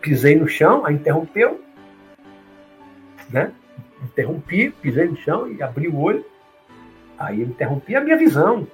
pisei 0.00 0.34
no 0.34 0.48
chão, 0.48 0.86
a 0.86 0.90
interrompeu, 0.90 1.62
né? 3.32 3.52
Interrompi, 4.02 4.70
pisei 4.70 5.08
no 5.08 5.16
chão 5.16 5.50
e 5.50 5.62
abri 5.62 5.88
o 5.88 5.98
olho. 5.98 6.24
Aí 7.18 7.42
eu 7.42 7.46
interrompi 7.46 7.94
a 7.94 8.00
minha 8.00 8.16
visão. 8.16 8.66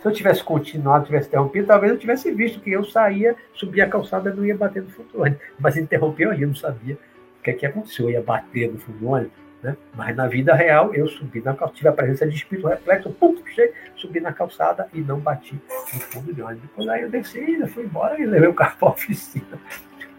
Se 0.00 0.06
eu 0.06 0.12
tivesse 0.12 0.44
continuado, 0.44 1.06
tivesse 1.06 1.28
interrompido, 1.28 1.66
talvez 1.66 1.92
eu 1.92 1.98
tivesse 1.98 2.30
visto 2.32 2.60
que 2.60 2.70
eu 2.70 2.84
saía, 2.84 3.34
subia 3.54 3.84
a 3.84 3.88
calçada 3.88 4.30
e 4.30 4.34
não 4.34 4.44
ia 4.44 4.56
bater 4.56 4.82
no 4.82 5.20
ônibus. 5.20 5.42
Mas 5.58 5.76
interrompeu 5.76 6.30
aí, 6.30 6.42
eu 6.42 6.48
não 6.48 6.54
sabia 6.54 6.94
o 6.94 7.42
que, 7.42 7.50
é 7.50 7.52
que 7.54 7.66
aconteceu. 7.66 8.06
Eu 8.06 8.12
ia 8.12 8.22
bater 8.22 8.72
no 8.72 9.08
ônibus. 9.08 9.46
Né? 9.62 9.76
Mas 9.94 10.14
na 10.14 10.28
vida 10.28 10.54
real, 10.54 10.94
eu 10.94 11.08
subi 11.08 11.40
na 11.40 11.54
calçada, 11.54 11.76
tive 11.76 11.88
a 11.88 11.92
presença 11.92 12.26
de 12.26 12.36
espírito 12.36 12.68
reflexo, 12.68 13.10
pum, 13.10 13.34
puxei, 13.36 13.72
subi 13.96 14.20
na 14.20 14.32
calçada 14.32 14.86
e 14.92 15.00
não 15.00 15.18
bati 15.18 15.54
no 15.54 16.00
fundo 16.00 16.32
de 16.32 16.42
ônibus. 16.42 16.62
Depois 16.62 16.88
aí 16.88 17.02
eu 17.02 17.10
desci, 17.10 17.66
fui 17.68 17.84
embora 17.84 18.20
e 18.20 18.26
levei 18.26 18.48
o 18.48 18.54
carro 18.54 18.76
para 18.78 18.88
a 18.88 18.92
oficina. 18.92 19.58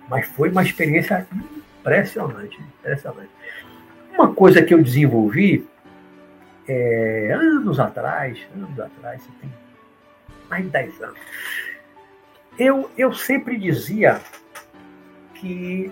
Mas 0.10 0.28
foi 0.28 0.49
uma 0.49 0.64
experiência 0.64 1.26
impressionante, 1.80 2.60
impressionante. 2.80 3.30
Uma 4.18 4.34
coisa 4.34 4.63
que 4.63 4.74
eu 4.74 4.82
desenvolvi 4.82 5.68
é, 6.68 7.32
anos 7.34 7.80
atrás, 7.80 8.39
anos 8.55 8.80
atrás, 8.80 9.22
tem 9.39 9.49
mais 10.49 10.63
de 10.63 10.70
10 10.72 11.01
anos, 11.01 11.20
eu, 12.57 12.89
eu 12.97 13.13
sempre 13.13 13.57
dizia 13.57 14.20
que 15.36 15.91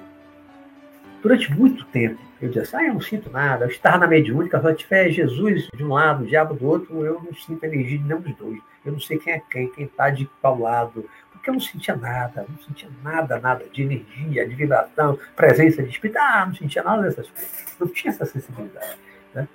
durante 1.22 1.54
muito 1.54 1.86
tempo 1.86 2.20
eu 2.42 2.50
dizia 2.50 2.64
assim, 2.64 2.78
ah, 2.78 2.88
eu 2.88 2.94
não 2.96 3.02
sinto 3.02 3.30
nada, 3.30 3.66
eu 3.66 3.70
estava 3.70 4.00
na 4.00 4.08
mediúnica, 4.08 4.62
se 4.62 4.76
tiver 4.76 5.10
Jesus 5.10 5.68
de 5.74 5.84
um 5.84 5.94
lado, 5.94 6.24
o 6.24 6.28
diabo 6.28 6.54
do 6.54 6.66
outro, 6.66 7.06
eu 7.06 7.22
não 7.24 7.34
sinto 7.34 7.64
energia 7.64 7.98
de 7.98 8.04
nenhum 8.04 8.22
dos 8.22 8.36
dois. 8.36 8.60
Eu 8.86 8.92
não 8.92 9.00
sei 9.00 9.18
quem 9.18 9.34
é 9.34 9.42
quem, 9.50 9.72
quem 9.72 9.86
está 9.86 10.10
de 10.10 10.30
qual 10.42 10.60
lado, 10.60 11.10
porque 11.46 11.50
eu 11.52 11.54
não 11.54 11.62
sentia 11.62 11.96
nada, 11.96 12.46
não 12.50 12.58
sentia 12.64 12.90
nada, 13.04 13.40
nada 13.40 13.66
de 13.72 13.84
energia, 13.84 14.48
de 14.48 14.56
vibração, 14.56 15.20
presença 15.36 15.84
de 15.84 15.90
espírito, 15.90 16.18
ah, 16.18 16.46
não 16.48 16.56
sentia 16.56 16.82
nada 16.82 17.04
dessas 17.04 17.30
coisas, 17.30 17.78
não 17.80 17.88
tinha 17.88 18.12
essa 18.12 18.26
sensibilidade. 18.26 18.98
Né? 19.34 19.48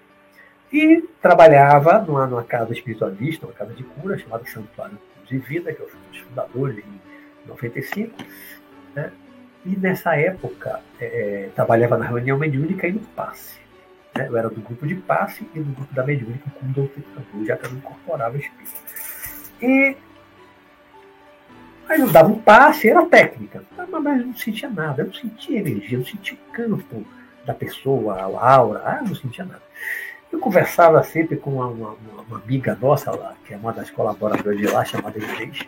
E 0.72 1.02
trabalhava 1.20 2.00
numa, 2.02 2.28
numa 2.28 2.44
casa 2.44 2.72
espiritualista, 2.72 3.44
uma 3.44 3.52
casa 3.52 3.74
de 3.74 3.82
cura, 3.82 4.16
chamada 4.16 4.44
Santuário 4.46 4.96
de 5.26 5.38
Vida, 5.38 5.72
que 5.72 5.80
eu 5.80 5.88
fui 5.88 5.98
um 5.98 6.10
dos 6.12 6.20
fundadores 6.20 6.78
em 6.78 7.48
95, 7.48 8.16
né? 8.94 9.10
e 9.66 9.76
nessa 9.76 10.16
época 10.16 10.80
é, 11.00 11.04
é, 11.04 11.50
trabalhava 11.56 11.98
na 11.98 12.06
reunião 12.06 12.38
mediúnica 12.38 12.86
e 12.86 12.92
no 12.92 13.00
passe. 13.00 13.58
Né? 14.16 14.28
Eu 14.28 14.36
era 14.36 14.48
do 14.48 14.60
grupo 14.60 14.86
de 14.86 14.94
passe 14.94 15.44
e 15.54 15.58
do 15.58 15.74
grupo 15.74 15.92
da 15.92 16.04
mediúnica 16.04 16.48
como 16.50 16.72
doutrinador, 16.72 17.44
já 17.44 17.56
que 17.56 17.66
eu 17.66 17.70
não 17.70 17.78
incorporava 17.78 18.38
espírito. 18.38 18.80
E 19.60 19.96
Aí 21.90 21.98
eu 21.98 22.08
dava 22.08 22.28
um 22.28 22.38
passe, 22.38 22.88
era 22.88 23.04
técnica. 23.04 23.64
Mas 23.76 24.20
eu 24.20 24.26
não 24.26 24.36
sentia 24.36 24.70
nada, 24.70 25.02
eu 25.02 25.06
não 25.06 25.12
sentia 25.12 25.58
energia, 25.58 25.96
eu 25.96 25.98
não 25.98 26.06
sentia 26.06 26.38
o 26.38 26.52
campo 26.52 27.04
da 27.44 27.52
pessoa, 27.52 28.14
a 28.14 28.54
aura, 28.54 28.80
ah, 28.84 28.98
eu 29.02 29.08
não 29.08 29.14
sentia 29.16 29.44
nada. 29.44 29.62
Eu 30.30 30.38
conversava 30.38 31.02
sempre 31.02 31.36
com 31.36 31.54
uma, 31.54 31.66
uma, 31.66 31.96
uma, 32.28 32.38
amiga 32.38 32.78
nossa 32.80 33.10
lá, 33.10 33.34
que 33.44 33.54
é 33.54 33.56
uma 33.56 33.72
das 33.72 33.90
colaboradoras 33.90 34.56
de 34.56 34.68
lá, 34.68 34.84
chamada 34.84 35.18
Inês. 35.18 35.66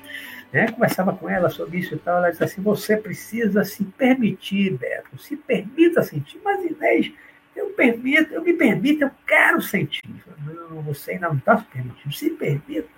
Né? 0.52 0.70
Conversava 0.70 1.12
com 1.12 1.28
ela 1.28 1.50
sobre 1.50 1.78
isso 1.78 1.96
e 1.96 1.98
tal. 1.98 2.18
Ela 2.18 2.30
disse 2.30 2.44
assim: 2.44 2.62
você 2.62 2.96
precisa 2.96 3.64
se 3.64 3.82
permitir, 3.82 4.78
Beto, 4.78 5.18
se 5.18 5.34
permita 5.34 6.04
sentir. 6.04 6.40
Mas 6.44 6.64
Inês, 6.64 7.12
eu 7.56 7.70
permito, 7.70 8.32
eu 8.32 8.44
me 8.44 8.52
permito, 8.52 9.02
eu 9.02 9.10
quero 9.26 9.60
sentir. 9.60 10.02
Não, 10.46 10.82
você 10.82 11.12
ainda 11.12 11.30
não 11.30 11.36
está 11.36 11.58
se 11.58 11.64
permitindo, 11.64 12.14
se 12.14 12.30
permita. 12.30 12.91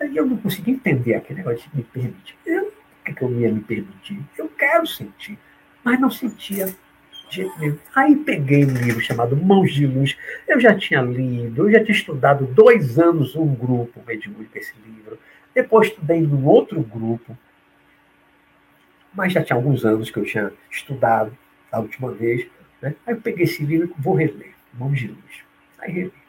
Aí 0.00 0.16
eu 0.16 0.24
não 0.24 0.38
consegui 0.38 0.70
entender 0.70 1.14
aquele 1.14 1.40
negócio 1.40 1.70
de 1.70 1.76
me 1.76 1.82
permitir. 1.84 2.34
Eu, 2.46 2.72
por 3.04 3.14
que, 3.14 3.22
eu 3.22 3.38
ia 3.38 3.52
me 3.52 3.60
permitir? 3.60 4.18
Eu 4.38 4.48
quero 4.48 4.86
sentir, 4.86 5.38
mas 5.84 6.00
não 6.00 6.10
sentia 6.10 6.66
de 6.66 7.36
jeito 7.36 7.58
nenhum. 7.58 7.78
Aí 7.94 8.16
peguei 8.16 8.64
um 8.64 8.72
livro 8.72 9.00
chamado 9.00 9.36
Mãos 9.36 9.72
de 9.72 9.86
Luz. 9.86 10.16
Eu 10.48 10.58
já 10.58 10.74
tinha 10.74 11.02
lido, 11.02 11.68
eu 11.68 11.72
já 11.72 11.84
tinha 11.84 11.96
estudado 11.96 12.46
dois 12.46 12.98
anos 12.98 13.36
um 13.36 13.54
grupo 13.54 14.02
mediúnico, 14.06 14.56
esse 14.56 14.74
livro. 14.86 15.18
Depois 15.54 15.88
estudei 15.88 16.22
num 16.22 16.46
outro 16.46 16.80
grupo, 16.80 17.36
mas 19.12 19.32
já 19.34 19.42
tinha 19.42 19.56
alguns 19.56 19.84
anos 19.84 20.10
que 20.10 20.18
eu 20.18 20.24
tinha 20.24 20.50
estudado 20.70 21.36
a 21.70 21.78
última 21.78 22.10
vez. 22.10 22.46
Né? 22.80 22.94
Aí 23.06 23.14
eu 23.14 23.20
peguei 23.20 23.44
esse 23.44 23.62
livro 23.62 23.94
e 23.98 24.02
vou 24.02 24.14
reler, 24.14 24.54
Mãos 24.72 24.98
de 24.98 25.08
Luz. 25.08 25.44
Aí 25.78 25.92
reli. 25.92 26.19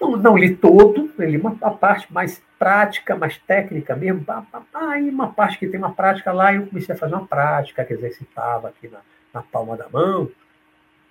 Não, 0.00 0.16
não 0.16 0.36
li 0.36 0.54
todo, 0.54 1.12
li 1.18 1.36
uma, 1.36 1.50
uma 1.50 1.74
parte 1.74 2.12
mais 2.12 2.42
prática, 2.58 3.16
mais 3.16 3.36
técnica 3.38 3.96
mesmo. 3.96 4.24
Aí 4.72 5.08
uma 5.08 5.32
parte 5.32 5.58
que 5.58 5.66
tem 5.66 5.78
uma 5.78 5.92
prática 5.92 6.32
lá, 6.32 6.54
eu 6.54 6.66
comecei 6.66 6.94
a 6.94 6.98
fazer 6.98 7.14
uma 7.14 7.26
prática, 7.26 7.84
que 7.84 7.92
exercitava 7.92 8.68
aqui 8.68 8.88
na, 8.88 9.00
na 9.34 9.42
palma 9.42 9.76
da 9.76 9.88
mão. 9.88 10.30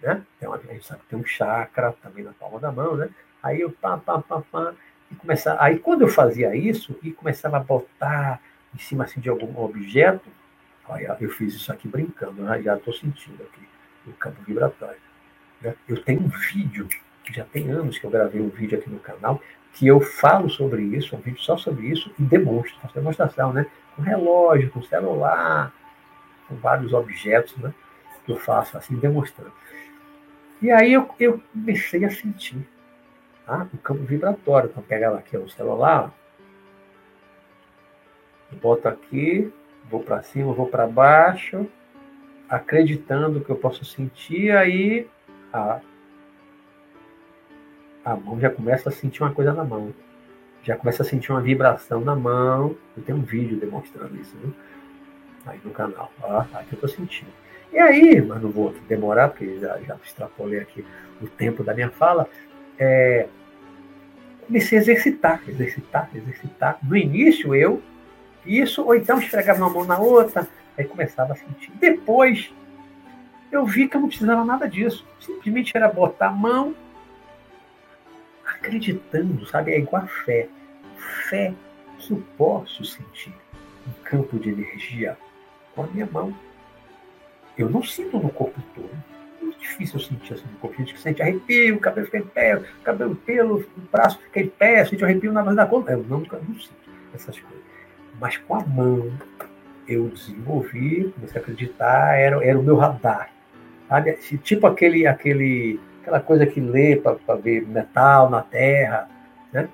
Né? 0.01 0.22
Tem, 0.39 0.47
uma, 0.47 0.57
a 0.57 0.73
gente 0.73 0.85
sabe 0.85 1.01
que 1.01 1.07
tem 1.07 1.19
um 1.19 1.26
chakra 1.26 1.93
também 2.01 2.23
na 2.23 2.31
palma 2.31 2.59
da 2.59 2.72
mão, 2.72 2.95
né? 2.95 3.09
Aí 3.41 3.61
eu 3.61 3.72
pá, 3.72 3.97
pá, 3.97 4.22
pá, 4.22 4.41
pá, 4.51 4.73
e 5.11 5.15
começava, 5.15 5.61
aí 5.61 5.80
quando 5.80 6.01
eu 6.01 6.07
fazia 6.07 6.55
isso 6.55 6.97
e 7.01 7.11
começava 7.11 7.57
a 7.57 7.59
botar 7.59 8.41
em 8.73 8.77
cima 8.77 9.05
assim, 9.05 9.19
de 9.19 9.30
algum 9.30 9.59
objeto, 9.59 10.30
Olha, 10.89 11.18
eu 11.19 11.30
fiz 11.30 11.53
isso 11.53 11.72
aqui 11.72 11.88
brincando, 11.88 12.41
né? 12.43 12.61
já 12.61 12.77
estou 12.77 12.93
sentindo 12.93 13.43
aqui 13.43 13.68
o 14.05 14.14
campo 14.14 14.41
vibratório. 14.43 14.99
Né? 15.61 15.76
Eu 15.88 16.01
tenho 16.01 16.22
um 16.22 16.30
vídeo, 16.30 16.88
que 17.28 17.34
já 17.34 17.44
tem 17.44 17.70
anos 17.70 17.99
que 17.99 18.06
eu 18.06 18.10
gravei 18.10 18.41
um 18.41 18.48
vídeo 18.48 18.80
aqui 18.80 18.90
no 18.90 18.99
canal, 18.99 19.41
que 19.74 19.86
eu 19.86 19.99
falo 19.99 20.49
sobre 20.49 20.82
isso, 20.82 21.14
um 21.14 21.20
vídeo 21.20 21.41
só 21.41 21.58
sobre 21.58 21.88
isso, 21.88 22.10
e 22.18 22.24
demonstro, 22.24 22.80
faço 22.82 22.95
demonstração, 22.95 23.52
né? 23.52 23.68
Com 23.95 24.02
relógio, 24.02 24.72
com 24.72 24.82
celular, 24.82 25.74
com 26.48 26.56
vários 26.56 26.94
objetos, 26.94 27.56
né? 27.58 27.74
Que 28.26 28.32
eu 28.32 28.38
faço 28.38 28.78
assim, 28.78 28.95
demonstrando. 28.95 29.52
E 30.62 30.72
aí 30.72 30.94
eu, 30.94 31.10
eu 31.20 31.41
comecei 31.54 32.06
a 32.06 32.10
sentir 32.10 32.66
tá? 33.45 33.68
o 33.74 33.78
campo 33.78 34.04
vibratório. 34.04 34.70
Então, 34.70 34.82
pegava 34.82 35.18
aqui 35.18 35.36
o 35.38 35.49
celular, 35.49 36.14
boto 38.62 38.88
aqui, 38.88 39.52
vou 39.90 40.02
para 40.02 40.24
cima, 40.24 40.54
vou 40.54 40.68
para 40.68 40.88
baixo, 40.88 41.68
acreditando 42.49 43.41
que 43.41 43.49
eu 43.49 43.58
posso 43.58 43.84
sentir, 43.84 44.56
aí 44.56 45.08
a, 45.52 45.82
a 48.07 48.15
mão 48.15 48.39
já 48.39 48.49
começa 48.49 48.88
a 48.88 48.91
sentir 48.91 49.21
uma 49.21 49.34
coisa 49.34 49.53
na 49.53 49.65
mão. 49.65 49.93
Já 50.63 50.77
começa 50.77 51.03
a 51.03 51.05
sentir 51.05 51.29
uma 51.31 51.41
vibração 51.41 51.99
na 51.99 52.15
mão. 52.15 52.73
Eu 52.95 53.03
tenho 53.03 53.17
um 53.17 53.21
vídeo 53.21 53.59
demonstrando 53.59 54.15
isso, 54.15 54.34
viu? 54.38 54.53
Aí 55.45 55.59
no 55.61 55.71
canal. 55.71 56.09
Aqui 56.53 56.71
eu 56.71 56.75
estou 56.75 56.89
sentindo. 56.89 57.31
E 57.73 57.77
aí, 57.77 58.21
mas 58.21 58.41
não 58.41 58.49
vou 58.49 58.73
demorar, 58.88 59.27
porque 59.27 59.59
já, 59.59 59.77
já 59.81 59.97
extrapolei 60.01 60.61
aqui 60.61 60.85
o 61.21 61.27
tempo 61.27 61.65
da 61.65 61.73
minha 61.73 61.89
fala. 61.89 62.29
É, 62.79 63.27
comecei 64.45 64.77
a 64.77 64.81
exercitar, 64.81 65.41
exercitar, 65.45 66.09
exercitar. 66.15 66.79
No 66.81 66.95
início 66.95 67.53
eu 67.53 67.81
isso, 68.45 68.84
ou 68.84 68.95
então 68.95 69.19
esfregava 69.19 69.59
uma 69.59 69.69
mão 69.69 69.84
na 69.84 69.99
outra, 69.99 70.47
aí 70.77 70.85
começava 70.85 71.34
a 71.34 71.35
sentir. 71.35 71.73
Depois, 71.75 72.53
eu 73.51 73.65
vi 73.65 73.89
que 73.89 73.97
eu 73.97 74.01
não 74.01 74.07
precisava 74.07 74.45
nada 74.45 74.69
disso. 74.69 75.05
Simplesmente 75.19 75.75
era 75.75 75.89
botar 75.89 76.27
a 76.27 76.31
mão, 76.31 76.73
acreditando, 78.68 79.45
sabe? 79.48 79.73
É 79.73 79.80
igual 79.80 80.03
a 80.03 80.07
fé. 80.07 80.48
Fé 81.30 81.53
que 81.99 82.11
eu 82.11 82.23
posso 82.38 82.84
sentir 82.85 83.34
um 83.88 84.03
campo 84.03 84.38
de 84.39 84.49
energia 84.49 85.18
com 85.76 85.84
a 85.84 85.88
minha 85.88 86.06
mão. 86.06 86.35
Eu 87.57 87.69
não 87.69 87.81
sinto 87.81 88.19
no 88.19 88.30
corpo 88.30 88.61
todo. 88.76 88.89
É 89.41 89.44
muito 89.44 89.60
difícil 89.60 89.99
eu 89.99 90.06
sentir 90.06 90.34
assim 90.34 90.45
no 90.52 90.57
corpo. 90.60 90.76
A 90.76 90.80
gente 90.80 90.94
que 90.94 90.99
sente 90.99 91.22
arrepio, 91.22 91.76
o 91.76 91.80
cabelo 91.80 92.06
fica 92.06 92.19
em 92.19 92.27
pé, 92.27 92.57
o 92.57 92.84
cabelo, 92.84 93.15
pelo, 93.15 93.60
o 93.60 93.81
braço 93.91 94.19
fica 94.19 94.41
em 94.41 94.48
pé, 94.48 94.85
sente 94.85 95.03
arrepio 95.03 95.31
na 95.31 95.41
base 95.41 95.57
da 95.57 95.65
coluna. 95.65 95.91
Eu 95.91 96.03
não, 96.03 96.23
eu 96.23 96.44
não 96.48 96.60
sinto 96.60 96.89
essas 97.14 97.39
coisas 97.39 97.68
mas 98.19 98.38
com 98.38 98.56
a 98.56 98.65
mão 98.65 99.11
eu 99.88 100.10
desenvolvi, 100.10 101.11
comecei 101.15 101.39
a 101.39 101.41
acreditar, 101.41 102.18
era, 102.18 102.44
era 102.44 102.60
o 102.60 102.64
meu 102.64 102.76
radar. 102.76 103.31
Sabe? 103.88 104.14
Tipo 104.44 104.68
aquele, 104.68 105.07
aquele, 105.07 105.80
aquela 106.07 106.21
coisa 106.21 106.45
que 106.45 106.61
lê 106.61 106.95
para 106.95 107.35
ver 107.35 107.67
metal 107.67 108.29
na 108.29 108.41
terra, 108.41 109.09
né? 109.51 109.67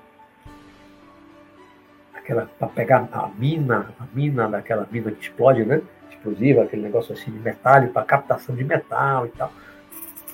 Aquela 2.15 2.49
para 2.57 2.67
pegar 2.69 3.07
a 3.11 3.27
mina, 3.37 3.93
a 3.99 4.05
mina 4.15 4.49
daquela 4.49 4.87
mina 4.91 5.11
que 5.11 5.21
explode, 5.21 5.63
né? 5.63 5.81
Explosiva, 6.09 6.63
aquele 6.63 6.81
negócio 6.81 7.13
assim 7.13 7.29
de 7.29 7.37
metal, 7.37 7.85
para 7.89 8.03
captação 8.03 8.55
de 8.55 8.63
metal 8.63 9.27
e 9.27 9.29
tal. 9.29 9.53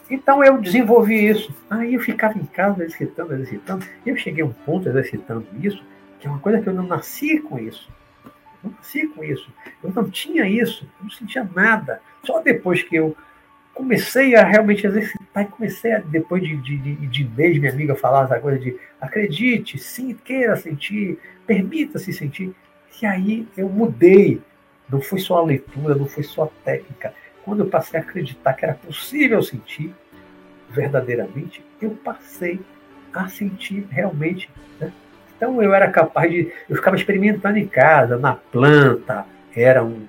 Então 0.09 0.41
eu 0.41 0.57
desenvolvi 0.57 1.27
isso. 1.27 1.53
Aí 1.69 1.95
eu 1.95 1.99
ficava 1.99 2.39
em 2.39 2.45
casa 2.45 2.81
exercitando, 2.85 3.33
exercitando. 3.33 3.85
E 4.05 4.09
eu 4.09 4.15
cheguei 4.15 4.41
a 4.41 4.47
um 4.47 4.53
ponto 4.53 4.87
exercitando 4.87 5.45
isso, 5.61 5.83
que 6.19 6.27
é 6.27 6.29
uma 6.29 6.39
coisa 6.39 6.61
que 6.61 6.69
eu 6.69 6.73
não 6.73 6.83
nasci 6.87 7.41
com 7.41 7.59
isso. 7.59 7.91
Eu 8.63 8.71
nasci 8.71 9.05
com 9.07 9.21
isso. 9.21 9.51
Eu 9.83 9.91
não 9.93 10.09
tinha 10.09 10.47
isso, 10.47 10.85
eu 10.85 11.03
não 11.03 11.11
sentia 11.11 11.47
nada. 11.53 12.01
Só 12.23 12.39
depois 12.39 12.83
que 12.83 12.95
eu 12.95 13.17
comecei 13.79 14.35
a 14.35 14.43
realmente 14.43 14.85
exercitar 14.85 15.43
e 15.43 15.45
comecei 15.45 15.93
a, 15.93 15.99
depois 15.99 16.43
de, 16.43 16.57
de, 16.57 16.77
de, 16.77 17.23
de 17.23 17.59
minha 17.59 17.71
amiga 17.71 17.95
falar 17.95 18.25
essa 18.25 18.37
coisa 18.37 18.59
de 18.59 18.77
acredite, 18.99 19.77
sim, 19.77 20.13
queira 20.13 20.57
sentir, 20.57 21.17
permita-se 21.47 22.11
sentir. 22.11 22.53
E 23.01 23.05
aí 23.05 23.47
eu 23.55 23.69
mudei. 23.69 24.41
Não 24.89 24.99
foi 24.99 25.19
só 25.19 25.37
a 25.37 25.45
leitura, 25.45 25.95
não 25.95 26.07
foi 26.07 26.23
só 26.23 26.43
a 26.43 26.65
técnica. 26.65 27.13
Quando 27.45 27.61
eu 27.61 27.67
passei 27.67 27.97
a 27.97 28.03
acreditar 28.03 28.53
que 28.53 28.65
era 28.65 28.73
possível 28.73 29.41
sentir 29.41 29.95
verdadeiramente, 30.69 31.63
eu 31.81 31.91
passei 31.91 32.59
a 33.13 33.29
sentir 33.29 33.87
realmente 33.89 34.49
né, 34.79 34.91
então 35.37 35.63
eu 35.63 35.73
era 35.73 35.89
capaz 35.89 36.29
de. 36.29 36.51
Eu 36.67 36.75
ficava 36.75 36.97
experimentando 36.97 37.57
em 37.57 37.65
casa, 37.65 38.17
na 38.17 38.35
planta, 38.35 39.25
era 39.55 39.81
um 39.81 40.05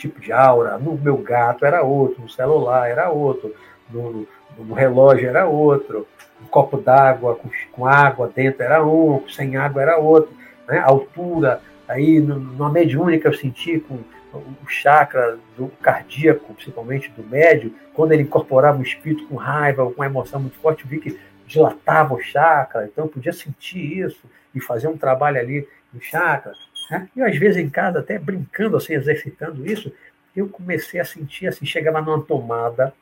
tipo 0.00 0.20
de 0.20 0.32
aura, 0.32 0.78
no 0.78 0.96
meu 0.96 1.16
gato 1.18 1.64
era 1.64 1.82
outro, 1.82 2.22
no 2.22 2.28
celular 2.28 2.88
era 2.88 3.10
outro, 3.10 3.54
no, 3.90 4.26
no 4.58 4.74
relógio 4.74 5.28
era 5.28 5.46
outro, 5.46 6.06
um 6.42 6.46
copo 6.46 6.78
d'água 6.78 7.36
com, 7.36 7.50
com, 7.72 7.86
água 7.86 8.30
dentro 8.34 8.62
era 8.62 8.84
um, 8.84 9.22
sem 9.28 9.56
água 9.56 9.82
era 9.82 9.98
outro, 9.98 10.32
né? 10.66 10.78
altura, 10.78 11.60
aí 11.86 12.18
numa 12.18 12.70
mediúnica 12.70 13.28
eu 13.28 13.34
senti 13.34 13.78
com 13.80 13.98
o 14.32 14.68
chakra 14.68 15.38
do 15.56 15.68
cardíaco, 15.82 16.54
principalmente 16.54 17.10
do 17.10 17.22
médio, 17.22 17.74
quando 17.94 18.12
ele 18.12 18.22
incorporava 18.22 18.78
o 18.78 18.82
espírito 18.82 19.26
com 19.26 19.34
raiva 19.34 19.82
ou 19.82 19.90
com 19.90 20.04
emoção 20.04 20.40
muito 20.40 20.56
forte, 20.58 20.84
eu 20.84 20.90
vi 20.90 20.98
que 20.98 21.18
dilatava 21.46 22.14
o 22.14 22.20
chakra, 22.20 22.84
então 22.84 23.04
eu 23.04 23.10
podia 23.10 23.32
sentir 23.32 23.98
isso 23.98 24.22
e 24.54 24.60
fazer 24.60 24.86
um 24.86 24.96
trabalho 24.96 25.38
ali 25.38 25.68
no 25.92 26.00
chakra. 26.00 26.52
Né? 26.90 27.08
E 27.14 27.22
às 27.22 27.36
vezes 27.36 27.56
em 27.56 27.70
casa, 27.70 28.00
até 28.00 28.18
brincando, 28.18 28.76
assim, 28.76 28.94
exercitando 28.94 29.64
isso, 29.66 29.92
eu 30.34 30.48
comecei 30.48 31.00
a 31.00 31.04
sentir 31.04 31.46
assim, 31.46 31.64
chegava 31.64 32.00
numa 32.00 32.22
tomada, 32.22 32.92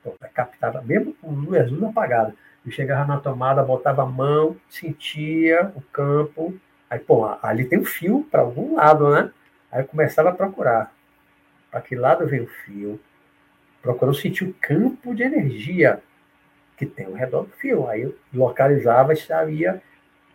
então, 0.00 0.14
captava, 0.32 0.82
mesmo 0.82 1.14
com 1.14 1.30
luz 1.30 1.60
azul 1.60 1.88
apagada, 1.88 2.34
eu 2.64 2.72
chegava 2.72 3.04
na 3.06 3.20
tomada, 3.20 3.62
botava 3.62 4.02
a 4.02 4.06
mão, 4.06 4.56
sentia 4.68 5.72
o 5.74 5.80
campo, 5.80 6.54
aí, 6.88 6.98
pô, 6.98 7.24
ali 7.42 7.64
tem 7.64 7.78
um 7.78 7.84
fio 7.84 8.26
para 8.30 8.40
algum 8.40 8.76
lado, 8.76 9.10
né? 9.10 9.30
Aí 9.70 9.82
eu 9.82 9.86
começava 9.86 10.30
a 10.30 10.34
procurar. 10.34 10.92
Para 11.70 11.80
que 11.80 11.94
lado 11.94 12.26
vem 12.26 12.40
o 12.40 12.46
fio? 12.46 13.00
Procurando 13.82 14.16
sentir 14.16 14.44
o 14.44 14.54
campo 14.60 15.14
de 15.14 15.22
energia 15.22 16.00
que 16.76 16.86
tem 16.86 17.06
ao 17.06 17.12
redor 17.12 17.42
do 17.42 17.52
fio. 17.52 17.88
Aí 17.88 18.02
eu 18.02 18.16
localizava 18.32 19.12
e 19.12 19.16
saía, 19.16 19.82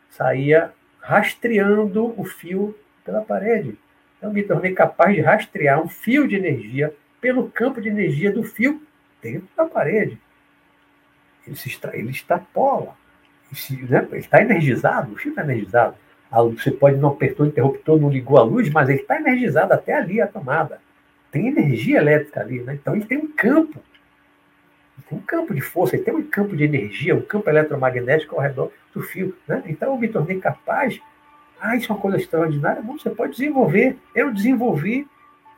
saía 0.10 0.72
rastreando 1.00 2.14
o 2.20 2.24
fio 2.24 2.76
pela 3.12 3.22
parede. 3.22 3.78
Então 4.18 4.32
me 4.32 4.42
tornei 4.42 4.74
capaz 4.74 5.14
de 5.14 5.22
rastrear 5.22 5.82
um 5.82 5.90
fio 5.90 6.28
de 6.28 6.36
energia 6.36 6.96
pelo 7.20 7.50
campo 7.50 7.82
de 7.82 7.90
energia 7.90 8.32
do 8.32 8.44
fio 8.44 8.82
dentro 9.22 9.48
da 9.56 9.66
parede. 9.66 10.18
Ele, 11.46 11.56
se 11.56 11.68
extra, 11.70 11.96
ele 11.96 12.12
extrapola. 12.12 12.96
Né? 13.70 14.08
Ele 14.12 14.20
está 14.20 14.42
energizado, 14.42 15.14
o 15.14 15.18
fio 15.18 15.32
está 15.32 15.44
energizado. 15.44 15.96
Você 16.58 16.72
pode 16.72 16.98
não 16.98 17.10
apertou 17.10 17.46
o 17.46 17.50
interruptor, 17.50 18.00
não 18.00 18.10
ligou 18.10 18.38
a 18.38 18.44
luz, 18.44 18.70
mas 18.70 18.88
ele 18.88 19.02
está 19.02 19.18
energizado 19.18 19.74
até 19.74 19.94
ali 19.94 20.22
a 20.22 20.28
tomada. 20.28 20.80
Tem 21.30 21.48
energia 21.48 21.98
elétrica 21.98 22.40
ali, 22.40 22.62
né? 22.62 22.76
Então 22.76 22.96
ele 22.96 23.06
tem 23.06 23.18
um 23.18 23.28
campo 23.28 23.82
tem 25.12 25.18
um 25.18 25.22
campo 25.22 25.54
de 25.54 25.60
força, 25.60 25.98
tem 25.98 26.16
um 26.16 26.24
campo 26.24 26.56
de 26.56 26.64
energia, 26.64 27.14
um 27.14 27.22
campo 27.22 27.50
eletromagnético 27.50 28.36
ao 28.36 28.42
redor 28.42 28.72
do 28.94 29.02
fio. 29.02 29.36
Né? 29.46 29.62
Então 29.66 29.90
eu 29.94 29.98
me 29.98 30.08
tornei 30.08 30.40
capaz. 30.40 31.02
Ah, 31.62 31.76
isso 31.76 31.92
é 31.92 31.96
uma 31.96 32.02
coisa 32.02 32.18
extraordinária. 32.18 32.82
Você 32.82 33.12
pode 33.12 33.34
desenvolver. 33.34 33.98
Eu 34.16 34.34
desenvolvi. 34.34 35.08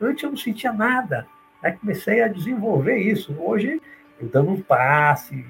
Antes 0.00 0.22
eu 0.22 0.30
não 0.30 0.36
sentia 0.36 0.72
nada. 0.72 1.26
Aí 1.62 1.72
comecei 1.72 2.20
a 2.20 2.28
desenvolver 2.28 2.98
isso. 2.98 3.34
Hoje, 3.38 3.80
eu 4.20 4.28
dando 4.28 4.50
um 4.50 4.60
passe, 4.60 5.44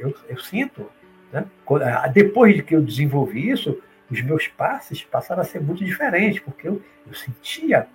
eu, 0.00 0.14
eu 0.28 0.38
sinto. 0.38 0.90
Né? 1.32 1.46
Ah, 1.82 2.08
depois 2.08 2.54
de 2.54 2.62
que 2.62 2.76
eu 2.76 2.82
desenvolvi 2.82 3.48
isso, 3.48 3.80
os 4.10 4.20
meus 4.20 4.46
passes 4.48 5.02
passaram 5.02 5.40
a 5.40 5.44
ser 5.44 5.60
muito 5.60 5.84
diferentes, 5.84 6.40
porque 6.40 6.68
eu, 6.68 6.82
eu 7.06 7.14
sentia 7.14 7.88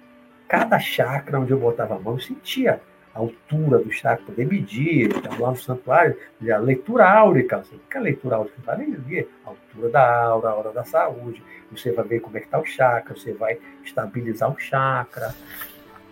cada 0.48 0.80
chakra 0.80 1.40
onde 1.40 1.52
eu 1.52 1.60
botava 1.60 1.96
a 1.96 2.00
mão, 2.00 2.14
eu 2.14 2.20
sentia 2.20 2.82
a 3.14 3.20
altura 3.20 3.80
do 3.80 3.92
chakra, 3.92 4.26
poder 4.26 4.46
medir, 4.46 5.16
então, 5.16 5.40
lá 5.40 5.50
no 5.50 5.58
santuário, 5.58 6.18
a 6.50 6.58
leitura 6.58 7.10
áurica. 7.10 7.60
O 7.60 7.90
que 7.90 7.98
é 7.98 8.00
a 8.00 8.04
leitura 8.04 8.36
áurica? 8.38 8.56
Você 8.58 8.66
vai 8.66 8.86
ver 8.86 9.30
a 9.46 9.50
altura 9.50 9.90
da 9.90 10.24
aura, 10.24 10.50
a 10.50 10.56
hora 10.56 10.72
da 10.72 10.84
saúde, 10.84 11.44
você 11.72 11.92
vai 11.92 12.06
ver 12.06 12.20
como 12.22 12.38
é 12.38 12.40
que 12.40 12.48
está 12.48 12.60
o 12.60 12.66
chakra, 12.66 13.16
você 13.16 13.34
vai 13.34 13.58
estabilizar 13.84 14.52
o 14.52 14.60
chakra. 14.60 15.36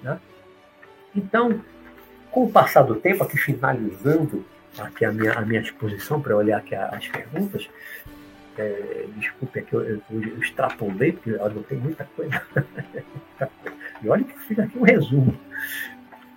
Né? 0.03 0.19
Então, 1.15 1.61
com 2.31 2.43
o 2.43 2.51
passar 2.51 2.83
do 2.83 2.95
tempo, 2.95 3.23
aqui 3.23 3.37
finalizando 3.37 4.45
aqui 4.77 5.03
a 5.05 5.11
minha, 5.11 5.33
a 5.33 5.41
minha 5.41 5.61
exposição 5.61 6.21
para 6.21 6.35
olhar 6.35 6.57
aqui 6.57 6.75
as 6.75 7.07
perguntas, 7.07 7.69
é, 8.57 9.05
desculpe 9.15 9.59
aqui, 9.59 9.73
eu, 9.73 9.81
eu, 9.81 10.01
eu 10.11 10.39
extrapolei, 10.39 11.13
porque 11.13 11.29
eu 11.29 11.63
tem 11.63 11.77
muita 11.77 12.05
coisa. 12.15 12.41
e 14.03 14.09
olha 14.09 14.23
que 14.23 14.37
fiz 14.39 14.59
aqui 14.59 14.77
um 14.77 14.83
resumo. 14.83 15.39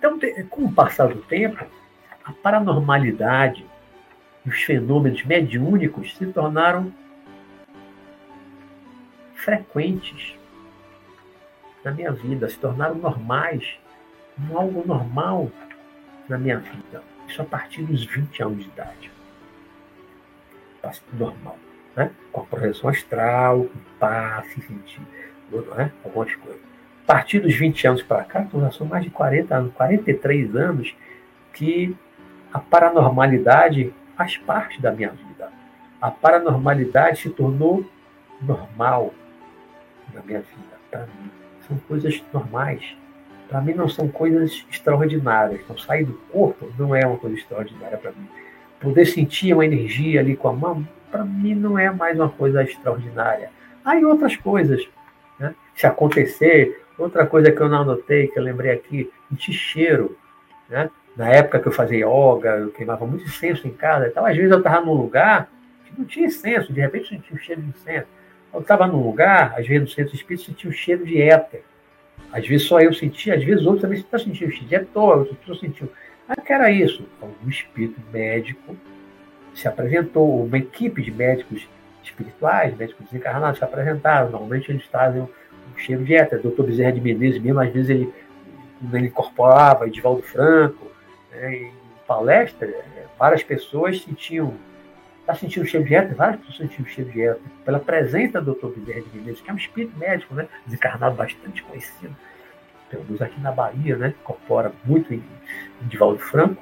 Então, 0.03 0.19
com 0.49 0.65
o 0.65 0.73
passar 0.73 1.07
do 1.07 1.21
tempo, 1.21 1.65
a 2.25 2.33
paranormalidade 2.33 3.65
e 4.45 4.49
os 4.49 4.61
fenômenos 4.63 5.23
mediúnicos 5.23 6.17
se 6.17 6.25
tornaram 6.25 6.93
frequentes. 9.33 10.37
na 11.85 11.91
minha 11.91 12.11
vida, 12.11 12.49
se 12.49 12.57
tornaram 12.57 12.95
normais, 12.95 13.77
algo 14.53 14.85
normal 14.85 15.49
na 16.27 16.37
minha 16.37 16.59
vida. 16.59 17.01
Isso 17.25 17.41
a 17.41 17.45
partir 17.45 17.83
dos 17.83 18.03
20 18.05 18.43
anos 18.43 18.63
de 18.63 18.69
idade. 18.69 19.11
Normal. 21.13 21.57
Né? 21.95 22.11
Com 22.29 22.41
a 22.41 22.45
projeção 22.45 22.89
astral, 22.89 23.65
com 23.65 23.79
passe, 23.99 24.61
sentir, 24.61 25.01
né? 25.77 25.93
algumas 26.03 26.35
coisas. 26.35 26.72
A 27.03 27.05
partir 27.05 27.39
dos 27.39 27.53
20 27.53 27.87
anos 27.87 28.01
para 28.01 28.23
cá, 28.23 28.41
então 28.41 28.61
já 28.61 28.71
são 28.71 28.87
mais 28.87 29.03
de 29.03 29.09
40 29.09 29.55
anos, 29.55 29.73
43 29.73 30.55
anos, 30.55 30.95
que 31.53 31.95
a 32.51 32.59
paranormalidade 32.59 33.93
faz 34.15 34.37
parte 34.37 34.81
da 34.81 34.91
minha 34.91 35.09
vida. 35.09 35.51
A 36.01 36.09
paranormalidade 36.09 37.21
se 37.21 37.29
tornou 37.29 37.85
normal 38.41 39.13
na 40.13 40.21
minha 40.21 40.39
vida, 40.39 40.77
para 40.89 41.01
mim. 41.01 41.31
São 41.67 41.77
coisas 41.87 42.23
normais. 42.31 42.95
Para 43.49 43.61
mim 43.61 43.73
não 43.73 43.87
são 43.89 44.07
coisas 44.07 44.65
extraordinárias. 44.69 45.61
Então 45.61 45.77
sair 45.77 46.05
do 46.05 46.13
corpo 46.31 46.71
não 46.77 46.95
é 46.95 47.05
uma 47.05 47.17
coisa 47.17 47.35
extraordinária 47.35 47.97
para 47.97 48.11
mim. 48.11 48.27
Poder 48.79 49.05
sentir 49.05 49.53
uma 49.53 49.65
energia 49.65 50.19
ali 50.19 50.35
com 50.35 50.49
a 50.49 50.53
mão, 50.53 50.87
para 51.11 51.23
mim 51.23 51.55
não 51.55 51.77
é 51.77 51.89
mais 51.91 52.19
uma 52.19 52.29
coisa 52.29 52.63
extraordinária. 52.63 53.49
Aí 53.83 54.03
outras 54.03 54.35
coisas. 54.35 54.87
Se 55.75 55.87
acontecer, 55.87 56.83
outra 56.97 57.25
coisa 57.25 57.51
que 57.51 57.59
eu 57.59 57.69
não 57.69 57.81
anotei, 57.81 58.27
que 58.27 58.37
eu 58.37 58.43
lembrei 58.43 58.71
aqui, 58.71 59.11
sentir 59.29 59.53
cheiro. 59.53 60.17
Né? 60.69 60.89
Na 61.15 61.29
época 61.29 61.59
que 61.59 61.67
eu 61.67 61.71
fazia 61.71 62.05
yoga, 62.05 62.57
eu 62.57 62.71
queimava 62.71 63.05
muito 63.05 63.23
incenso 63.23 63.67
em 63.67 63.71
casa. 63.71 64.07
Então, 64.07 64.25
às 64.25 64.35
vezes 64.35 64.51
eu 64.51 64.57
estava 64.59 64.85
num 64.85 64.93
lugar 64.93 65.49
que 65.85 65.99
não 65.99 66.05
tinha 66.05 66.25
incenso, 66.25 66.73
de 66.73 66.79
repente 66.79 67.09
sentia 67.09 67.35
o 67.35 67.39
cheiro 67.39 67.61
de 67.61 67.69
incenso. 67.69 68.07
Eu 68.53 68.61
estava 68.61 68.85
num 68.85 69.03
lugar, 69.03 69.55
às 69.57 69.67
vezes 69.67 69.81
no 69.81 69.87
centro 69.87 70.15
espírita, 70.15 70.45
sentia 70.45 70.69
o 70.69 70.73
cheiro 70.73 71.05
de 71.05 71.21
éter. 71.21 71.63
Às 72.31 72.47
vezes 72.47 72.67
só 72.67 72.79
eu 72.79 72.93
sentia, 72.93 73.35
às 73.35 73.43
vezes 73.43 73.65
outros 73.65 73.81
também 73.81 73.99
está 73.99 74.17
sentindo 74.17 74.49
o 74.49 74.51
cheiro 74.51 74.67
de 74.67 74.75
éter, 74.75 74.87
pessoas 75.39 75.59
sentiam. 75.59 75.89
Ah, 76.27 76.39
que 76.39 76.53
era 76.53 76.71
isso? 76.71 77.05
Então, 77.17 77.29
um 77.43 77.49
espírito 77.49 77.99
médico 78.11 78.75
se 79.53 79.67
apresentou, 79.67 80.45
uma 80.45 80.57
equipe 80.57 81.01
de 81.01 81.11
médicos 81.11 81.67
espirituais, 82.03 82.75
médicos 82.75 83.05
desencarnados 83.05 83.59
se 83.59 83.63
apresentaram. 83.63 84.29
Normalmente 84.29 84.71
eles 84.71 84.87
trazem 84.87 85.27
cheiro 85.79 86.03
de 86.03 86.15
éter. 86.15 86.39
O 86.39 86.43
doutor 86.43 86.65
Bezerra 86.65 86.91
de 86.91 87.01
Menezes 87.01 87.41
mesmo, 87.41 87.59
às 87.59 87.71
vezes 87.71 87.89
ele, 87.89 88.13
ele 88.91 89.07
incorporava 89.07 89.87
Edivaldo 89.87 90.21
Franco. 90.23 90.91
Né, 91.31 91.55
em 91.55 91.71
palestra, 92.07 92.69
várias 93.17 93.43
pessoas 93.43 94.01
sentiam 94.01 94.53
Está 95.23 95.33
sentindo 95.35 95.65
cheiro 95.65 95.85
de 95.85 95.95
éter? 95.95 96.13
Várias 96.15 96.41
pessoas 96.41 96.57
sentindo 96.57 96.89
cheiro 96.89 97.09
de 97.09 97.21
éter. 97.21 97.41
Pela 97.63 97.79
presença 97.79 98.41
do 98.41 98.53
Dr. 98.53 98.77
Bezerra 98.77 99.01
de 99.01 99.17
Menezes, 99.17 99.39
que 99.39 99.49
é 99.49 99.53
um 99.53 99.57
espírito 99.57 99.97
médico, 99.97 100.35
né? 100.35 100.49
desencarnado 100.65 101.15
bastante 101.15 101.63
conhecido, 101.63 102.13
pelo 102.89 103.05
menos 103.05 103.21
aqui 103.21 103.39
na 103.39 103.49
Bahia, 103.49 103.95
né? 103.95 104.13
incorpora 104.21 104.73
muito 104.83 105.13
em, 105.13 105.23
em 105.81 105.87
Divaldo 105.87 106.19
Franco. 106.19 106.61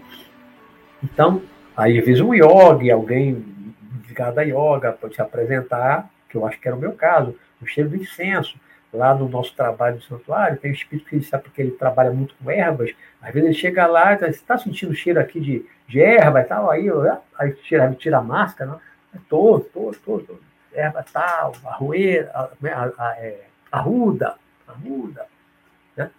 Então, 1.04 1.42
aí 1.76 1.98
às 1.98 2.06
vezes 2.06 2.22
um 2.22 2.36
yoga, 2.36 2.94
alguém 2.94 3.44
ligado 4.08 4.38
a 4.38 4.44
yoga, 4.44 4.92
pode 4.92 5.16
se 5.16 5.22
apresentar, 5.24 6.08
que 6.30 6.38
eu 6.38 6.46
acho 6.46 6.60
que 6.60 6.68
era 6.68 6.78
o 6.78 6.80
meu 6.80 6.94
caso, 6.94 7.36
o 7.60 7.66
cheiro 7.66 7.90
do 7.90 7.96
incenso. 7.96 8.60
Lá 8.94 9.16
no 9.16 9.30
nosso 9.30 9.56
trabalho 9.56 9.98
do 9.98 10.04
santuário, 10.04 10.58
tem 10.58 10.72
um 10.72 10.74
espírito 10.74 11.08
que 11.08 11.16
ele 11.16 11.24
sabe 11.24 11.44
porque 11.44 11.62
ele 11.62 11.72
trabalha 11.72 12.12
muito 12.12 12.36
com 12.36 12.52
ervas. 12.52 12.92
Às 13.22 13.34
vezes 13.34 13.50
ele 13.50 13.58
chega 13.58 13.88
lá 13.88 14.12
e 14.12 14.16
está 14.16 14.28
está 14.28 14.58
sentindo 14.58 14.94
cheiro 14.94 15.20
aqui 15.20 15.40
de 15.40 15.66
de 15.92 16.02
erva 16.02 16.40
e 16.40 16.44
tal, 16.46 16.72
aí, 16.72 16.88
aí 17.38 17.52
tira, 17.54 17.94
tira 17.96 18.20
a 18.20 18.24
máscara, 18.24 18.72
não? 18.72 19.22
Tô, 19.28 19.60
tô, 19.60 19.92
tô, 20.06 20.20
tô. 20.20 20.40
Erva 20.74 21.04
tal, 21.12 21.54
arrueira, 21.66 22.32
a, 22.34 22.44
a, 22.44 23.10
a, 23.10 23.18
é, 23.18 23.46
arruda, 23.70 24.36
arruda. 24.66 25.28
Né? 25.98 26.10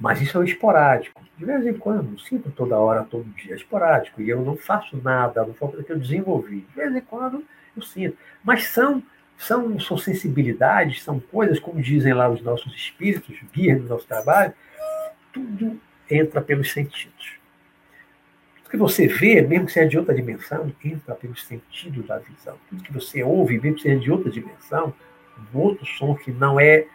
Mas 0.00 0.20
isso 0.20 0.42
é 0.42 0.44
esporádico. 0.44 1.22
De 1.36 1.44
vez 1.44 1.64
em 1.64 1.74
quando, 1.74 2.10
não 2.10 2.18
sinto 2.18 2.50
toda 2.50 2.76
hora, 2.76 3.04
todo 3.04 3.22
dia, 3.36 3.52
é 3.52 3.56
esporádico. 3.56 4.20
E 4.20 4.28
eu 4.28 4.40
não 4.44 4.56
faço 4.56 4.96
nada, 4.96 5.46
não 5.46 5.54
faço 5.54 5.80
que 5.84 5.92
eu 5.92 5.98
desenvolvi. 6.00 6.62
De 6.62 6.74
vez 6.74 6.92
em 6.96 7.00
quando 7.00 7.44
eu 7.76 7.82
sinto. 7.82 8.18
Mas 8.42 8.64
são, 8.64 9.00
são, 9.38 9.78
são 9.78 9.96
sensibilidades, 9.96 11.02
são 11.02 11.20
coisas, 11.20 11.60
como 11.60 11.80
dizem 11.80 12.12
lá 12.12 12.28
os 12.28 12.42
nossos 12.42 12.74
espíritos, 12.74 13.36
guias 13.54 13.80
do 13.80 13.88
nosso 13.88 14.06
trabalho, 14.06 14.52
tudo 15.32 15.80
entra 16.10 16.42
pelos 16.42 16.72
sentidos. 16.72 17.38
Tudo 18.56 18.70
que 18.70 18.76
você 18.76 19.06
vê, 19.06 19.40
mesmo 19.40 19.66
que 19.66 19.72
seja 19.72 19.88
de 19.88 19.98
outra 19.98 20.14
dimensão, 20.14 20.72
entra 20.84 21.14
pelos 21.14 21.44
sentidos 21.46 22.04
da 22.06 22.18
visão. 22.18 22.58
Tudo 22.68 22.82
que 22.82 22.92
você 22.92 23.22
ouve, 23.22 23.60
mesmo 23.60 23.76
que 23.76 23.82
seja 23.82 24.00
de 24.00 24.10
outra 24.10 24.30
dimensão, 24.30 24.92
um 25.54 25.58
outro 25.58 25.86
som 25.86 26.16
que 26.16 26.32
não 26.32 26.58
é 26.58 26.86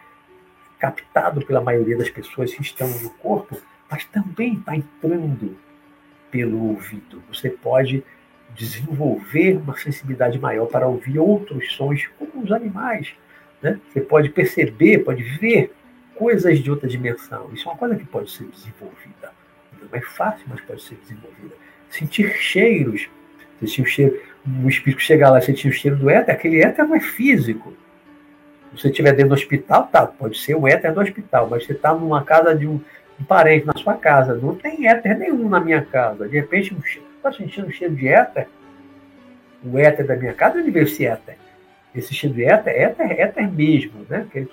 captado 0.78 1.44
pela 1.46 1.62
maioria 1.62 1.96
das 1.96 2.10
pessoas 2.10 2.52
que 2.52 2.60
estão 2.60 2.88
no 3.00 3.10
corpo, 3.10 3.58
mas 3.90 4.04
também 4.04 4.54
está 4.54 4.76
entrando 4.76 5.56
pelo 6.30 6.62
ouvido. 6.68 7.22
Você 7.28 7.48
pode 7.48 8.04
desenvolver 8.54 9.56
uma 9.56 9.76
sensibilidade 9.76 10.38
maior 10.38 10.66
para 10.66 10.86
ouvir 10.86 11.18
outros 11.18 11.72
sons, 11.72 12.08
como 12.18 12.44
os 12.44 12.52
animais. 12.52 13.12
Né? 13.60 13.80
Você 13.92 14.00
pode 14.00 14.28
perceber, 14.28 14.98
pode 14.98 15.22
ver 15.22 15.72
coisas 16.14 16.60
de 16.60 16.70
outra 16.70 16.88
dimensão. 16.88 17.50
Isso 17.52 17.68
é 17.68 17.72
uma 17.72 17.78
coisa 17.78 17.96
que 17.96 18.04
pode 18.04 18.30
ser 18.30 18.44
desenvolvida. 18.44 19.32
Não 19.80 19.88
é 19.92 20.00
fácil, 20.00 20.44
mas 20.48 20.60
pode 20.60 20.82
ser 20.82 20.94
desenvolvida 20.96 21.54
sentir 21.94 22.34
cheiros. 22.36 23.08
Sentir 23.60 23.82
o 23.82 23.86
cheiro, 23.86 24.20
o 24.64 24.68
espírito 24.68 25.00
chegar 25.00 25.30
lá 25.30 25.38
e 25.38 25.42
sentir 25.42 25.68
o 25.68 25.72
cheiro 25.72 25.96
do 25.96 26.10
éter, 26.10 26.34
aquele 26.34 26.60
éter 26.60 26.84
não 26.84 26.96
é 26.96 27.00
físico. 27.00 27.72
Se 28.70 28.82
você 28.82 28.88
estiver 28.88 29.12
dentro 29.12 29.28
do 29.28 29.34
hospital, 29.34 29.86
tá, 29.86 30.06
pode 30.06 30.38
ser 30.38 30.56
o 30.56 30.66
éter 30.66 30.92
do 30.92 31.00
hospital, 31.00 31.48
mas 31.48 31.64
você 31.64 31.72
está 31.72 31.94
numa 31.94 32.24
casa 32.24 32.54
de 32.54 32.66
um, 32.66 32.80
um, 33.20 33.24
parente, 33.24 33.64
na 33.64 33.72
sua 33.74 33.94
casa, 33.94 34.34
não 34.34 34.54
tem 34.54 34.88
éter 34.88 35.16
nenhum 35.16 35.48
na 35.48 35.60
minha 35.60 35.82
casa. 35.82 36.28
De 36.28 36.36
repente, 36.36 36.76
está 37.28 37.32
sentindo 37.32 37.68
um 37.68 37.70
cheiro 37.70 37.94
de 37.94 38.08
éter? 38.08 38.48
O 39.64 39.78
éter 39.78 40.06
da 40.06 40.16
minha 40.16 40.34
casa, 40.34 40.58
onde 40.58 40.70
veio 40.70 40.84
esse 40.84 41.06
éter? 41.06 41.36
Esse 41.94 42.12
cheiro 42.12 42.34
de 42.34 42.44
éter, 42.44 42.74
éter, 42.74 43.20
éter 43.20 43.50
mesmo, 43.50 44.04
né? 44.08 44.26
Que 44.30 44.46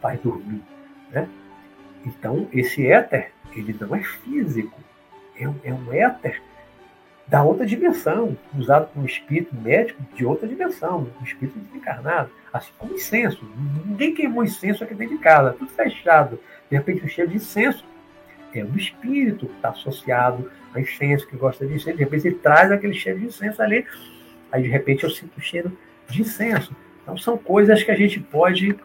faz 0.00 0.18
dormir, 0.20 0.62
né? 1.10 1.28
Então, 2.04 2.48
esse 2.52 2.86
éter, 2.86 3.32
ele 3.54 3.76
não 3.78 3.94
é 3.94 4.02
físico 4.02 4.80
é 5.38 5.48
um, 5.48 5.54
é 5.64 5.72
um 5.72 5.92
éter 5.92 6.42
da 7.26 7.42
outra 7.42 7.64
dimensão, 7.64 8.36
usado 8.58 8.88
por 8.88 9.00
um 9.00 9.06
espírito 9.06 9.54
médico 9.54 10.02
de 10.14 10.24
outra 10.24 10.46
dimensão, 10.46 11.08
um 11.20 11.24
espírito 11.24 11.58
desencarnado, 11.58 12.30
assim 12.52 12.72
como 12.76 12.94
incenso. 12.94 13.48
Ninguém 13.86 14.14
queimou 14.14 14.44
incenso 14.44 14.84
aqui 14.84 14.94
dentro 14.94 15.16
de 15.16 15.22
casa, 15.22 15.52
tudo 15.52 15.70
fechado. 15.70 16.38
De 16.70 16.76
repente, 16.76 17.04
o 17.04 17.08
cheiro 17.08 17.30
de 17.30 17.36
incenso 17.36 17.84
é 18.60 18.64
um 18.64 18.76
espírito 18.76 19.46
que 19.46 19.56
está 19.56 19.70
associado 19.70 20.50
a 20.74 20.80
incenso, 20.80 21.26
que 21.26 21.36
gosta 21.36 21.66
de 21.66 21.74
incenso. 21.74 21.96
De 21.96 22.04
repente, 22.04 22.28
ele 22.28 22.36
traz 22.36 22.70
aquele 22.70 22.94
cheiro 22.94 23.18
de 23.20 23.26
incenso 23.26 23.62
ali, 23.62 23.86
aí 24.50 24.62
de 24.62 24.68
repente 24.68 25.04
eu 25.04 25.10
sinto 25.10 25.36
o 25.38 25.40
cheiro 25.40 25.76
de 26.08 26.22
incenso. 26.22 26.74
Então, 27.02 27.16
são 27.16 27.36
coisas 27.36 27.82
que 27.82 27.90
a 27.90 27.96
gente 27.96 28.20
pode 28.20 28.76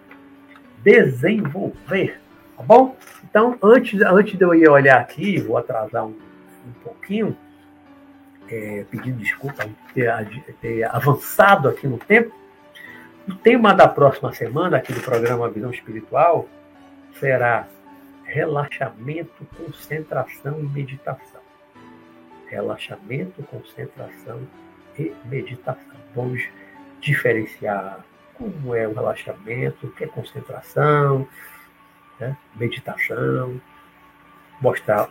desenvolver, 0.84 2.20
tá 2.56 2.64
bom? 2.64 2.96
Então, 3.30 3.58
antes, 3.62 4.02
antes 4.02 4.38
de 4.38 4.44
eu 4.44 4.54
ir 4.54 4.70
olhar 4.70 5.00
aqui, 5.00 5.40
vou 5.40 5.58
atrasar 5.58 6.06
um 6.06 6.28
um 6.68 6.74
pouquinho, 6.84 7.36
é, 8.50 8.86
pedindo 8.90 9.18
desculpa 9.18 9.66
ter, 9.94 10.14
ter 10.62 10.84
avançado 10.84 11.70
aqui 11.70 11.88
no 11.88 11.98
tempo. 11.98 12.34
O 13.28 13.36
tema 13.36 13.74
da 13.74 13.88
próxima 13.88 14.32
semana, 14.34 14.78
aqui 14.78 14.94
do 14.94 15.02
programa 15.02 15.50
Visão 15.50 15.72
Espiritual, 15.72 16.48
será 17.20 17.68
relaxamento, 18.28 19.48
concentração 19.58 20.60
e 20.60 20.64
meditação. 20.64 21.42
Relaxamento, 22.48 23.42
concentração 23.44 24.48
e 25.00 25.14
meditação. 25.26 25.98
Vamos 26.14 26.48
diferenciar 27.00 28.06
como 28.34 28.76
é 28.76 28.88
o 28.88 28.94
relaxamento, 28.94 29.88
o 29.88 29.92
que 29.92 30.04
é 30.04 30.08
concentração, 30.08 31.28
né? 32.20 32.38
meditação, 32.56 33.60
mostrar 34.62 35.10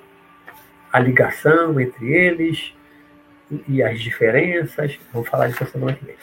a 0.92 0.98
ligação 1.00 1.80
entre 1.80 2.12
eles 2.12 2.74
e 3.66 3.82
as 3.82 4.00
diferenças. 4.00 4.98
Vamos 5.12 5.28
falar 5.28 5.48
disso 5.48 5.66
semana 5.66 5.94
que 5.94 6.04
vem. 6.04 6.16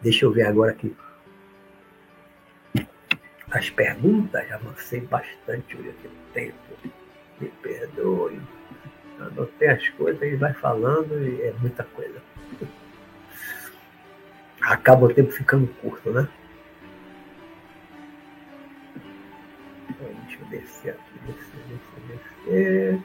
Deixa 0.00 0.24
eu 0.24 0.32
ver 0.32 0.46
agora 0.46 0.72
aqui. 0.72 0.94
As 3.56 3.70
perguntas, 3.70 4.52
avancei 4.52 5.00
bastante 5.00 5.76
aqui 5.76 6.08
no 6.08 6.32
tempo. 6.34 6.92
Me 7.40 7.48
perdoe. 7.62 8.38
Anotei 9.18 9.68
as 9.68 9.88
coisas 9.90 10.22
e 10.22 10.36
vai 10.36 10.52
falando 10.52 11.18
e 11.26 11.40
é 11.40 11.54
muita 11.58 11.82
coisa. 11.84 12.20
Acaba 14.60 15.06
o 15.06 15.14
tempo 15.14 15.32
ficando 15.32 15.66
curto, 15.80 16.10
né? 16.10 16.28
Deixa 19.98 20.42
eu 20.42 20.46
descer 20.50 20.90
aqui, 20.90 21.18
descer, 21.26 21.62
descer, 21.68 22.98
descer 22.98 23.02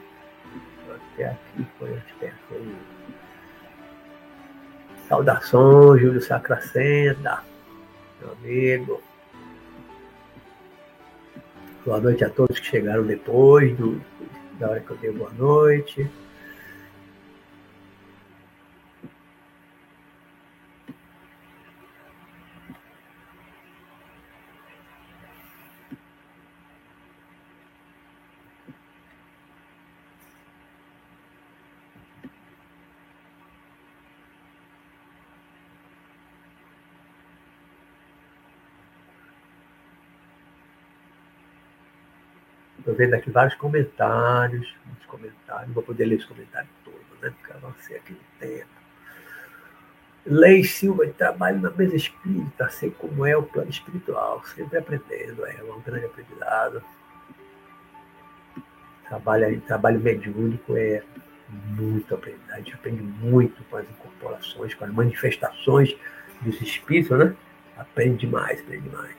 até 1.14 1.30
aqui 1.30 1.66
foi 1.78 1.94
as 1.94 2.12
perguntas. 2.18 2.76
Saudações, 5.08 6.02
Júlio 6.02 6.20
Sacracenta, 6.20 7.42
meu 8.20 8.32
amigo. 8.32 9.11
Boa 11.84 12.00
noite 12.00 12.24
a 12.24 12.30
todos 12.30 12.60
que 12.60 12.66
chegaram 12.66 13.04
depois 13.04 13.76
do, 13.76 14.00
da 14.56 14.70
hora 14.70 14.80
que 14.80 14.90
eu 14.92 14.96
dei 14.98 15.10
boa 15.10 15.32
noite. 15.36 16.08
Estou 42.92 43.06
vendo 43.06 43.14
aqui 43.14 43.30
vários 43.30 43.54
comentários, 43.54 44.74
muitos 44.84 45.06
comentários, 45.06 45.68
não 45.68 45.74
vou 45.74 45.82
poder 45.82 46.04
ler 46.04 46.16
os 46.16 46.26
comentários 46.26 46.70
todos, 46.84 47.00
né? 47.22 47.32
Porque 47.40 47.52
avancei 47.54 47.96
aqui 47.96 48.12
no 48.12 48.18
tempo. 48.38 48.68
Lei 50.26 50.62
Silva, 50.62 51.06
trabalho 51.08 51.58
na 51.58 51.70
mesa 51.70 51.96
espírita, 51.96 52.68
sei 52.68 52.90
como 52.90 53.24
é 53.24 53.34
o 53.34 53.44
plano 53.44 53.70
espiritual, 53.70 54.44
sempre 54.44 54.76
aprendendo, 54.76 55.46
é 55.46 55.62
um 55.62 55.80
grande 55.80 56.04
aprendizado. 56.04 56.82
Trabalho, 59.08 59.60
trabalho 59.62 59.98
mediúnico 59.98 60.76
é 60.76 61.02
muito 61.48 62.14
aprendizado, 62.14 62.52
a 62.52 62.58
gente 62.58 62.74
aprende 62.74 63.02
muito 63.02 63.64
com 63.64 63.78
as 63.78 63.88
incorporações, 63.88 64.74
com 64.74 64.84
as 64.84 64.92
manifestações 64.92 65.96
dos 66.42 66.60
espíritos, 66.60 67.18
né? 67.18 67.34
Aprende 67.74 68.26
demais, 68.26 68.60
aprende 68.60 68.86
demais. 68.86 69.16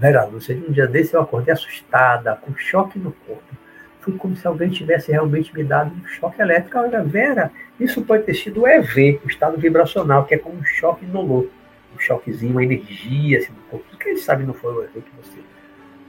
Vera 0.00 0.24
Lúcia, 0.24 0.56
um 0.56 0.72
dia 0.72 0.86
desse 0.86 1.12
eu 1.12 1.20
acordei 1.20 1.52
assustada, 1.52 2.34
com 2.36 2.56
choque 2.56 2.98
no 2.98 3.12
corpo. 3.12 3.54
Foi 4.00 4.14
como 4.14 4.34
se 4.34 4.46
alguém 4.46 4.70
tivesse 4.70 5.12
realmente 5.12 5.54
me 5.54 5.62
dado 5.62 5.94
um 5.94 6.08
choque 6.08 6.40
elétrico. 6.40 6.78
Olha, 6.78 7.02
Vera, 7.02 7.52
isso 7.78 8.00
pode 8.02 8.22
ter 8.22 8.32
sido 8.32 8.62
o 8.62 8.66
EV, 8.66 9.20
o 9.22 9.28
estado 9.28 9.58
vibracional, 9.58 10.24
que 10.24 10.34
é 10.34 10.38
como 10.38 10.56
um 10.56 10.64
choque 10.64 11.04
no 11.04 11.20
Um 11.22 11.98
choquezinho, 11.98 12.52
uma 12.52 12.64
energia 12.64 13.40
assim, 13.40 13.52
no 13.52 13.60
corpo. 13.64 13.98
Quem 13.98 14.16
sabe 14.16 14.44
não 14.44 14.54
foi 14.54 14.72
o 14.72 14.82
EV 14.84 15.02
que 15.02 15.12
você 15.22 15.38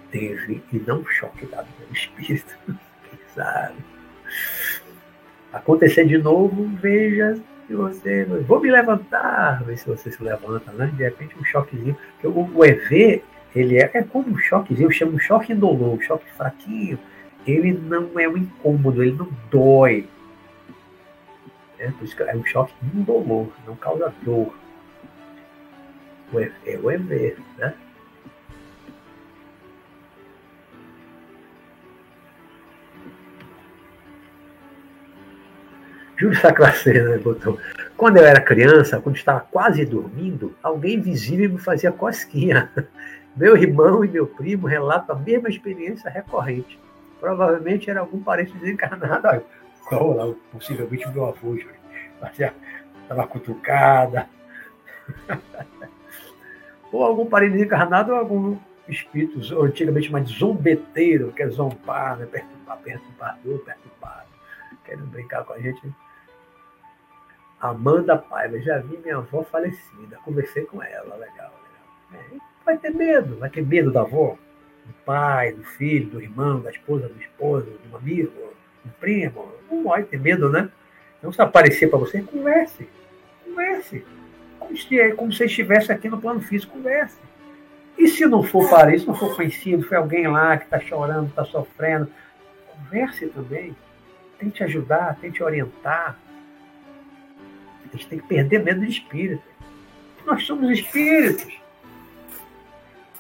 teve 0.10 0.64
e 0.72 0.78
não 0.88 1.00
um 1.00 1.06
choque 1.06 1.46
dado 1.48 1.68
pelo 1.78 1.92
espírito. 1.92 2.58
Quem 2.66 3.20
sabe? 3.36 3.76
Acontecer 5.52 6.06
de 6.06 6.18
novo, 6.18 6.66
veja 6.78 7.38
se 7.68 7.76
você. 7.76 8.24
Vou 8.24 8.62
me 8.62 8.72
levantar, 8.72 9.66
ver 9.66 9.78
se 9.78 9.86
você 9.86 10.10
se 10.10 10.24
levanta, 10.24 10.72
né? 10.72 10.90
De 10.96 11.04
repente 11.04 11.36
um 11.38 11.44
choquezinho. 11.44 11.98
O, 12.24 12.58
o 12.58 12.64
EV 12.64 13.22
ele 13.56 13.78
é, 13.78 13.90
é 13.94 14.04
como 14.04 14.30
um 14.30 14.38
choquezinho, 14.38 14.88
eu 14.88 14.92
chamo 14.92 15.20
choque 15.20 15.54
indolor, 15.54 16.02
choque 16.02 16.30
fraquinho. 16.32 16.98
Ele 17.46 17.74
não 17.74 18.20
é 18.20 18.28
um 18.28 18.38
incômodo, 18.38 19.04
ele 19.04 19.18
não 19.18 19.30
dói. 19.50 20.08
É, 21.80 21.92
é 22.28 22.36
um 22.36 22.46
choque 22.46 22.74
indolor, 22.94 23.48
não 23.66 23.76
causa 23.76 24.14
dor. 24.22 24.54
É 26.66 26.78
o 26.78 26.90
EV, 26.90 27.36
né? 27.58 27.74
Júlio 36.16 36.40
Sacracena 36.40 37.18
botou. 37.18 37.60
Quando 37.98 38.18
eu 38.18 38.24
era 38.24 38.40
criança, 38.40 39.02
quando 39.02 39.16
estava 39.16 39.40
quase 39.40 39.84
dormindo, 39.86 40.56
alguém 40.62 40.98
invisível 40.98 41.50
me 41.50 41.58
fazia 41.58 41.92
cosquinha. 41.92 42.72
Meu 43.36 43.56
irmão 43.56 44.04
e 44.04 44.08
meu 44.08 44.28
primo 44.28 44.68
relatam 44.68 45.16
a 45.16 45.20
mesma 45.20 45.50
experiência 45.50 46.10
recorrente. 46.10 46.80
Provavelmente 47.20 47.90
era 47.90 48.00
algum 48.00 48.22
parente 48.22 48.58
desencarnado. 48.58 49.28
Olha, 49.92 50.26
lá, 50.26 50.36
possivelmente 50.52 51.08
meu 51.10 51.26
avô, 51.26 51.56
estava 53.04 53.28
cutucada. 53.28 54.28
ou 56.92 57.04
algum 57.04 57.26
parente 57.26 57.54
desencarnado 57.54 58.12
ou 58.12 58.18
algum 58.18 58.58
espírito, 58.88 59.40
antigamente 59.64 60.08
chamado 60.08 60.26
de 60.26 60.38
zombeteiro, 60.38 61.32
que 61.32 61.44
é 61.44 61.50
zombar, 61.50 62.18
né? 62.18 62.26
perturbar, 62.26 62.78
perturbador, 62.80 63.60
perturbado. 63.60 64.28
Querendo 64.84 65.08
brincar 65.08 65.44
com 65.46 65.54
a 65.54 65.60
gente. 65.60 65.82
Amanda 67.60 68.18
Paiva, 68.18 68.60
já 68.60 68.80
vi 68.80 68.98
minha 68.98 69.18
avó 69.18 69.44
falecida, 69.44 70.18
conversei 70.26 70.66
com 70.66 70.82
ela, 70.82 71.16
legal, 71.16 71.52
legal. 72.10 72.26
É, 72.32 72.51
vai 72.66 72.78
ter 72.78 72.92
medo, 72.92 73.38
vai 73.38 73.50
ter 73.50 73.66
medo 73.66 73.92
da 73.92 74.02
avó, 74.02 74.38
do 74.86 74.94
pai, 75.06 75.52
do 75.54 75.64
filho, 75.64 76.10
do 76.10 76.22
irmão, 76.22 76.62
da 76.62 76.72
esposa, 76.72 77.08
do 77.08 77.20
esposo, 77.20 77.68
do 77.90 77.98
amigo, 77.98 78.32
do 78.84 78.92
primo. 79.00 79.52
Não 79.70 79.84
vai 79.84 80.04
ter 80.04 80.20
medo, 80.20 80.50
né? 80.50 80.70
Não 81.22 81.32
se 81.32 81.42
aparecer 81.42 81.90
para 81.90 82.00
você, 82.00 82.22
converse. 82.22 82.88
Converse. 83.46 84.06
Como 84.60 84.78
se, 84.78 85.12
como 85.14 85.34
se 85.34 85.46
estivesse 85.46 85.92
aqui 85.92 86.10
no 86.10 86.20
plano 86.20 86.42
físico, 86.42 86.74
converse. 86.74 87.18
E 87.98 88.08
se 88.08 88.26
não 88.26 88.42
for 88.42 88.68
para 88.70 88.96
isso, 88.96 89.06
não 89.06 89.16
for 89.16 89.36
conhecido, 89.36 89.84
foi 89.84 89.98
alguém 89.98 90.28
lá 90.28 90.58
que 90.58 90.64
está 90.64 90.80
chorando, 90.80 91.28
está 91.30 91.46
sofrendo, 91.46 92.10
converse 92.68 93.28
também. 93.28 93.76
Tente 94.40 94.64
ajudar, 94.64 95.18
tente 95.20 95.44
orientar. 95.44 96.18
A 97.84 97.96
gente 97.96 98.08
tem 98.08 98.20
que 98.20 98.28
perder 98.28 98.64
medo 98.64 98.82
de 98.82 98.90
espírito. 98.90 99.44
Nós 100.26 100.44
somos 100.46 100.72
espíritos. 100.72 101.61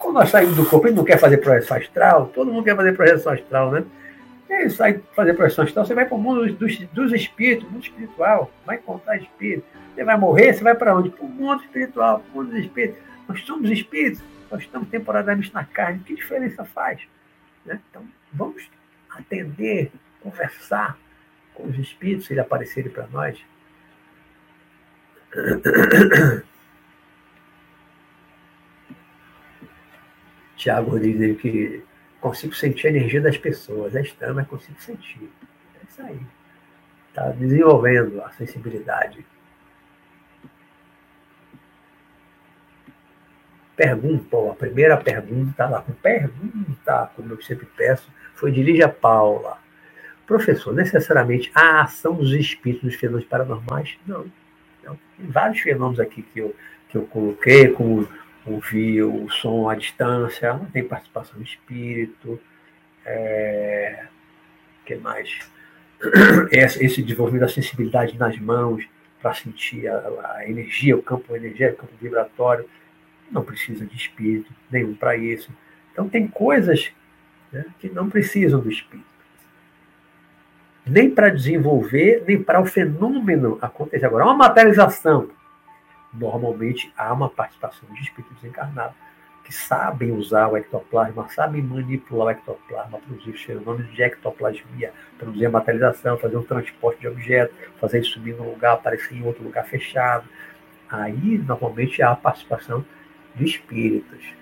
Quando 0.01 0.15
nós 0.15 0.31
saímos 0.31 0.55
do 0.55 0.65
corpo, 0.65 0.87
a 0.87 0.89
gente 0.89 0.97
não 0.97 1.05
quer 1.05 1.19
fazer 1.19 1.37
projeção 1.37 1.77
astral, 1.77 2.31
todo 2.33 2.51
mundo 2.51 2.63
quer 2.63 2.75
fazer 2.75 2.93
projeção 2.93 3.33
astral, 3.33 3.71
né? 3.71 3.85
E 4.49 4.67
sai 4.71 4.99
fazer 5.15 5.35
projeção 5.35 5.63
astral, 5.63 5.85
você 5.85 5.93
vai 5.93 6.05
para 6.05 6.15
o 6.15 6.19
mundo 6.19 6.51
dos, 6.53 6.79
dos 6.87 7.13
espíritos, 7.13 7.69
mundo 7.69 7.83
espiritual, 7.83 8.51
vai 8.65 8.77
encontrar 8.77 9.15
espírito. 9.17 9.63
Você 9.93 10.03
vai 10.03 10.17
morrer, 10.17 10.53
você 10.53 10.63
vai 10.63 10.73
para 10.73 10.97
onde? 10.97 11.09
Para 11.11 11.23
o 11.23 11.29
mundo 11.29 11.63
espiritual, 11.63 12.19
para 12.19 12.31
o 12.31 12.35
mundo 12.35 12.49
dos 12.51 12.59
espíritos. 12.65 12.99
Nós 13.27 13.41
somos 13.45 13.69
espíritos, 13.69 14.23
nós 14.49 14.61
estamos 14.61 14.89
temporariamente 14.89 15.53
na 15.53 15.63
carne, 15.63 15.99
que 15.99 16.15
diferença 16.15 16.65
faz? 16.65 17.01
Né? 17.63 17.79
Então, 17.89 18.03
vamos 18.33 18.67
atender, 19.11 19.91
conversar 20.21 20.97
com 21.53 21.67
os 21.67 21.77
espíritos, 21.77 22.25
se 22.25 22.33
eles 22.33 22.43
aparecerem 22.43 22.91
para 22.91 23.05
nós. 23.07 23.39
Tiago 30.61 30.99
diz 30.99 31.41
que 31.41 31.83
consigo 32.19 32.53
sentir 32.53 32.87
a 32.87 32.89
energia 32.91 33.19
das 33.19 33.35
pessoas. 33.35 33.95
É 33.95 34.01
estranho, 34.01 34.35
mas 34.35 34.47
consigo 34.47 34.79
sentir. 34.79 35.27
É 35.75 35.85
isso 35.89 36.01
aí. 36.03 36.19
Está 37.09 37.29
desenvolvendo 37.29 38.21
a 38.21 38.29
sensibilidade. 38.33 39.25
Pergunta, 43.75 44.51
a 44.51 44.53
primeira 44.53 44.95
pergunta 44.97 45.67
lá, 45.67 45.81
com 45.81 45.93
pergunta, 45.93 47.11
como 47.15 47.33
eu 47.33 47.41
sempre 47.41 47.65
peço, 47.65 48.11
foi 48.35 48.51
de 48.51 48.61
Lígia 48.61 48.87
Paula. 48.87 49.57
Professor, 50.27 50.75
necessariamente 50.75 51.51
a 51.55 51.81
ação 51.81 52.13
dos 52.13 52.33
espíritos 52.33 52.83
nos 52.83 52.95
fenômenos 52.95 53.27
paranormais? 53.27 53.97
Não. 54.05 54.27
não. 54.83 54.99
Tem 55.17 55.25
vários 55.27 55.59
fenômenos 55.61 55.99
aqui 55.99 56.21
que 56.21 56.37
eu, 56.39 56.55
que 56.87 56.97
eu 56.99 57.01
coloquei, 57.07 57.69
como 57.69 58.07
ouvir 58.45 59.03
o 59.03 59.29
som 59.29 59.69
à 59.69 59.75
distância, 59.75 60.53
não 60.53 60.65
tem 60.65 60.83
participação 60.83 61.37
do 61.37 61.43
espírito. 61.43 62.39
É, 63.05 64.05
que 64.85 64.95
mais? 64.95 65.39
Esse 66.51 67.01
desenvolvimento 67.01 67.41
da 67.41 67.49
sensibilidade 67.49 68.17
nas 68.17 68.37
mãos 68.39 68.87
para 69.21 69.33
sentir 69.33 69.87
a, 69.87 70.35
a, 70.35 70.49
energia, 70.49 70.97
o 70.97 71.03
campo 71.03 71.35
energético, 71.35 71.85
o 71.85 71.87
campo 71.87 72.01
vibratório, 72.01 72.67
não 73.31 73.43
precisa 73.43 73.85
de 73.85 73.95
espírito 73.95 74.51
nenhum 74.69 74.95
para 74.95 75.15
isso. 75.15 75.51
Então 75.91 76.09
tem 76.09 76.27
coisas 76.27 76.91
né, 77.51 77.65
que 77.79 77.89
não 77.89 78.09
precisam 78.09 78.59
do 78.59 78.69
espírito. 78.69 79.09
Nem 80.85 81.11
para 81.11 81.29
desenvolver, 81.29 82.23
nem 82.27 82.41
para 82.41 82.59
o 82.59 82.65
fenômeno 82.65 83.57
acontecer. 83.61 84.05
Agora, 84.05 84.25
uma 84.25 84.33
materialização 84.33 85.29
normalmente 86.13 86.91
há 86.97 87.13
uma 87.13 87.29
participação 87.29 87.87
de 87.93 88.01
espíritos 88.01 88.43
encarnados 88.43 88.95
que 89.43 89.53
sabem 89.53 90.11
usar 90.11 90.47
o 90.47 90.57
ectoplasma, 90.57 91.27
sabem 91.29 91.61
manipular 91.61 92.27
o 92.27 92.29
ectoplasma, 92.29 92.99
produzir 92.99 93.33
fenômenos 93.33 93.91
de 93.93 94.03
ectoplasmia, 94.03 94.93
produzir 95.17 95.47
a 95.47 95.49
materialização, 95.49 96.17
fazer 96.17 96.37
um 96.37 96.43
transporte 96.43 97.01
de 97.01 97.07
objetos, 97.07 97.55
fazer 97.79 97.97
ele 97.97 98.05
subir 98.05 98.35
num 98.35 98.49
lugar, 98.49 98.73
aparecer 98.73 99.15
em 99.15 99.25
outro 99.25 99.43
lugar 99.43 99.65
fechado. 99.65 100.25
Aí, 100.89 101.37
normalmente, 101.37 102.01
há 102.01 102.11
a 102.11 102.15
participação 102.15 102.85
de 103.35 103.45
espíritos. 103.45 104.41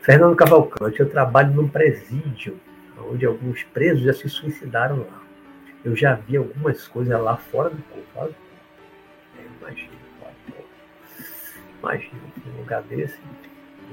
Fernando 0.00 0.36
Cavalcante, 0.36 1.00
eu 1.00 1.10
trabalho 1.10 1.52
num 1.52 1.68
presídio, 1.68 2.60
onde 2.98 3.26
alguns 3.26 3.62
presos 3.64 4.02
já 4.02 4.12
se 4.12 4.28
suicidaram 4.28 4.98
lá. 4.98 5.22
Eu 5.84 5.94
já 5.94 6.14
vi 6.14 6.36
algumas 6.36 6.86
coisas 6.88 7.20
lá 7.20 7.36
fora 7.36 7.70
do 7.70 7.82
corpo. 7.82 8.06
Corpo. 8.14 8.34
É, 9.38 9.42
imagina, 9.60 9.92
imagina, 11.80 12.22
um 12.46 12.58
lugar 12.58 12.82
desse, 12.82 13.18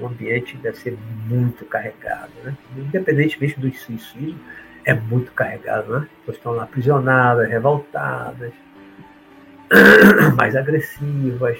o 0.00 0.06
ambiente 0.06 0.56
deve 0.56 0.76
ser 0.78 0.98
muito 1.26 1.64
carregado, 1.66 2.32
né? 2.42 2.56
Independentemente 2.76 3.60
do 3.60 3.72
suicídio, 3.72 4.38
é 4.84 4.94
muito 4.94 5.32
carregado, 5.32 6.00
né? 6.00 6.08
Pessoas 6.20 6.36
estão 6.36 6.52
lá 6.52 6.64
aprisionadas, 6.64 7.48
revoltadas, 7.48 8.52
mais 10.36 10.56
agressivas, 10.56 11.58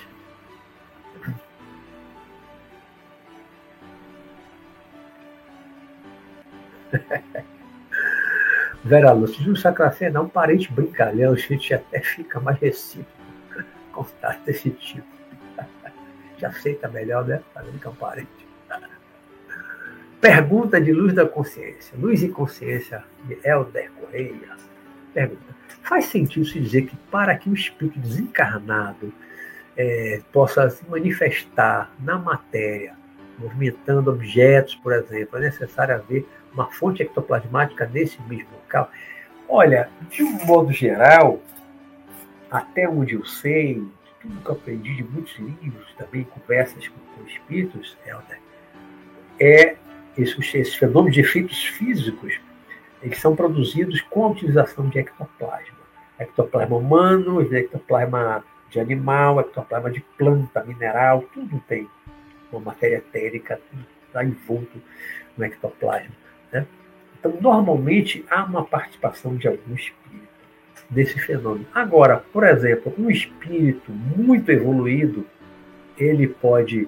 Vera 8.85 9.13
Lúcia, 9.13 9.43
Júlio 9.43 9.57
Sacracena 9.57 10.19
é 10.19 10.23
um 10.23 10.29
parente 10.29 10.71
brincalhão, 10.71 11.33
a 11.33 11.37
gente 11.37 11.73
até 11.73 12.01
fica 12.01 12.39
mais 12.39 12.59
recíproco 12.59 13.09
contato 13.91 14.45
desse 14.45 14.69
tipo. 14.71 15.07
Já 16.37 16.49
aceita 16.49 16.87
melhor, 16.89 17.25
né? 17.27 17.41
Falando 17.55 17.81
que 17.81 17.87
é 17.87 17.91
um 17.91 17.95
parente. 17.95 18.29
Pergunta 20.21 20.79
de 20.79 20.93
luz 20.93 21.15
da 21.15 21.27
consciência. 21.27 21.97
Luz 21.97 22.23
e 22.23 22.29
consciência 22.29 23.03
de 23.25 23.39
Helder 23.43 23.91
Correia. 23.93 24.55
Pergunta. 25.15 25.55
Faz 25.83 26.05
sentido 26.07 26.45
se 26.45 26.61
dizer 26.61 26.83
que 26.83 26.97
para 27.11 27.35
que 27.37 27.49
o 27.49 27.55
espírito 27.55 27.99
desencarnado 27.99 29.11
é, 29.77 30.21
possa 30.31 30.69
se 30.69 30.87
manifestar 30.91 31.91
na 31.99 32.19
matéria, 32.19 32.95
movimentando 33.39 34.11
objetos, 34.11 34.75
por 34.75 34.93
exemplo, 34.93 35.39
é 35.39 35.41
necessário 35.41 35.95
haver 35.95 36.27
uma 36.55 36.71
fonte 36.71 37.03
ectoplasmática 37.03 37.87
nesse 37.93 38.21
mesmo 38.23 38.49
local? 38.53 38.91
Olha, 39.49 39.91
de 40.09 40.23
um 40.23 40.45
modo 40.47 40.73
geral, 40.73 41.41
até 42.51 42.89
onde 42.89 43.15
eu 43.15 43.25
sei, 43.25 43.85
tudo 44.21 44.41
que 44.41 44.49
eu 44.49 44.55
aprendi 44.55 44.95
de 44.95 45.05
muitos 45.05 45.37
livros, 45.39 45.93
também 45.99 46.25
conversas 46.25 46.89
com, 46.89 46.99
com 47.15 47.27
espíritos, 47.27 47.97
Helder, 48.07 48.41
é 49.39 49.77
esses, 50.17 50.55
esses 50.55 50.75
fenômenos 50.75 51.15
de 51.15 51.21
efeitos 51.21 51.63
físicos, 51.65 52.41
eles 53.03 53.19
são 53.19 53.37
produzidos 53.37 54.01
com 54.01 54.25
a 54.25 54.29
utilização 54.29 54.89
de 54.89 54.99
ectoplasma. 54.99 55.85
Ectoplasma 56.19 56.77
humano, 56.77 57.43
ectoplasma 57.55 58.43
de 58.71 58.81
animal, 58.81 59.41
ectoplasma 59.41 59.91
de 59.91 60.01
planta, 60.17 60.65
mineral, 60.65 61.23
tudo 61.35 61.63
tem 61.69 61.89
uma 62.51 62.61
matéria 62.61 62.97
etérica, 62.97 63.61
tudo 63.71 63.85
está 64.07 64.25
envolto 64.25 64.81
no 65.37 65.45
ectoplasma. 65.45 66.24
Então, 67.25 67.41
normalmente, 67.41 68.23
há 68.31 68.45
uma 68.45 68.63
participação 68.63 69.35
de 69.35 69.49
algum 69.49 69.75
espírito 69.75 70.29
desse 70.91 71.19
fenômeno. 71.19 71.67
Agora, 71.75 72.19
por 72.19 72.45
exemplo, 72.45 72.93
um 72.99 73.11
espírito 73.11 73.91
muito 73.91 74.51
evoluído, 74.53 75.27
ele 75.97 76.29
pode, 76.29 76.87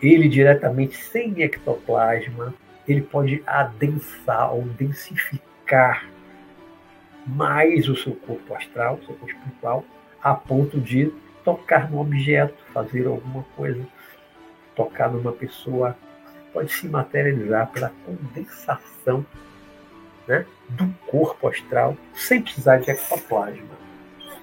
ele 0.00 0.30
diretamente 0.30 0.96
sem 0.96 1.42
ectoplasma, 1.42 2.54
ele 2.88 3.02
pode 3.02 3.42
adensar 3.46 4.54
ou 4.54 4.62
densificar 4.62 6.06
mais 7.26 7.90
o 7.90 7.96
seu 7.96 8.14
corpo 8.14 8.54
astral, 8.54 8.94
o 8.94 9.04
seu 9.04 9.14
corpo 9.16 9.34
espiritual, 9.34 9.84
a 10.22 10.32
ponto 10.32 10.80
de 10.80 11.12
tocar 11.44 11.90
no 11.90 12.00
objeto, 12.00 12.56
fazer 12.72 13.06
alguma 13.06 13.44
coisa, 13.56 13.86
tocar 14.74 15.10
numa 15.10 15.32
pessoa, 15.32 15.94
pode 16.56 16.72
se 16.72 16.88
materializar 16.88 17.70
pela 17.70 17.92
condensação 18.06 19.26
né, 20.26 20.46
do 20.70 20.88
corpo 21.06 21.48
astral 21.48 21.94
sem 22.14 22.40
precisar 22.40 22.78
de 22.78 22.90
ectoplasma. 22.90 23.76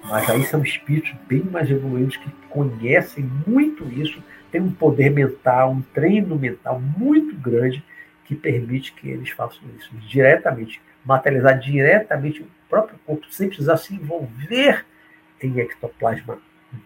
Mas 0.04 0.30
aí 0.30 0.44
são 0.44 0.62
espíritos 0.62 1.12
bem 1.26 1.42
mais 1.42 1.68
evoluídos 1.68 2.16
que 2.16 2.30
conhecem 2.48 3.28
muito 3.44 3.88
isso, 3.88 4.22
têm 4.52 4.60
um 4.60 4.70
poder 4.70 5.10
mental, 5.10 5.72
um 5.72 5.82
treino 5.82 6.36
mental 6.36 6.80
muito 6.80 7.34
grande 7.34 7.82
que 8.26 8.36
permite 8.36 8.92
que 8.92 9.10
eles 9.10 9.30
façam 9.30 9.62
isso 9.76 9.92
diretamente, 10.08 10.80
materializar 11.04 11.58
diretamente 11.58 12.42
o 12.42 12.46
próprio 12.68 12.96
corpo, 13.04 13.26
sem 13.28 13.48
precisar 13.48 13.76
se 13.76 13.92
envolver 13.92 14.86
em 15.42 15.58
ectoplasma 15.58 16.38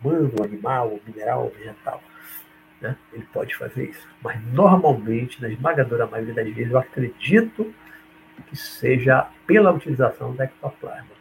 humano, 0.02 0.32
animal, 0.42 0.98
mineral, 1.06 1.52
vegetal. 1.54 2.02
Né? 2.80 2.96
Ele 3.12 3.26
pode 3.32 3.56
fazer 3.56 3.90
isso. 3.90 4.06
Mas 4.22 4.42
normalmente, 4.52 5.40
na 5.42 5.48
esmagadora 5.48 6.06
maioria 6.06 6.34
das 6.34 6.54
vezes, 6.54 6.72
eu 6.72 6.78
acredito 6.78 7.74
que 8.46 8.56
seja 8.56 9.28
pela 9.46 9.72
utilização 9.72 10.34
da 10.34 10.44
ectoplasma. 10.44 11.18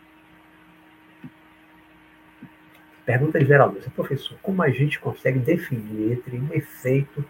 Pergunta 3.06 3.40
de 3.40 3.46
professor, 3.92 4.38
como 4.42 4.62
a 4.62 4.70
gente 4.70 5.00
consegue 5.00 5.40
definir 5.40 6.12
entre 6.12 6.38
um 6.38 6.50
efeito, 6.52 7.24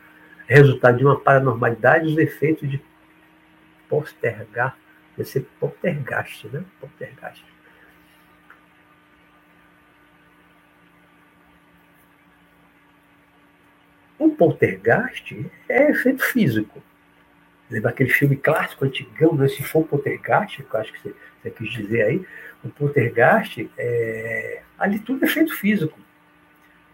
resultado 0.47 0.97
de 0.97 1.05
uma 1.05 1.19
paranormalidade, 1.19 2.07
e 2.07 2.11
os 2.13 2.17
efeitos 2.17 2.69
de 2.69 2.81
postergar, 3.87 4.75
deve 5.15 5.29
ser 5.29 5.47
né? 6.49 6.63
Poltergeist. 6.79 7.56
O 14.19 14.29
poltergeist 14.29 15.45
é 15.69 15.91
efeito 15.91 16.23
físico. 16.23 16.81
Lembra 17.69 17.91
aquele 17.91 18.09
filme 18.09 18.35
clássico, 18.35 18.85
antigão, 18.85 19.35
né? 19.35 19.47
se 19.47 19.61
for 19.61 19.83
poltergeist, 19.83 20.63
que 20.63 20.73
eu 20.73 20.79
acho 20.79 20.93
que 20.93 21.01
você, 21.01 21.15
você 21.41 21.51
quis 21.51 21.69
dizer 21.69 22.01
aí, 22.03 22.25
o 22.63 22.69
poltergeist, 22.69 23.69
é... 23.77 24.61
ali 24.79 24.99
tudo 24.99 25.23
é 25.23 25.27
efeito 25.27 25.55
físico. 25.55 25.99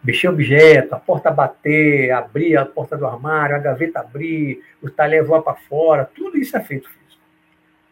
Mexer 0.03 0.27
objeto, 0.27 0.93
a 0.93 0.99
porta 0.99 1.31
bater, 1.31 2.11
abrir 2.11 2.57
a 2.57 2.65
porta 2.65 2.97
do 2.97 3.05
armário, 3.05 3.55
a 3.55 3.59
gaveta 3.59 4.01
abrir, 4.01 4.61
o 4.81 4.89
talher 4.89 5.23
voar 5.23 5.41
para 5.41 5.55
fora, 5.55 6.03
tudo 6.05 6.37
isso 6.37 6.57
é 6.57 6.59
efeito 6.59 6.89
físico. 6.89 7.21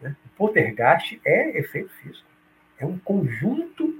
Né? 0.01 0.15
O 0.25 0.29
poltergeist 0.35 1.21
é 1.23 1.57
efeito 1.57 1.89
físico. 2.01 2.27
É 2.77 2.85
um 2.85 2.97
conjunto 2.97 3.95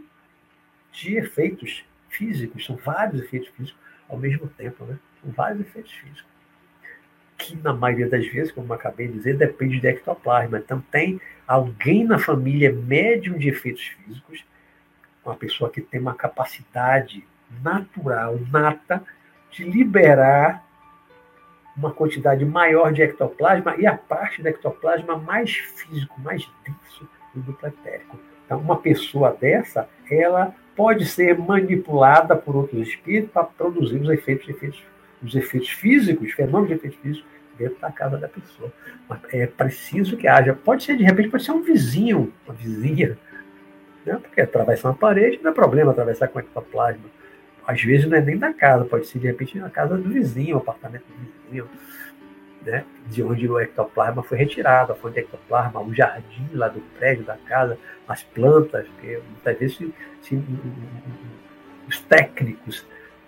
de 0.92 1.16
efeitos 1.16 1.86
físicos, 2.10 2.66
são 2.66 2.76
vários 2.76 3.22
efeitos 3.22 3.48
físicos 3.50 3.80
ao 4.10 4.18
mesmo 4.18 4.48
tempo. 4.50 4.84
Né? 4.84 4.98
Vários 5.24 5.62
efeitos 5.62 5.92
físicos. 5.92 6.32
Que 7.38 7.56
na 7.58 7.74
maioria 7.74 8.10
das 8.10 8.26
vezes, 8.28 8.52
como 8.52 8.74
acabei 8.74 9.08
de 9.08 9.14
dizer, 9.14 9.38
depende 9.38 9.80
de 9.80 9.88
ectoplasma. 9.88 10.60
Então 10.60 10.82
tem 10.92 11.20
alguém 11.48 12.06
na 12.06 12.20
família 12.20 12.72
médium 12.72 13.38
de 13.38 13.50
efeitos 13.50 13.84
físicos, 13.84 14.46
uma 15.26 15.36
pessoa 15.36 15.70
que 15.70 15.82
tem 15.82 16.00
uma 16.00 16.16
capacidade 16.16 17.26
natural, 17.64 18.40
nata, 18.52 19.04
de 19.52 19.64
liberar 19.64 20.64
uma 21.76 21.92
quantidade 21.92 22.46
maior 22.46 22.92
de 22.92 23.02
ectoplasma 23.02 23.76
e 23.78 23.86
a 23.86 23.98
parte 23.98 24.42
do 24.42 24.48
ectoplasma 24.48 25.18
mais 25.18 25.52
físico, 25.52 26.20
mais 26.22 26.50
denso 26.64 27.10
do 27.34 27.42
duplo 27.42 27.68
etérico. 27.68 28.20
Então, 28.46 28.60
uma 28.60 28.78
pessoa 28.78 29.36
dessa, 29.40 29.88
ela 30.10 30.54
pode 30.76 31.06
ser 31.06 31.38
manipulada 31.38 32.36
por 32.36 32.56
outros 32.56 32.88
espíritos 32.88 33.32
para 33.32 33.44
produzir 33.44 33.98
os 34.02 34.10
efeitos, 34.10 34.50
efeitos 34.50 34.84
os 35.24 35.36
efeitos 35.36 35.70
físicos, 35.70 36.32
fenômenos 36.34 36.70
de 36.70 36.74
efeitos 36.76 37.00
físicos 37.00 37.32
dentro 37.58 37.80
da 37.80 37.92
casa 37.92 38.18
da 38.18 38.28
pessoa. 38.28 38.72
Mas 39.08 39.20
é 39.32 39.48
preciso 39.48 40.18
que 40.18 40.28
haja. 40.28 40.54
Pode 40.54 40.84
ser, 40.84 40.98
de 40.98 41.04
repente, 41.04 41.30
pode 41.30 41.44
ser 41.44 41.52
um 41.52 41.62
vizinho, 41.62 42.34
uma 42.46 42.56
vizinha. 42.56 43.18
Né? 44.06 44.20
Porque 44.22 44.42
atravessar 44.42 44.90
uma 44.90 44.96
parede 44.96 45.40
não 45.42 45.52
é 45.52 45.54
problema 45.54 45.92
atravessar 45.92 46.28
com 46.28 46.40
ectoplasma. 46.40 47.06
Às 47.66 47.82
vezes 47.84 48.08
não 48.08 48.18
é 48.18 48.22
nem 48.22 48.38
da 48.38 48.54
casa, 48.54 48.86
pode 48.86 49.06
ser 49.06 49.20
de 49.20 49.28
repente 49.28 49.58
na 49.60 49.70
casa 49.70 49.96
do 49.96 50.10
vizinho, 50.10 50.58
apartamento 50.58 51.04
do 51.04 51.46
vizinho, 51.46 51.70
né? 52.66 52.84
de 53.08 53.22
onde 53.22 53.48
o 53.48 53.60
ectoplasma 53.60 54.24
foi 54.24 54.40
retirado, 54.40 54.92
a 54.92 54.96
fonte 54.96 55.14
de 55.14 55.20
ectoplasma, 55.22 55.80
o 55.80 55.94
jardim 55.94 56.50
lá 56.54 56.68
do 56.68 56.82
prédio, 56.98 57.24
da 57.24 57.38
casa, 57.38 57.78
as 58.08 58.24
plantas, 58.24 58.88
porque 58.88 59.22
muitas 59.30 59.60
vezes 59.60 59.78
se, 59.78 59.94
se, 60.22 60.44
os 61.88 62.00
técnicos 62.02 62.86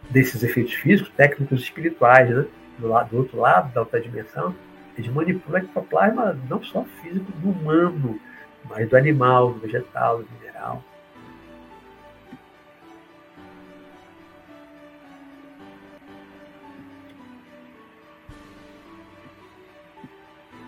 desses 0.09 0.43
efeitos 0.43 0.73
físicos, 0.73 1.11
técnicos 1.15 1.61
espirituais, 1.61 2.29
né? 2.29 2.45
do, 2.77 2.87
lado, 2.87 3.09
do 3.09 3.17
outro 3.17 3.39
lado 3.39 3.73
da 3.73 3.81
outra 3.81 3.99
dimensão, 3.99 4.55
eles 4.97 5.11
manipulam 5.11 5.61
o 5.61 5.63
ectoplasma 5.63 6.37
não 6.49 6.61
só 6.63 6.83
físico 7.01 7.31
do 7.33 7.49
humano, 7.49 8.19
mas 8.65 8.87
do 8.89 8.95
animal, 8.95 9.53
do 9.53 9.59
vegetal, 9.59 10.19
do 10.19 10.29
mineral. 10.39 10.83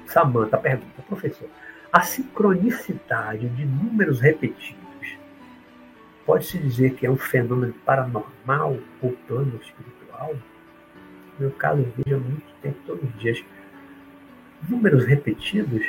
Samanta 0.07 0.57
pergunta, 0.57 1.01
professor, 1.07 1.49
a 1.91 2.01
sincronicidade 2.01 3.49
de 3.49 3.65
números 3.65 4.21
repetidos 4.21 4.84
Pode-se 6.25 6.57
dizer 6.57 6.95
que 6.95 7.05
é 7.05 7.11
um 7.11 7.17
fenômeno 7.17 7.73
paranormal 7.85 8.77
ou 9.01 9.11
plano 9.27 9.59
espiritual? 9.61 10.33
No 11.37 11.39
meu 11.39 11.51
caso, 11.51 11.81
eu 11.81 11.93
vejo 11.97 12.15
há 12.15 12.19
muito 12.19 12.53
tempo, 12.61 12.77
todos 12.87 13.03
os 13.03 13.19
dias. 13.19 13.43
Números 14.67 15.05
repetidos, 15.05 15.85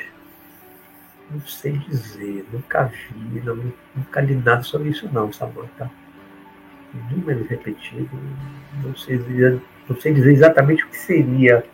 não 1.31 1.41
sei 1.41 1.73
dizer, 1.79 2.45
nunca 2.53 2.85
vi, 2.85 3.41
não, 3.41 3.57
nunca 3.95 4.21
li 4.21 4.35
nada 4.35 4.63
sobre 4.63 4.91
isso 4.91 5.09
não, 5.11 5.33
Samanta. 5.33 5.91
Números 7.11 7.49
repetidos, 7.49 8.11
não 8.85 8.95
sei 8.95 9.19
dizer, 9.19 9.61
não 9.89 10.01
sei 10.01 10.13
dizer 10.13 10.33
exatamente 10.33 10.85
o 10.85 10.89
que 10.89 10.97
seria. 10.99 11.65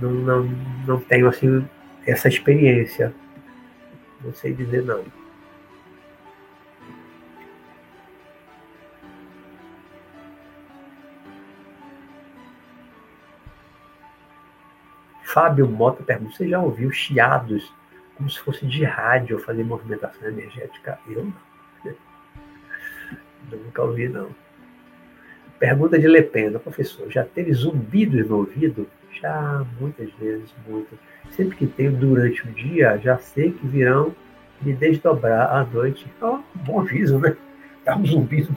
Não, 0.00 0.10
não, 0.10 0.44
não 0.86 1.00
tenho 1.00 1.28
assim 1.28 1.66
essa 2.06 2.28
experiência. 2.28 3.12
Não 4.22 4.32
sei 4.32 4.52
dizer 4.52 4.82
não. 4.84 5.04
Fábio 15.26 15.68
Mota 15.68 16.02
pergunta: 16.02 16.36
você 16.36 16.48
já 16.48 16.60
ouviu 16.60 16.90
chiados 16.90 17.72
como 18.16 18.30
se 18.30 18.40
fosse 18.40 18.64
de 18.64 18.84
rádio 18.84 19.38
fazer 19.40 19.64
movimentação 19.64 20.28
energética? 20.28 20.98
Eu 21.08 21.24
não. 21.84 21.92
Nunca 23.50 23.82
ouvi, 23.82 24.08
não. 24.08 24.28
Pergunta 25.58 25.98
de 25.98 26.06
Lepena, 26.06 26.58
professor, 26.58 27.10
já 27.10 27.24
teve 27.24 27.52
zumbidos 27.52 28.28
no 28.28 28.38
ouvido? 28.38 28.88
Já, 29.20 29.64
muitas 29.80 30.12
vezes, 30.14 30.54
muito. 30.66 30.98
Sempre 31.30 31.56
que 31.56 31.66
tenho 31.66 31.92
durante 31.92 32.46
o 32.46 32.52
dia, 32.52 32.98
já 32.98 33.18
sei 33.18 33.52
que 33.52 33.66
virão 33.66 34.14
me 34.62 34.72
desdobrar 34.72 35.50
à 35.50 35.64
noite. 35.64 36.06
Então, 36.16 36.44
bom 36.54 36.80
aviso, 36.80 37.18
né? 37.18 37.36
Dá 37.84 37.96
um 37.96 38.06
zumbido. 38.06 38.54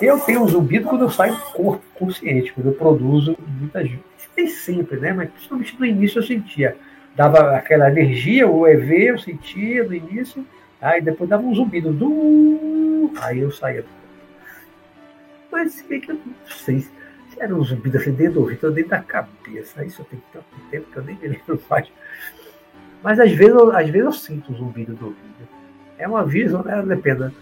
Eu 0.00 0.18
tenho 0.20 0.42
um 0.42 0.48
zumbido 0.48 0.88
quando 0.88 1.02
eu 1.02 1.10
saio 1.10 1.34
do 1.34 1.40
corpo 1.52 1.84
consciente, 1.94 2.52
quando 2.52 2.66
eu 2.66 2.74
produzo 2.74 3.36
muitas 3.58 3.90
nem 4.36 4.48
sempre, 4.48 4.98
né? 4.98 5.12
Mas 5.12 5.30
principalmente 5.30 5.78
no 5.78 5.86
início 5.86 6.18
eu 6.18 6.22
sentia. 6.22 6.76
Dava 7.14 7.56
aquela 7.56 7.88
energia, 7.88 8.48
o 8.48 8.66
EV 8.66 9.10
eu 9.10 9.18
sentia 9.18 9.84
no 9.84 9.94
início, 9.94 10.44
aí 10.80 11.00
depois 11.00 11.30
dava 11.30 11.44
um 11.44 11.54
zumbido. 11.54 11.92
Du... 11.92 13.12
Aí 13.20 13.38
eu 13.38 13.50
saía. 13.50 13.84
Mas 15.50 15.72
se 15.72 15.86
bem 15.86 16.00
que 16.00 16.10
eu 16.10 16.16
não 16.16 16.34
sei 16.48 16.80
se 16.80 16.90
era 17.38 17.54
um 17.54 17.62
zumbido 17.62 17.96
assim 17.96 18.12
dentro 18.12 18.34
do 18.34 18.40
ouvido, 18.40 18.70
dentro 18.72 18.90
da 18.90 19.00
cabeça. 19.00 19.84
Isso 19.84 20.04
tenho 20.10 20.22
tanto 20.32 20.44
tempo 20.70 20.90
que 20.90 20.96
eu 20.96 21.04
nem 21.04 21.16
me 21.16 21.28
lembro 21.28 21.60
mais. 21.70 21.88
Mas 23.02 23.20
às 23.20 23.30
vezes, 23.30 23.54
eu, 23.54 23.70
às 23.70 23.88
vezes 23.88 24.06
eu 24.06 24.12
sinto 24.12 24.52
o 24.52 24.56
zumbido 24.56 24.94
do 24.94 25.06
ouvido. 25.06 25.48
É 25.98 26.08
um 26.08 26.16
aviso, 26.16 26.62
né? 26.64 26.82
Depende. 26.82 27.32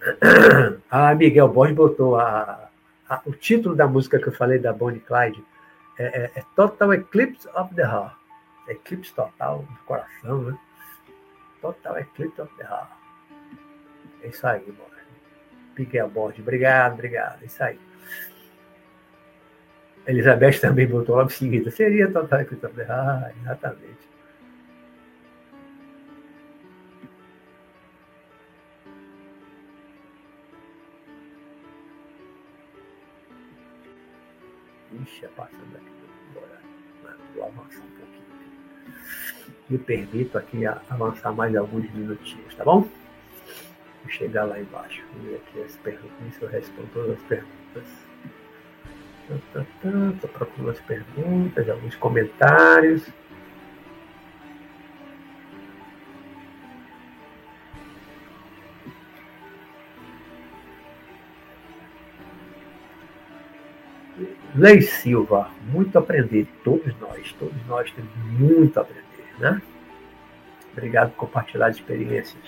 Ah, 0.90 1.14
Miguel 1.14 1.48
Borges 1.48 1.76
botou 1.76 2.16
a, 2.18 2.70
a, 3.08 3.20
o 3.26 3.32
título 3.32 3.74
da 3.74 3.86
música 3.86 4.18
que 4.18 4.28
eu 4.28 4.32
falei 4.32 4.58
da 4.58 4.72
Bonnie 4.72 5.00
Clyde 5.00 5.44
é, 5.98 6.04
é, 6.04 6.30
é, 6.36 6.44
Total 6.54 6.92
Eclipse 6.94 7.48
of 7.54 7.74
the 7.74 7.82
Heart. 7.82 8.16
Eclipse 8.68 9.14
total 9.14 9.60
do 9.60 9.78
coração, 9.84 10.42
né? 10.42 10.58
Total 11.60 11.98
Eclipse 11.98 12.40
of 12.40 12.54
the 12.56 12.64
Heart. 12.64 12.90
É 14.22 14.28
isso 14.28 14.46
aí, 14.46 14.64
mano. 14.66 14.88
Miguel 15.76 16.08
Borges, 16.08 16.40
obrigado, 16.40 16.94
obrigado. 16.94 17.42
É 17.42 17.46
isso 17.46 17.62
aí. 17.62 17.78
Elizabeth 20.06 20.60
também 20.60 20.86
botou 20.86 21.16
logo 21.16 21.28
em 21.28 21.34
seguida. 21.34 21.70
Seria 21.70 22.10
Total 22.10 22.40
Eclipse 22.40 22.66
of 22.66 22.74
the 22.74 22.82
Heart, 22.82 23.36
exatamente. 23.42 24.08
Ixi, 35.02 35.24
é 35.24 35.28
passando 35.28 35.76
aqui. 35.76 35.90
Bora. 36.34 36.60
Vou 37.34 37.44
avançar 37.44 37.80
um 37.80 37.90
pouquinho. 37.90 38.28
Me 39.70 39.78
permito 39.78 40.38
aqui 40.38 40.66
avançar 40.66 41.32
mais 41.32 41.54
alguns 41.54 41.90
minutinhos, 41.92 42.54
tá 42.54 42.64
bom? 42.64 42.80
Vou 42.80 44.08
chegar 44.08 44.44
lá 44.44 44.58
embaixo. 44.60 45.04
Vou 45.14 45.22
ver 45.24 45.36
aqui 45.36 45.62
as 45.62 45.76
perguntas, 45.76 46.34
se 46.34 46.42
eu 46.42 46.48
respondo 46.48 46.88
todas 46.92 47.16
as 47.16 47.22
perguntas. 47.24 47.84
Estou 49.30 50.30
procurando 50.30 50.70
as 50.70 50.80
perguntas, 50.80 51.68
alguns 51.68 51.94
comentários. 51.96 53.06
Lei 64.58 64.80
Silva, 64.82 65.48
muito 65.66 65.96
a 65.96 66.00
aprender, 66.00 66.44
todos 66.64 66.92
nós, 66.98 67.32
todos 67.38 67.66
nós 67.68 67.88
temos 67.92 68.10
muito 68.40 68.76
a 68.76 68.82
aprender, 68.82 69.04
né? 69.38 69.62
Obrigado 70.72 71.10
por 71.10 71.26
compartilhar 71.26 71.70
experiências. 71.70 72.42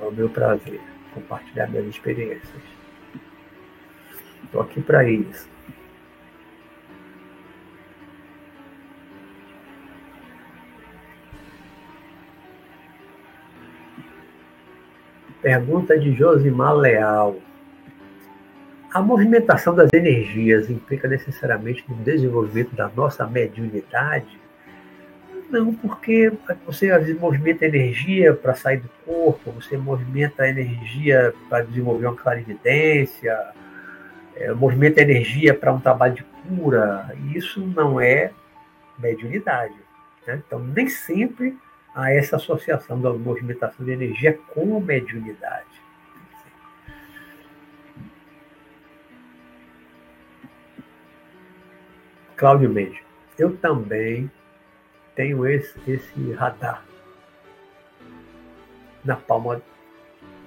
É 0.00 0.04
o 0.04 0.12
meu 0.12 0.30
prazer 0.30 0.80
compartilhar 1.12 1.66
minhas 1.66 1.86
experiências. 1.86 2.62
Estou 4.44 4.60
aqui 4.60 4.80
para 4.80 5.02
isso. 5.10 5.50
Pergunta 15.40 15.98
de 15.98 16.12
Josimar 16.12 16.76
Leal. 16.76 17.40
A 18.92 19.00
movimentação 19.00 19.74
das 19.74 19.88
energias 19.94 20.68
implica 20.68 21.08
necessariamente 21.08 21.82
no 21.88 21.96
desenvolvimento 21.96 22.76
da 22.76 22.90
nossa 22.94 23.26
mediunidade? 23.26 24.38
Não, 25.48 25.72
porque 25.74 26.30
você 26.66 26.90
às 26.90 27.06
vezes 27.06 27.18
movimenta 27.18 27.64
energia 27.64 28.34
para 28.34 28.54
sair 28.54 28.80
do 28.80 28.90
corpo, 29.06 29.50
você 29.52 29.78
movimenta 29.78 30.46
energia 30.46 31.32
para 31.48 31.62
desenvolver 31.62 32.04
uma 32.04 32.16
clarividência, 32.16 33.38
é, 34.36 34.52
movimenta 34.52 35.00
energia 35.00 35.54
para 35.54 35.72
um 35.72 35.80
trabalho 35.80 36.14
de 36.14 36.24
cura, 36.24 37.16
isso 37.34 37.60
não 37.66 37.98
é 37.98 38.30
mediunidade. 38.98 39.74
Né? 40.26 40.42
Então, 40.46 40.58
nem 40.58 40.86
sempre 40.86 41.56
há 41.94 42.12
essa 42.12 42.36
associação 42.36 43.00
da 43.00 43.10
movimentação 43.10 43.86
de 43.86 43.92
energia 43.92 44.38
com 44.52 44.78
mediunidade. 44.80 45.71
Cláudio 52.42 52.68
Mendes, 52.70 52.98
eu 53.38 53.56
também 53.58 54.28
tenho 55.14 55.46
esse, 55.46 55.78
esse 55.88 56.32
radar 56.32 56.82
na 59.04 59.14
palma 59.14 59.62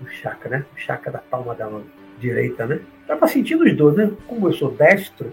do 0.02 0.10
chakra, 0.10 0.50
né? 0.50 0.66
O 0.76 0.78
chakra 0.78 1.14
da 1.14 1.20
palma 1.20 1.56
da 1.56 1.70
mão 1.70 1.86
direita, 2.20 2.66
né? 2.66 2.82
Estava 3.00 3.26
sentindo 3.30 3.64
os 3.64 3.78
dois, 3.78 3.96
né? 3.96 4.12
Como 4.28 4.50
eu 4.50 4.52
sou 4.52 4.72
destro, 4.72 5.32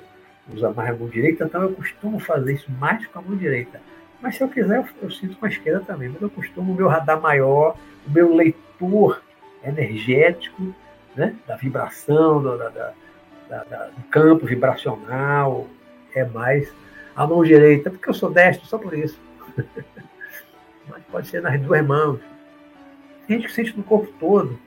uso 0.55 0.72
mais 0.72 0.90
a 0.90 0.97
mão 0.97 1.09
direita, 1.09 1.47
então 1.47 1.62
eu 1.62 1.72
costumo 1.72 2.20
fazer 2.20 2.55
isso 2.55 2.70
mais 2.78 3.05
com 3.09 3.18
a 3.18 3.22
mão 3.22 3.36
direita. 3.36 3.80
Mas 4.20 4.36
se 4.36 4.44
eu 4.44 4.48
quiser, 4.48 4.76
eu, 4.76 4.86
eu 5.02 5.10
sinto 5.10 5.36
com 5.39 5.47
a 5.47 5.48
esquerda 5.48 5.80
também. 5.80 6.10
Mas 6.10 6.22
eu 6.22 6.30
costumo 6.30 6.72
o 6.72 6.76
meu 6.76 6.86
radar 6.86 7.20
maior, 7.20 7.76
o 8.06 8.10
meu 8.12 8.32
leitor 8.32 9.20
energético, 9.64 10.72
né? 11.16 11.34
Da 11.44 11.56
vibração, 11.56 12.40
do, 12.40 12.56
da, 12.56 12.68
da, 12.68 13.64
da, 13.64 13.86
do 13.86 14.02
campo 14.05 14.47
vibracional, 14.47 15.66
é 16.14 16.24
mais 16.24 16.72
a 17.14 17.26
mão 17.26 17.43
direita, 17.44 17.90
porque 17.90 18.09
eu 18.09 18.14
sou 18.14 18.30
destro, 18.30 18.66
só 18.66 18.78
por 18.78 18.94
isso. 18.94 19.20
Mas 20.89 21.02
pode 21.10 21.28
ser 21.28 21.43
nas 21.43 21.60
duas 21.60 21.84
mãos. 21.86 22.20
Tem 23.26 23.36
gente 23.36 23.48
que 23.48 23.55
sente 23.55 23.76
no 23.76 23.82
corpo 23.82 24.12
todo. 24.18 24.59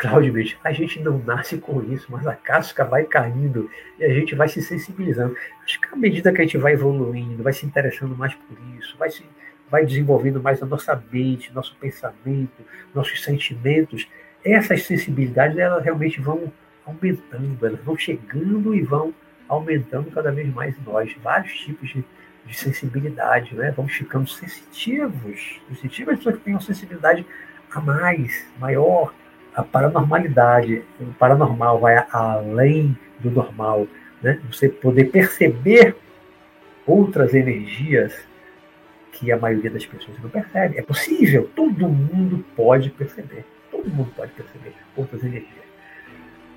Cláudio 0.00 0.32
Bicho, 0.32 0.56
a 0.64 0.72
gente 0.72 0.98
não 1.00 1.18
nasce 1.18 1.58
com 1.58 1.82
isso, 1.92 2.10
mas 2.10 2.26
a 2.26 2.34
casca 2.34 2.86
vai 2.86 3.04
caindo 3.04 3.70
e 3.98 4.04
a 4.04 4.08
gente 4.08 4.34
vai 4.34 4.48
se 4.48 4.62
sensibilizando. 4.62 5.36
Acho 5.62 5.78
que 5.78 5.88
à 5.92 5.96
medida 5.96 6.32
que 6.32 6.40
a 6.40 6.44
gente 6.44 6.56
vai 6.56 6.72
evoluindo, 6.72 7.42
vai 7.42 7.52
se 7.52 7.66
interessando 7.66 8.16
mais 8.16 8.34
por 8.34 8.56
isso, 8.78 8.96
vai 8.96 9.10
se 9.10 9.22
vai 9.70 9.86
desenvolvendo 9.86 10.42
mais 10.42 10.62
a 10.62 10.66
nossa 10.66 11.00
mente, 11.12 11.52
nosso 11.54 11.76
pensamento, 11.76 12.62
nossos 12.94 13.22
sentimentos, 13.22 14.08
essas 14.44 14.82
sensibilidades 14.84 15.56
elas 15.58 15.82
realmente 15.84 16.20
vão 16.20 16.52
aumentando, 16.84 17.64
elas 17.64 17.80
vão 17.80 17.96
chegando 17.96 18.74
e 18.74 18.82
vão 18.82 19.14
aumentando 19.48 20.10
cada 20.10 20.30
vez 20.30 20.52
mais 20.52 20.76
em 20.76 20.82
nós, 20.82 21.14
vários 21.22 21.52
tipos 21.52 21.88
de, 21.90 22.04
de 22.46 22.54
sensibilidade, 22.54 23.54
né? 23.54 23.72
Vamos 23.76 23.92
ficando 23.92 24.28
sensitivos, 24.28 25.60
sensitivos, 25.68 26.16
pessoas 26.16 26.36
que 26.36 26.42
têm 26.42 26.54
uma 26.54 26.60
sensibilidade 26.60 27.26
a 27.72 27.80
mais, 27.80 28.46
maior, 28.58 29.12
a 29.54 29.62
paranormalidade, 29.62 30.82
o 31.00 31.12
paranormal 31.14 31.80
vai 31.80 32.04
além 32.12 32.96
do 33.18 33.30
normal, 33.30 33.86
né? 34.22 34.40
Você 34.50 34.68
poder 34.68 35.06
perceber 35.06 35.96
outras 36.86 37.34
energias 37.34 38.29
que 39.12 39.30
a 39.32 39.36
maioria 39.36 39.70
das 39.70 39.84
pessoas 39.84 40.18
não 40.22 40.30
percebe. 40.30 40.78
É 40.78 40.82
possível, 40.82 41.50
todo 41.54 41.88
mundo 41.88 42.44
pode 42.56 42.90
perceber. 42.90 43.44
Todo 43.70 43.88
mundo 43.88 44.12
pode 44.14 44.32
perceber 44.32 44.74
outras 44.96 45.22
energias. 45.22 45.64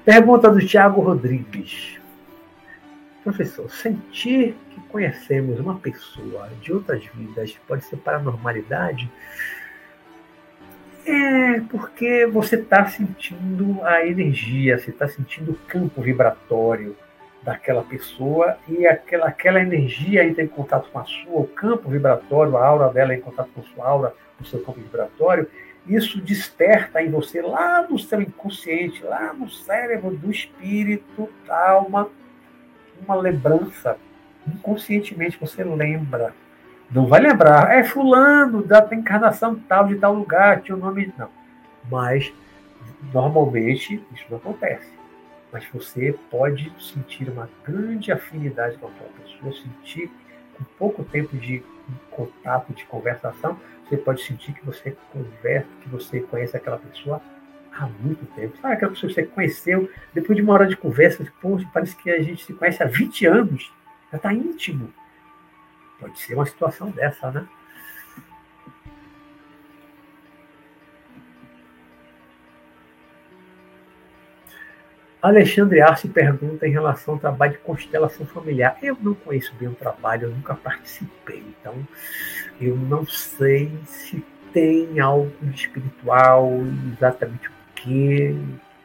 Pergunta 0.05 0.49
do 0.49 0.65
Tiago 0.65 1.01
Rodrigues. 1.01 1.99
Professor, 3.23 3.69
sentir 3.69 4.55
que 4.69 4.81
conhecemos 4.89 5.59
uma 5.59 5.75
pessoa 5.75 6.49
de 6.61 6.73
outras 6.73 7.05
vidas 7.05 7.57
pode 7.67 7.85
ser 7.85 7.97
paranormalidade? 7.97 9.09
É 11.05 11.61
porque 11.69 12.25
você 12.25 12.55
está 12.55 12.85
sentindo 12.85 13.81
a 13.84 14.05
energia, 14.05 14.77
você 14.77 14.89
está 14.89 15.07
sentindo 15.07 15.51
o 15.51 15.57
campo 15.67 16.01
vibratório 16.01 16.95
daquela 17.44 17.84
pessoa 17.84 18.57
e 18.68 18.88
aquela, 18.88 19.28
aquela 19.28 19.60
energia 19.60 20.26
entra 20.26 20.44
em 20.44 20.48
contato 20.48 20.90
com 20.90 20.99
a 20.99 21.03
sua, 21.03 21.41
o 21.41 21.48
campo 21.48 21.90
vibratório, 21.90 22.57
a 22.57 22.65
aura 22.65 22.90
dela 22.90 23.14
em 23.14 23.20
contato 23.22 23.49
com 23.53 23.61
a 23.61 23.64
sua 23.64 23.88
aura, 23.88 24.15
com 24.38 24.44
o 24.44 24.48
seu 24.48 24.60
campo 24.64 24.80
vibratório, 24.80 25.48
isso 25.86 26.22
desperta 26.22 27.02
em 27.02 27.11
você 27.11 27.41
lá 27.41 27.86
no 27.88 27.99
seu 27.99 28.22
inconsciente, 28.22 29.03
lá 29.03 29.34
no 29.34 29.49
cérebro 29.49 30.11
do 30.11 30.32
espírito, 30.32 31.30
da 31.45 31.72
alma, 31.72 32.10
uma 33.06 33.15
lembrança. 33.15 33.98
Inconscientemente 34.48 35.38
você 35.40 35.64
lembra. 35.64 36.34
Não 36.90 37.06
vai 37.06 37.20
lembrar, 37.20 37.76
é 37.76 37.84
fulano 37.84 38.64
da 38.64 38.88
encarnação 38.94 39.56
tal 39.56 39.88
de 39.88 39.95
tal 39.95 40.14
lugar, 40.14 40.61
tinha 40.61 40.76
o 40.76 40.80
nome. 40.80 41.14
Não. 41.18 41.30
Mas 41.91 42.32
normalmente 43.11 44.02
isso 44.14 44.26
não 44.30 44.38
acontece 44.38 45.02
mas 45.53 45.63
você 45.71 46.17
pode 46.31 46.73
sentir 46.80 47.30
uma 47.30 47.47
grande 47.63 48.11
afinidade 48.11 48.75
com 48.80 48.88
aquela 48.88 49.09
pessoa, 49.11 49.53
sentir 49.53 50.09
com 50.57 50.63
pouco 50.77 51.03
tempo 51.03 51.38
de 51.38 51.63
contato, 52.09 52.73
de 52.73 52.84
conversação, 52.85 53.59
você 53.88 53.97
pode 53.97 54.23
sentir 54.23 54.53
que 54.53 54.65
você 54.65 54.97
conversa, 55.11 55.67
que 55.81 55.89
você 55.89 56.21
conhece 56.21 56.57
aquela 56.57 56.80
pessoa 56.80 57.21
há 57.71 57.85
muito 57.85 58.25
tempo. 58.34 58.57
Sabe 58.57 58.73
aquela 58.73 58.91
pessoa 58.91 59.09
que 59.09 59.15
você 59.15 59.25
conheceu, 59.27 59.89
depois 60.13 60.35
de 60.35 60.41
uma 60.41 60.53
hora 60.53 60.65
de 60.65 60.75
conversa, 60.75 61.25
poxa, 61.39 61.69
parece 61.71 61.95
que 61.95 62.09
a 62.09 62.21
gente 62.21 62.43
se 62.43 62.53
conhece 62.53 62.81
há 62.81 62.88
20 62.88 63.25
anos, 63.27 63.71
já 64.11 64.17
está 64.17 64.34
íntimo. 64.34 64.91
Pode 65.99 66.19
ser 66.19 66.34
uma 66.34 66.45
situação 66.45 66.89
dessa, 66.89 67.30
né? 67.31 67.47
Alexandre 75.23 75.79
Arce 75.79 76.09
pergunta 76.09 76.67
em 76.67 76.71
relação 76.71 77.13
ao 77.13 77.19
trabalho 77.19 77.53
de 77.53 77.59
constelação 77.59 78.25
familiar. 78.25 78.77
Eu 78.81 78.97
não 78.99 79.13
conheço 79.13 79.55
bem 79.55 79.69
o 79.69 79.73
trabalho, 79.73 80.27
eu 80.27 80.31
nunca 80.31 80.53
participei, 80.53 81.41
então 81.47 81.75
eu 82.59 82.75
não 82.75 83.07
sei 83.07 83.71
se 83.85 84.21
tem 84.51 84.99
algo 84.99 85.31
espiritual, 85.53 86.51
exatamente 86.91 87.47
o 87.47 87.51
que. 87.73 88.37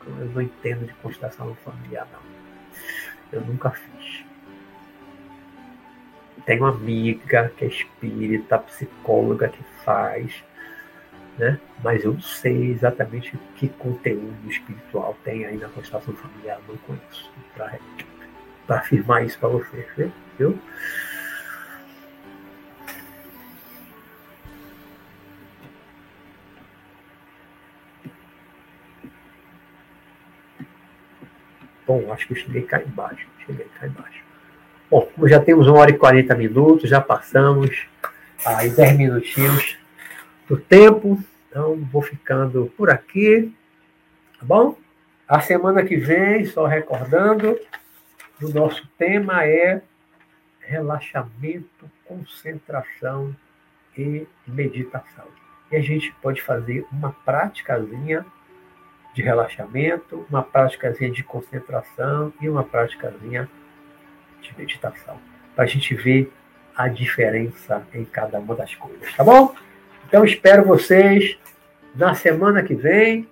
Eu 0.07 0.27
não 0.33 0.41
entendo 0.41 0.87
de 0.87 0.95
constelação 0.95 1.57
familiar, 1.57 2.07
não. 2.13 2.21
Eu 3.33 3.41
nunca 3.45 3.71
fiz. 3.71 4.25
Tenho 6.47 6.63
uma 6.63 6.71
amiga 6.71 7.53
que 7.57 7.65
é 7.65 7.69
espírita, 7.69 8.59
psicóloga 8.59 9.49
que 9.49 9.63
faz 9.85 10.45
né? 11.39 11.59
mas 11.83 12.05
eu 12.05 12.13
não 12.13 12.21
sei 12.21 12.73
exatamente 12.73 13.39
que 13.55 13.69
conteúdo 13.69 14.51
espiritual 14.51 15.17
tem 15.25 15.47
aí 15.47 15.57
na 15.57 15.69
constelação 15.69 16.15
familiar, 16.15 16.61
não 16.69 16.77
conheço 16.79 17.31
para 17.55 18.77
afirmar 18.77 19.25
isso 19.25 19.39
para 19.39 19.49
você, 19.49 19.87
viu? 20.39 20.59
Bom, 31.87 32.13
acho 32.13 32.27
que 32.27 32.35
eu 32.35 32.37
cheguei 32.37 32.63
cá 32.63 32.83
embaixo. 32.83 33.27
Cheguei 33.47 33.67
cá 33.81 33.87
embaixo. 33.87 34.23
Bom, 34.91 35.11
já 35.25 35.41
temos 35.41 35.67
uma 35.67 35.79
hora 35.79 35.91
e 35.91 35.97
40 35.97 36.35
minutos, 36.35 36.91
já 36.91 37.01
passamos 37.01 37.87
aí 38.45 38.69
10 38.69 38.99
minutinhos 38.99 39.79
do 40.49 40.57
tempo. 40.57 41.23
Então, 41.49 41.77
vou 41.93 42.03
ficando 42.03 42.73
por 42.77 42.91
aqui, 42.91 43.55
tá 44.39 44.45
bom? 44.45 44.77
A 45.27 45.41
semana 45.41 45.85
que 45.85 45.97
vem, 45.97 46.45
só 46.47 46.67
recordando, 46.67 47.59
o 48.41 48.49
nosso 48.49 48.89
tema 48.97 49.45
é 49.45 49.83
relaxamento, 50.61 51.91
concentração 52.05 53.35
e 53.97 54.27
meditação. 54.47 55.27
E 55.71 55.77
a 55.77 55.81
gente 55.81 56.15
pode 56.23 56.41
fazer 56.43 56.87
uma 56.91 57.13
práticazinha 57.25 58.25
de 59.15 59.23
relaxamento, 59.23 60.25
uma 60.31 60.43
práticazinha 60.43 61.11
de 61.11 61.23
concentração 61.23 62.33
e 62.41 62.49
uma 62.49 62.63
práticazinha 62.63 63.49
de 64.41 64.57
meditação, 64.57 65.19
para 65.55 65.65
a 65.65 65.67
gente 65.67 65.95
ver 65.95 66.33
a 66.77 66.89
diferença 66.89 67.87
em 67.93 68.05
cada 68.05 68.39
uma 68.39 68.55
das 68.55 68.75
coisas, 68.75 69.13
tá 69.15 69.25
bom? 69.25 69.55
Então 70.09 70.25
espero 70.25 70.65
vocês 70.65 71.39
na 71.95 72.15
semana 72.15 72.63
que 72.63 72.75
vem, 72.75 73.29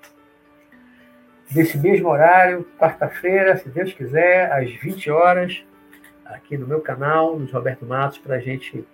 nesse 1.51 1.79
mesmo 1.79 2.07
horário, 2.11 2.69
quarta-feira, 2.79 3.57
se 3.57 3.67
Deus 3.71 3.95
quiser, 3.95 4.53
às 4.53 4.71
20 4.71 5.11
horas, 5.11 5.65
aqui 6.27 6.55
no 6.59 6.67
meu 6.67 6.83
canal, 6.83 7.39
no 7.39 7.47
Roberto 7.47 7.87
Matos, 7.87 8.19
para 8.19 8.37
a 8.37 8.41
gente 8.41 8.87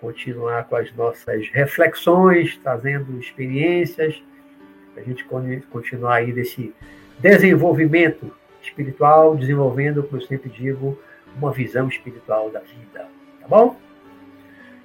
continuar 0.00 0.64
com 0.64 0.74
as 0.74 0.92
nossas 0.96 1.48
reflexões, 1.50 2.56
trazendo 2.56 3.16
experiências, 3.20 4.20
para 4.92 5.04
a 5.04 5.06
gente 5.06 5.24
continuar 5.70 6.16
aí 6.16 6.32
desse 6.32 6.74
desenvolvimento 7.20 8.34
espiritual, 8.60 9.36
desenvolvendo, 9.36 10.02
como 10.02 10.20
eu 10.20 10.26
sempre 10.26 10.50
digo, 10.50 10.98
uma 11.36 11.52
visão 11.52 11.86
espiritual 11.86 12.50
da 12.50 12.58
vida. 12.58 13.06
Tá 13.40 13.46
bom? 13.46 13.76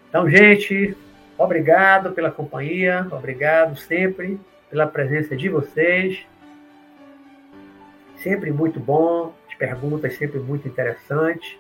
Então, 0.10 0.30
gente, 0.30 0.96
Obrigado 1.38 2.12
pela 2.14 2.32
companhia, 2.32 3.06
obrigado 3.12 3.76
sempre 3.76 4.40
pela 4.70 4.88
presença 4.88 5.36
de 5.36 5.50
vocês. 5.50 6.26
Sempre 8.18 8.52
muito 8.52 8.80
bom, 8.80 9.34
as 9.48 9.56
perguntas 9.56 10.16
sempre 10.16 10.40
muito 10.40 10.68
interessantes, 10.68 11.58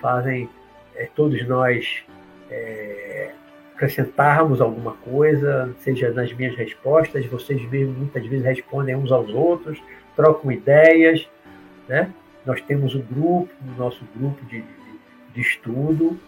fazem 0.00 0.48
é, 0.94 1.08
todos 1.14 1.46
nós 1.48 2.04
é, 2.50 3.32
acrescentarmos 3.74 4.60
alguma 4.60 4.92
coisa, 4.92 5.74
seja 5.80 6.10
nas 6.12 6.32
minhas 6.32 6.54
respostas, 6.54 7.26
vocês 7.26 7.60
muitas 7.62 8.24
vezes 8.26 8.44
respondem 8.44 8.94
uns 8.94 9.10
aos 9.10 9.30
outros, 9.30 9.82
trocam 10.14 10.52
ideias, 10.52 11.28
né? 11.88 12.12
Nós 12.46 12.60
temos 12.60 12.94
um 12.94 13.00
grupo, 13.00 13.48
o 13.62 13.78
nosso 13.78 14.04
grupo 14.14 14.44
de, 14.44 14.60
de, 14.60 14.66
de 15.34 15.40
estudo 15.40 16.18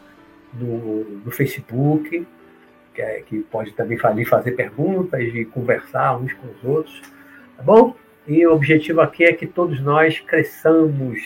no, 0.54 1.04
no 1.04 1.30
Facebook, 1.30 2.26
que, 2.96 3.02
é, 3.02 3.20
que 3.20 3.40
pode 3.40 3.72
também 3.72 3.98
fazer 4.24 4.52
perguntas 4.52 5.22
e 5.22 5.44
conversar 5.44 6.16
uns 6.16 6.32
com 6.32 6.46
os 6.48 6.64
outros, 6.64 7.02
tá 7.56 7.62
bom? 7.62 7.94
E 8.26 8.44
o 8.46 8.54
objetivo 8.54 9.02
aqui 9.02 9.24
é 9.24 9.32
que 9.34 9.46
todos 9.46 9.80
nós 9.80 10.18
cresçamos, 10.18 11.20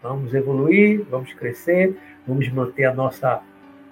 vamos 0.00 0.32
evoluir, 0.32 1.04
vamos 1.10 1.34
crescer, 1.34 1.94
vamos 2.26 2.48
manter 2.50 2.84
a 2.84 2.94
nossa 2.94 3.42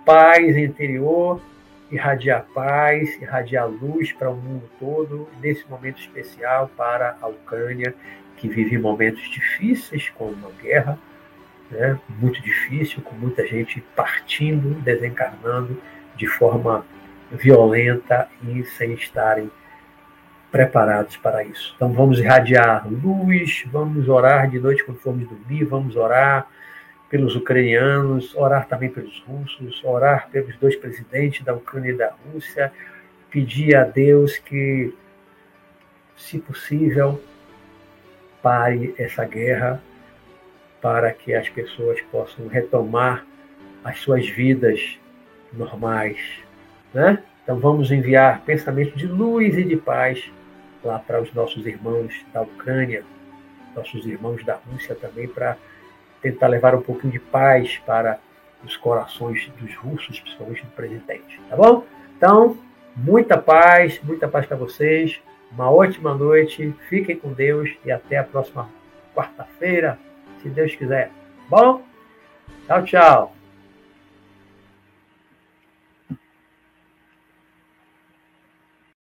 paz 0.07 0.57
interior, 0.57 1.43
irradiar 1.91 2.47
paz, 2.55 3.21
irradiar 3.21 3.69
luz 3.69 4.13
para 4.13 4.31
o 4.31 4.37
mundo 4.37 4.71
todo, 4.79 5.29
nesse 5.43 5.69
momento 5.69 5.99
especial 5.99 6.71
para 6.77 7.17
a 7.21 7.27
Ucrânia, 7.27 7.93
que 8.37 8.49
vive 8.49 8.79
momentos 8.79 9.29
difíceis, 9.31 10.09
como 10.11 10.33
uma 10.33 10.51
guerra, 10.63 10.99
né, 11.71 11.99
muito 12.21 12.41
difícil, 12.41 13.03
com 13.03 13.17
muita 13.17 13.47
gente 13.47 13.83
partindo, 13.97 14.81
desencarnando 14.81 15.77
de 16.17 16.27
forma 16.27 16.85
violenta 17.31 18.29
e 18.43 18.65
sem 18.65 18.93
estarem 18.95 19.51
preparados 20.51 21.17
para 21.17 21.43
isso. 21.43 21.73
Então 21.75 21.93
vamos 21.93 22.21
irradiar 22.21 22.87
luz, 22.89 23.65
vamos 23.73 24.09
orar 24.09 24.49
de 24.49 24.61
noite 24.61 24.85
quando 24.85 24.99
formos 24.99 25.29
dormir, 25.29 25.65
vamos 25.65 25.97
orar 25.97 26.47
pelos 27.11 27.35
ucranianos, 27.35 28.35
orar 28.35 28.67
também 28.67 28.89
pelos 28.89 29.21
russos, 29.27 29.83
orar 29.85 30.29
pelos 30.31 30.57
dois 30.57 30.77
presidentes 30.77 31.45
da 31.45 31.55
Ucrânia 31.55 31.91
e 31.91 31.97
da 31.97 32.13
Rússia, 32.33 32.73
pedir 33.31 33.75
a 33.75 33.85
Deus 33.85 34.39
que, 34.39 34.95
se 36.17 36.39
possível, 36.39 37.21
pare 38.41 38.95
essa 38.97 39.25
guerra 39.25 39.83
para 40.81 41.13
que 41.13 41.35
as 41.35 41.49
pessoas 41.49 42.01
possam 42.13 42.47
retomar 42.47 43.27
as 43.83 43.99
suas 43.99 44.29
vidas 44.29 45.01
normais, 45.57 46.19
né? 46.93 47.23
Então 47.43 47.59
vamos 47.59 47.91
enviar 47.91 48.41
pensamento 48.41 48.97
de 48.97 49.07
luz 49.07 49.57
e 49.57 49.65
de 49.65 49.77
paz 49.77 50.31
lá 50.83 50.99
para 50.99 51.21
os 51.21 51.33
nossos 51.33 51.67
irmãos 51.67 52.25
da 52.33 52.43
Ucrânia, 52.43 53.05
nossos 53.75 54.07
irmãos 54.07 54.45
da 54.45 54.55
Rússia 54.55 54.95
também, 54.95 55.29
para 55.29 55.57
tentar 56.23 56.47
levar 56.47 56.75
um 56.75 56.81
pouquinho 56.81 57.13
de 57.13 57.19
paz 57.19 57.79
para 57.85 58.19
os 58.65 58.77
corações 58.77 59.51
dos 59.61 59.75
russos, 59.77 60.21
principalmente 60.21 60.65
do 60.65 60.71
presidente. 60.71 61.41
Tá 61.51 61.57
bom? 61.57 61.85
Então, 62.17 62.57
muita 62.97 63.37
paz, 63.37 64.01
muita 64.03 64.27
paz 64.27 64.47
para 64.47 64.57
vocês. 64.57 65.21
Uma 65.53 65.71
ótima 65.71 66.15
noite. 66.15 66.75
Fiquem 66.89 67.17
com 67.17 67.33
Deus 67.33 67.71
e 67.85 67.93
até 67.93 68.17
a 68.17 68.25
próxima 68.25 68.69
quarta-feira, 69.15 69.99
se 70.43 70.49
Deus 70.49 70.75
quiser. 70.75 71.11
Bom? 71.49 71.83
Tchau, 72.67 72.85
tchau. 72.85 73.44